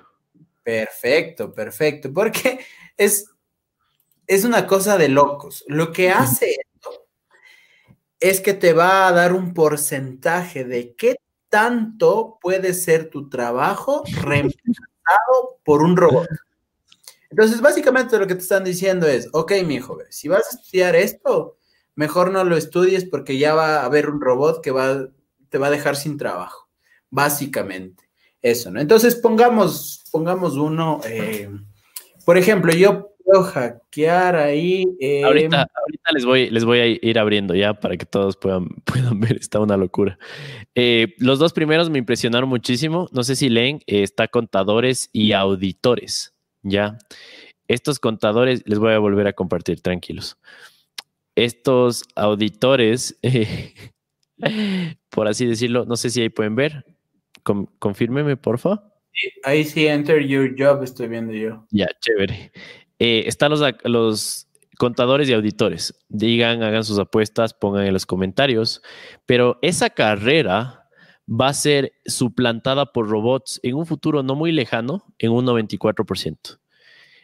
Perfecto, 0.64 1.54
perfecto, 1.54 2.12
porque 2.12 2.60
es, 2.98 3.30
es 4.28 4.44
una 4.44 4.68
cosa 4.68 4.98
de 4.98 5.08
locos. 5.08 5.64
Lo 5.70 5.94
que 5.94 6.10
hace 6.10 6.58
es 8.24 8.40
que 8.40 8.54
te 8.54 8.72
va 8.72 9.06
a 9.06 9.12
dar 9.12 9.34
un 9.34 9.54
porcentaje 9.54 10.64
de 10.64 10.96
qué 10.96 11.18
tanto 11.50 12.40
puede 12.42 12.74
ser 12.74 13.10
tu 13.10 13.28
trabajo 13.28 14.04
reemplazado 14.22 15.60
por 15.66 15.84
un 15.84 15.98
robot. 15.98 16.30
Entonces, 17.30 17.60
básicamente 17.60 18.18
lo 18.18 18.26
que 18.26 18.36
te 18.36 18.42
están 18.42 18.64
diciendo 18.64 19.08
es, 19.08 19.28
ok, 19.34 19.52
mi 19.66 19.80
joven, 19.80 20.08
si 20.10 20.30
vas 20.30 20.46
a 20.48 20.56
estudiar 20.56 20.96
esto, 20.96 21.58
mejor 21.96 22.32
no 22.32 22.46
lo 22.46 22.56
estudies 22.56 23.04
porque 23.04 23.38
ya 23.38 23.56
va 23.56 23.82
a 23.82 23.86
haber 23.86 24.10
un 24.10 24.22
robot 24.22 24.64
que 24.64 24.72
va, 24.72 25.10
te 25.50 25.58
va 25.58 25.68
a 25.68 25.72
dejar 25.72 25.98
sin 25.98 26.18
trabajo, 26.18 26.70
básicamente. 27.10 28.06
Eso, 28.42 28.72
¿no? 28.72 28.80
Entonces, 28.80 29.16
pongamos, 29.16 30.02
pongamos 30.14 30.56
uno, 30.56 31.02
eh, 31.04 31.50
por 32.26 32.38
ejemplo, 32.38 32.72
yo 32.72 33.13
puedo 33.24 33.44
hackear 33.44 34.36
ahí. 34.36 34.86
Eh, 35.00 35.24
ahorita, 35.24 35.68
ahorita 35.74 36.12
les, 36.14 36.26
voy, 36.26 36.50
les 36.50 36.66
voy 36.66 36.80
a 36.80 36.88
ir 36.88 37.20
abriendo 37.20 37.56
ya 37.56 37.74
para 37.74 37.98
que 37.98 38.06
todos 38.06 38.38
puedan, 38.38 38.68
puedan 38.86 39.20
ver, 39.20 39.38
está 39.38 39.60
una 39.60 39.78
locura. 39.78 40.18
Eh, 40.76 41.16
los 41.18 41.40
dos 41.40 41.54
primeros 41.54 41.90
me 41.90 42.00
impresionaron 42.00 42.50
muchísimo, 42.50 43.08
no 43.12 43.24
sé 43.24 43.36
si 43.36 43.50
leen, 43.50 43.80
está 43.88 44.28
contadores 44.28 45.10
y 45.12 45.32
auditores. 45.32 46.34
¿ya? 46.64 46.98
estos 47.68 48.00
contadores, 48.00 48.64
les 48.66 48.80
voy 48.80 48.94
a 48.94 49.00
volver 49.00 49.28
a 49.28 49.34
compartir, 49.34 49.82
tranquilos. 49.82 50.38
Estos 51.36 52.04
auditores, 52.16 53.20
por 55.10 55.28
así 55.28 55.46
decirlo, 55.46 55.86
no 55.86 55.96
sé 55.96 56.10
si 56.10 56.22
ahí 56.22 56.30
pueden 56.30 56.56
ver. 56.56 56.86
confírmeme, 57.80 58.38
porfa. 58.38 58.84
ahí 59.44 59.64
sí, 59.64 59.88
enter 59.88 60.26
your 60.26 60.56
job, 60.58 60.84
estoy 60.84 61.08
viendo 61.08 61.34
yo. 61.34 61.66
Ya, 61.72 61.88
chévere. 62.00 62.52
Eh, 63.00 63.24
están 63.28 63.52
los, 63.52 64.48
contadores 64.78 65.30
y 65.30 65.34
auditores. 65.34 65.94
Digan, 66.10 66.64
hagan 66.64 66.84
sus 66.84 67.00
apuestas, 67.00 67.54
pongan 67.54 67.86
en 67.86 67.94
los 67.94 68.06
comentarios. 68.06 68.82
Pero 69.26 69.60
esa 69.62 69.90
carrera 69.90 70.90
va 71.30 71.48
a 71.48 71.54
ser 71.54 71.94
suplantada 72.06 72.92
por 72.92 73.08
robots 73.08 73.60
en 73.64 73.76
un 73.76 73.86
futuro 73.86 74.24
no 74.24 74.36
muy 74.36 74.52
lejano, 74.52 75.06
en 75.20 75.32
un 75.32 75.46
94%. 75.46 76.60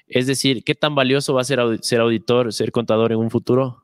Es 0.08 0.26
decir, 0.26 0.64
¿qué 0.64 0.76
tan 0.76 0.96
valioso 0.96 1.34
va 1.34 1.42
a 1.42 1.46
ser 1.46 1.60
ser 1.82 2.02
auditor, 2.02 2.54
ser 2.54 2.72
contador 2.72 3.12
en 3.12 3.20
un 3.20 3.30
futuro? 3.30 3.84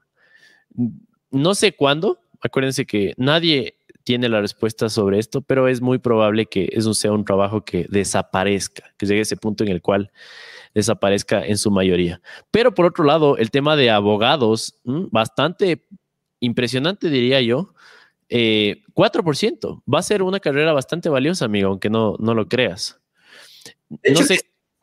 No 1.32 1.54
sé 1.56 1.74
cuándo. 1.76 2.20
Acuérdense 2.42 2.86
que 2.86 3.14
nadie 3.18 3.78
tiene 4.06 4.30
la 4.30 4.40
respuesta 4.40 4.88
sobre 4.88 5.20
esto, 5.20 5.42
pero 5.42 5.68
es 5.68 5.82
muy 5.82 5.98
probable 5.98 6.46
que 6.46 6.70
eso 6.72 6.94
sea 6.94 7.12
un 7.12 7.26
trabajo 7.26 7.66
que 7.66 7.88
desaparezca, 7.90 8.94
que 8.98 9.08
llegue 9.08 9.20
a 9.20 9.24
ese 9.24 9.36
punto 9.36 9.64
en 9.64 9.72
el 9.72 9.82
cual 9.82 10.12
desaparezca 10.76 11.44
en 11.44 11.58
su 11.58 11.72
mayoría. 11.72 12.22
Pero 12.52 12.76
por 12.76 12.86
otro 12.86 13.06
lado, 13.06 13.38
el 13.38 13.50
tema 13.50 13.76
de 13.76 13.90
abogados, 13.90 14.76
bastante 14.84 15.88
impresionante, 16.40 17.10
diría 17.10 17.42
yo. 17.42 17.74
4% 18.30 18.30
eh, 18.30 19.82
va 19.92 20.00
a 20.00 20.04
ser 20.04 20.22
una 20.22 20.40
carrera 20.40 20.74
bastante 20.74 21.10
valiosa, 21.10 21.46
amigo, 21.46 21.70
aunque 21.70 21.90
no, 21.90 22.16
no 22.20 22.34
lo 22.34 22.48
creas. 22.48 23.00
no 23.90 24.22
sé. 24.22 24.42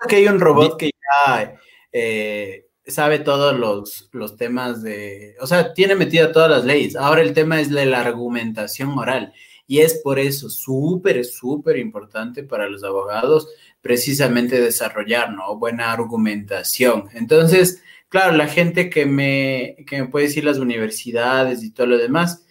Que 0.09 0.17
hay 0.17 0.27
un 0.27 0.41
robot 0.41 0.79
que 0.79 0.91
ya 0.91 1.55
eh, 1.93 2.67
sabe 2.87 3.21
todos 3.21 3.57
los, 3.57 4.09
los, 4.13 4.37
temas 4.37 4.83
de, 4.83 5.37
o 5.41 5.47
sea, 5.47 5.75
tiene 5.75 5.95
metida 5.95 6.33
todas 6.33 6.51
las 6.51 6.65
leyes. 6.65 6.97
Ahora 6.97 7.23
el 7.23 7.35
tema 7.35 7.61
es 7.61 7.71
la 7.71 8.01
argumentación 8.01 8.99
oral. 8.99 9.33
Y 9.67 9.81
es 9.81 10.01
por 10.03 10.19
eso 10.19 10.51
súper, 10.51 11.25
súper 11.25 11.79
importante 11.79 12.43
para 12.43 12.69
los 12.69 12.85
abogados 12.85 13.49
precisamente 13.81 14.61
desarrollar, 14.61 15.33
¿no? 15.33 15.57
Buena 15.59 15.93
argumentación. 15.93 17.09
Entonces, 17.15 17.83
claro, 18.09 18.37
la 18.37 18.47
gente 18.47 18.89
que 18.89 19.07
me, 19.07 19.77
que 19.87 20.03
me 20.03 20.09
puede 20.09 20.27
decir 20.27 20.45
las 20.45 20.59
universidades 20.59 21.63
y 21.63 21.71
todo 21.71 21.87
lo 21.87 21.99
demás, 21.99 22.45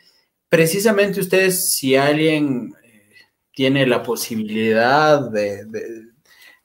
precisamente 0.49 1.21
ustedes, 1.21 1.71
si 1.71 1.95
alguien 1.95 2.73
eh, 2.83 3.09
tiene 3.53 3.87
la 3.87 4.03
posibilidad 4.03 5.29
de, 5.31 5.65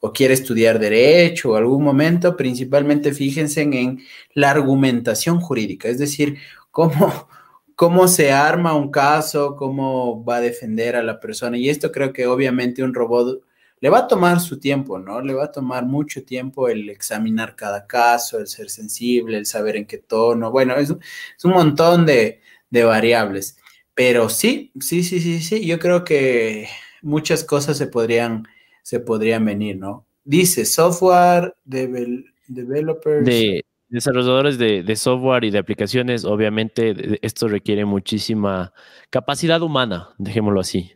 o 0.00 0.12
quiere 0.12 0.34
estudiar 0.34 0.78
derecho 0.78 1.50
o 1.50 1.56
algún 1.56 1.84
momento, 1.84 2.36
principalmente 2.36 3.12
fíjense 3.12 3.62
en 3.62 4.00
la 4.34 4.50
argumentación 4.50 5.40
jurídica, 5.40 5.88
es 5.88 5.98
decir, 5.98 6.38
cómo, 6.70 7.28
cómo 7.76 8.08
se 8.08 8.32
arma 8.32 8.74
un 8.74 8.90
caso, 8.90 9.54
cómo 9.54 10.24
va 10.24 10.36
a 10.36 10.40
defender 10.40 10.96
a 10.96 11.02
la 11.02 11.20
persona. 11.20 11.58
Y 11.58 11.68
esto 11.68 11.92
creo 11.92 12.12
que 12.12 12.26
obviamente 12.26 12.82
un 12.82 12.94
robot 12.94 13.42
le 13.80 13.90
va 13.90 13.98
a 14.00 14.08
tomar 14.08 14.40
su 14.40 14.58
tiempo, 14.58 14.98
¿no? 14.98 15.20
Le 15.20 15.34
va 15.34 15.44
a 15.44 15.52
tomar 15.52 15.84
mucho 15.84 16.24
tiempo 16.24 16.68
el 16.68 16.88
examinar 16.88 17.54
cada 17.54 17.86
caso, 17.86 18.38
el 18.38 18.46
ser 18.46 18.70
sensible, 18.70 19.36
el 19.36 19.46
saber 19.46 19.76
en 19.76 19.86
qué 19.86 19.98
tono. 19.98 20.50
Bueno, 20.50 20.74
es, 20.76 20.90
un 20.90 21.50
montón 21.52 22.06
de, 22.06 22.40
variables. 22.70 23.58
Pero 23.94 24.28
sí, 24.28 24.72
sí, 24.80 25.02
sí, 25.02 25.20
sí, 25.20 25.40
sí, 25.40 25.66
yo 25.66 25.78
creo 25.78 26.04
que 26.04 26.68
muchas 27.02 27.44
cosas 27.44 27.78
se 27.78 27.86
podrían, 27.86 28.46
se 28.82 29.00
podrían 29.00 29.44
venir, 29.44 29.76
¿no? 29.78 30.06
Dice 30.24 30.64
software, 30.64 31.54
developers. 31.64 33.24
De, 33.24 33.64
desarrolladores 33.88 34.58
de, 34.58 34.96
software 34.96 35.44
y 35.44 35.50
de 35.50 35.58
aplicaciones, 35.58 36.24
obviamente 36.24 37.18
esto 37.22 37.48
requiere 37.48 37.84
muchísima 37.84 38.72
capacidad 39.10 39.62
humana, 39.62 40.10
dejémoslo 40.18 40.60
así. 40.60 40.92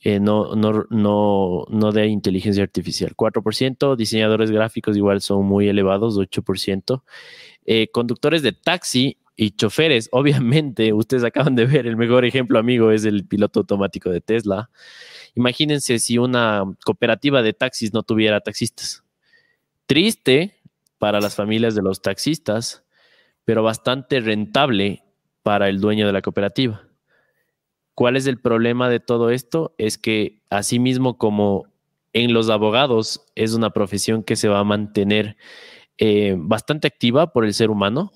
Eh, 0.00 0.20
no, 0.20 0.54
no, 0.54 0.84
no, 0.90 1.64
no 1.70 1.92
de 1.92 2.06
inteligencia 2.08 2.62
artificial. 2.62 3.14
4%, 3.16 3.96
diseñadores 3.96 4.50
gráficos 4.50 4.96
igual 4.98 5.22
son 5.22 5.46
muy 5.46 5.68
elevados, 5.68 6.18
8%. 6.18 7.02
Eh, 7.64 7.88
conductores 7.90 8.42
de 8.42 8.52
taxi 8.52 9.16
y 9.36 9.52
choferes, 9.52 10.08
obviamente, 10.12 10.92
ustedes 10.92 11.24
acaban 11.24 11.54
de 11.54 11.66
ver, 11.66 11.86
el 11.86 11.96
mejor 11.96 12.24
ejemplo, 12.24 12.58
amigo, 12.58 12.90
es 12.90 13.04
el 13.04 13.26
piloto 13.26 13.60
automático 13.60 14.10
de 14.10 14.20
Tesla. 14.20 14.70
Imagínense 15.34 15.98
si 15.98 16.18
una 16.18 16.64
cooperativa 16.84 17.42
de 17.42 17.54
taxis 17.54 17.92
no 17.94 18.02
tuviera 18.02 18.40
taxistas. 18.40 19.04
Triste, 19.86 20.54
para 21.04 21.20
las 21.20 21.34
familias 21.34 21.74
de 21.74 21.82
los 21.82 22.00
taxistas, 22.00 22.82
pero 23.44 23.62
bastante 23.62 24.20
rentable 24.20 25.04
para 25.42 25.68
el 25.68 25.78
dueño 25.78 26.06
de 26.06 26.14
la 26.14 26.22
cooperativa. 26.22 26.88
¿Cuál 27.94 28.16
es 28.16 28.26
el 28.26 28.40
problema 28.40 28.88
de 28.88 29.00
todo 29.00 29.28
esto? 29.28 29.74
Es 29.76 29.98
que 29.98 30.40
asimismo 30.48 31.18
como 31.18 31.66
en 32.14 32.32
los 32.32 32.48
abogados 32.48 33.26
es 33.34 33.52
una 33.52 33.68
profesión 33.68 34.22
que 34.22 34.34
se 34.34 34.48
va 34.48 34.60
a 34.60 34.64
mantener 34.64 35.36
eh, 35.98 36.36
bastante 36.38 36.88
activa 36.88 37.34
por 37.34 37.44
el 37.44 37.52
ser 37.52 37.68
humano, 37.68 38.10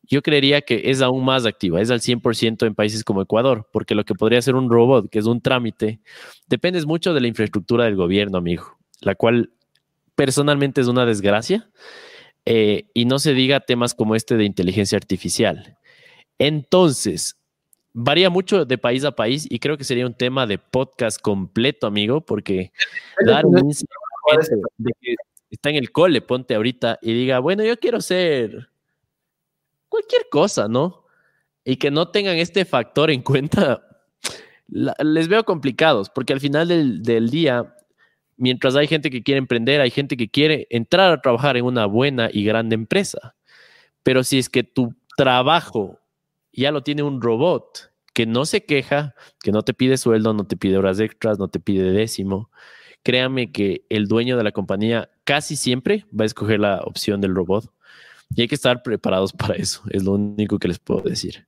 yo 0.00 0.22
creería 0.22 0.62
que 0.62 0.84
es 0.86 1.02
aún 1.02 1.26
más 1.26 1.44
activa, 1.44 1.82
es 1.82 1.90
al 1.90 2.00
100% 2.00 2.66
en 2.66 2.74
países 2.74 3.04
como 3.04 3.20
Ecuador, 3.20 3.68
porque 3.74 3.94
lo 3.94 4.06
que 4.06 4.14
podría 4.14 4.40
ser 4.40 4.54
un 4.54 4.70
robot, 4.70 5.10
que 5.10 5.18
es 5.18 5.26
un 5.26 5.42
trámite, 5.42 6.00
depende 6.46 6.82
mucho 6.86 7.12
de 7.12 7.20
la 7.20 7.28
infraestructura 7.28 7.84
del 7.84 7.96
gobierno, 7.96 8.38
amigo, 8.38 8.78
la 9.02 9.16
cual 9.16 9.50
personalmente 10.14 10.80
es 10.80 10.86
una 10.86 11.04
desgracia 11.04 11.68
eh, 12.44 12.90
y 12.94 13.04
no 13.04 13.18
se 13.18 13.34
diga 13.34 13.60
temas 13.60 13.94
como 13.94 14.14
este 14.14 14.36
de 14.36 14.44
inteligencia 14.44 14.96
artificial. 14.96 15.78
Entonces, 16.38 17.36
varía 17.92 18.30
mucho 18.30 18.64
de 18.64 18.78
país 18.78 19.04
a 19.04 19.12
país 19.12 19.46
y 19.48 19.58
creo 19.58 19.76
que 19.76 19.84
sería 19.84 20.06
un 20.06 20.14
tema 20.14 20.46
de 20.46 20.58
podcast 20.58 21.20
completo, 21.20 21.86
amigo, 21.86 22.20
porque 22.20 22.72
dar 23.24 23.46
un 23.46 23.70
de 24.78 24.92
que 25.00 25.14
está 25.50 25.70
en 25.70 25.76
el 25.76 25.92
cole, 25.92 26.22
ponte 26.22 26.54
ahorita 26.54 26.98
y 27.02 27.12
diga, 27.12 27.38
bueno, 27.38 27.62
yo 27.64 27.78
quiero 27.78 28.00
ser 28.00 28.70
cualquier 29.88 30.28
cosa, 30.30 30.68
¿no? 30.68 31.04
Y 31.64 31.76
que 31.76 31.90
no 31.90 32.08
tengan 32.08 32.38
este 32.38 32.64
factor 32.64 33.10
en 33.10 33.22
cuenta, 33.22 33.86
les 34.68 35.28
veo 35.28 35.44
complicados, 35.44 36.10
porque 36.10 36.32
al 36.32 36.40
final 36.40 36.68
del, 36.68 37.02
del 37.02 37.30
día 37.30 37.76
Mientras 38.42 38.74
hay 38.74 38.88
gente 38.88 39.08
que 39.08 39.22
quiere 39.22 39.38
emprender, 39.38 39.80
hay 39.80 39.92
gente 39.92 40.16
que 40.16 40.28
quiere 40.28 40.66
entrar 40.68 41.12
a 41.12 41.20
trabajar 41.20 41.56
en 41.56 41.64
una 41.64 41.86
buena 41.86 42.28
y 42.32 42.42
grande 42.42 42.74
empresa. 42.74 43.36
Pero 44.02 44.24
si 44.24 44.36
es 44.36 44.48
que 44.48 44.64
tu 44.64 44.96
trabajo 45.16 46.00
ya 46.52 46.72
lo 46.72 46.82
tiene 46.82 47.04
un 47.04 47.22
robot 47.22 47.92
que 48.12 48.26
no 48.26 48.44
se 48.44 48.64
queja, 48.64 49.14
que 49.44 49.52
no 49.52 49.62
te 49.62 49.74
pide 49.74 49.96
sueldo, 49.96 50.34
no 50.34 50.44
te 50.44 50.56
pide 50.56 50.76
horas 50.76 50.98
extras, 50.98 51.38
no 51.38 51.46
te 51.46 51.60
pide 51.60 51.92
décimo, 51.92 52.50
créame 53.04 53.52
que 53.52 53.86
el 53.90 54.08
dueño 54.08 54.36
de 54.36 54.42
la 54.42 54.50
compañía 54.50 55.08
casi 55.22 55.54
siempre 55.54 56.04
va 56.10 56.24
a 56.24 56.26
escoger 56.26 56.58
la 56.58 56.80
opción 56.80 57.20
del 57.20 57.36
robot. 57.36 57.72
Y 58.34 58.40
hay 58.40 58.48
que 58.48 58.56
estar 58.56 58.82
preparados 58.82 59.32
para 59.32 59.54
eso, 59.54 59.82
es 59.90 60.02
lo 60.02 60.14
único 60.14 60.58
que 60.58 60.66
les 60.66 60.80
puedo 60.80 61.02
decir. 61.02 61.46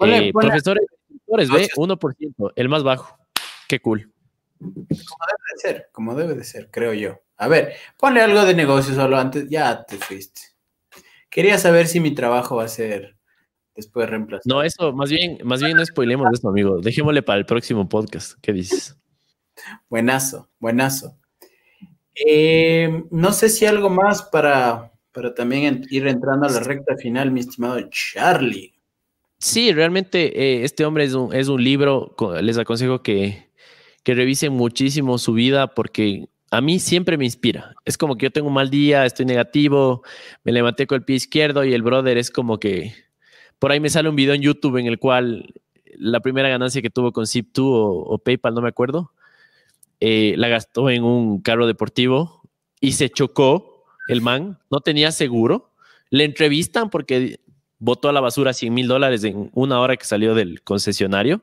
Eh, 0.00 0.30
profesores, 0.32 0.86
profesores, 1.26 1.50
ve, 1.50 1.68
1%, 1.74 2.52
el 2.54 2.68
más 2.68 2.84
bajo. 2.84 3.18
Qué 3.66 3.80
cool. 3.80 4.13
Como 4.58 5.26
debe 5.26 5.44
de 5.52 5.60
ser, 5.60 5.88
como 5.92 6.14
debe 6.14 6.34
de 6.34 6.44
ser, 6.44 6.70
creo 6.70 6.92
yo. 6.94 7.20
A 7.36 7.48
ver, 7.48 7.74
ponle 7.98 8.20
algo 8.20 8.44
de 8.44 8.54
negocio 8.54 8.94
solo 8.94 9.16
antes, 9.16 9.48
ya 9.48 9.84
te 9.84 9.96
fuiste. 9.96 10.40
Quería 11.28 11.58
saber 11.58 11.88
si 11.88 12.00
mi 12.00 12.14
trabajo 12.14 12.56
va 12.56 12.64
a 12.64 12.68
ser 12.68 13.16
después 13.74 14.08
reemplazado. 14.08 14.54
No, 14.54 14.62
eso, 14.62 14.92
más 14.92 15.10
bien, 15.10 15.38
más 15.44 15.60
bien 15.60 15.76
no 15.76 15.84
spoilemos 15.84 16.28
esto, 16.32 16.48
amigo. 16.48 16.80
Dejémosle 16.80 17.22
para 17.22 17.38
el 17.38 17.46
próximo 17.46 17.88
podcast. 17.88 18.38
¿Qué 18.40 18.52
dices? 18.52 18.96
Buenazo, 19.88 20.48
buenazo. 20.58 21.18
Eh, 22.14 23.02
no 23.10 23.32
sé 23.32 23.48
si 23.48 23.66
algo 23.66 23.90
más 23.90 24.22
para, 24.22 24.92
para 25.12 25.34
también 25.34 25.84
ir 25.90 26.06
entrando 26.06 26.46
a 26.46 26.50
la 26.50 26.60
recta 26.60 26.96
final, 26.96 27.32
mi 27.32 27.40
estimado 27.40 27.80
Charlie. 27.90 28.72
Sí, 29.38 29.72
realmente 29.72 30.40
eh, 30.40 30.64
este 30.64 30.84
hombre 30.84 31.04
es 31.04 31.14
un, 31.14 31.34
es 31.34 31.48
un 31.48 31.62
libro, 31.62 32.14
les 32.40 32.56
aconsejo 32.56 33.02
que, 33.02 33.50
que 34.04 34.14
revisen 34.14 34.52
muchísimo 34.52 35.18
su 35.18 35.32
vida 35.32 35.74
porque 35.74 36.28
a 36.50 36.60
mí 36.60 36.78
siempre 36.78 37.16
me 37.18 37.24
inspira. 37.24 37.74
Es 37.84 37.98
como 37.98 38.16
que 38.16 38.26
yo 38.26 38.30
tengo 38.30 38.48
un 38.48 38.54
mal 38.54 38.70
día, 38.70 39.04
estoy 39.06 39.26
negativo, 39.26 40.02
me 40.44 40.52
levanté 40.52 40.86
con 40.86 40.96
el 40.96 41.04
pie 41.04 41.16
izquierdo 41.16 41.64
y 41.64 41.74
el 41.74 41.82
brother 41.82 42.16
es 42.16 42.30
como 42.30 42.60
que 42.60 42.94
por 43.58 43.72
ahí 43.72 43.80
me 43.80 43.90
sale 43.90 44.08
un 44.08 44.16
video 44.16 44.34
en 44.34 44.42
YouTube 44.42 44.76
en 44.76 44.86
el 44.86 44.98
cual 44.98 45.52
la 45.96 46.20
primera 46.20 46.48
ganancia 46.48 46.82
que 46.82 46.90
tuvo 46.90 47.12
con 47.12 47.24
Zip2 47.24 47.54
o, 47.56 48.18
PayPal, 48.18 48.54
no 48.54 48.60
me 48.60 48.68
acuerdo, 48.68 49.12
eh, 50.00 50.34
la 50.36 50.48
gastó 50.48 50.90
en 50.90 51.02
un 51.02 51.40
carro 51.40 51.66
deportivo 51.66 52.42
y 52.80 52.92
se 52.92 53.08
chocó 53.08 53.84
el 54.08 54.20
man, 54.20 54.58
no 54.70 54.80
tenía 54.80 55.12
seguro. 55.12 55.72
Le 56.10 56.24
entrevistan 56.24 56.90
porque 56.90 57.40
botó 57.78 58.08
a 58.10 58.12
la 58.12 58.20
basura 58.20 58.52
100 58.52 58.74
mil 58.74 58.86
dólares 58.86 59.24
en 59.24 59.50
una 59.54 59.80
hora 59.80 59.96
que 59.96 60.04
salió 60.04 60.34
del 60.34 60.62
concesionario 60.62 61.42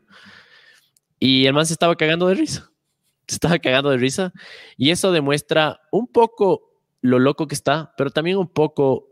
y 1.22 1.46
el 1.46 1.54
man 1.54 1.68
se 1.68 1.74
estaba 1.74 1.96
cagando 1.96 2.28
de 2.28 2.34
risa. 2.34 2.70
Se 3.28 3.36
estaba 3.36 3.60
cagando 3.60 3.92
de 3.92 3.98
risa. 3.98 4.34
Y 4.76 4.90
eso 4.90 5.14
demuestra 5.14 5.80
un 5.92 6.08
poco 6.08 6.74
lo 7.00 7.20
loco 7.20 7.48
que 7.48 7.56
está, 7.56 7.94
pero 7.96 8.10
también 8.10 8.38
un 8.38 8.48
poco 8.48 9.08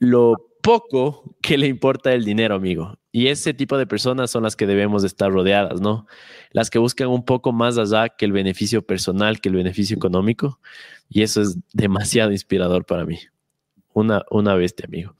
lo 0.00 0.50
poco 0.60 1.36
que 1.40 1.56
le 1.56 1.68
importa 1.68 2.12
el 2.12 2.24
dinero, 2.24 2.56
amigo. 2.56 2.98
Y 3.12 3.28
ese 3.28 3.54
tipo 3.54 3.78
de 3.78 3.86
personas 3.86 4.30
son 4.30 4.42
las 4.42 4.56
que 4.56 4.66
debemos 4.66 5.04
estar 5.04 5.30
rodeadas, 5.30 5.80
¿no? 5.80 6.06
Las 6.50 6.70
que 6.70 6.78
buscan 6.78 7.08
un 7.08 7.24
poco 7.24 7.52
más 7.52 7.78
allá 7.78 8.08
que 8.08 8.24
el 8.24 8.32
beneficio 8.32 8.82
personal, 8.82 9.40
que 9.40 9.48
el 9.48 9.54
beneficio 9.54 9.96
económico. 9.96 10.58
Y 11.08 11.22
eso 11.22 11.40
es 11.40 11.56
demasiado 11.72 12.32
inspirador 12.32 12.84
para 12.84 13.06
mí. 13.06 13.18
Una, 13.94 14.24
una 14.30 14.54
bestia, 14.54 14.86
amigo. 14.86 15.14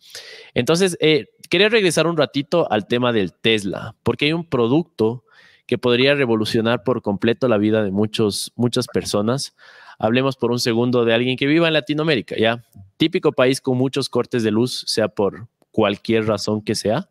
Entonces, 0.53 0.99
eh, 1.01 1.29
quería 1.49 1.69
regresar 1.69 2.09
un 2.09 2.17
ratito 2.17 2.71
al 2.73 2.89
tema 2.89 3.13
del 3.13 3.33
Tesla, 3.33 3.95
porque 4.03 4.27
hay 4.27 4.33
un 4.33 4.45
producto 4.45 5.25
que 5.73 5.79
podría 5.79 6.15
revolucionar 6.15 6.85
por 6.85 7.01
completo 7.01 7.49
la 7.49 7.57
vida 7.57 7.83
de 7.83 7.91
muchos, 7.91 8.53
muchas 8.57 8.87
personas. 8.89 9.57
Hablemos 9.99 10.37
por 10.37 10.51
un 10.51 10.59
segundo 10.59 11.07
de 11.07 11.15
alguien 11.15 11.39
que 11.39 11.47
viva 11.47 11.67
en 11.67 11.73
Latinoamérica, 11.73 12.37
¿ya? 12.37 12.63
Típico 12.99 13.33
país 13.33 13.63
con 13.63 13.79
muchos 13.79 14.11
cortes 14.11 14.43
de 14.43 14.51
luz, 14.51 14.85
sea 14.87 15.09
por 15.09 15.49
cualquier 15.71 16.27
razón 16.27 16.61
que 16.61 16.75
sea. 16.75 17.09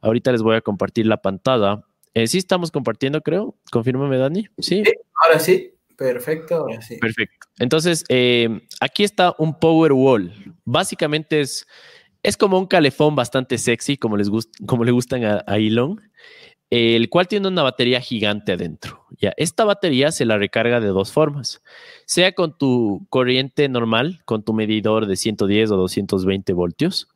Ahorita 0.00 0.32
les 0.32 0.40
voy 0.40 0.56
a 0.56 0.62
compartir 0.62 1.04
la 1.04 1.18
pantalla. 1.18 1.84
Eh, 2.14 2.26
sí 2.26 2.38
estamos 2.38 2.70
compartiendo, 2.70 3.20
creo. 3.20 3.54
Confírmame, 3.70 4.16
Dani. 4.16 4.48
Sí. 4.56 4.82
ahora 5.22 5.38
sí. 5.38 5.74
Perfecto, 5.98 6.54
ahora 6.54 6.80
sí. 6.80 6.96
Perfecto. 6.96 7.48
Entonces, 7.58 8.06
eh, 8.08 8.66
aquí 8.80 9.04
está 9.04 9.34
un 9.36 9.58
Power 9.58 9.92
Wall. 9.92 10.32
Básicamente 10.64 11.42
es, 11.42 11.66
es 12.22 12.38
como 12.38 12.58
un 12.58 12.66
calefón 12.66 13.14
bastante 13.14 13.58
sexy, 13.58 13.98
como, 13.98 14.16
les 14.16 14.30
como 14.64 14.84
le 14.84 14.90
gustan 14.90 15.22
a, 15.22 15.44
a 15.46 15.58
Elon 15.58 16.00
el 16.70 17.08
cual 17.08 17.26
tiene 17.26 17.48
una 17.48 17.64
batería 17.64 18.00
gigante 18.00 18.52
adentro. 18.52 19.04
Ya, 19.20 19.34
esta 19.36 19.64
batería 19.64 20.12
se 20.12 20.24
la 20.24 20.38
recarga 20.38 20.80
de 20.80 20.86
dos 20.86 21.12
formas, 21.12 21.62
sea 22.06 22.32
con 22.32 22.56
tu 22.56 23.06
corriente 23.10 23.68
normal, 23.68 24.22
con 24.24 24.44
tu 24.44 24.52
medidor 24.52 25.06
de 25.06 25.16
110 25.16 25.72
o 25.72 25.76
220 25.76 26.52
voltios, 26.52 27.08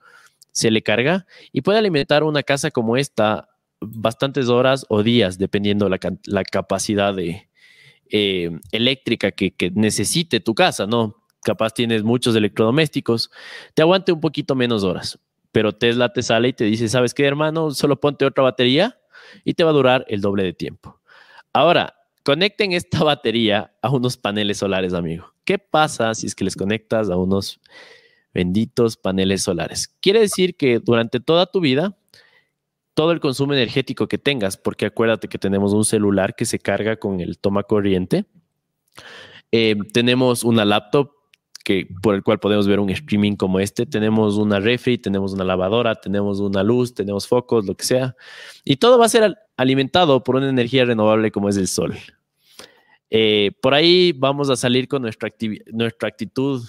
se 0.50 0.70
le 0.70 0.82
carga 0.82 1.26
y 1.52 1.62
puede 1.62 1.78
alimentar 1.78 2.24
una 2.24 2.42
casa 2.42 2.70
como 2.70 2.96
esta 2.96 3.48
bastantes 3.80 4.48
horas 4.48 4.86
o 4.88 5.02
días, 5.02 5.38
dependiendo 5.38 5.88
la, 5.88 5.98
la 6.24 6.44
capacidad 6.44 7.14
eh, 7.18 8.50
eléctrica 8.72 9.30
que, 9.30 9.50
que 9.52 9.70
necesite 9.70 10.40
tu 10.40 10.54
casa, 10.54 10.86
¿no? 10.86 11.16
Capaz 11.42 11.74
tienes 11.74 12.02
muchos 12.02 12.34
electrodomésticos, 12.34 13.30
te 13.74 13.82
aguante 13.82 14.12
un 14.12 14.20
poquito 14.20 14.54
menos 14.54 14.84
horas, 14.84 15.18
pero 15.52 15.72
Tesla 15.72 16.12
te 16.12 16.22
sale 16.22 16.48
y 16.48 16.52
te 16.54 16.64
dice, 16.64 16.88
¿sabes 16.88 17.14
qué, 17.14 17.24
hermano? 17.24 17.70
Solo 17.72 18.00
ponte 18.00 18.24
otra 18.24 18.42
batería 18.42 18.96
y 19.44 19.54
te 19.54 19.64
va 19.64 19.70
a 19.70 19.74
durar 19.74 20.04
el 20.08 20.20
doble 20.20 20.42
de 20.42 20.52
tiempo. 20.52 21.00
Ahora, 21.52 21.94
conecten 22.24 22.72
esta 22.72 23.02
batería 23.04 23.74
a 23.82 23.90
unos 23.90 24.16
paneles 24.16 24.58
solares, 24.58 24.94
amigo. 24.94 25.32
¿Qué 25.44 25.58
pasa 25.58 26.14
si 26.14 26.26
es 26.26 26.34
que 26.34 26.44
les 26.44 26.56
conectas 26.56 27.10
a 27.10 27.16
unos 27.16 27.60
benditos 28.32 28.96
paneles 28.96 29.42
solares? 29.42 29.88
Quiere 30.00 30.20
decir 30.20 30.56
que 30.56 30.78
durante 30.78 31.20
toda 31.20 31.46
tu 31.46 31.60
vida, 31.60 31.96
todo 32.94 33.12
el 33.12 33.20
consumo 33.20 33.52
energético 33.52 34.08
que 34.08 34.18
tengas, 34.18 34.56
porque 34.56 34.86
acuérdate 34.86 35.28
que 35.28 35.38
tenemos 35.38 35.72
un 35.72 35.84
celular 35.84 36.34
que 36.34 36.44
se 36.44 36.58
carga 36.58 36.96
con 36.96 37.20
el 37.20 37.38
toma 37.38 37.64
corriente, 37.64 38.24
eh, 39.52 39.76
tenemos 39.92 40.44
una 40.44 40.64
laptop 40.64 41.13
que, 41.64 41.88
por 42.02 42.14
el 42.14 42.22
cual 42.22 42.38
podemos 42.38 42.68
ver 42.68 42.78
un 42.78 42.90
streaming 42.90 43.36
como 43.36 43.58
este. 43.58 43.86
Tenemos 43.86 44.36
una 44.36 44.60
refri, 44.60 44.98
tenemos 44.98 45.32
una 45.32 45.44
lavadora, 45.44 45.94
tenemos 45.96 46.38
una 46.38 46.62
luz, 46.62 46.94
tenemos 46.94 47.26
focos, 47.26 47.64
lo 47.66 47.74
que 47.74 47.84
sea. 47.84 48.14
Y 48.64 48.76
todo 48.76 48.98
va 48.98 49.06
a 49.06 49.08
ser 49.08 49.34
alimentado 49.56 50.22
por 50.22 50.36
una 50.36 50.48
energía 50.48 50.84
renovable 50.84 51.32
como 51.32 51.48
es 51.48 51.56
el 51.56 51.66
sol. 51.66 51.94
Eh, 53.10 53.52
por 53.62 53.74
ahí 53.74 54.12
vamos 54.12 54.50
a 54.50 54.56
salir 54.56 54.86
con 54.86 55.02
nuestra, 55.02 55.32
nuestra 55.72 56.08
actitud 56.08 56.62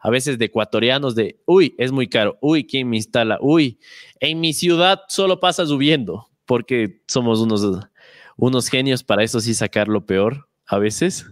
a 0.00 0.10
veces 0.10 0.38
de 0.38 0.44
ecuatorianos 0.44 1.14
de, 1.14 1.40
uy, 1.46 1.74
es 1.78 1.90
muy 1.90 2.08
caro, 2.08 2.36
uy, 2.42 2.66
¿quién 2.66 2.90
me 2.90 2.96
instala? 2.96 3.38
Uy, 3.40 3.78
en 4.20 4.38
mi 4.38 4.52
ciudad 4.52 5.00
solo 5.08 5.40
pasa 5.40 5.64
lloviendo, 5.64 6.28
porque 6.44 7.00
somos 7.08 7.40
unos, 7.40 7.88
unos 8.36 8.68
genios 8.68 9.02
para 9.02 9.24
eso 9.24 9.40
sí 9.40 9.54
sacar 9.54 9.88
lo 9.88 10.04
peor 10.04 10.46
a 10.66 10.78
veces. 10.78 11.26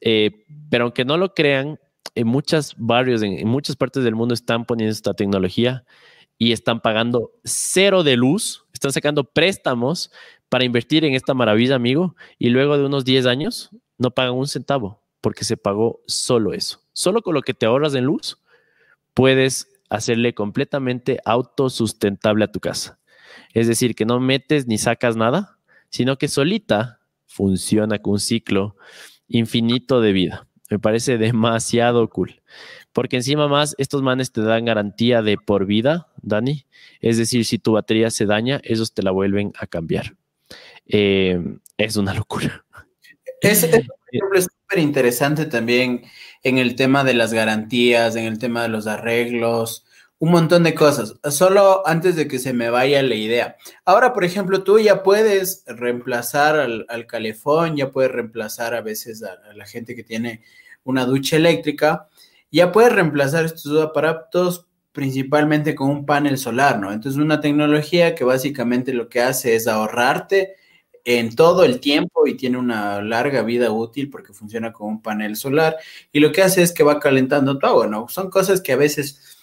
Eh, 0.00 0.46
pero 0.70 0.84
aunque 0.84 1.04
no 1.04 1.18
lo 1.18 1.34
crean, 1.34 1.78
en 2.14 2.26
muchos 2.26 2.74
barrios, 2.76 3.22
en, 3.22 3.46
muchas 3.48 3.76
partes 3.76 4.04
del 4.04 4.14
mundo 4.14 4.34
están 4.34 4.64
poniendo 4.64 4.92
esta 4.92 5.14
tecnología 5.14 5.84
y 6.38 6.52
están 6.52 6.80
pagando 6.80 7.32
cero 7.44 8.02
de 8.02 8.16
luz, 8.16 8.64
están 8.72 8.92
sacando 8.92 9.24
préstamos 9.24 10.10
para 10.48 10.64
invertir 10.64 11.04
en 11.04 11.14
esta 11.14 11.34
maravilla, 11.34 11.74
amigo, 11.74 12.14
y 12.38 12.50
luego 12.50 12.78
de 12.78 12.86
unos 12.86 13.04
10 13.04 13.26
años 13.26 13.70
no 13.98 14.10
pagan 14.10 14.34
un 14.34 14.46
centavo 14.46 15.02
porque 15.20 15.44
se 15.44 15.56
pagó 15.56 16.00
solo 16.06 16.52
eso. 16.52 16.80
Solo 16.92 17.22
con 17.22 17.34
lo 17.34 17.42
que 17.42 17.54
te 17.54 17.66
ahorras 17.66 17.94
en 17.94 18.04
luz 18.04 18.38
puedes 19.14 19.68
hacerle 19.90 20.34
completamente 20.34 21.18
autosustentable 21.24 22.44
a 22.44 22.52
tu 22.52 22.60
casa. 22.60 22.98
Es 23.52 23.66
decir, 23.66 23.94
que 23.94 24.04
no 24.04 24.20
metes 24.20 24.66
ni 24.66 24.78
sacas 24.78 25.16
nada, 25.16 25.58
sino 25.90 26.18
que 26.18 26.28
solita 26.28 27.00
funciona 27.26 27.98
con 27.98 28.14
un 28.14 28.20
ciclo 28.20 28.76
infinito 29.28 30.00
de 30.00 30.12
vida. 30.12 30.47
Me 30.70 30.78
parece 30.78 31.18
demasiado 31.18 32.08
cool. 32.10 32.42
Porque 32.92 33.16
encima 33.16 33.48
más, 33.48 33.74
estos 33.78 34.02
manes 34.02 34.32
te 34.32 34.42
dan 34.42 34.64
garantía 34.64 35.22
de 35.22 35.36
por 35.36 35.66
vida, 35.66 36.08
Dani. 36.22 36.66
Es 37.00 37.16
decir, 37.16 37.44
si 37.44 37.58
tu 37.58 37.72
batería 37.72 38.10
se 38.10 38.26
daña, 38.26 38.60
ellos 38.64 38.92
te 38.92 39.02
la 39.02 39.10
vuelven 39.10 39.52
a 39.58 39.66
cambiar. 39.66 40.16
Eh, 40.86 41.40
es 41.76 41.96
una 41.96 42.14
locura. 42.14 42.64
Es 43.40 43.60
súper 43.60 44.78
interesante 44.78 45.44
también 45.44 46.02
en 46.42 46.58
el 46.58 46.74
tema 46.74 47.04
de 47.04 47.14
las 47.14 47.32
garantías, 47.32 48.16
en 48.16 48.24
el 48.24 48.38
tema 48.38 48.62
de 48.62 48.68
los 48.68 48.88
arreglos, 48.88 49.84
un 50.20 50.30
montón 50.32 50.64
de 50.64 50.74
cosas. 50.74 51.14
Solo 51.30 51.86
antes 51.86 52.16
de 52.16 52.26
que 52.26 52.38
se 52.38 52.52
me 52.52 52.70
vaya 52.70 53.02
la 53.02 53.14
idea. 53.14 53.56
Ahora, 53.84 54.12
por 54.12 54.24
ejemplo, 54.24 54.64
tú 54.64 54.78
ya 54.78 55.02
puedes 55.02 55.64
reemplazar 55.66 56.56
al, 56.56 57.06
calefón, 57.06 57.76
ya 57.76 57.90
puedes 57.90 58.10
reemplazar 58.10 58.74
a 58.74 58.80
veces 58.80 59.22
a, 59.22 59.38
la 59.54 59.66
gente 59.66 59.94
que 59.94 60.02
tiene 60.02 60.42
una 60.84 61.04
ducha 61.04 61.36
eléctrica, 61.36 62.08
ya 62.50 62.72
puedes 62.72 62.92
reemplazar 62.92 63.44
estos 63.44 63.80
aparatos 63.80 64.66
principalmente 64.92 65.74
con 65.74 65.90
un 65.90 66.06
panel 66.06 66.38
solar, 66.38 66.80
¿no? 66.80 66.92
Entonces, 66.92 67.20
una 67.20 67.40
tecnología 67.40 68.14
que 68.14 68.24
básicamente 68.24 68.92
lo 68.92 69.08
que 69.08 69.20
hace 69.20 69.54
es 69.54 69.68
ahorrarte 69.68 70.56
en 71.04 71.34
todo 71.36 71.64
el 71.64 71.78
tiempo 71.78 72.26
y 72.26 72.36
tiene 72.36 72.58
una 72.58 73.00
larga 73.00 73.42
vida 73.42 73.70
útil 73.70 74.10
porque 74.10 74.32
funciona 74.32 74.72
con 74.72 74.88
un 74.88 75.02
panel 75.02 75.36
solar 75.36 75.76
y 76.12 76.20
lo 76.20 76.32
que 76.32 76.42
hace 76.42 76.62
es 76.62 76.72
que 76.72 76.82
va 76.82 76.98
calentando 76.98 77.58
tu 77.58 77.66
agua, 77.66 77.86
¿no? 77.86 78.08
Son 78.08 78.28
cosas 78.28 78.60
que 78.60 78.72
a 78.72 78.76
veces 78.76 79.37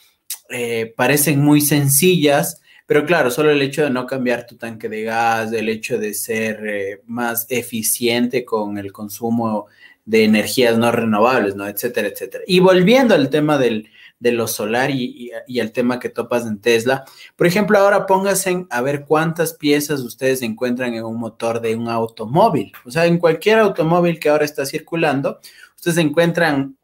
eh, 0.49 0.93
parecen 0.95 1.39
muy 1.39 1.61
sencillas, 1.61 2.61
pero 2.85 3.05
claro, 3.05 3.31
solo 3.31 3.49
el 3.49 3.61
hecho 3.61 3.83
de 3.83 3.89
no 3.89 4.05
cambiar 4.05 4.45
tu 4.45 4.57
tanque 4.57 4.89
de 4.89 5.03
gas, 5.03 5.51
el 5.53 5.69
hecho 5.69 5.97
de 5.97 6.13
ser 6.13 6.65
eh, 6.67 7.01
más 7.07 7.47
eficiente 7.49 8.45
con 8.45 8.77
el 8.77 8.91
consumo 8.91 9.67
de 10.05 10.23
energías 10.23 10.77
no 10.77 10.91
renovables, 10.91 11.55
¿no? 11.55 11.67
Etcétera, 11.67 12.09
etcétera. 12.09 12.43
Y 12.45 12.59
volviendo 12.59 13.15
al 13.15 13.31
tema 13.31 13.57
del, 13.57 13.89
de 14.19 14.31
lo 14.31 14.47
solar 14.47 14.91
y, 14.91 15.31
y, 15.47 15.59
al 15.59 15.71
tema 15.71 15.99
que 15.99 16.09
topas 16.09 16.45
en 16.45 16.59
Tesla, 16.59 17.05
por 17.35 17.47
ejemplo, 17.47 17.79
ahora 17.79 18.05
pónganse 18.05 18.67
a 18.69 18.81
ver 18.81 19.05
cuántas 19.05 19.55
piezas 19.55 20.01
ustedes 20.01 20.43
encuentran 20.43 20.93
en 20.93 21.05
un 21.05 21.19
motor 21.19 21.59
de 21.61 21.75
un 21.75 21.89
automóvil. 21.89 22.71
O 22.85 22.91
sea, 22.91 23.07
en 23.07 23.17
cualquier 23.17 23.57
automóvil 23.59 24.19
que 24.19 24.29
ahora 24.29 24.45
está 24.45 24.63
circulando, 24.63 25.39
ustedes 25.75 25.97
encuentran 25.97 26.77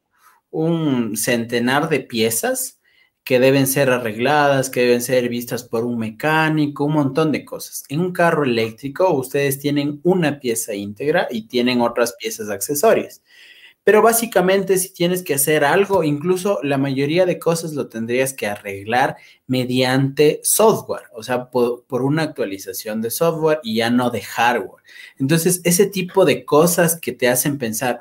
un 0.50 1.16
centenar 1.16 1.90
de 1.90 2.00
piezas 2.02 2.81
que 3.24 3.40
deben 3.40 3.68
ser 3.68 3.90
arregladas, 3.90 4.70
que 4.70 4.82
deben 4.82 5.02
ser 5.02 5.30
vistas 5.30 5.64
por 5.64 5.86
un 5.86 5.98
mecánico, 5.98 6.86
un 6.86 6.94
montón 6.94 7.32
de 7.32 7.46
cosas. 7.46 7.84
En 7.90 8.00
un 8.00 8.12
carro 8.14 8.44
eléctrico 8.44 9.14
ustedes 9.14 9.60
tienen 9.60 10.00
una 10.04 10.40
pieza 10.40 10.74
íntegra 10.74 11.28
y 11.30 11.48
tienen 11.48 11.82
otras 11.82 12.16
piezas 12.20 12.50
accesorias. 12.50 13.22
Pero 13.84 14.02
básicamente 14.04 14.78
si 14.78 14.94
tienes 14.94 15.24
que 15.24 15.34
hacer 15.34 15.64
algo, 15.64 16.04
incluso 16.04 16.60
la 16.62 16.78
mayoría 16.78 17.26
de 17.26 17.40
cosas 17.40 17.74
lo 17.74 17.90
tendrías 17.90 18.34
que 18.34 18.46
arreglar 18.48 19.18
mediante 19.48 20.40
software, 20.44 21.06
o 21.14 21.24
sea, 21.24 21.50
por, 21.50 21.86
por 21.86 22.04
una 22.04 22.24
actualización 22.24 23.02
de 23.02 23.10
software 23.10 23.60
y 23.64 23.78
ya 23.78 23.90
no 23.90 24.12
de 24.12 24.22
hardware. 24.22 24.84
Entonces, 25.18 25.62
ese 25.64 25.88
tipo 25.88 26.26
de 26.26 26.46
cosas 26.46 27.00
que 27.00 27.12
te 27.12 27.28
hacen 27.28 27.58
pensar, 27.58 28.00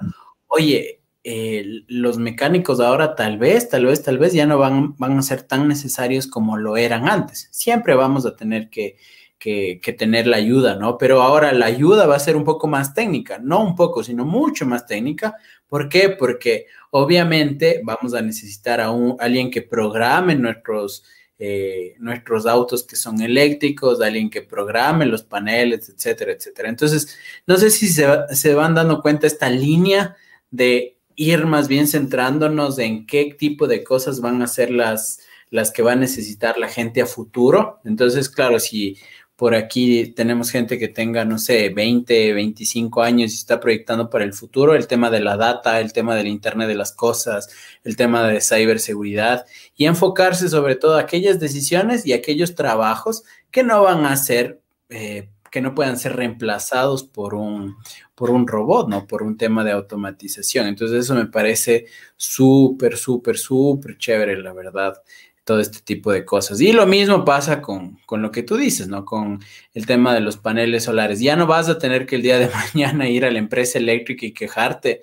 oye, 0.49 1.00
los 1.23 2.19
mecánicos 2.19 2.81
ahora 2.81 3.15
tal 3.15 3.39
vez, 3.39 3.69
tal 3.69 3.87
vez, 3.87 4.03
tal 4.03 4.19
vez 4.19 4.33
ya 4.33 4.47
no 4.47 4.59
van, 4.59 4.97
van 4.97 5.19
a 5.19 5.23
ser 5.23 5.43
tan 5.43 5.69
necesarios 5.69 6.27
como 6.27 6.57
lo 6.57 6.77
eran 6.77 7.09
antes. 7.09 7.49
Siempre 7.51 7.95
vamos 7.95 8.25
a 8.25 8.37
tener 8.37 8.71
que, 8.71 8.97
que, 9.41 9.97
tener 9.99 10.27
la 10.27 10.37
ayuda, 10.37 10.77
¿no? 10.77 10.99
Pero 10.99 11.23
ahora 11.23 11.53
la 11.53 11.67
ayuda 11.67 12.07
va 12.07 12.17
a 12.17 12.21
ser 12.21 12.37
un 12.37 12.45
poco 12.45 12.69
más 12.69 12.93
técnica, 12.93 13.39
no 13.39 13.63
un 13.63 13.75
poco, 13.75 14.05
sino 14.05 14.25
mucho 14.27 14.67
más 14.67 14.87
técnica. 14.87 15.35
¿Por 15.67 15.89
qué? 15.89 16.11
Porque 16.11 16.67
obviamente 16.91 17.81
vamos 17.83 18.13
a 18.15 18.21
necesitar 18.21 18.81
a 18.81 18.91
un, 18.91 19.17
alguien 19.19 19.51
que 19.51 19.63
programe 19.63 20.35
nuestros, 20.35 21.05
eh, 21.39 21.95
nuestros 21.99 22.47
autos 22.47 22.83
que 22.83 22.97
son 22.97 23.23
eléctricos, 23.23 24.03
alguien 24.03 24.29
que 24.29 24.43
programe 24.43 25.07
los 25.07 25.23
paneles, 25.23 25.89
etcétera, 25.89 26.33
etcétera. 26.33 26.69
Entonces, 26.69 27.19
no 27.47 27.57
sé 27.57 27.71
si 27.71 27.89
se, 27.89 28.07
se 28.33 28.55
van 28.55 28.75
dando 28.75 29.01
cuenta 29.01 29.27
esta 29.27 29.49
línea 29.49 30.17
de 30.51 31.00
ir 31.17 31.47
más 31.47 31.69
bien 31.69 31.87
centrándonos 31.87 32.79
en 32.79 33.07
qué 33.07 33.35
tipo 33.39 33.67
de 33.67 33.85
cosas 33.85 34.21
van 34.21 34.43
a 34.43 34.47
ser 34.47 34.71
las, 34.71 35.21
las 35.51 35.71
que 35.71 35.83
va 35.83 35.93
a 35.93 35.97
necesitar 35.97 36.59
la 36.59 36.69
gente 36.69 37.03
a 37.03 37.07
futuro. 37.07 37.81
Entonces, 37.85 38.29
claro, 38.29 38.59
si 38.59 38.99
por 39.41 39.55
aquí 39.55 40.09
tenemos 40.09 40.51
gente 40.51 40.79
que 40.79 40.89
tenga, 40.89 41.25
no 41.25 41.39
sé, 41.39 41.71
20, 41.71 42.35
25 42.35 43.01
años 43.01 43.33
y 43.33 43.37
está 43.37 43.59
proyectando 43.59 44.11
para 44.11 44.25
el 44.25 44.35
futuro, 44.35 44.75
el 44.75 44.87
tema 44.87 45.09
de 45.09 45.21
la 45.21 45.39
data, 45.39 45.81
el 45.81 45.95
tema 45.95 46.15
del 46.15 46.27
Internet 46.27 46.69
de 46.69 46.75
las 46.75 46.93
Cosas, 46.93 47.49
el 47.83 47.97
tema 47.97 48.29
de 48.29 48.43
ciberseguridad 48.43 49.47
y 49.75 49.87
enfocarse 49.87 50.51
sobre 50.51 50.77
todo 50.77 50.99
aquellas 50.99 51.41
decisiones 51.41 52.05
y 52.05 52.13
aquellos 52.13 52.55
trabajos 52.55 53.23
que 53.51 53.63
no 53.63 53.83
van 53.83 54.05
a 54.05 54.15
ser, 54.19 54.61
eh, 54.91 55.31
que 55.51 55.61
no 55.61 55.75
puedan 55.75 55.99
ser 55.99 56.17
reemplazados 56.17 57.05
por 57.05 57.35
un, 57.35 57.77
por 58.15 58.31
un 58.31 58.47
robot, 58.47 58.89
¿no? 58.89 59.07
Por 59.07 59.23
un 59.23 59.37
tema 59.37 59.65
de 59.65 59.73
automatización. 59.73 60.67
Entonces 60.67 61.05
eso 61.05 61.15
me 61.15 61.27
parece 61.27 61.87
súper, 62.17 62.97
súper, 62.97 63.37
súper 63.39 63.99
chévere, 63.99 64.41
la 64.41 64.53
verdad 64.53 65.03
todo 65.51 65.59
este 65.59 65.81
tipo 65.81 66.13
de 66.13 66.25
cosas. 66.25 66.61
Y 66.61 66.73
lo 66.73 66.87
mismo 66.87 67.25
pasa 67.25 67.61
con, 67.61 67.99
lo 68.09 68.31
que 68.31 68.45
tú 68.45 68.57
dices, 68.57 68.87
¿no? 68.87 69.05
Con 69.05 69.41
el 69.75 69.85
tema 69.85 70.15
de 70.15 70.21
los 70.21 70.37
paneles 70.37 70.85
solares. 70.85 71.19
Ya 71.19 71.35
no 71.35 71.49
vas 71.49 71.69
a 71.69 71.77
tener 71.77 72.07
que 72.07 72.15
el 72.15 72.23
día 72.23 72.39
de 72.39 72.49
mañana 72.75 73.09
ir 73.09 73.25
a 73.25 73.33
la 73.33 73.41
empresa 73.41 73.79
eléctrica 73.79 74.27
y 74.27 74.33
quejarte. 74.33 75.03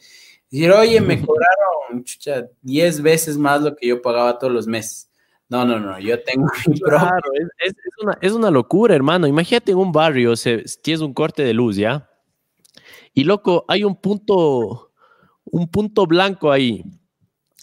Y 0.50 0.62
decir, 0.62 0.72
oye, 0.72 1.02
me 1.02 1.20
cobraron 1.20 2.06
10 2.62 3.02
veces 3.02 3.38
más 3.38 3.62
lo 3.62 3.76
que 3.76 3.88
yo 3.88 4.02
pagaba 4.02 4.40
todos 4.40 4.54
los 4.54 4.68
meses. 4.68 5.07
No, 5.50 5.66
no, 5.66 5.80
no, 5.80 6.00
yo 6.00 6.22
tengo 6.24 6.48
Claro, 6.84 7.32
es, 8.22 8.34
una, 8.34 8.52
locura, 8.52 8.96
hermano. 8.96 9.28
Imagínate 9.28 9.72
en 9.72 9.78
un 9.78 9.92
barrio, 9.92 10.36
se, 10.36 10.64
tienes 10.82 11.02
un 11.02 11.14
corte 11.14 11.44
de 11.44 11.54
luz, 11.54 11.78
¿ya? 11.78 12.10
Y 13.14 13.24
loco, 13.24 13.66
hay 13.68 13.84
un 13.84 13.96
punto, 13.96 14.92
un 15.46 15.68
punto 15.70 16.06
blanco 16.06 16.52
ahí, 16.52 16.84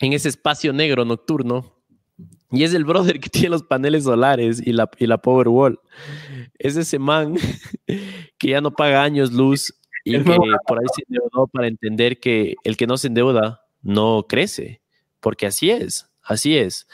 en 0.00 0.12
ese 0.12 0.28
espacio 0.28 0.72
negro 0.72 1.04
nocturno 1.04 1.74
y 2.54 2.62
es 2.62 2.72
el 2.72 2.84
brother 2.84 3.18
que 3.18 3.28
tiene 3.30 3.50
los 3.50 3.62
paneles 3.64 4.04
solares 4.04 4.64
y 4.64 4.72
la, 4.72 4.88
y 4.98 5.06
la 5.06 5.18
Powerwall. 5.18 5.80
Es 6.58 6.76
ese 6.76 6.98
man 6.98 7.34
que 8.38 8.48
ya 8.48 8.60
no 8.60 8.70
paga 8.70 9.02
años 9.02 9.32
luz 9.32 9.74
y 10.04 10.12
que 10.12 10.36
por 10.66 10.78
ahí 10.78 10.86
se 10.94 11.02
endeudó 11.08 11.46
para 11.48 11.66
entender 11.66 12.20
que 12.20 12.54
el 12.62 12.76
que 12.76 12.86
no 12.86 12.96
se 12.96 13.08
endeuda 13.08 13.62
no 13.82 14.26
crece. 14.28 14.82
Porque 15.20 15.46
así 15.46 15.70
es, 15.70 16.08
así 16.22 16.56
es. 16.56 16.86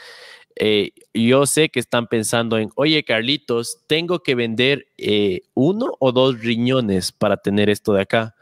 Eh, 0.55 0.91
yo 1.13 1.45
sé 1.45 1.69
que 1.69 1.79
están 1.79 2.07
pensando 2.07 2.57
en, 2.57 2.69
oye 2.75 3.03
Carlitos, 3.03 3.79
tengo 3.87 4.19
que 4.19 4.35
vender 4.35 4.87
eh, 4.97 5.41
uno 5.53 5.93
o 5.99 6.11
dos 6.11 6.39
riñones 6.39 7.11
para 7.11 7.37
tener 7.37 7.69
esto 7.69 7.93
de 7.93 8.01
acá. 8.01 8.35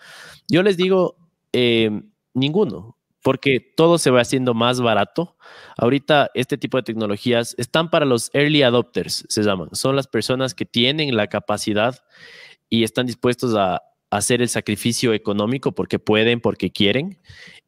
Yo 0.48 0.64
les 0.64 0.78
digo, 0.78 1.16
eh, 1.54 1.90
ninguno 2.34 2.96
porque 3.22 3.60
todo 3.60 3.98
se 3.98 4.12
va 4.12 4.22
haciendo 4.22 4.54
más 4.54 4.80
barato. 4.82 5.36
Ahorita 5.78 6.32
este 6.34 6.58
tipo 6.58 6.78
de 6.78 6.84
tecnologías 6.84 7.56
están 7.58 7.90
para 7.90 8.06
los 8.06 8.30
early 8.34 8.64
adopters, 8.64 9.26
se 9.28 9.44
llaman. 9.44 9.70
Son 9.74 9.96
las 9.96 10.08
personas 10.08 10.54
que 10.54 10.66
tienen 10.66 11.16
la 11.16 11.28
capacidad 11.28 12.00
y 12.70 12.84
están 12.84 13.08
dispuestos 13.08 13.56
a 13.56 13.82
hacer 14.10 14.42
el 14.42 14.50
sacrificio 14.50 15.14
económico 15.14 15.74
porque 15.74 16.00
pueden, 16.00 16.40
porque 16.40 16.72
quieren 16.72 17.20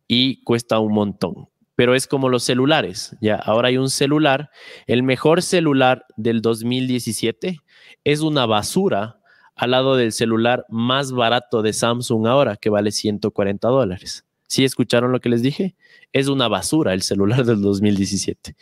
y 0.07 0.43
cuesta 0.43 0.79
un 0.79 0.93
montón. 0.93 1.49
Pero 1.81 1.95
es 1.95 2.05
como 2.05 2.29
los 2.29 2.43
celulares, 2.43 3.17
ya 3.21 3.37
ahora 3.37 3.69
hay 3.69 3.77
un 3.77 3.89
celular, 3.89 4.51
el 4.85 5.01
mejor 5.01 5.41
celular 5.41 6.05
del 6.15 6.43
2017 6.43 7.59
es 8.03 8.21
una 8.21 8.45
basura 8.45 9.19
al 9.55 9.71
lado 9.71 9.95
del 9.95 10.11
celular 10.11 10.63
más 10.69 11.11
barato 11.11 11.63
de 11.63 11.73
Samsung 11.73 12.27
ahora 12.27 12.55
que 12.55 12.69
vale 12.69 12.91
140 12.91 13.67
dólares. 13.67 14.25
¿Sí 14.47 14.63
escucharon 14.63 15.11
lo 15.11 15.21
que 15.21 15.29
les 15.29 15.41
dije? 15.41 15.75
Es 16.13 16.27
una 16.27 16.47
basura 16.47 16.93
el 16.93 17.01
celular 17.01 17.45
del 17.45 17.63
2017. 17.63 18.55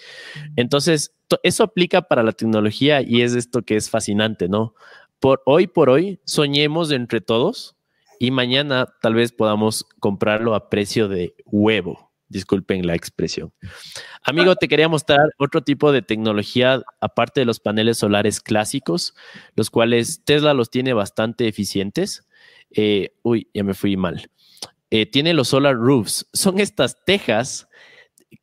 Entonces, 0.56 1.14
eso 1.44 1.64
aplica 1.64 2.04
para 2.04 2.24
la 2.24 2.32
tecnología 2.32 3.02
y 3.02 3.22
es 3.22 3.36
esto 3.36 3.64
que 3.64 3.76
es 3.76 3.90
fascinante, 3.90 4.48
¿no? 4.48 4.76
Por 5.20 5.42
hoy 5.46 5.68
por 5.68 5.90
hoy, 5.90 6.22
soñemos 6.24 6.90
entre 6.94 7.20
todos 7.20 7.76
y 8.18 8.32
mañana 8.32 8.88
tal 9.02 9.16
vez 9.16 9.34
podamos 9.34 9.86
comprarlo 10.00 10.56
a 10.56 10.70
precio 10.70 11.10
de 11.10 11.36
huevo. 11.48 12.09
Disculpen 12.30 12.86
la 12.86 12.96
expresión. 12.96 13.52
Amigo, 14.24 14.56
te 14.56 14.68
quería 14.68 14.88
mostrar 14.88 15.20
otro 15.38 15.64
tipo 15.64 15.92
de 15.92 16.02
tecnología 16.02 16.82
aparte 17.02 17.42
de 17.42 17.46
los 17.46 17.60
paneles 17.60 17.98
solares 17.98 18.40
clásicos, 18.40 19.16
los 19.56 19.70
cuales 19.70 20.24
Tesla 20.24 20.54
los 20.54 20.70
tiene 20.70 20.94
bastante 20.94 21.48
eficientes. 21.48 22.28
Eh, 22.72 23.16
uy, 23.24 23.50
ya 23.54 23.64
me 23.64 23.74
fui 23.74 23.98
mal. 23.98 24.30
Eh, 24.92 25.06
tiene 25.06 25.34
los 25.34 25.50
solar 25.50 25.76
roofs. 25.76 26.28
Son 26.34 26.60
estas 26.60 27.04
tejas 27.04 27.68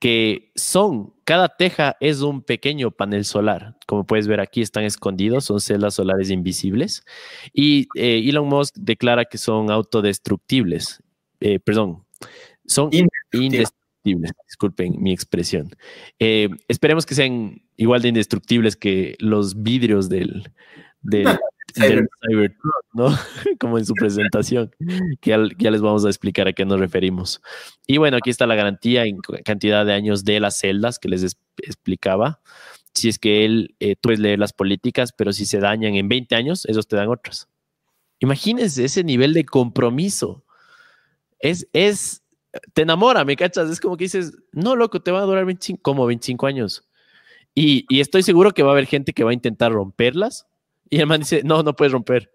que 0.00 0.50
son, 0.54 1.14
cada 1.24 1.48
teja 1.48 1.96
es 2.00 2.20
un 2.20 2.42
pequeño 2.42 2.90
panel 2.90 3.24
solar. 3.24 3.76
Como 3.86 4.06
puedes 4.06 4.26
ver 4.26 4.40
aquí, 4.40 4.62
están 4.62 4.84
escondidos, 4.84 5.44
son 5.44 5.60
celdas 5.60 5.94
solares 5.94 6.30
invisibles. 6.30 7.04
Y 7.52 7.88
eh, 7.96 8.22
Elon 8.28 8.48
Musk 8.48 8.74
declara 8.76 9.24
que 9.24 9.38
son 9.38 9.70
autodestructibles. 9.70 11.02
Eh, 11.40 11.58
perdón, 11.60 12.04
son 12.66 12.90
indestructibles. 12.92 13.72
Disculpen 14.46 14.94
mi 14.98 15.12
expresión. 15.12 15.70
esperemos 16.18 17.06
que 17.06 17.14
sean 17.14 17.62
igual 17.76 18.02
de 18.02 18.08
indestructibles 18.08 18.76
que 18.76 19.16
los 19.18 19.62
vidrios 19.62 20.08
del, 20.08 20.50
del, 21.02 21.26
Cybertruck, 21.74 22.84
¿no? 22.94 23.08
Como 23.60 23.78
en 23.78 23.84
su 23.84 23.94
presentación, 23.94 24.70
que 25.20 25.30
ya, 25.58 25.70
les 25.70 25.80
vamos 25.80 26.04
a 26.04 26.08
explicar 26.08 26.48
a 26.48 26.52
qué 26.52 26.64
nos 26.64 26.80
referimos. 26.80 27.42
Y 27.86 27.98
bueno, 27.98 28.16
aquí 28.16 28.30
está 28.30 28.46
la 28.46 28.54
garantía 28.54 29.04
en 29.04 29.18
cantidad 29.44 29.84
de 29.84 29.92
años 29.92 30.24
de 30.24 30.40
las 30.40 30.58
celdas 30.58 30.98
que 30.98 31.08
les 31.08 31.36
explicaba. 31.58 32.40
Si 32.94 33.08
es 33.08 33.18
que 33.18 33.44
él, 33.44 33.76
eh, 33.80 33.94
tú 33.96 34.02
puedes 34.04 34.20
leer 34.20 34.38
las 34.38 34.52
políticas, 34.52 35.12
pero 35.12 35.32
si 35.32 35.44
se 35.44 35.58
dañan 35.58 35.94
en 35.94 36.08
20 36.08 36.34
años, 36.34 36.66
ellos 36.66 36.88
te 36.88 36.96
dan 36.96 37.08
otras. 37.08 37.48
Imagínense 38.20 38.84
ese 38.84 39.04
nivel 39.04 39.34
de 39.34 39.44
compromiso. 39.44 40.44
Es, 41.38 41.68
es, 41.74 42.22
te 42.72 42.82
enamora, 42.82 43.24
¿me 43.24 43.36
cachas? 43.36 43.70
Es 43.70 43.80
como 43.80 43.96
que 43.96 44.04
dices, 44.04 44.36
no, 44.52 44.76
loco, 44.76 45.00
te 45.00 45.10
va 45.10 45.20
a 45.20 45.24
durar 45.24 45.44
25, 45.44 45.80
como 45.82 46.06
25 46.06 46.46
años. 46.46 46.88
Y, 47.54 47.86
y 47.88 48.00
estoy 48.00 48.22
seguro 48.22 48.52
que 48.52 48.62
va 48.62 48.70
a 48.70 48.72
haber 48.72 48.86
gente 48.86 49.12
que 49.12 49.24
va 49.24 49.30
a 49.30 49.34
intentar 49.34 49.72
romperlas 49.72 50.46
y 50.90 51.00
el 51.00 51.06
man 51.06 51.20
dice, 51.20 51.42
no, 51.44 51.62
no 51.62 51.74
puedes 51.74 51.92
romper. 51.92 52.30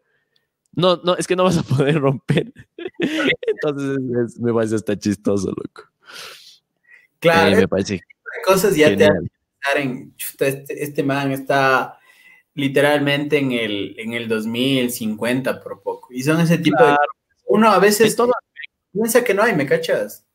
No, 0.74 0.98
no, 1.04 1.16
es 1.18 1.28
que 1.28 1.36
no 1.36 1.44
vas 1.44 1.58
a 1.58 1.64
poder 1.64 2.00
romper. 2.00 2.52
Entonces 3.48 4.40
me 4.40 4.54
parece 4.54 4.76
hasta 4.76 4.98
chistoso, 4.98 5.50
loco. 5.50 5.90
Claro, 7.20 7.56
me 7.56 7.68
parece. 7.68 8.02
Cosas 8.46 8.76
ya 8.76 8.96
te 8.96 9.06
hacen 9.06 9.32
pensar 9.60 9.82
en, 9.82 10.16
este, 10.18 10.84
este, 10.84 11.04
man 11.04 11.32
está 11.32 12.00
literalmente 12.56 13.38
en 13.38 13.52
el, 13.52 13.96
en 14.00 14.14
el 14.14 14.28
2050 14.28 15.62
por 15.62 15.82
poco. 15.82 16.08
Y 16.12 16.24
son 16.24 16.42
ese 16.42 16.58
tipo 16.58 16.84
de... 16.84 16.96
Uno 17.46 17.70
a 17.70 17.80
veces 17.80 18.16
todo, 18.16 18.32
piensa 18.94 19.24
que 19.24 19.34
no 19.34 19.44
hay, 19.44 19.56
¿me 19.56 19.66
cachas? 19.66 20.26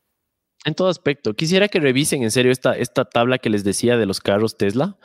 En 0.65 0.75
todo 0.75 0.89
aspecto. 0.89 1.35
Quisiera 1.35 1.69
que 1.69 1.81
revisen 1.81 2.23
en 2.23 2.31
serio 2.31 2.51
esta, 2.51 2.77
esta 2.77 3.05
tabla 3.05 3.39
que 3.39 3.51
les 3.51 3.63
decía 3.63 3.97
de 3.97 4.07
los 4.07 4.21
carros 4.21 4.57
Tesla. 4.57 4.99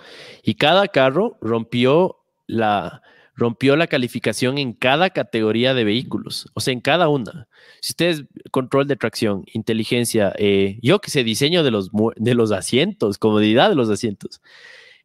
Y 0.44 0.56
cada 0.56 0.88
carro 0.88 1.38
rompió 1.41 2.18
la, 2.48 3.03
rompió 3.36 3.76
la 3.76 3.88
calificación 3.88 4.57
en 4.57 4.73
cada 4.73 5.10
categoría 5.10 5.73
de 5.73 5.84
vehículos, 5.84 6.49
o 6.53 6.60
sea, 6.60 6.73
en 6.73 6.82
cada 6.82 7.10
una. 7.10 7.48
Si 7.82 7.91
ustedes, 7.91 8.26
control 8.52 8.88
de 8.88 8.95
tracción, 8.95 9.45
inteligencia, 9.53 10.34
eh, 10.38 10.78
yo 10.82 10.99
que 10.99 11.10
sé, 11.10 11.23
diseño 11.23 11.64
de 11.64 11.72
los, 11.72 11.90
de 12.18 12.36
los 12.36 12.52
asientos, 12.52 13.18
comodidad 13.18 13.69
de 13.69 13.76
los 13.76 13.90
asientos. 13.90 14.41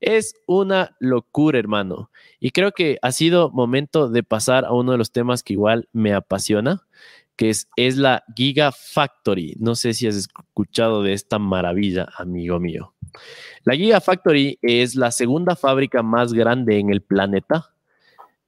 Es 0.00 0.34
una 0.46 0.96
locura, 1.00 1.58
hermano. 1.58 2.10
Y 2.38 2.50
creo 2.50 2.72
que 2.72 2.98
ha 3.00 3.12
sido 3.12 3.50
momento 3.50 4.10
de 4.10 4.22
pasar 4.22 4.66
a 4.66 4.72
uno 4.72 4.92
de 4.92 4.98
los 4.98 5.12
temas 5.12 5.42
que 5.42 5.54
igual 5.54 5.88
me 5.92 6.12
apasiona, 6.12 6.85
que 7.36 7.50
es, 7.50 7.68
es 7.76 7.96
la 7.96 8.24
Gigafactory. 8.34 9.56
No 9.58 9.74
sé 9.74 9.94
si 9.94 10.06
has 10.06 10.16
escuchado 10.16 11.02
de 11.02 11.12
esta 11.12 11.38
maravilla, 11.38 12.08
amigo 12.18 12.58
mío. 12.58 12.94
La 13.64 13.74
Gigafactory 13.74 14.58
es 14.62 14.94
la 14.94 15.10
segunda 15.10 15.56
fábrica 15.56 16.02
más 16.02 16.32
grande 16.32 16.78
en 16.78 16.90
el 16.90 17.02
planeta. 17.02 17.70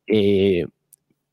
Eh, 0.06 0.66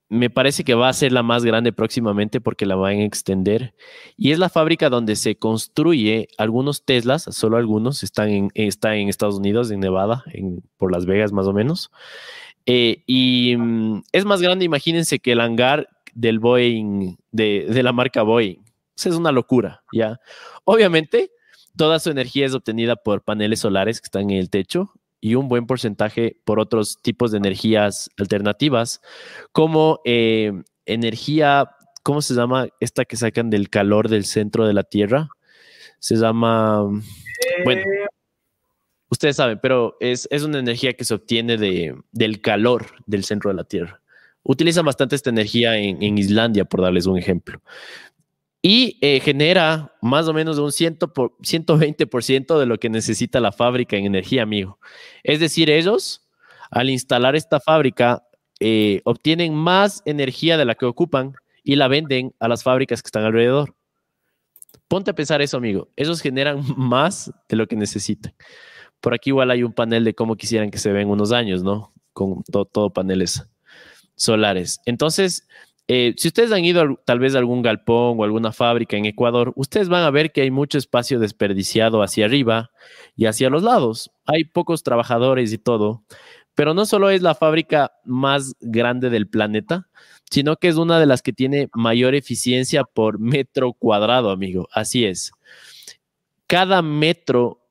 me 0.07 0.29
parece 0.29 0.63
que 0.63 0.75
va 0.75 0.89
a 0.89 0.93
ser 0.93 1.11
la 1.11 1.23
más 1.23 1.43
grande 1.43 1.73
próximamente 1.73 2.39
porque 2.39 2.65
la 2.65 2.75
van 2.75 2.99
a 2.99 3.03
extender. 3.03 3.73
Y 4.17 4.31
es 4.31 4.39
la 4.39 4.49
fábrica 4.49 4.89
donde 4.89 5.15
se 5.15 5.35
construye 5.35 6.27
algunos 6.37 6.85
Teslas, 6.85 7.23
solo 7.31 7.57
algunos, 7.57 8.03
están 8.03 8.29
en, 8.29 8.51
está 8.53 8.95
en 8.95 9.09
Estados 9.09 9.35
Unidos, 9.35 9.71
en 9.71 9.79
Nevada, 9.79 10.23
en, 10.31 10.61
por 10.77 10.91
Las 10.91 11.05
Vegas 11.05 11.31
más 11.31 11.47
o 11.47 11.53
menos. 11.53 11.91
Eh, 12.67 13.03
y 13.07 13.55
mm, 13.57 14.03
es 14.11 14.25
más 14.25 14.41
grande, 14.41 14.65
imagínense, 14.65 15.19
que 15.19 15.31
el 15.31 15.39
hangar 15.39 15.89
del 16.15 16.39
Boeing, 16.39 17.15
de, 17.31 17.67
de 17.69 17.83
la 17.83 17.93
marca 17.93 18.23
Boeing. 18.23 18.63
es 18.95 19.05
una 19.05 19.31
locura, 19.31 19.83
¿ya? 19.93 20.19
Obviamente, 20.63 21.29
Toda 21.77 21.99
su 21.99 22.09
energía 22.09 22.45
es 22.45 22.53
obtenida 22.53 22.95
por 22.95 23.23
paneles 23.23 23.59
solares 23.59 23.99
que 23.99 24.05
están 24.05 24.29
en 24.29 24.37
el 24.37 24.49
techo 24.49 24.93
y 25.19 25.35
un 25.35 25.49
buen 25.49 25.65
porcentaje 25.65 26.37
por 26.45 26.59
otros 26.59 27.01
tipos 27.01 27.31
de 27.31 27.37
energías 27.37 28.09
alternativas, 28.17 29.01
como 29.51 29.99
eh, 30.05 30.53
energía, 30.85 31.69
¿cómo 32.03 32.21
se 32.21 32.33
llama? 32.33 32.67
Esta 32.79 33.03
que 33.03 33.17
sacan 33.17 33.49
del 33.49 33.69
calor 33.69 34.07
del 34.07 34.25
centro 34.25 34.65
de 34.65 34.73
la 34.73 34.83
Tierra, 34.83 35.27
Se 35.99 36.15
llama, 36.15 36.83
bueno, 37.65 37.83
ustedes 39.09 39.35
saben, 39.35 39.59
pero 39.61 39.97
es, 39.99 40.27
una 40.43 40.59
energía 40.59 40.93
que 40.93 41.03
se 41.03 41.15
obtiene 41.15 41.57
de, 41.57 41.95
del 42.11 42.41
calor 42.41 42.85
del 43.05 43.23
centro 43.25 43.49
de 43.49 43.55
la 43.55 43.63
Tierra. 43.65 44.01
Utilizan 44.47 44.85
bastante 44.85 45.15
esta 45.15 45.31
energía 45.31 45.75
en, 45.75 46.17
Islandia, 46.19 46.65
por 46.65 46.81
darles 46.81 47.07
un 47.07 47.17
ejemplo. 47.17 47.63
Y 48.61 48.99
eh, 49.01 49.19
genera 49.19 49.95
más 50.03 50.27
o 50.27 50.33
menos 50.33 50.59
un 50.59 50.69
120% 50.69 52.59
de 52.59 52.65
lo 52.67 52.77
que 52.77 52.89
necesita 52.89 53.39
la 53.39 53.51
fábrica 53.51 53.97
en 53.97 54.05
energía, 54.05 54.43
amigo. 54.43 54.79
Es 55.23 55.39
decir, 55.39 55.71
ellos, 55.71 56.29
al 56.69 56.91
instalar 56.91 57.35
esta 57.35 57.59
fábrica, 57.59 58.23
eh, 58.59 59.01
obtienen 59.03 59.55
más 59.55 60.03
energía 60.05 60.57
de 60.57 60.65
la 60.65 60.75
que 60.75 60.85
ocupan 60.85 61.33
y 61.63 61.75
la 61.75 61.87
venden 61.87 62.35
a 62.39 62.47
las 62.47 62.61
fábricas 62.61 63.01
que 63.01 63.07
están 63.07 63.23
alrededor. 63.23 63.75
Ponte 64.87 65.09
a 65.09 65.15
pensar 65.15 65.41
eso, 65.41 65.57
amigo. 65.57 65.89
Ellos 65.95 66.21
generan 66.21 66.61
más 66.77 67.31
de 67.49 67.55
lo 67.55 67.65
que 67.67 67.75
necesitan. 67.75 68.35
Por 68.99 69.15
aquí 69.15 69.31
igual 69.31 69.49
hay 69.49 69.63
un 69.63 69.73
panel 69.73 70.03
de 70.03 70.13
cómo 70.13 70.35
quisieran 70.35 70.69
que 70.69 70.77
se 70.77 70.91
ven 70.91 71.09
unos 71.09 71.31
años, 71.31 71.63
¿no? 71.63 71.93
Con 72.13 72.43
todo 72.43 72.93
paneles 72.93 73.43
solares. 74.15 74.81
Entonces, 74.85 75.47
eh, 75.87 76.15
si 76.17 76.29
ustedes 76.29 76.51
han 76.51 76.65
ido 76.65 76.99
tal 77.05 77.19
vez 77.19 77.35
a 77.35 77.37
algún 77.37 77.61
galpón 77.61 78.19
o 78.19 78.23
alguna 78.23 78.51
fábrica 78.51 78.97
en 78.97 79.05
Ecuador, 79.05 79.53
ustedes 79.55 79.87
van 79.87 80.03
a 80.03 80.09
ver 80.09 80.31
que 80.31 80.41
hay 80.41 80.49
mucho 80.49 80.77
espacio 80.77 81.19
desperdiciado 81.19 82.01
hacia 82.01 82.25
arriba 82.25 82.71
y 83.15 83.27
hacia 83.27 83.51
los 83.51 83.61
lados. 83.61 84.11
Hay 84.25 84.45
pocos 84.45 84.81
trabajadores 84.81 85.53
y 85.53 85.59
todo, 85.59 86.03
pero 86.55 86.73
no 86.73 86.85
solo 86.87 87.11
es 87.11 87.21
la 87.21 87.35
fábrica 87.35 87.93
más 88.03 88.55
grande 88.61 89.11
del 89.11 89.27
planeta, 89.27 89.87
sino 90.31 90.55
que 90.55 90.69
es 90.69 90.77
una 90.77 90.99
de 90.99 91.05
las 91.05 91.21
que 91.21 91.33
tiene 91.33 91.69
mayor 91.73 92.15
eficiencia 92.15 92.83
por 92.83 93.19
metro 93.19 93.73
cuadrado, 93.73 94.31
amigo. 94.31 94.67
Así 94.71 95.05
es. 95.05 95.31
Cada 96.47 96.81
metro 96.81 97.61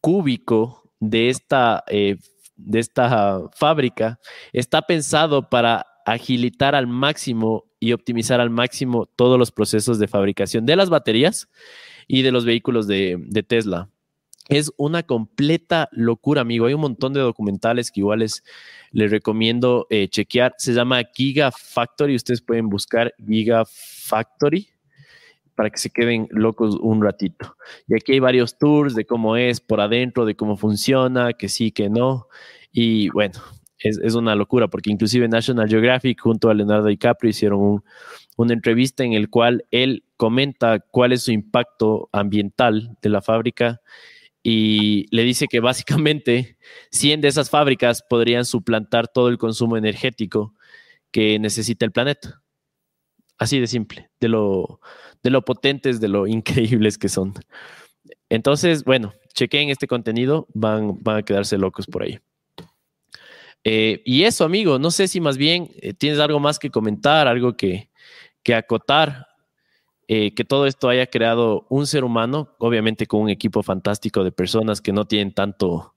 cúbico 0.00 0.90
de 1.00 1.28
esta, 1.28 1.82
eh, 1.88 2.18
de 2.56 2.78
esta 2.78 3.48
fábrica 3.52 4.20
está 4.52 4.82
pensado 4.82 5.48
para 5.48 5.86
agilitar 6.04 6.74
al 6.74 6.86
máximo 6.86 7.64
y 7.80 7.92
optimizar 7.92 8.40
al 8.40 8.50
máximo 8.50 9.06
todos 9.06 9.38
los 9.38 9.50
procesos 9.50 9.98
de 9.98 10.08
fabricación 10.08 10.66
de 10.66 10.76
las 10.76 10.90
baterías 10.90 11.48
y 12.06 12.22
de 12.22 12.32
los 12.32 12.44
vehículos 12.44 12.86
de, 12.86 13.44
Tesla. 13.46 13.90
Es 14.48 14.70
una 14.76 15.02
completa 15.02 15.88
locura, 15.92 16.42
amigo. 16.42 16.66
Hay 16.66 16.74
un 16.74 16.82
montón 16.82 17.14
de 17.14 17.20
documentales 17.20 17.90
que 17.90 18.00
igual 18.00 18.18
les, 18.18 18.42
recomiendo 18.92 19.86
eh, 19.88 20.08
chequear. 20.08 20.54
Se 20.58 20.74
llama 20.74 21.02
Gigafactory. 21.14 22.14
Ustedes 22.14 22.42
pueden 22.42 22.68
buscar 22.68 23.14
Gigafactory 23.26 24.68
para 25.54 25.70
que 25.70 25.78
se 25.78 25.90
queden 25.90 26.28
locos 26.30 26.76
un 26.80 27.02
ratito. 27.02 27.56
Y 27.86 27.94
aquí 27.94 28.12
hay 28.12 28.18
varios 28.20 28.58
tours 28.58 28.94
de 28.94 29.06
cómo 29.06 29.36
es 29.36 29.60
por 29.60 29.80
adentro, 29.80 30.26
de 30.26 30.36
cómo 30.36 30.56
funciona, 30.56 31.32
que 31.32 31.48
sí, 31.48 31.70
que 31.70 31.88
no. 31.88 32.28
Y 32.70 33.08
bueno, 33.10 33.40
es, 33.78 34.14
una 34.14 34.34
locura, 34.34 34.68
porque 34.68 34.90
inclusive 34.90 35.28
National 35.28 35.68
Geographic 35.68 36.20
junto 36.20 36.48
a 36.48 36.54
Leonardo 36.54 36.86
DiCaprio 36.86 37.30
hicieron 37.30 37.84
una 38.36 38.52
entrevista 38.52 39.04
en 39.04 39.12
el 39.12 39.28
cual 39.28 39.64
él 39.70 40.04
comenta 40.16 40.80
cuál 40.80 41.12
es 41.12 41.22
su 41.22 41.32
impacto 41.32 42.08
ambiental 42.12 42.96
de 43.02 43.08
la 43.08 43.20
fábrica 43.20 43.80
y 44.42 45.06
le 45.14 45.22
dice 45.22 45.46
que 45.48 45.60
básicamente 45.60 46.58
100 46.90 47.20
de 47.22 47.28
esas 47.28 47.50
fábricas 47.50 48.02
podrían 48.08 48.44
suplantar 48.44 49.08
todo 49.08 49.28
el 49.28 49.38
consumo 49.38 49.76
energético 49.76 50.54
que 51.10 51.38
necesita 51.38 51.84
el 51.84 51.92
planeta. 51.92 52.42
Así 53.38 53.58
de 53.58 53.66
simple, 53.66 54.10
de 54.20 54.28
lo, 54.28 54.80
de 55.22 55.30
lo 55.30 55.44
potentes, 55.44 56.00
de 56.00 56.08
lo 56.08 56.26
increíbles 56.26 56.98
que 56.98 57.08
son. 57.08 57.34
Entonces, 58.28 58.84
bueno, 58.84 59.12
chequen 59.34 59.70
este 59.70 59.86
contenido, 59.86 60.46
van, 60.54 61.02
van 61.02 61.18
a 61.18 61.22
quedarse 61.22 61.58
locos 61.58 61.86
por 61.86 62.02
ahí. 62.02 62.20
Eh, 63.64 64.02
y 64.04 64.24
eso, 64.24 64.44
amigo, 64.44 64.78
no 64.78 64.90
sé 64.90 65.08
si 65.08 65.20
más 65.20 65.38
bien 65.38 65.70
eh, 65.80 65.94
tienes 65.94 66.20
algo 66.20 66.38
más 66.38 66.58
que 66.58 66.70
comentar, 66.70 67.26
algo 67.26 67.56
que, 67.56 67.90
acotar, 68.54 69.26
eh, 70.06 70.34
que 70.34 70.44
todo 70.44 70.66
esto 70.66 70.90
haya 70.90 71.06
creado 71.06 71.66
un 71.70 71.86
ser 71.86 72.04
humano, 72.04 72.54
obviamente 72.58 73.06
con 73.06 73.22
un 73.22 73.30
equipo 73.30 73.62
fantástico 73.62 74.22
de 74.22 74.32
personas 74.32 74.82
que 74.82 74.92
no 74.92 75.06
tienen 75.06 75.32
tanto, 75.32 75.94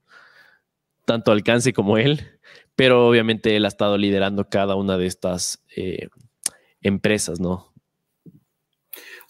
tanto 1.04 1.30
alcance 1.30 1.74
como 1.74 1.98
él, 1.98 2.40
pero 2.74 3.06
obviamente 3.06 3.54
él 3.54 3.66
ha 3.66 3.68
estado 3.68 3.98
liderando 3.98 4.48
cada 4.48 4.74
una 4.74 4.96
de 4.96 5.06
estas 5.06 5.62
empresas, 6.80 7.38
¿no? 7.38 7.72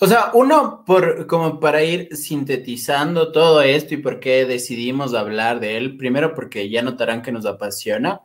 O 0.01 0.07
sea, 0.07 0.31
uno, 0.35 0.85
por, 0.85 1.27
como 1.27 1.59
para 1.59 1.83
ir 1.83 2.15
sintetizando 2.15 3.33
todo 3.33 3.63
esto 3.63 3.95
y 3.95 3.97
por 3.97 4.21
qué 4.21 4.47
decidimos 4.47 5.13
hablar 5.13 5.59
de 5.59 5.77
él, 5.77 5.97
primero 5.97 6.35
porque 6.35 6.71
ya 6.71 6.83
notarán 6.83 7.21
que 7.21 7.33
nos 7.33 7.47
apasiona. 7.47 8.21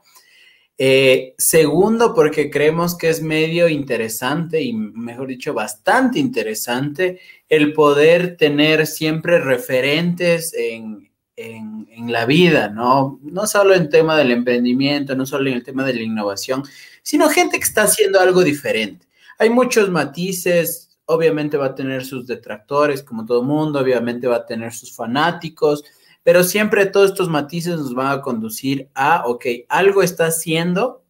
Eh, 0.78 1.34
segundo, 1.38 2.14
porque 2.14 2.52
creemos 2.52 2.95
que 2.95 3.10
es 3.10 3.24
medio 3.24 3.70
interesante 3.70 4.62
y, 4.62 4.74
mejor 4.74 5.28
dicho, 5.28 5.54
bastante 5.54 6.20
interesante 6.20 7.20
el 7.50 7.74
poder 7.74 8.38
tener 8.38 8.86
siempre 8.86 9.40
referentes 9.40 10.54
en, 10.54 11.12
en, 11.36 11.88
en, 11.91 12.12
la 12.12 12.26
vida, 12.26 12.70
¿no? 12.70 13.20
No 13.24 13.48
solo 13.48 13.74
en 13.74 13.90
tema 13.90 14.16
del 14.18 14.32
emprendimiento, 14.32 15.16
no 15.16 15.26
solo 15.26 15.50
en 15.50 15.56
el 15.56 15.64
tema 15.64 15.84
de 15.86 15.94
la 15.94 16.02
innovación, 16.02 16.64
sino 17.02 17.30
gente 17.30 17.58
que 17.58 17.66
está 17.66 17.84
haciendo 17.84 18.20
algo 18.20 18.44
diferente. 18.44 19.08
Hay 19.40 19.50
muchos 19.50 19.90
matices, 19.90 20.82
obviamente 21.06 21.58
va 21.58 21.68
a 21.68 21.76
tener 21.76 22.06
sus 22.06 22.28
detractores, 22.28 23.04
como 23.04 23.26
todo 23.26 23.44
mundo, 23.44 23.80
obviamente 23.80 24.28
va 24.28 24.38
a 24.38 24.46
tener 24.46 24.74
sus 24.74 24.96
fanáticos, 24.96 25.84
pero 26.24 26.44
siempre 26.44 26.86
todos 26.86 27.12
estos 27.12 27.30
matices 27.30 27.78
nos 27.78 27.94
van 27.94 28.12
a 28.18 28.22
conducir 28.22 28.90
a, 28.96 29.24
ok, 29.26 29.46
algo 29.70 30.02
está 30.02 30.28
haciendo 30.28 31.04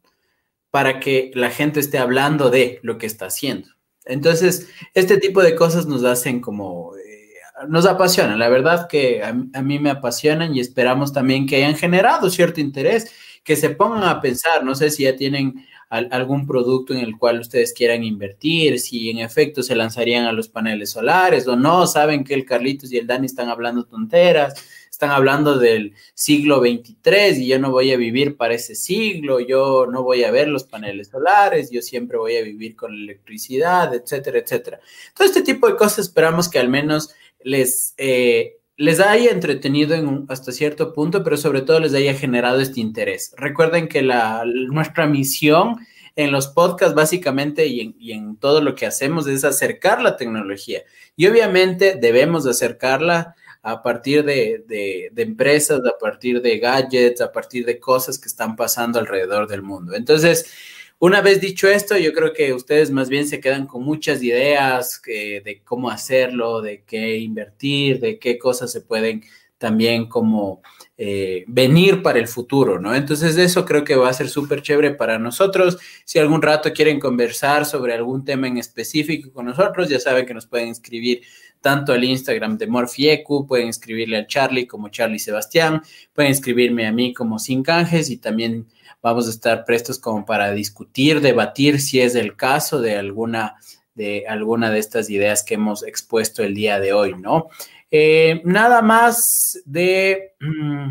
para 0.72 1.00
que 1.00 1.32
la 1.36 1.52
gente 1.52 1.80
esté 1.80 2.00
hablando 2.00 2.50
de 2.50 2.80
lo 2.82 2.98
que 2.98 3.06
está 3.06 3.28
haciendo. 3.28 3.70
Entonces, 4.06 4.70
este 4.96 5.18
tipo 5.18 5.44
de 5.44 5.56
cosas 5.56 5.86
nos 5.86 6.04
hacen 6.04 6.42
como, 6.42 6.96
eh, 6.98 7.34
nos 7.68 7.86
apasionan, 7.86 8.40
la 8.40 8.50
verdad 8.50 8.88
que 8.88 9.24
a, 9.24 9.30
a 9.30 9.62
mí 9.62 9.80
me 9.80 9.92
apasionan 9.92 10.56
y 10.56 10.60
esperamos 10.60 11.14
también 11.14 11.46
que 11.46 11.58
hayan 11.58 11.76
generado 11.76 12.30
cierto 12.30 12.60
interés, 12.60 13.12
que 13.44 13.56
se 13.56 13.70
pongan 13.70 14.04
a 14.04 14.22
pensar, 14.22 14.64
no 14.64 14.74
sé 14.74 14.90
si 14.90 15.04
ya 15.04 15.16
tienen 15.16 15.66
algún 15.94 16.48
producto 16.48 16.94
en 16.94 17.02
el 17.02 17.18
cual 17.18 17.40
ustedes 17.40 17.72
quieran 17.72 18.04
invertir, 18.04 18.80
si 18.80 19.12
en 19.12 19.20
efecto 19.20 19.62
se 19.62 19.76
lanzarían 19.76 20.26
a 20.26 20.32
los 20.32 20.48
paneles 20.48 20.90
solares 20.90 21.48
o 21.48 21.56
no, 21.56 21.86
saben 21.86 22.24
que 22.24 22.34
el 22.34 22.46
Carlitos 22.46 22.92
y 22.92 22.98
el 22.98 23.06
Dani 23.06 23.28
están 23.28 23.50
hablando 23.50 23.86
tonteras, 23.86 24.56
están 24.90 25.12
hablando 25.12 25.60
del 25.60 25.94
siglo 26.16 26.62
23 26.62 27.38
y 27.38 27.48
yo 27.48 27.60
no 27.60 27.70
voy 27.70 27.92
a 27.92 27.98
vivir 27.98 28.38
para 28.38 28.56
ese 28.56 28.74
siglo, 28.74 29.40
yo 29.40 29.86
no 29.86 30.02
voy 30.02 30.24
a 30.24 30.32
ver 30.32 30.48
los 30.48 30.64
paneles 30.64 31.10
solares, 31.10 31.70
yo 31.70 31.82
siempre 31.82 32.18
voy 32.18 32.38
a 32.38 32.42
vivir 32.42 32.76
con 32.76 32.94
electricidad, 32.94 33.94
etcétera, 33.94 34.40
etcétera. 34.40 34.80
Todo 35.16 35.28
este 35.28 35.42
tipo 35.42 35.68
de 35.68 35.76
cosas 35.76 36.00
esperamos 36.00 36.50
que 36.50 36.60
al 36.60 36.70
menos 36.70 37.14
les... 37.44 37.94
Eh, 37.98 38.58
les 38.76 39.00
haya 39.00 39.32
entretenido 39.32 39.96
en 39.96 40.26
hasta 40.30 40.52
cierto 40.52 40.94
punto, 40.94 41.24
pero 41.24 41.38
sobre 41.38 41.62
todo 41.62 41.80
les 41.80 41.94
haya 41.94 42.14
generado 42.14 42.60
este 42.60 42.80
interés. 42.80 43.34
Recuerden 43.38 43.88
que 43.88 44.02
la, 44.02 44.44
nuestra 44.46 45.06
misión 45.06 45.78
en 46.16 46.32
los 46.32 46.48
podcasts 46.48 46.96
básicamente 46.96 47.66
y 47.68 48.12
en, 48.12 48.36
todo 48.38 48.62
lo 48.62 48.76
que 48.76 48.86
hacemos 48.86 49.28
es 49.28 49.44
acercar 49.44 50.02
la 50.02 50.16
tecnología. 50.18 50.84
Y 51.16 51.28
obviamente 51.28 51.98
debemos 52.00 52.46
acercarla 52.46 53.36
a 53.62 53.82
partir 53.82 54.24
de, 54.24 55.12
empresas, 55.16 55.80
a 55.86 55.98
partir 55.98 56.42
de 56.42 56.60
gadgets, 56.60 57.22
a 57.22 57.32
partir 57.32 57.66
de 57.66 57.80
cosas 57.80 58.20
que 58.20 58.28
están 58.28 58.56
pasando 58.56 59.00
alrededor 59.00 59.48
del 59.48 59.62
mundo. 59.62 59.96
Entonces, 59.96 60.52
una 61.00 61.22
vez 61.22 61.42
dicho 61.42 61.68
esto, 61.68 61.98
yo 61.98 62.14
creo 62.14 62.34
que 62.34 62.54
ustedes 62.54 62.92
más 62.92 63.10
bien 63.10 63.28
se 63.28 63.40
quedan 63.40 63.68
con 63.68 63.84
muchas 63.84 64.24
ideas 64.24 65.02
de 65.06 65.62
cómo 65.66 65.90
hacerlo, 65.90 66.62
de 66.62 66.84
qué 66.84 67.18
invertir, 67.18 68.00
de 68.00 68.20
qué 68.20 68.38
cosas 68.38 68.72
se 68.72 68.82
pueden 68.82 69.24
también 69.64 70.08
como 70.08 70.62
eh, 70.98 71.46
venir 71.48 72.04
para 72.04 72.20
el 72.20 72.28
futuro, 72.28 72.80
¿no? 72.82 72.94
Entonces 72.94 73.38
eso 73.38 73.64
creo 73.64 73.86
que 73.86 73.96
va 73.96 74.10
a 74.10 74.14
ser 74.14 74.28
súper 74.28 74.62
chévere 74.62 74.92
para 74.92 75.18
nosotros. 75.18 75.78
Si 76.04 76.20
algún 76.20 76.42
rato 76.42 76.74
quieren 76.74 77.00
conversar 77.00 77.66
sobre 77.66 77.94
algún 77.94 78.26
tema 78.26 78.48
en 78.50 78.58
específico 78.58 79.32
con 79.32 79.46
nosotros, 79.46 79.88
ya 79.88 80.02
saben 80.02 80.26
que 80.26 80.34
nos 80.34 80.48
pueden 80.48 80.68
escribir 80.68 81.22
tanto 81.62 81.94
al 81.94 82.04
Instagram 82.04 82.58
de 82.58 82.68
Morfiecu, 82.68 83.48
pueden 83.48 83.70
escribirle 83.70 84.18
al 84.18 84.28
Charlie 84.28 84.68
como 84.68 84.90
Charlie 84.90 85.18
Sebastián, 85.18 85.82
pueden 86.12 86.34
escribirme 86.34 86.86
a 86.86 86.92
mí 86.92 87.14
como 87.14 87.40
Sin 87.40 87.64
Canjes 87.64 88.10
y 88.10 88.18
también 88.18 88.68
vamos 89.04 89.28
a 89.28 89.30
estar 89.30 89.66
prestos 89.66 90.00
como 90.00 90.26
para 90.26 90.52
discutir, 90.54 91.22
debatir 91.22 91.80
si 91.80 92.00
es 92.02 92.16
el 92.16 92.36
caso 92.36 92.82
de 92.82 92.96
alguna 92.96 93.56
de 93.94 94.26
alguna 94.28 94.72
de 94.72 94.80
estas 94.80 95.12
ideas 95.12 95.44
que 95.44 95.54
hemos 95.54 95.84
expuesto 95.84 96.42
el 96.42 96.56
día 96.56 96.80
de 96.80 96.94
hoy, 96.94 97.14
¿no? 97.16 97.50
Eh, 97.92 98.42
nada 98.44 98.82
más 98.82 99.62
de 99.66 100.34
mm, 100.40 100.88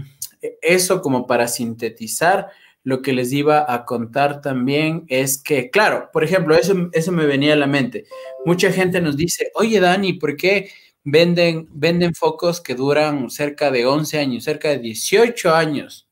eso 0.60 1.02
como 1.02 1.26
para 1.26 1.48
sintetizar, 1.48 2.50
lo 2.84 3.02
que 3.02 3.12
les 3.12 3.32
iba 3.32 3.72
a 3.72 3.84
contar 3.84 4.40
también 4.40 5.04
es 5.08 5.42
que, 5.42 5.70
claro, 5.70 6.10
por 6.12 6.22
ejemplo, 6.22 6.54
eso, 6.54 6.90
eso 6.92 7.10
me 7.10 7.26
venía 7.26 7.54
a 7.54 7.56
la 7.56 7.66
mente. 7.66 8.04
Mucha 8.44 8.70
gente 8.70 9.00
nos 9.00 9.16
dice, 9.16 9.50
oye 9.54 9.80
Dani, 9.80 10.12
¿por 10.12 10.36
qué 10.36 10.70
venden, 11.04 11.68
venden 11.72 12.14
focos 12.14 12.60
que 12.60 12.74
duran 12.74 13.30
cerca 13.30 13.70
de 13.70 13.86
11 13.86 14.18
años, 14.18 14.44
cerca 14.44 14.68
de 14.68 14.78
18 14.78 15.54
años. 15.54 16.08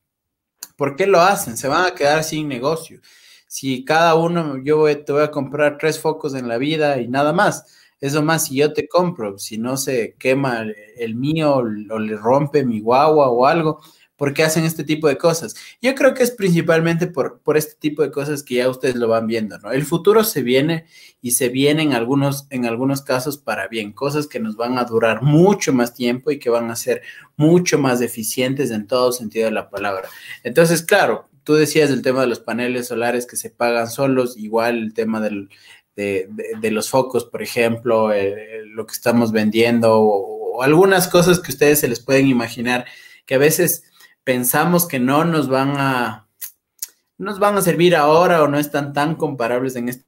¿Por 0.81 0.95
qué 0.95 1.05
lo 1.05 1.21
hacen? 1.21 1.57
Se 1.57 1.67
van 1.67 1.85
a 1.85 1.93
quedar 1.93 2.23
sin 2.23 2.47
negocio. 2.47 3.01
Si 3.45 3.85
cada 3.85 4.15
uno, 4.15 4.57
yo 4.63 4.85
te 5.05 5.11
voy 5.11 5.21
a 5.21 5.29
comprar 5.29 5.77
tres 5.77 5.99
focos 5.99 6.33
en 6.33 6.47
la 6.47 6.57
vida 6.57 6.99
y 6.99 7.07
nada 7.07 7.33
más. 7.33 7.67
Eso 7.99 8.23
más 8.23 8.45
si 8.45 8.55
yo 8.55 8.73
te 8.73 8.87
compro, 8.87 9.37
si 9.37 9.59
no 9.59 9.77
se 9.77 10.15
quema 10.17 10.65
el 10.97 11.13
mío 11.13 11.57
o 11.57 11.99
le 11.99 12.17
rompe 12.17 12.65
mi 12.65 12.79
guagua 12.79 13.29
o 13.29 13.45
algo, 13.45 13.79
¿Por 14.21 14.35
qué 14.35 14.43
hacen 14.43 14.65
este 14.65 14.83
tipo 14.83 15.07
de 15.07 15.17
cosas? 15.17 15.55
Yo 15.81 15.95
creo 15.95 16.13
que 16.13 16.21
es 16.21 16.29
principalmente 16.29 17.07
por, 17.07 17.39
por 17.39 17.57
este 17.57 17.73
tipo 17.79 18.03
de 18.03 18.11
cosas 18.11 18.43
que 18.43 18.53
ya 18.53 18.69
ustedes 18.69 18.95
lo 18.95 19.07
van 19.07 19.25
viendo, 19.25 19.57
¿no? 19.57 19.71
El 19.71 19.83
futuro 19.83 20.23
se 20.23 20.43
viene 20.43 20.85
y 21.23 21.31
se 21.31 21.49
viene 21.49 21.81
en 21.81 21.93
algunos, 21.93 22.45
en 22.51 22.67
algunos 22.67 23.01
casos 23.01 23.39
para 23.39 23.67
bien, 23.67 23.93
cosas 23.93 24.27
que 24.27 24.39
nos 24.39 24.55
van 24.57 24.77
a 24.77 24.83
durar 24.83 25.23
mucho 25.23 25.73
más 25.73 25.95
tiempo 25.95 26.29
y 26.29 26.37
que 26.37 26.51
van 26.51 26.69
a 26.69 26.75
ser 26.75 27.01
mucho 27.35 27.79
más 27.79 27.99
eficientes 27.99 28.69
en 28.69 28.85
todo 28.85 29.11
sentido 29.11 29.45
de 29.45 29.53
la 29.53 29.71
palabra. 29.71 30.07
Entonces, 30.43 30.83
claro, 30.83 31.27
tú 31.43 31.55
decías 31.55 31.89
el 31.89 32.03
tema 32.03 32.21
de 32.21 32.27
los 32.27 32.41
paneles 32.41 32.89
solares 32.89 33.25
que 33.25 33.37
se 33.37 33.49
pagan 33.49 33.89
solos, 33.89 34.37
igual 34.37 34.77
el 34.77 34.93
tema 34.93 35.19
del, 35.19 35.49
de, 35.95 36.69
los 36.69 36.91
focos, 36.91 37.25
por 37.25 37.41
ejemplo, 37.41 38.13
eh, 38.13 38.61
lo 38.67 38.85
que 38.85 38.93
estamos 38.93 39.31
vendiendo 39.31 39.95
o, 39.95 40.57
o, 40.57 40.61
algunas 40.61 41.07
cosas 41.07 41.39
que 41.39 41.51
ustedes 41.51 41.79
se 41.79 41.87
les 41.87 41.99
pueden 41.99 42.27
imaginar 42.27 42.85
que 43.25 43.33
a 43.33 43.39
veces 43.39 43.85
pensamos 44.23 44.87
que 44.87 44.99
no 44.99 45.25
nos 45.25 45.49
van 45.49 45.75
a, 45.77 46.27
nos 47.17 47.39
van 47.39 47.57
a 47.57 47.61
servir 47.61 47.95
ahora 47.95 48.43
o 48.43 48.47
no 48.47 48.57
están 48.59 48.93
tan 48.93 49.15
comparables 49.15 49.75
en 49.75 49.89
este 49.89 50.05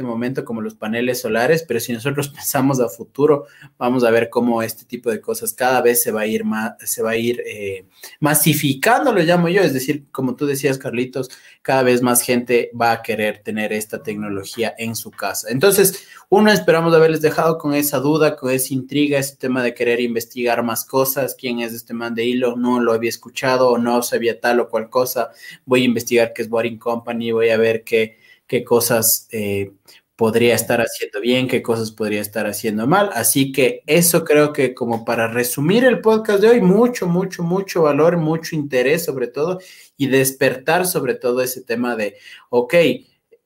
este 0.00 0.08
momento 0.08 0.46
como 0.46 0.62
los 0.62 0.74
paneles 0.74 1.20
solares, 1.20 1.62
pero 1.62 1.78
si 1.78 1.92
nosotros 1.92 2.28
pensamos 2.34 2.80
a 2.80 2.88
futuro, 2.88 3.44
vamos 3.76 4.02
a 4.02 4.10
ver 4.10 4.30
cómo 4.30 4.62
este 4.62 4.86
tipo 4.86 5.10
de 5.10 5.20
cosas 5.20 5.52
cada 5.52 5.82
vez 5.82 6.02
se 6.02 6.10
va 6.10 6.22
a 6.22 6.26
ir 6.26 6.42
más, 6.42 6.72
se 6.82 7.02
va 7.02 7.10
a 7.10 7.16
ir 7.16 7.42
eh, 7.46 7.84
masificando, 8.18 9.12
lo 9.12 9.20
llamo 9.20 9.50
yo, 9.50 9.60
es 9.60 9.74
decir, 9.74 10.06
como 10.10 10.36
tú 10.36 10.46
decías, 10.46 10.78
Carlitos, 10.78 11.30
cada 11.60 11.82
vez 11.82 12.00
más 12.00 12.22
gente 12.22 12.70
va 12.80 12.92
a 12.92 13.02
querer 13.02 13.42
tener 13.42 13.74
esta 13.74 14.02
tecnología 14.02 14.74
en 14.78 14.96
su 14.96 15.10
casa. 15.10 15.48
Entonces, 15.50 16.06
uno, 16.30 16.50
esperamos 16.50 16.94
haberles 16.94 17.20
dejado 17.20 17.58
con 17.58 17.74
esa 17.74 17.98
duda, 17.98 18.36
con 18.36 18.50
esa 18.50 18.72
intriga, 18.72 19.18
ese 19.18 19.36
tema 19.36 19.62
de 19.62 19.74
querer 19.74 20.00
investigar 20.00 20.62
más 20.62 20.86
cosas, 20.86 21.36
quién 21.38 21.60
es 21.60 21.74
este 21.74 21.92
man 21.92 22.14
de 22.14 22.24
hilo, 22.24 22.56
no 22.56 22.80
lo 22.80 22.94
había 22.94 23.10
escuchado 23.10 23.68
o 23.68 23.76
no 23.76 24.02
sabía 24.02 24.40
tal 24.40 24.60
o 24.60 24.70
cual 24.70 24.88
cosa, 24.88 25.30
voy 25.66 25.82
a 25.82 25.84
investigar 25.84 26.32
qué 26.32 26.40
es 26.40 26.48
Boring 26.48 26.78
Company, 26.78 27.32
voy 27.32 27.50
a 27.50 27.58
ver 27.58 27.84
qué 27.84 28.18
qué 28.50 28.64
cosas 28.64 29.28
eh, 29.30 29.74
podría 30.16 30.56
estar 30.56 30.80
haciendo 30.80 31.20
bien, 31.20 31.46
qué 31.46 31.62
cosas 31.62 31.92
podría 31.92 32.20
estar 32.20 32.48
haciendo 32.48 32.84
mal. 32.84 33.10
Así 33.14 33.52
que 33.52 33.84
eso 33.86 34.24
creo 34.24 34.52
que 34.52 34.74
como 34.74 35.04
para 35.04 35.28
resumir 35.28 35.84
el 35.84 36.00
podcast 36.00 36.40
de 36.40 36.48
hoy, 36.48 36.60
mucho, 36.60 37.06
mucho, 37.06 37.44
mucho 37.44 37.82
valor, 37.82 38.16
mucho 38.16 38.56
interés 38.56 39.04
sobre 39.04 39.28
todo 39.28 39.60
y 39.96 40.08
despertar 40.08 40.84
sobre 40.84 41.14
todo 41.14 41.42
ese 41.42 41.62
tema 41.62 41.94
de, 41.94 42.16
ok, 42.48 42.74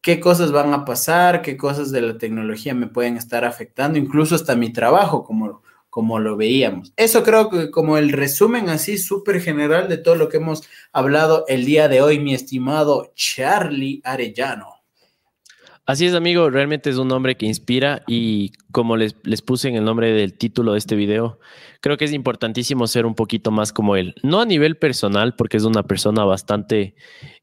qué 0.01 0.21
cosas 0.21 0.53
van 0.53 0.73
a 0.73 0.87
pasar, 0.87 1.43
qué 1.43 1.59
cosas 1.59 1.91
de 1.93 2.01
la 2.01 2.17
tecnología 2.17 2.75
me 2.75 2.87
pueden 2.87 3.19
estar 3.19 3.45
afectando, 3.45 3.99
incluso 3.99 4.35
hasta 4.35 4.57
mi 4.57 4.73
trabajo, 4.73 5.23
como, 5.23 5.63
como 5.91 6.19
lo 6.19 6.39
veíamos. 6.39 6.95
Eso 6.97 7.23
creo 7.23 7.51
que 7.51 7.71
como 7.71 7.99
el 7.99 8.11
resumen 8.11 8.71
así 8.71 8.97
súper 8.97 9.43
general 9.43 9.87
de 9.87 9.99
todo 9.99 10.15
lo 10.15 10.31
que 10.31 10.39
hemos 10.39 10.63
hablado 10.95 11.45
el 11.47 11.67
día 11.67 11.89
de 11.89 12.01
hoy, 12.01 12.21
mi 12.21 12.33
estimado 12.33 13.13
Charlie 13.15 14.01
Arellano. 14.03 14.74
Así 15.87 16.07
es, 16.07 16.15
amigo, 16.15 16.49
realmente 16.49 16.89
es 16.89 16.97
un 16.97 17.09
nombre 17.09 17.37
que 17.37 17.45
inspira 17.45 18.03
y 18.07 18.53
como 18.73 18.97
les, 18.97 19.17
les, 19.23 19.43
puse 19.43 19.69
en 19.69 19.77
el 19.77 19.85
nombre 19.85 20.13
del 20.13 20.33
título 20.33 20.73
de 20.73 20.79
este 20.79 20.97
video, 20.97 21.39
creo 21.83 21.99
que 21.99 22.07
es 22.07 22.15
importantísimo 22.15 22.87
ser 22.87 23.05
un 23.05 23.15
poquito 23.15 23.51
más 23.51 23.71
como 23.71 23.95
él. 23.95 24.15
No 24.23 24.41
a 24.41 24.47
nivel 24.47 24.79
personal, 24.79 25.37
porque 25.37 25.59
es 25.59 25.65
una 25.65 25.83
persona 25.83 26.25
bastante 26.25 26.95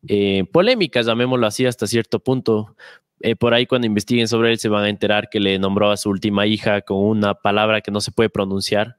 eh, 0.07 0.45
polémica, 0.51 1.01
llamémoslo 1.01 1.45
así 1.45 1.67
hasta 1.67 1.85
cierto 1.85 2.19
punto. 2.19 2.75
Eh, 3.19 3.35
por 3.35 3.53
ahí 3.53 3.67
cuando 3.67 3.85
investiguen 3.85 4.27
sobre 4.27 4.49
él 4.49 4.57
se 4.57 4.69
van 4.69 4.85
a 4.85 4.89
enterar 4.89 5.29
que 5.29 5.39
le 5.39 5.59
nombró 5.59 5.91
a 5.91 5.97
su 5.97 6.09
última 6.09 6.47
hija 6.47 6.81
con 6.81 6.97
una 6.97 7.35
palabra 7.35 7.81
que 7.81 7.91
no 7.91 8.01
se 8.01 8.11
puede 8.11 8.31
pronunciar. 8.31 8.97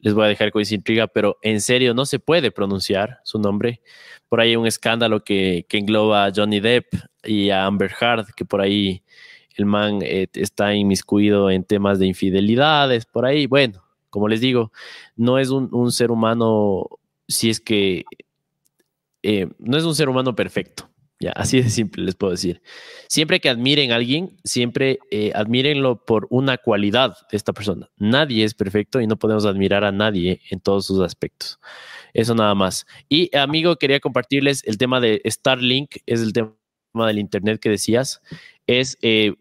Les 0.00 0.14
voy 0.14 0.24
a 0.24 0.28
dejar 0.28 0.52
con 0.52 0.62
esa 0.62 0.74
intriga, 0.74 1.06
pero 1.06 1.38
en 1.42 1.60
serio 1.60 1.94
no 1.94 2.06
se 2.06 2.18
puede 2.18 2.50
pronunciar 2.50 3.20
su 3.24 3.38
nombre. 3.38 3.80
Por 4.28 4.40
ahí 4.40 4.56
un 4.56 4.66
escándalo 4.66 5.24
que, 5.24 5.66
engloba 5.70 6.26
a 6.26 6.32
Johnny 6.34 6.60
Depp 6.60 6.94
y 7.24 7.50
a 7.50 7.66
Amber 7.66 7.90
Heard, 8.00 8.26
que 8.36 8.44
por 8.44 8.60
ahí 8.60 9.02
el 9.56 9.66
man 9.66 10.00
eh, 10.02 10.28
está 10.34 10.74
inmiscuido 10.74 11.50
en 11.50 11.64
temas 11.64 11.98
de 11.98 12.06
infidelidades, 12.06 13.06
por 13.06 13.26
ahí, 13.26 13.46
bueno, 13.46 13.82
como 14.08 14.28
les 14.28 14.40
digo, 14.40 14.72
no 15.16 15.38
es 15.38 15.50
un, 15.50 15.92
ser 15.92 16.10
humano, 16.10 16.86
si 17.26 17.50
es 17.50 17.60
que, 17.60 18.04
eh, 19.22 19.48
no 19.58 19.76
es 19.76 19.84
un 19.84 19.96
ser 19.96 20.08
humano 20.08 20.34
perfecto, 20.34 20.88
ya, 21.20 21.32
así 21.32 21.60
de 21.60 21.68
simple 21.68 22.04
les 22.04 22.14
puedo 22.14 22.30
decir. 22.30 22.62
Siempre 23.08 23.40
que 23.40 23.48
admiren 23.48 23.90
a 23.90 23.96
alguien, 23.96 24.36
siempre 24.44 25.00
eh, 25.10 25.32
admírenlo 25.34 26.04
por 26.04 26.28
una 26.30 26.58
cualidad 26.58 27.16
de 27.30 27.36
esta 27.36 27.52
persona. 27.52 27.90
Nadie 27.96 28.44
es 28.44 28.54
perfecto 28.54 29.00
y 29.00 29.06
no 29.06 29.16
podemos 29.16 29.44
admirar 29.44 29.84
a 29.84 29.90
nadie 29.90 30.40
en 30.50 30.60
todos 30.60 30.86
sus 30.86 31.00
aspectos. 31.00 31.58
Eso 32.14 32.34
nada 32.34 32.54
más. 32.54 32.86
Y 33.08 33.34
amigo, 33.36 33.76
quería 33.76 33.98
compartirles 33.98 34.62
el 34.64 34.78
tema 34.78 35.00
de 35.00 35.20
Starlink, 35.26 35.96
es 36.06 36.20
el 36.20 36.32
tema 36.32 36.54
del 36.94 37.18
Internet 37.18 37.60
que 37.60 37.70
decías, 37.70 38.22
es 38.66 38.96
eh, 39.02 39.34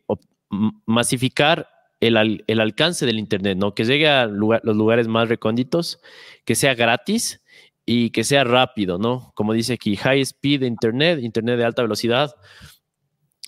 masificar 0.85 1.69
el, 1.99 2.59
alcance 2.59 3.05
del 3.05 3.19
Internet, 3.19 3.57
¿no? 3.57 3.73
Que 3.73 3.85
llegue 3.85 4.07
a 4.07 4.25
los 4.27 4.75
lugares 4.75 5.07
más 5.07 5.29
recónditos, 5.29 5.99
que 6.45 6.55
sea 6.55 6.75
gratis 6.75 7.41
y 7.89 8.09
que 8.09 8.25
sea 8.25 8.43
rápido, 8.43 8.97
¿no? 8.97 9.31
Como 9.33 9.53
dice 9.53 9.73
aquí, 9.73 9.95
high 9.95 10.19
speed 10.19 10.63
Internet, 10.63 11.19
Internet 11.23 11.57
de 11.57 11.63
alta 11.63 11.81
velocidad, 11.81 12.35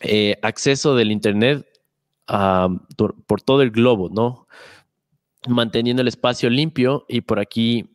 eh, 0.02 0.38
acceso 0.41 0.95
del 0.95 1.11
Internet 1.11 1.68
por 2.26 3.41
todo 3.41 3.61
el 3.61 3.72
globo, 3.72 4.10
¿no? 4.10 4.48
Manteniendo 5.48 6.02
el 6.02 6.07
espacio 6.07 6.49
limpio 6.49 7.06
y 7.10 7.20
por 7.22 7.40
aquí 7.40 7.90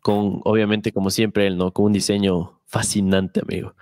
con, 0.00 0.40
obviamente, 0.44 0.92
como 0.92 1.10
siempre, 1.10 1.50
¿no? 1.50 1.72
Con 1.72 1.86
un 1.86 1.92
diseño 1.92 2.62
fascinante, 2.64 3.40
amigo. 3.40 3.74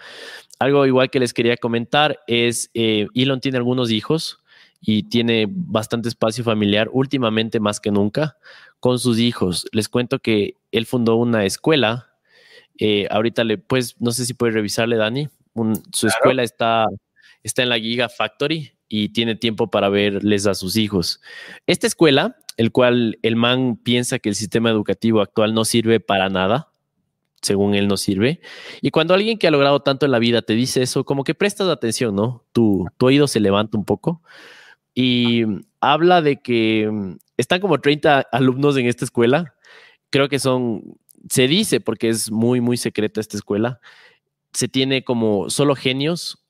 Algo 0.59 0.85
igual 0.85 1.11
que 1.11 1.21
les 1.21 1.33
quería 1.33 1.57
comentar 1.57 2.19
es, 2.27 2.71
eh, 2.75 3.07
Elon 3.15 3.41
tiene 3.41 3.59
algunos 3.59 3.93
hijos 3.93 4.38
y 4.81 5.05
tiene 5.05 5.47
bastante 5.49 6.09
espacio 6.09 6.45
familiar, 6.45 6.89
últimamente 6.93 7.61
más 7.61 7.81
que 7.81 7.91
nunca, 7.91 8.37
con 8.81 8.99
sus 8.99 9.19
hijos. 9.19 9.67
Les 9.73 9.89
cuento 9.89 10.21
que 10.21 10.55
él 10.73 10.87
fundó 10.87 11.17
una 11.17 11.45
escuela. 11.45 12.09
Eh, 12.79 13.07
ahorita 13.11 13.45
le, 13.45 13.59
pues, 13.59 13.97
no 14.01 14.13
sé 14.13 14.25
si 14.25 14.35
puedes 14.35 14.55
revisarle, 14.55 14.97
Dani. 14.97 15.29
su 15.93 16.07
escuela 16.07 16.43
está, 16.43 16.87
está 17.43 17.63
en 17.63 17.71
la 17.71 17.79
Giga 17.79 18.09
Factory 18.09 18.73
y 18.89 19.11
tiene 19.11 19.35
tiempo 19.35 19.71
para 19.71 19.89
verles 19.89 20.47
a 20.47 20.55
sus 20.55 20.77
hijos. 20.77 21.21
Esta 21.67 21.87
escuela 21.87 22.37
el 22.59 22.73
cual 22.73 23.19
el 23.23 23.37
man 23.37 23.77
piensa 23.77 24.19
que 24.19 24.29
el 24.29 24.35
sistema 24.35 24.69
educativo 24.69 25.21
actual 25.21 25.55
no 25.55 25.65
sirve 25.65 26.01
para 26.01 26.29
nada, 26.29 26.73
según 27.41 27.77
él 27.77 27.87
no 27.87 27.97
sirve. 27.97 28.41
Y 28.83 28.91
cuando 28.91 29.15
alguien 29.15 29.39
que 29.39 29.47
ha 29.47 29.53
logrado 29.53 29.81
tanto 29.81 30.07
en 30.07 30.13
la 30.13 30.19
vida 30.19 30.43
te 30.43 30.55
dice 30.55 30.83
eso, 30.83 31.05
como 31.05 31.23
que 31.23 31.37
prestas 31.37 31.69
atención, 31.69 32.17
¿no? 32.17 32.45
Tu, 32.53 32.85
tu 32.97 33.07
oído 33.07 33.29
se 33.29 33.39
levanta 33.39 33.79
un 33.79 33.85
poco 33.85 34.23
y 34.95 35.45
habla 35.81 36.23
de 36.23 36.41
que 36.41 36.89
mm, 36.91 37.17
están 37.37 37.61
como 37.61 37.81
30 37.81 38.27
alumnos 38.33 38.77
en 38.77 38.87
esta 38.87 39.05
escuela. 39.05 39.55
Creo 40.11 40.29
que 40.29 40.39
son, 40.39 40.99
se 41.29 41.47
dice, 41.47 41.81
porque 41.81 42.09
es 42.09 42.31
muy, 42.31 42.61
muy 42.61 42.77
secreta 42.77 43.21
esta 43.21 43.37
escuela, 43.37 43.81
se 44.53 44.69
tiene 44.69 45.05
como 45.05 45.51
solo 45.51 45.75
genios 45.75 46.45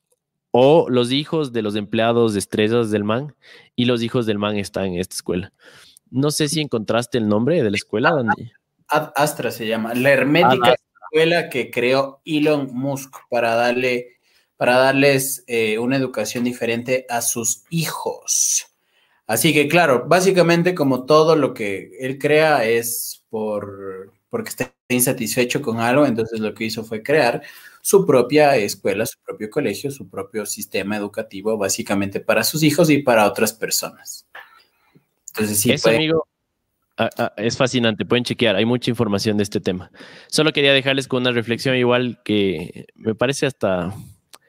o 0.50 0.88
los 0.88 1.12
hijos 1.12 1.52
de 1.52 1.62
los 1.62 1.76
empleados 1.76 2.32
de 2.32 2.38
estrellas 2.38 2.90
del 2.90 3.04
man 3.04 3.34
y 3.76 3.84
los 3.84 4.02
hijos 4.02 4.26
del 4.26 4.38
man 4.38 4.56
están 4.56 4.86
en 4.86 4.94
esta 5.00 5.14
escuela. 5.14 5.52
No 6.10 6.30
sé 6.30 6.48
si 6.48 6.60
encontraste 6.60 7.18
el 7.18 7.28
nombre 7.28 7.62
de 7.62 7.70
la 7.70 7.76
escuela, 7.76 8.14
Dani. 8.14 8.52
Astra 8.88 9.50
se 9.50 9.66
llama, 9.66 9.94
la 9.94 10.10
hermética 10.10 10.76
escuela 11.12 11.50
que 11.50 11.70
creó 11.70 12.22
Elon 12.24 12.70
Musk 12.72 13.14
para 13.28 13.54
darle 13.54 14.17
para 14.58 14.76
darles 14.76 15.44
eh, 15.46 15.78
una 15.78 15.96
educación 15.96 16.44
diferente 16.44 17.06
a 17.08 17.22
sus 17.22 17.64
hijos. 17.70 18.66
Así 19.26 19.54
que 19.54 19.68
claro, 19.68 20.04
básicamente 20.06 20.74
como 20.74 21.06
todo 21.06 21.36
lo 21.36 21.54
que 21.54 21.92
él 22.00 22.18
crea 22.18 22.66
es 22.66 23.24
por 23.30 24.12
porque 24.30 24.50
está 24.50 24.74
insatisfecho 24.88 25.62
con 25.62 25.80
algo, 25.80 26.04
entonces 26.04 26.40
lo 26.40 26.52
que 26.52 26.64
hizo 26.64 26.84
fue 26.84 27.02
crear 27.02 27.42
su 27.80 28.04
propia 28.04 28.56
escuela, 28.56 29.06
su 29.06 29.18
propio 29.24 29.48
colegio, 29.48 29.90
su 29.90 30.10
propio 30.10 30.44
sistema 30.44 30.96
educativo, 30.96 31.56
básicamente 31.56 32.20
para 32.20 32.44
sus 32.44 32.62
hijos 32.62 32.90
y 32.90 33.02
para 33.02 33.26
otras 33.26 33.54
personas. 33.54 34.26
Entonces, 35.28 35.60
sí, 35.60 35.72
Eso, 35.72 35.88
amigo, 35.88 36.26
ah, 36.98 37.08
ah, 37.16 37.32
es 37.36 37.56
fascinante. 37.56 38.04
Pueden 38.04 38.24
chequear, 38.24 38.56
hay 38.56 38.64
mucha 38.64 38.90
información 38.90 39.36
de 39.36 39.44
este 39.44 39.60
tema. 39.60 39.90
Solo 40.26 40.52
quería 40.52 40.72
dejarles 40.72 41.08
con 41.08 41.22
una 41.22 41.32
reflexión 41.32 41.76
igual 41.76 42.20
que 42.24 42.86
me 42.94 43.14
parece 43.14 43.46
hasta... 43.46 43.94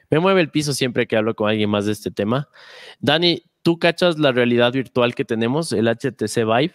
Me 0.09 0.19
mueve 0.19 0.41
el 0.41 0.49
piso 0.49 0.73
siempre 0.73 1.07
que 1.07 1.17
hablo 1.17 1.35
con 1.35 1.49
alguien 1.49 1.69
más 1.69 1.85
de 1.85 1.91
este 1.91 2.11
tema. 2.11 2.49
Dani, 2.99 3.43
¿tú 3.61 3.77
cachas 3.77 4.17
la 4.17 4.31
realidad 4.31 4.73
virtual 4.73 5.13
que 5.15 5.25
tenemos, 5.25 5.71
el 5.71 5.87
HTC 5.87 6.45
Vive? 6.45 6.73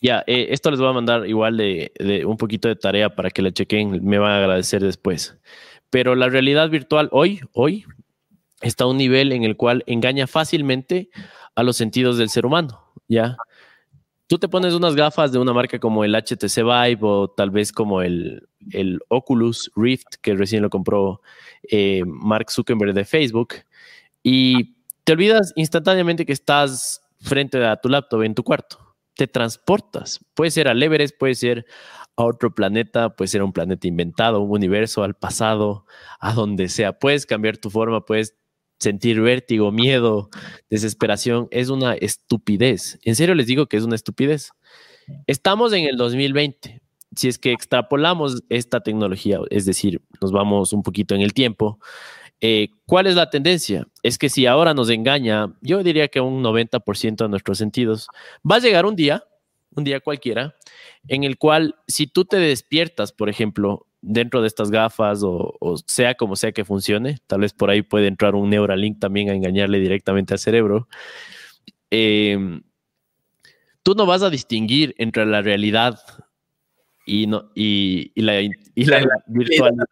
Ya, 0.00 0.22
eh, 0.26 0.48
esto 0.50 0.70
les 0.70 0.78
voy 0.78 0.88
a 0.88 0.92
mandar 0.92 1.26
igual 1.26 1.56
de, 1.56 1.92
de, 1.98 2.24
un 2.24 2.36
poquito 2.36 2.68
de 2.68 2.76
tarea 2.76 3.14
para 3.14 3.30
que 3.30 3.42
la 3.42 3.50
chequen, 3.50 4.04
me 4.04 4.18
van 4.18 4.30
a 4.32 4.38
agradecer 4.38 4.82
después. 4.82 5.36
Pero 5.90 6.14
la 6.14 6.28
realidad 6.28 6.70
virtual 6.70 7.08
hoy, 7.10 7.40
hoy, 7.52 7.84
está 8.60 8.84
a 8.84 8.86
un 8.88 8.96
nivel 8.96 9.32
en 9.32 9.44
el 9.44 9.56
cual 9.56 9.82
engaña 9.86 10.26
fácilmente 10.26 11.10
a 11.54 11.62
los 11.62 11.76
sentidos 11.76 12.18
del 12.18 12.28
ser 12.28 12.46
humano, 12.46 12.80
¿ya? 13.08 13.36
Tú 14.28 14.38
te 14.38 14.46
pones 14.46 14.74
unas 14.74 14.94
gafas 14.94 15.32
de 15.32 15.38
una 15.38 15.54
marca 15.54 15.78
como 15.78 16.04
el 16.04 16.14
HTC 16.14 16.56
Vive 16.56 16.98
o 17.00 17.28
tal 17.28 17.50
vez 17.50 17.72
como 17.72 18.02
el, 18.02 18.46
el 18.72 19.00
Oculus 19.08 19.72
Rift, 19.74 20.16
que 20.20 20.34
recién 20.34 20.62
lo 20.62 20.68
compró 20.68 21.22
eh, 21.62 22.02
Mark 22.04 22.50
Zuckerberg 22.50 22.92
de 22.92 23.06
Facebook, 23.06 23.54
y 24.22 24.76
te 25.04 25.12
olvidas 25.12 25.54
instantáneamente 25.56 26.26
que 26.26 26.34
estás 26.34 27.00
frente 27.20 27.64
a 27.64 27.76
tu 27.80 27.88
laptop 27.88 28.22
en 28.22 28.34
tu 28.34 28.44
cuarto. 28.44 28.94
Te 29.14 29.26
transportas. 29.26 30.20
Puede 30.34 30.50
ser 30.50 30.68
al 30.68 30.82
Everest, 30.82 31.16
puede 31.18 31.34
ser 31.34 31.64
a 32.14 32.24
otro 32.24 32.54
planeta, 32.54 33.16
puede 33.16 33.28
ser 33.28 33.42
un 33.42 33.54
planeta 33.54 33.88
inventado, 33.88 34.42
un 34.42 34.50
universo, 34.50 35.04
al 35.04 35.14
pasado, 35.14 35.86
a 36.20 36.34
donde 36.34 36.68
sea. 36.68 36.98
Puedes 36.98 37.24
cambiar 37.24 37.56
tu 37.56 37.70
forma, 37.70 38.04
puedes 38.04 38.36
sentir 38.78 39.20
vértigo, 39.20 39.72
miedo, 39.72 40.30
desesperación, 40.70 41.48
es 41.50 41.68
una 41.68 41.94
estupidez. 41.94 42.98
En 43.02 43.16
serio 43.16 43.34
les 43.34 43.46
digo 43.46 43.66
que 43.66 43.76
es 43.76 43.84
una 43.84 43.96
estupidez. 43.96 44.52
Estamos 45.26 45.72
en 45.72 45.84
el 45.84 45.96
2020. 45.96 46.80
Si 47.16 47.28
es 47.28 47.38
que 47.38 47.52
extrapolamos 47.52 48.42
esta 48.48 48.80
tecnología, 48.80 49.40
es 49.50 49.64
decir, 49.64 50.02
nos 50.20 50.30
vamos 50.30 50.72
un 50.72 50.82
poquito 50.82 51.14
en 51.14 51.22
el 51.22 51.32
tiempo, 51.32 51.78
eh, 52.40 52.68
¿cuál 52.86 53.06
es 53.06 53.16
la 53.16 53.30
tendencia? 53.30 53.88
Es 54.02 54.18
que 54.18 54.28
si 54.28 54.46
ahora 54.46 54.74
nos 54.74 54.90
engaña, 54.90 55.52
yo 55.60 55.82
diría 55.82 56.08
que 56.08 56.20
un 56.20 56.42
90% 56.42 57.16
de 57.24 57.28
nuestros 57.28 57.58
sentidos, 57.58 58.06
va 58.48 58.56
a 58.56 58.60
llegar 58.60 58.86
un 58.86 58.94
día, 58.94 59.24
un 59.74 59.84
día 59.84 60.00
cualquiera, 60.00 60.54
en 61.08 61.24
el 61.24 61.38
cual 61.38 61.76
si 61.88 62.06
tú 62.06 62.24
te 62.24 62.36
despiertas, 62.36 63.12
por 63.12 63.28
ejemplo, 63.28 63.87
dentro 64.00 64.40
de 64.40 64.48
estas 64.48 64.70
gafas 64.70 65.20
o, 65.22 65.76
sea 65.86 66.14
como 66.14 66.36
sea 66.36 66.52
que 66.52 66.64
funcione, 66.64 67.18
tal 67.26 67.40
vez 67.40 67.52
por 67.52 67.70
ahí 67.70 67.82
puede 67.82 68.06
entrar 68.06 68.34
un 68.34 68.50
Neuralink 68.50 68.98
también 68.98 69.30
a 69.30 69.34
engañarle 69.34 69.80
directamente 69.80 70.34
al 70.34 70.38
cerebro. 70.38 70.88
Em, 71.90 72.62
tú 73.82 73.94
no 73.94 74.06
vas 74.06 74.22
a 74.22 74.30
distinguir 74.30 74.94
entre 74.98 75.26
la 75.26 75.42
realidad 75.42 75.98
y, 77.06 77.26
no, 77.26 77.50
y, 77.54 78.12
la, 78.20 78.40
y 78.42 78.84
la 78.84 79.06
virtualidad, 79.26 79.86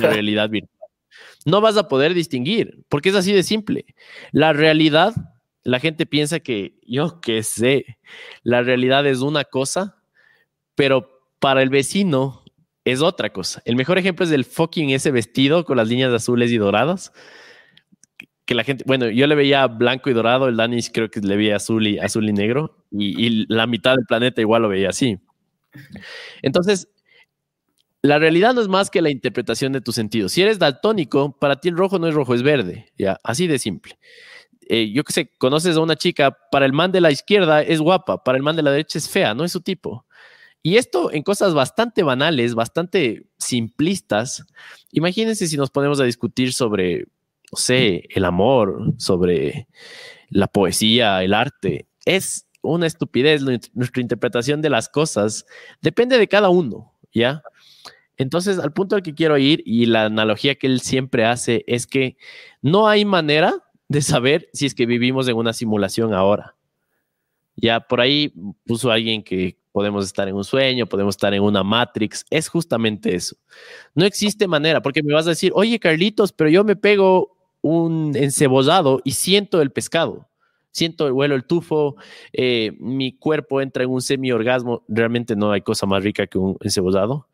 la 0.00 0.10
realidad 0.10 0.50
virtual. 0.50 0.70
No 1.46 1.60
vas 1.60 1.76
a 1.76 1.88
poder 1.88 2.14
distinguir, 2.14 2.84
porque 2.88 3.10
es 3.10 3.14
así 3.14 3.32
de 3.32 3.42
simple. 3.42 3.84
La 4.32 4.52
realidad, 4.52 5.14
la 5.62 5.78
gente 5.78 6.06
piensa 6.06 6.40
que, 6.40 6.78
yo 6.86 7.20
qué 7.20 7.42
sé, 7.42 7.98
la 8.42 8.62
realidad 8.62 9.06
es 9.06 9.20
una 9.20 9.44
cosa, 9.44 10.02
pero 10.74 11.22
para 11.38 11.62
el 11.62 11.68
vecino 11.68 12.43
es 12.84 13.00
otra 13.00 13.32
cosa. 13.32 13.62
El 13.64 13.76
mejor 13.76 13.98
ejemplo 13.98 14.24
es 14.24 14.32
el 14.32 14.44
fucking 14.44 14.90
ese 14.90 15.10
vestido 15.10 15.64
con 15.64 15.76
las 15.76 15.88
líneas 15.88 16.12
azules 16.12 16.50
y 16.52 16.58
doradas. 16.58 17.12
Que 18.44 18.54
la 18.54 18.62
gente, 18.62 18.84
bueno, 18.86 19.08
yo 19.08 19.26
le 19.26 19.34
veía 19.34 19.66
blanco 19.66 20.10
y 20.10 20.12
dorado, 20.12 20.48
el 20.48 20.56
Danish 20.56 20.90
creo 20.92 21.10
que 21.10 21.20
le 21.20 21.36
veía 21.36 21.56
azul 21.56 21.86
y, 21.86 21.98
azul 21.98 22.28
y 22.28 22.32
negro, 22.34 22.76
y, 22.90 23.46
la 23.52 23.66
mitad 23.66 23.94
del 23.94 24.04
planeta 24.06 24.42
igual 24.42 24.62
lo 24.62 24.68
veía 24.68 24.90
así. 24.90 25.18
Entonces, 26.42 26.88
la 28.02 28.18
realidad 28.18 28.52
no 28.52 28.60
es 28.60 28.68
más 28.68 28.90
que 28.90 29.00
la 29.00 29.08
interpretación 29.08 29.72
de 29.72 29.80
tus 29.80 29.94
sentidos. 29.94 30.32
Si 30.32 30.42
eres 30.42 30.58
daltónico, 30.58 31.38
para 31.38 31.56
ti 31.58 31.70
el 31.70 31.76
rojo 31.76 31.98
no 31.98 32.06
es 32.06 32.14
rojo, 32.14 32.34
es 32.34 32.42
verde, 32.42 32.92
ya, 32.98 33.18
así 33.24 33.46
de 33.46 33.58
simple. 33.58 33.98
Eh, 34.68 34.92
yo 34.92 35.04
que 35.04 35.12
sé, 35.14 35.30
conoces 35.38 35.76
a 35.76 35.80
una 35.80 35.96
chica, 35.96 36.36
para 36.50 36.66
el 36.66 36.74
man 36.74 36.92
de 36.92 37.00
la 37.00 37.10
izquierda 37.10 37.62
es 37.62 37.80
guapa, 37.80 38.22
para 38.22 38.36
el 38.36 38.42
man 38.42 38.56
de 38.56 38.62
la 38.62 38.72
derecha 38.72 38.98
es 38.98 39.08
fea, 39.08 39.32
no 39.32 39.42
es 39.44 39.52
su 39.52 39.62
tipo. 39.62 40.04
Y 40.66 40.78
esto 40.78 41.12
en 41.12 41.22
cosas 41.22 41.52
bastante 41.52 42.02
banales, 42.02 42.54
bastante 42.54 43.26
simplistas. 43.36 44.46
Imagínense 44.92 45.46
si 45.46 45.58
nos 45.58 45.70
ponemos 45.70 46.00
a 46.00 46.04
discutir 46.04 46.54
sobre, 46.54 47.00
no 47.52 47.58
sé, 47.58 48.08
el 48.08 48.24
amor, 48.24 48.94
sobre 48.96 49.68
la 50.30 50.46
poesía, 50.46 51.22
el 51.22 51.34
arte. 51.34 51.86
Es 52.06 52.46
una 52.62 52.86
estupidez 52.86 53.42
nuestra 53.74 54.00
interpretación 54.00 54.62
de 54.62 54.70
las 54.70 54.88
cosas. 54.88 55.44
Depende 55.82 56.16
de 56.16 56.28
cada 56.28 56.48
uno, 56.48 56.94
¿ya? 57.12 57.42
Entonces, 58.16 58.58
al 58.58 58.72
punto 58.72 58.96
al 58.96 59.02
que 59.02 59.14
quiero 59.14 59.36
ir 59.36 59.62
y 59.66 59.84
la 59.84 60.06
analogía 60.06 60.54
que 60.54 60.66
él 60.66 60.80
siempre 60.80 61.26
hace 61.26 61.62
es 61.66 61.86
que 61.86 62.16
no 62.62 62.88
hay 62.88 63.04
manera 63.04 63.52
de 63.88 64.00
saber 64.00 64.48
si 64.54 64.64
es 64.64 64.74
que 64.74 64.86
vivimos 64.86 65.28
en 65.28 65.36
una 65.36 65.52
simulación 65.52 66.14
ahora. 66.14 66.56
Ya 67.54 67.80
por 67.80 68.00
ahí 68.00 68.32
puso 68.64 68.90
alguien 68.90 69.22
que 69.22 69.58
podemos 69.74 70.04
estar 70.06 70.28
en 70.28 70.36
un 70.36 70.44
sueño, 70.44 70.86
podemos 70.86 71.16
estar 71.16 71.34
en 71.34 71.42
una 71.42 71.64
Matrix, 71.64 72.24
es 72.30 72.48
justamente 72.48 73.12
eso. 73.12 73.34
No 73.92 74.04
existe 74.04 74.46
manera, 74.46 74.80
porque 74.80 75.02
me 75.02 75.12
vas 75.12 75.26
a 75.26 75.30
decir, 75.30 75.50
oye 75.52 75.80
Carlitos, 75.80 76.32
pero 76.32 76.48
yo 76.48 76.62
me 76.62 76.76
pego 76.76 77.36
un 77.60 78.12
encebollado 78.14 79.00
y 79.02 79.10
siento 79.10 79.60
el 79.60 79.72
pescado, 79.72 80.28
siento 80.70 81.08
el 81.08 81.12
vuelo, 81.12 81.34
el 81.34 81.42
tufo, 81.42 81.96
eh, 82.32 82.70
mi 82.78 83.16
cuerpo 83.16 83.60
entra 83.60 83.82
en 83.82 83.90
un 83.90 84.00
semi-orgasmo, 84.00 84.84
realmente 84.86 85.34
no 85.34 85.50
hay 85.50 85.62
cosa 85.62 85.86
más 85.86 86.04
rica 86.04 86.28
que 86.28 86.38
un 86.38 86.56
encebollado. 86.60 87.26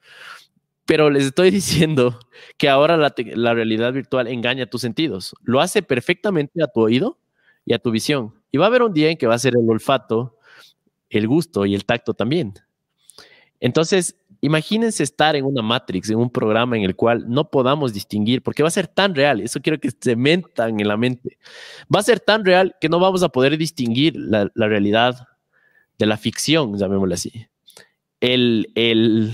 Pero 0.87 1.11
les 1.11 1.25
estoy 1.25 1.51
diciendo 1.51 2.19
que 2.57 2.71
ahora 2.71 2.97
la, 2.97 3.13
la 3.35 3.53
realidad 3.53 3.93
virtual 3.93 4.29
engaña 4.29 4.65
tus 4.65 4.81
sentidos. 4.81 5.35
Lo 5.43 5.61
hace 5.61 5.83
perfectamente 5.83 6.63
a 6.63 6.69
tu 6.69 6.81
oído 6.81 7.19
y 7.67 7.75
a 7.75 7.79
tu 7.79 7.91
visión. 7.91 8.33
Y 8.51 8.57
va 8.57 8.65
a 8.65 8.69
haber 8.69 8.83
un 8.83 8.95
día 8.95 9.11
en 9.11 9.19
que 9.19 9.27
va 9.27 9.35
a 9.35 9.39
ser 9.39 9.53
el 9.59 9.69
olfato, 9.69 10.39
el 11.11 11.29
gusto 11.29 11.67
y 11.67 11.75
el 11.75 11.85
tacto 11.85 12.15
también. 12.15 12.55
Entonces, 13.61 14.17
imagínense 14.41 15.03
estar 15.03 15.37
en 15.37 15.45
una 15.45 15.63
Matrix, 15.63 16.11
en 16.11 16.17
un 16.17 16.31
programa 16.31 16.77
en 16.77 16.85
el 16.85 16.97
cual 16.97 17.25
no 17.29 17.51
podamos 17.51 17.93
distinguir, 17.93 18.43
porque 18.43 18.63
va 18.63 18.69
a 18.69 18.73
ser 18.73 18.89
tan 18.89 19.15
real, 19.15 19.41
eso 19.41 19.61
quiero 19.61 19.79
que 19.79 19.91
se 19.91 20.17
mentan 20.17 20.81
en 20.81 20.89
la 20.89 20.97
mente, 20.97 21.39
va 21.95 22.01
a 22.01 22.05
ser 22.05 22.21
tan 22.21 22.45
real 22.45 22.75
que 22.81 22.89
no 22.89 22.99
vamos 22.99 23.23
a 23.23 23.29
poder 23.29 23.59
distinguir 23.59 24.15
la, 24.17 24.51
realidad 24.55 25.29
de 25.99 26.07
la 26.07 26.17
ficción, 26.17 26.79
llamémoslo 26.79 27.15
así. 27.15 27.47
El, 28.21 28.71
el, 28.75 29.33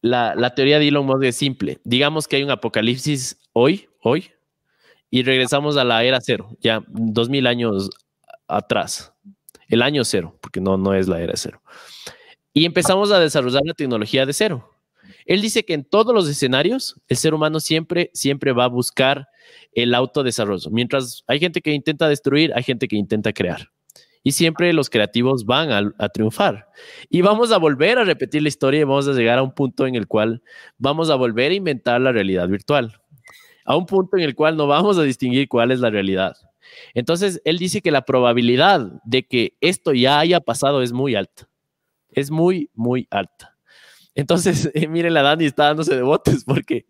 la, 0.00 0.34
la 0.34 0.54
teoría 0.54 0.78
de 0.78 0.88
Elon 0.88 1.06
Musk 1.06 1.24
es 1.24 1.36
simple. 1.36 1.80
Digamos 1.84 2.26
que 2.26 2.36
hay 2.36 2.42
un 2.42 2.50
apocalipsis 2.50 3.38
hoy, 3.52 3.88
hoy, 4.00 4.30
y 5.10 5.22
regresamos 5.22 5.76
a 5.76 5.84
la 5.84 6.02
era 6.02 6.20
cero, 6.20 6.56
ya 6.60 6.82
dos 6.88 7.28
mil 7.28 7.46
años 7.46 7.90
atrás, 8.56 9.12
el 9.68 9.82
año 9.82 10.04
cero, 10.04 10.38
porque 10.40 10.60
no, 10.60 10.76
no 10.76 10.94
es 10.94 11.08
la 11.08 11.20
era 11.20 11.34
cero. 11.36 11.62
Y 12.52 12.64
empezamos 12.64 13.10
a 13.10 13.20
desarrollar 13.20 13.62
la 13.64 13.74
tecnología 13.74 14.26
de 14.26 14.32
cero. 14.32 14.68
Él 15.26 15.40
dice 15.40 15.64
que 15.64 15.74
en 15.74 15.84
todos 15.84 16.14
los 16.14 16.28
escenarios 16.28 16.96
el 17.08 17.16
ser 17.16 17.34
humano 17.34 17.60
siempre, 17.60 18.10
siempre 18.12 18.52
va 18.52 18.64
a 18.64 18.68
buscar 18.68 19.28
el 19.72 19.94
autodesarrollo. 19.94 20.70
Mientras 20.70 21.24
hay 21.26 21.38
gente 21.40 21.60
que 21.60 21.72
intenta 21.72 22.08
destruir, 22.08 22.52
hay 22.54 22.62
gente 22.62 22.88
que 22.88 22.96
intenta 22.96 23.32
crear. 23.32 23.70
Y 24.24 24.32
siempre 24.32 24.72
los 24.72 24.88
creativos 24.88 25.44
van 25.44 25.72
a, 25.72 25.92
a, 25.98 26.08
triunfar. 26.08 26.68
Y 27.10 27.22
vamos 27.22 27.50
a 27.50 27.58
volver 27.58 27.98
a 27.98 28.04
repetir 28.04 28.42
la 28.42 28.48
historia 28.48 28.80
y 28.80 28.84
vamos 28.84 29.08
a 29.08 29.12
llegar 29.12 29.38
a 29.38 29.42
un 29.42 29.52
punto 29.52 29.86
en 29.86 29.96
el 29.96 30.06
cual 30.06 30.42
vamos 30.78 31.10
a 31.10 31.16
volver 31.16 31.50
a 31.50 31.54
inventar 31.54 32.00
la 32.00 32.12
realidad 32.12 32.46
virtual. 32.48 33.00
A 33.64 33.76
un 33.76 33.86
punto 33.86 34.16
en 34.16 34.22
el 34.22 34.36
cual 34.36 34.56
no 34.56 34.68
vamos 34.68 34.96
a 34.98 35.02
distinguir 35.02 35.48
cuál 35.48 35.72
es 35.72 35.80
la 35.80 35.90
realidad. 35.90 36.36
Entonces, 36.94 37.40
él 37.44 37.58
dice 37.58 37.80
que 37.82 37.90
la 37.90 38.02
probabilidad 38.02 38.92
de 39.04 39.26
que 39.26 39.56
esto 39.60 39.92
ya 39.92 40.18
haya 40.18 40.40
pasado 40.40 40.82
es 40.82 40.92
muy 40.92 41.14
alta. 41.14 41.48
Es 42.10 42.30
muy, 42.30 42.70
muy 42.74 43.06
alta. 43.10 43.56
Entonces, 44.14 44.70
miren, 44.88 45.14
la 45.14 45.22
Dani 45.22 45.44
está 45.44 45.64
dándose 45.64 45.94
de 45.96 46.02
botes 46.02 46.44
porque 46.44 46.86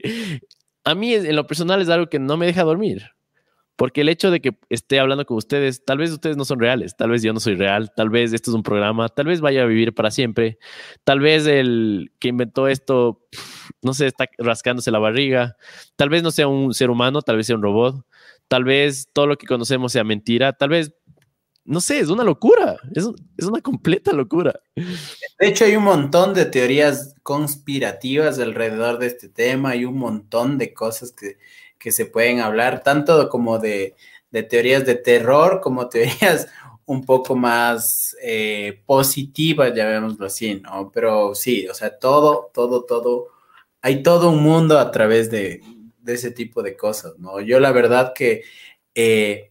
a 0.85 0.95
mí 0.95 1.15
en 1.15 1.37
lo 1.37 1.47
personal 1.47 1.81
es 1.81 1.89
algo 1.89 2.09
que 2.09 2.19
no 2.19 2.37
me 2.37 2.47
deja 2.47 2.65
dormir. 2.65 3.03
Porque 3.77 4.03
el 4.03 4.11
hecho 4.11 4.31
de 4.31 4.41
que 4.41 4.53
esté 4.69 5.01
hablando 5.01 5.25
con 5.25 5.39
ustedes, 5.39 5.85
tal 5.85 5.99
vez 5.99 6.11
ustedes 6.11 6.37
no 6.37 6.45
son 6.45 6.61
reales, 6.61 6.95
tal 6.97 7.11
vez 7.11 7.23
yo 7.23 7.33
no 7.33 7.41
soy 7.41 7.57
real, 7.57 7.91
tal 7.97 8.11
vez 8.11 8.33
esto 8.33 8.51
es 8.51 8.55
un 8.55 8.63
programa, 8.63 9.09
tal 9.09 9.27
vez 9.27 9.41
vaya 9.41 9.63
a 9.63 9.67
vivir 9.67 9.95
para 9.95 10.11
siempre, 10.11 10.59
tal 11.05 11.21
vez 11.21 11.47
el 11.47 12.13
que 12.21 12.29
inventó 12.29 12.69
esto, 12.69 13.27
no 13.81 13.95
sé, 13.95 14.07
está 14.07 14.29
rascándose 14.39 14.91
la 14.91 14.99
barriga, 14.99 15.57
tal 15.97 16.11
vez 16.11 16.23
no 16.23 16.31
sea 16.31 16.49
un 16.49 16.75
ser 16.75 16.91
humano, 16.91 17.23
tal 17.23 17.39
vez 17.39 17.47
sea 17.47 17.57
un 17.57 17.63
robot, 17.63 18.07
Tal 18.53 18.65
vez 18.65 19.09
todo 19.15 19.27
lo 19.27 19.39
que 19.39 19.47
conocemos 19.47 19.93
sea 19.93 20.05
mentira, 20.05 20.53
tal 20.53 20.69
vez, 20.69 20.93
no 21.65 21.81
sé, 21.81 22.01
es 22.01 22.11
una 22.11 22.23
locura, 22.23 22.77
es, 22.95 23.09
es 23.39 23.47
una 23.47 23.63
completa 23.63 24.13
locura. 24.13 24.61
De 24.77 25.49
hecho, 25.49 25.65
hay 25.65 25.75
un 25.75 25.85
montón 25.85 26.35
de 26.35 26.45
teorías 26.45 27.15
conspirativas 27.23 28.39
alrededor 28.39 28.99
de 28.99 29.07
este 29.07 29.31
tema, 29.31 29.71
hay 29.71 29.87
un 29.87 29.97
montón 29.97 30.59
de 30.59 30.75
cosas 30.75 31.13
que, 31.13 31.39
que 31.79 31.93
se 31.93 32.05
pueden 32.05 32.41
hablar, 32.41 32.83
tanto 32.83 33.31
como 33.31 33.59
de, 33.59 33.97
de 34.31 34.43
teorías 34.43 34.85
de 34.85 34.97
terror 34.97 35.63
como 35.63 35.89
teorías 35.89 36.47
un 36.85 37.07
poco 37.07 37.35
más 37.35 38.15
eh, 38.23 38.83
positivas, 38.85 39.73
llamémoslo 39.75 40.27
así, 40.27 40.57
¿no? 40.57 40.91
Pero 40.93 41.35
sí, 41.35 41.67
o 41.69 41.73
sea, 41.73 41.99
todo, 41.99 42.51
todo, 42.53 42.85
todo, 42.85 43.29
hay 43.81 44.03
todo 44.03 44.29
un 44.29 44.43
mundo 44.43 44.79
a 44.79 44.91
través 44.91 45.31
de, 45.31 45.63
de 46.03 46.15
ese 46.15 46.31
tipo 46.31 46.63
de 46.63 46.77
cosas, 46.77 47.19
¿no? 47.19 47.41
Yo 47.41 47.61
la 47.61 47.73
verdad 47.73 48.13
que 48.15 48.43
eh, 48.95 49.51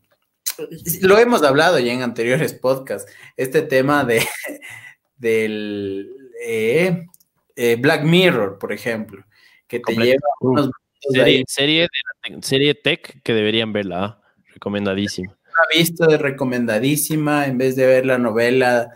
lo 1.02 1.18
hemos 1.18 1.44
hablado 1.44 1.80
ya 1.80 1.94
en 1.94 2.02
anteriores 2.02 2.54
podcasts, 2.54 3.12
este 3.38 3.62
tema 3.62 4.04
de 4.04 4.26
del 5.18 6.10
eh, 6.44 7.08
eh, 7.56 7.76
Black 7.80 8.04
Mirror, 8.04 8.58
por 8.58 8.72
ejemplo, 8.74 9.24
que 9.68 9.80
te 9.80 9.96
lleva 9.96 10.28
unos 10.42 10.70
serie, 11.10 11.44
serie, 11.48 11.88
de 12.28 12.42
serie 12.42 12.76
tech 12.76 13.22
que 13.24 13.34
deberían 13.34 13.74
verla, 13.74 14.04
¿ah? 14.04 14.22
recomendadísima. 14.54 15.36
La 15.46 15.78
visto, 15.78 16.06
de 16.06 16.18
recomendadísima, 16.18 17.46
en 17.46 17.58
vez 17.58 17.76
de 17.76 17.86
ver 17.86 18.06
la 18.06 18.18
novela 18.18 18.92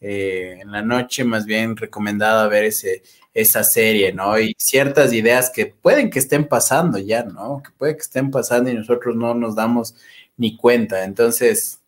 en 0.00 0.72
la 0.72 0.82
noche, 0.82 1.24
más 1.24 1.44
bien 1.46 1.76
recomendado 1.76 2.48
ver 2.48 2.64
ese, 2.64 3.02
esa 3.34 3.62
serie, 3.62 4.12
¿no? 4.12 4.38
Y 4.38 4.54
ciertas 4.58 5.12
ideas 5.12 5.50
que 5.50 5.66
pueden 5.66 6.10
que 6.10 6.18
estén 6.18 6.48
pasando 6.48 6.98
ya, 6.98 7.22
¿no? 7.24 7.62
Que 7.62 7.70
puede 7.76 7.96
que 7.96 8.02
estén 8.02 8.30
pasando 8.30 8.70
y 8.70 8.74
nosotros 8.74 9.14
no 9.16 9.34
nos 9.34 9.54
damos 9.54 9.94
ni 10.36 10.56
cuenta. 10.56 11.04
Entonces, 11.04 11.80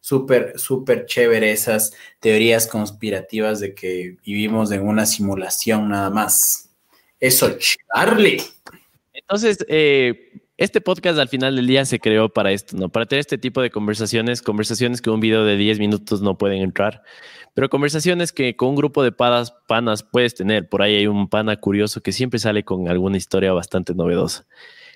súper, 0.00 0.58
súper 0.58 1.06
chévere 1.06 1.50
esas 1.50 1.92
teorías 2.20 2.66
conspirativas 2.66 3.60
de 3.60 3.74
que 3.74 4.16
vivimos 4.24 4.70
en 4.70 4.86
una 4.86 5.04
simulación 5.04 5.88
nada 5.88 6.10
más. 6.10 6.70
Eso, 7.18 7.56
Charlie. 7.58 8.42
Entonces, 9.12 9.58
eh, 9.68 10.40
este 10.56 10.80
podcast 10.80 11.18
al 11.18 11.28
final 11.28 11.56
del 11.56 11.66
día 11.66 11.84
se 11.84 11.98
creó 11.98 12.28
para 12.28 12.52
esto, 12.52 12.76
¿no? 12.76 12.88
Para 12.88 13.06
tener 13.06 13.20
este 13.20 13.36
tipo 13.36 13.60
de 13.60 13.70
conversaciones, 13.70 14.40
conversaciones 14.42 15.02
que 15.02 15.10
un 15.10 15.20
video 15.20 15.44
de 15.44 15.56
10 15.56 15.78
minutos 15.78 16.22
no 16.22 16.38
pueden 16.38 16.62
entrar, 16.62 17.02
pero 17.56 17.70
conversaciones 17.70 18.32
que 18.32 18.54
con 18.54 18.68
un 18.68 18.74
grupo 18.74 19.02
de 19.02 19.12
panas, 19.12 19.54
panas 19.66 20.02
puedes 20.02 20.34
tener. 20.34 20.68
Por 20.68 20.82
ahí 20.82 20.94
hay 20.94 21.06
un 21.06 21.26
pana 21.26 21.56
curioso 21.56 22.02
que 22.02 22.12
siempre 22.12 22.38
sale 22.38 22.64
con 22.64 22.86
alguna 22.86 23.16
historia 23.16 23.54
bastante 23.54 23.94
novedosa. 23.94 24.46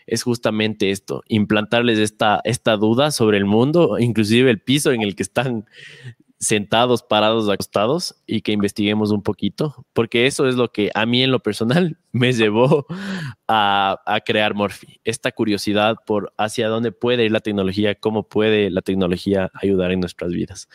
Es 0.07 0.25
justamente 0.25 0.91
esto, 0.91 1.23
implantarles 1.29 1.99
esta, 1.99 2.43
esta 2.45 2.77
duda 2.77 3.13
sobre 3.13 3.39
el 3.39 3.47
mundo, 3.47 3.99
inclusive 3.99 4.51
el 4.51 4.61
piso 4.61 4.93
en 4.93 5.01
el 5.01 5.17
que 5.17 5.23
están 5.23 5.65
sentados, 6.39 7.03
parados, 7.03 7.49
acostados 7.49 8.17
y 8.27 8.43
que 8.43 8.53
investiguemos 8.53 9.11
un 9.11 9.23
poquito, 9.23 9.87
porque 9.95 10.27
eso 10.27 10.47
es 10.47 10.55
lo 10.55 10.71
que 10.71 10.91
a 10.95 11.07
mí 11.07 11.23
en 11.23 11.31
lo 11.31 11.41
personal 11.41 11.97
me 12.13 12.35
llevó 12.35 12.85
a, 13.49 14.21
crear 14.27 14.53
Morphy, 14.53 15.01
esta 15.05 15.33
curiosidad 15.33 15.97
por 16.05 16.35
hacia 16.37 16.69
dónde 16.69 16.93
puede 16.93 17.25
ir 17.25 17.33
la 17.33 17.41
tecnología, 17.41 17.95
cómo 17.95 18.29
puede 18.29 18.69
la 18.69 18.83
tecnología 18.83 19.51
ayudar 19.55 19.93
en 19.93 20.01
nuestras 20.01 20.33
vidas. 20.33 20.69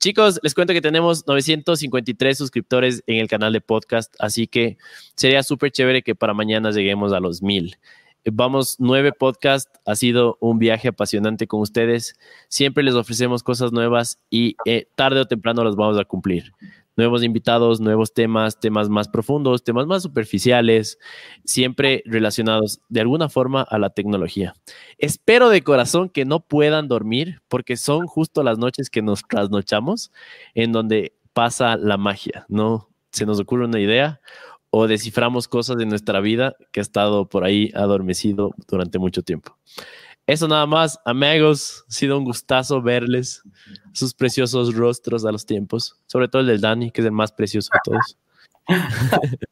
Chicos, 0.00 0.40
les 0.42 0.54
cuento 0.54 0.72
que 0.72 0.80
tenemos 0.80 1.26
953 1.26 2.38
suscriptores 2.38 3.04
en 3.06 3.18
el 3.18 3.28
canal 3.28 3.52
de 3.52 3.60
podcast, 3.60 4.14
así 4.18 4.46
que 4.46 4.78
sería 5.14 5.42
súper 5.42 5.72
chévere 5.72 6.00
que 6.02 6.14
para 6.14 6.32
mañana 6.32 6.70
lleguemos 6.70 7.12
a 7.12 7.20
los 7.20 7.42
mil. 7.42 7.76
Vamos, 8.24 8.76
nueve 8.78 9.12
podcasts. 9.12 9.70
Ha 9.84 9.94
sido 9.96 10.38
un 10.40 10.58
viaje 10.58 10.88
apasionante 10.88 11.46
con 11.46 11.60
ustedes. 11.60 12.14
Siempre 12.48 12.82
les 12.82 12.94
ofrecemos 12.94 13.42
cosas 13.42 13.72
nuevas 13.72 14.18
y 14.30 14.56
eh, 14.64 14.86
tarde 14.94 15.20
o 15.20 15.26
temprano 15.26 15.64
las 15.64 15.76
vamos 15.76 15.98
a 15.98 16.06
cumplir. 16.06 16.52
Nuevos 16.96 17.22
invitados, 17.22 17.80
nuevos 17.80 18.12
temas, 18.12 18.60
temas 18.60 18.88
más 18.88 19.08
profundos, 19.08 19.64
temas 19.64 19.86
más 19.86 20.02
superficiales, 20.02 20.98
siempre 21.44 22.02
relacionados 22.04 22.80
de 22.88 23.00
alguna 23.00 23.28
forma 23.28 23.62
a 23.62 23.78
la 23.78 23.90
tecnología. 23.90 24.54
Espero 24.98 25.48
de 25.48 25.62
corazón 25.62 26.08
que 26.08 26.24
no 26.24 26.40
puedan 26.40 26.88
dormir 26.88 27.40
porque 27.48 27.76
son 27.76 28.06
justo 28.06 28.42
las 28.42 28.58
noches 28.58 28.90
que 28.90 29.02
nos 29.02 29.22
trasnochamos 29.22 30.12
en 30.54 30.72
donde 30.72 31.14
pasa 31.32 31.76
la 31.76 31.96
magia, 31.96 32.44
¿no? 32.48 32.88
Se 33.12 33.26
nos 33.26 33.40
ocurre 33.40 33.64
una 33.64 33.80
idea 33.80 34.20
o 34.70 34.86
desciframos 34.86 35.48
cosas 35.48 35.76
de 35.76 35.86
nuestra 35.86 36.20
vida 36.20 36.54
que 36.72 36.80
ha 36.80 36.82
estado 36.82 37.28
por 37.28 37.44
ahí 37.44 37.70
adormecido 37.74 38.52
durante 38.68 38.98
mucho 38.98 39.22
tiempo. 39.22 39.56
Eso 40.26 40.46
nada 40.46 40.66
más, 40.66 40.98
amigos, 41.04 41.84
ha 41.88 41.92
sido 41.92 42.16
un 42.18 42.24
gustazo 42.24 42.80
verles, 42.80 43.42
sus 43.92 44.14
preciosos 44.14 44.74
rostros 44.74 45.24
a 45.24 45.32
los 45.32 45.44
tiempos, 45.44 45.96
sobre 46.06 46.28
todo 46.28 46.42
el 46.42 46.48
del 46.48 46.60
Dani, 46.60 46.90
que 46.90 47.00
es 47.00 47.06
el 47.06 47.12
más 47.12 47.32
precioso 47.32 47.70
de 47.72 47.80
todos. 47.84 48.18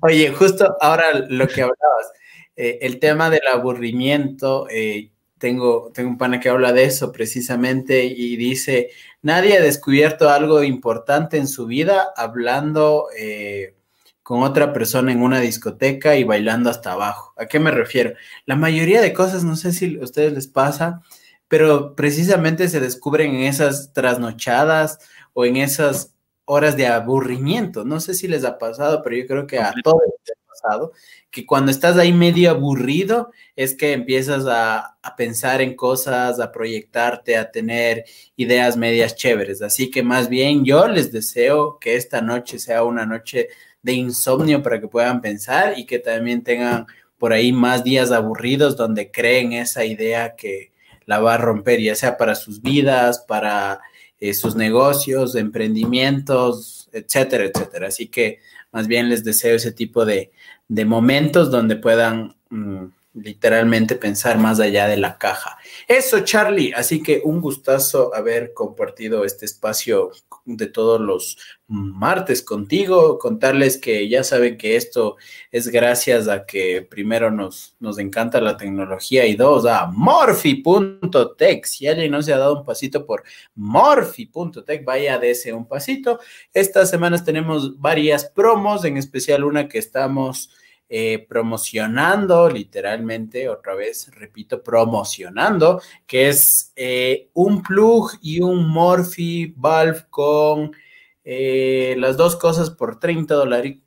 Oye, 0.00 0.32
justo 0.32 0.76
ahora 0.80 1.26
lo 1.28 1.46
que 1.48 1.62
hablabas, 1.62 2.12
eh, 2.56 2.78
el 2.82 2.98
tema 2.98 3.28
del 3.28 3.46
aburrimiento, 3.52 4.66
eh, 4.70 5.12
tengo, 5.38 5.90
tengo 5.92 6.10
un 6.10 6.18
pana 6.18 6.40
que 6.40 6.48
habla 6.48 6.72
de 6.72 6.84
eso 6.84 7.12
precisamente 7.12 8.04
y 8.04 8.36
dice, 8.36 8.90
nadie 9.20 9.58
ha 9.58 9.60
descubierto 9.60 10.30
algo 10.30 10.62
importante 10.62 11.36
en 11.36 11.48
su 11.48 11.66
vida 11.66 12.08
hablando... 12.16 13.08
Eh, 13.16 13.74
con 14.22 14.42
otra 14.42 14.72
persona 14.72 15.12
en 15.12 15.22
una 15.22 15.40
discoteca 15.40 16.16
y 16.16 16.24
bailando 16.24 16.70
hasta 16.70 16.92
abajo. 16.92 17.34
¿A 17.36 17.46
qué 17.46 17.58
me 17.58 17.70
refiero? 17.70 18.14
La 18.46 18.56
mayoría 18.56 19.00
de 19.00 19.12
cosas, 19.12 19.44
no 19.44 19.56
sé 19.56 19.72
si 19.72 19.98
a 19.98 20.04
ustedes 20.04 20.32
les 20.32 20.46
pasa, 20.46 21.02
pero 21.48 21.94
precisamente 21.94 22.68
se 22.68 22.80
descubren 22.80 23.34
en 23.34 23.42
esas 23.42 23.92
trasnochadas 23.92 24.98
o 25.34 25.44
en 25.44 25.56
esas 25.56 26.14
horas 26.44 26.76
de 26.76 26.86
aburrimiento. 26.86 27.84
No 27.84 28.00
sé 28.00 28.14
si 28.14 28.28
les 28.28 28.44
ha 28.44 28.58
pasado, 28.58 29.02
pero 29.02 29.16
yo 29.16 29.26
creo 29.26 29.46
que 29.46 29.58
a 29.58 29.72
todos 29.82 30.00
les 30.06 30.36
ha 30.36 30.48
pasado, 30.48 30.92
que 31.30 31.44
cuando 31.44 31.70
estás 31.70 31.98
ahí 31.98 32.12
medio 32.12 32.50
aburrido 32.50 33.32
es 33.56 33.74
que 33.74 33.92
empiezas 33.92 34.46
a, 34.46 34.98
a 35.02 35.16
pensar 35.16 35.60
en 35.60 35.74
cosas, 35.74 36.40
a 36.40 36.52
proyectarte, 36.52 37.36
a 37.36 37.50
tener 37.50 38.04
ideas 38.36 38.76
medias 38.76 39.16
chéveres. 39.16 39.62
Así 39.62 39.90
que 39.90 40.02
más 40.02 40.28
bien 40.28 40.64
yo 40.64 40.86
les 40.88 41.10
deseo 41.10 41.78
que 41.80 41.96
esta 41.96 42.20
noche 42.20 42.58
sea 42.58 42.84
una 42.84 43.04
noche 43.04 43.48
de 43.82 43.92
insomnio 43.92 44.62
para 44.62 44.80
que 44.80 44.88
puedan 44.88 45.20
pensar 45.20 45.78
y 45.78 45.86
que 45.86 45.98
también 45.98 46.42
tengan 46.42 46.86
por 47.18 47.32
ahí 47.32 47.52
más 47.52 47.84
días 47.84 48.10
aburridos 48.10 48.76
donde 48.76 49.10
creen 49.10 49.52
esa 49.52 49.84
idea 49.84 50.34
que 50.36 50.72
la 51.06 51.20
va 51.20 51.34
a 51.34 51.38
romper, 51.38 51.80
ya 51.80 51.94
sea 51.94 52.16
para 52.16 52.34
sus 52.34 52.62
vidas, 52.62 53.20
para 53.20 53.80
eh, 54.20 54.34
sus 54.34 54.54
negocios, 54.56 55.34
emprendimientos, 55.34 56.88
etcétera, 56.92 57.44
etcétera. 57.44 57.88
Así 57.88 58.08
que 58.08 58.40
más 58.72 58.86
bien 58.86 59.08
les 59.08 59.24
deseo 59.24 59.56
ese 59.56 59.72
tipo 59.72 60.04
de, 60.04 60.32
momentos 60.68 61.50
donde 61.50 61.76
puedan... 61.76 62.34
Mm, 62.50 62.86
literalmente 63.14 63.94
pensar 63.94 64.38
más 64.38 64.60
allá 64.60 64.88
de 64.88 64.96
la 64.96 65.18
caja. 65.18 65.58
Eso, 65.86 66.20
Charlie. 66.20 66.72
Así 66.74 67.02
que 67.02 67.20
un 67.24 67.40
gustazo 67.40 68.14
haber 68.14 68.54
compartido 68.54 69.24
este 69.24 69.44
espacio 69.44 70.12
de 70.44 70.66
todos 70.66 71.00
los 71.00 71.38
martes 71.66 72.42
contigo, 72.42 73.18
contarles 73.18 73.78
que 73.78 74.08
ya 74.08 74.24
saben 74.24 74.58
que 74.58 74.76
esto 74.76 75.16
es 75.50 75.68
gracias 75.68 76.28
a 76.28 76.44
que 76.44 76.82
primero 76.82 77.30
nos, 77.30 77.76
nos 77.80 77.98
encanta 77.98 78.40
la 78.40 78.56
tecnología 78.56 79.26
y 79.26 79.36
dos, 79.36 79.64
a 79.66 79.86
morphy.tech. 79.86 81.64
Si 81.64 81.86
alguien 81.86 82.10
no 82.10 82.22
se 82.22 82.32
ha 82.32 82.38
dado 82.38 82.58
un 82.58 82.64
pasito 82.64 83.06
por 83.06 83.22
morphy.tech, 83.54 84.84
vaya 84.84 85.18
de 85.18 85.30
ese 85.30 85.52
un 85.52 85.66
pasito. 85.66 86.20
Estas 86.52 86.90
semanas 86.90 87.24
tenemos 87.24 87.80
varias 87.80 88.26
promos, 88.26 88.84
en 88.84 88.96
especial 88.96 89.44
una 89.44 89.68
que 89.68 89.78
estamos 89.78 90.50
eh, 90.94 91.24
promocionando, 91.26 92.50
literalmente, 92.50 93.48
otra 93.48 93.74
vez, 93.74 94.10
repito, 94.14 94.62
promocionando, 94.62 95.80
que 96.06 96.28
es 96.28 96.70
eh, 96.76 97.30
un 97.32 97.62
plug 97.62 98.10
y 98.20 98.42
un 98.42 98.68
Morphy 98.68 99.54
Valve 99.56 100.04
con 100.10 100.76
eh, 101.24 101.94
las 101.96 102.18
dos 102.18 102.36
cosas 102.36 102.68
por 102.68 103.00
30 103.00 103.34
dólares. 103.34 103.78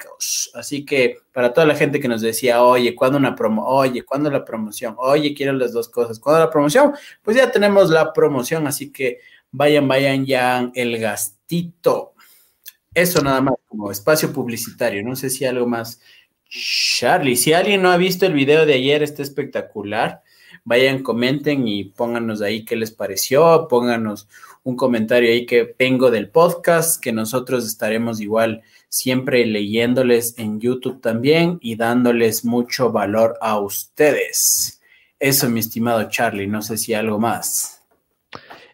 Así 0.55 0.83
que 0.83 1.19
para 1.31 1.53
toda 1.53 1.67
la 1.67 1.75
gente 1.75 1.99
que 1.99 2.07
nos 2.07 2.21
decía, 2.21 2.63
oye, 2.63 2.95
¿cuándo 2.95 3.19
una 3.19 3.35
promo? 3.35 3.67
Oye, 3.67 4.03
¿cuándo 4.03 4.31
la 4.31 4.43
promoción? 4.43 4.95
Oye, 4.97 5.35
quiero 5.35 5.53
las 5.53 5.73
dos 5.73 5.89
cosas. 5.89 6.17
¿Cuándo 6.17 6.39
la 6.43 6.49
promoción? 6.49 6.95
Pues 7.21 7.37
ya 7.37 7.51
tenemos 7.51 7.91
la 7.91 8.13
promoción, 8.13 8.65
así 8.65 8.91
que 8.91 9.19
vayan, 9.51 9.87
vayan 9.87 10.25
ya 10.25 10.71
el 10.73 10.97
gastito. 10.97 12.15
Eso 12.95 13.21
nada 13.21 13.41
más 13.41 13.55
como 13.67 13.91
espacio 13.91 14.33
publicitario. 14.33 15.03
No 15.03 15.15
sé 15.15 15.29
si 15.29 15.45
algo 15.45 15.67
más 15.67 16.01
Charlie, 16.57 17.35
si 17.35 17.51
alguien 17.51 17.81
no 17.81 17.91
ha 17.91 17.97
visto 17.97 18.25
el 18.25 18.33
video 18.33 18.65
de 18.65 18.75
ayer, 18.75 19.03
está 19.03 19.21
espectacular. 19.21 20.21
Vayan, 20.63 21.03
comenten 21.03 21.67
y 21.67 21.83
pónganos 21.83 22.41
ahí 22.41 22.63
qué 22.63 22.77
les 22.77 22.91
pareció, 22.91 23.67
pónganos 23.69 24.27
un 24.63 24.77
comentario 24.77 25.29
ahí 25.29 25.45
que 25.45 25.75
vengo 25.77 26.09
del 26.09 26.29
podcast, 26.29 27.01
que 27.03 27.11
nosotros 27.11 27.65
estaremos 27.67 28.21
igual 28.21 28.63
siempre 28.87 29.45
leyéndoles 29.45 30.39
en 30.39 30.61
YouTube 30.61 31.01
también 31.01 31.59
y 31.61 31.75
dándoles 31.75 32.45
mucho 32.45 32.91
valor 32.91 33.37
a 33.41 33.59
ustedes. 33.59 34.81
Eso, 35.19 35.49
mi 35.49 35.59
estimado 35.59 36.09
Charlie, 36.09 36.47
no 36.47 36.61
sé 36.61 36.77
si 36.77 36.93
algo 36.93 37.19
más. 37.19 37.83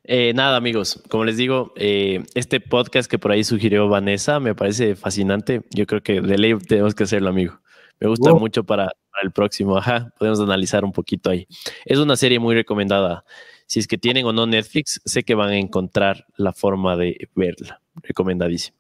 Eh, 0.03 0.34
nada, 0.36 0.58
amigos, 0.58 1.02
como 1.10 1.26
les 1.26 1.38
digo, 1.38 1.74
eh, 1.76 2.24
este 2.36 2.60
podcast 2.60 3.10
que 3.10 3.20
por 3.20 3.32
ahí 3.32 3.44
sugirió 3.44 3.88
Vanessa 3.90 4.40
me 4.40 4.53
parece 4.53 4.95
fascinante. 4.95 5.64
Yo 5.72 5.88
creo 5.88 6.03
que 6.03 6.22
de 6.22 6.38
ley 6.38 6.58
tenemos 6.60 6.94
que 6.94 7.03
hacerlo, 7.03 7.30
amigo. 7.30 7.61
Me 8.02 8.07
gusta 8.07 8.34
mucho 8.34 8.64
para, 8.64 8.86
para, 8.86 9.23
el 9.23 9.32
próximo. 9.32 9.78
Ajá, 9.78 10.14
podemos 10.18 10.40
analizar 10.40 10.84
un 10.84 10.91
poquito 10.91 11.30
ahí. 11.30 11.48
Es 11.86 11.99
una 11.99 12.15
serie 12.15 12.40
muy 12.40 12.56
recomendada. 12.56 13.23
Si 13.68 13.80
es 13.80 13.88
que 13.88 13.98
tienen 13.98 14.26
o 14.26 14.34
no 14.34 14.48
Netflix, 14.48 14.99
sé 15.06 15.23
que 15.23 15.36
van 15.36 15.49
a 15.49 15.57
encontrar 15.57 16.26
la 16.36 16.52
forma 16.52 16.98
de 16.98 17.30
verla. 17.36 17.81
Recomendadísimo. 17.96 18.78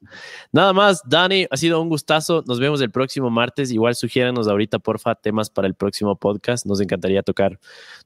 Nada 0.51 0.73
más, 0.73 1.01
Dani, 1.05 1.45
ha 1.49 1.57
sido 1.57 1.81
un 1.81 1.89
gustazo. 1.89 2.43
Nos 2.47 2.59
vemos 2.59 2.81
el 2.81 2.91
próximo 2.91 3.29
martes. 3.29 3.71
Igual 3.71 3.95
sugiéranos 3.95 4.47
ahorita, 4.47 4.79
porfa, 4.79 5.15
temas 5.15 5.49
para 5.49 5.67
el 5.67 5.75
próximo 5.75 6.15
podcast. 6.15 6.65
Nos 6.65 6.81
encantaría 6.81 7.23
tocar 7.23 7.59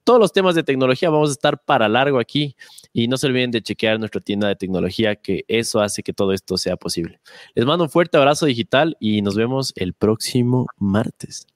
todos 0.03 0.19
los 0.19 0.33
temas 0.33 0.55
de 0.55 0.63
tecnología. 0.63 1.09
Vamos 1.09 1.29
a 1.29 1.33
estar 1.33 1.61
para 1.63 1.87
largo 1.87 2.19
aquí. 2.19 2.55
Y 2.93 3.07
no 3.07 3.17
se 3.17 3.27
olviden 3.27 3.51
de 3.51 3.61
chequear 3.61 3.99
nuestra 3.99 4.21
tienda 4.21 4.47
de 4.47 4.55
tecnología, 4.55 5.15
que 5.15 5.43
eso 5.47 5.81
hace 5.81 6.03
que 6.03 6.13
todo 6.13 6.31
esto 6.33 6.57
sea 6.57 6.77
posible. 6.77 7.19
Les 7.53 7.65
mando 7.65 7.83
un 7.83 7.89
fuerte 7.89 8.17
abrazo 8.17 8.45
digital 8.45 8.95
y 8.99 9.21
nos 9.21 9.35
vemos 9.35 9.73
el 9.75 9.93
próximo 9.93 10.67
martes. 10.77 11.47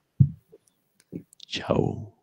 Chao. 1.46 2.19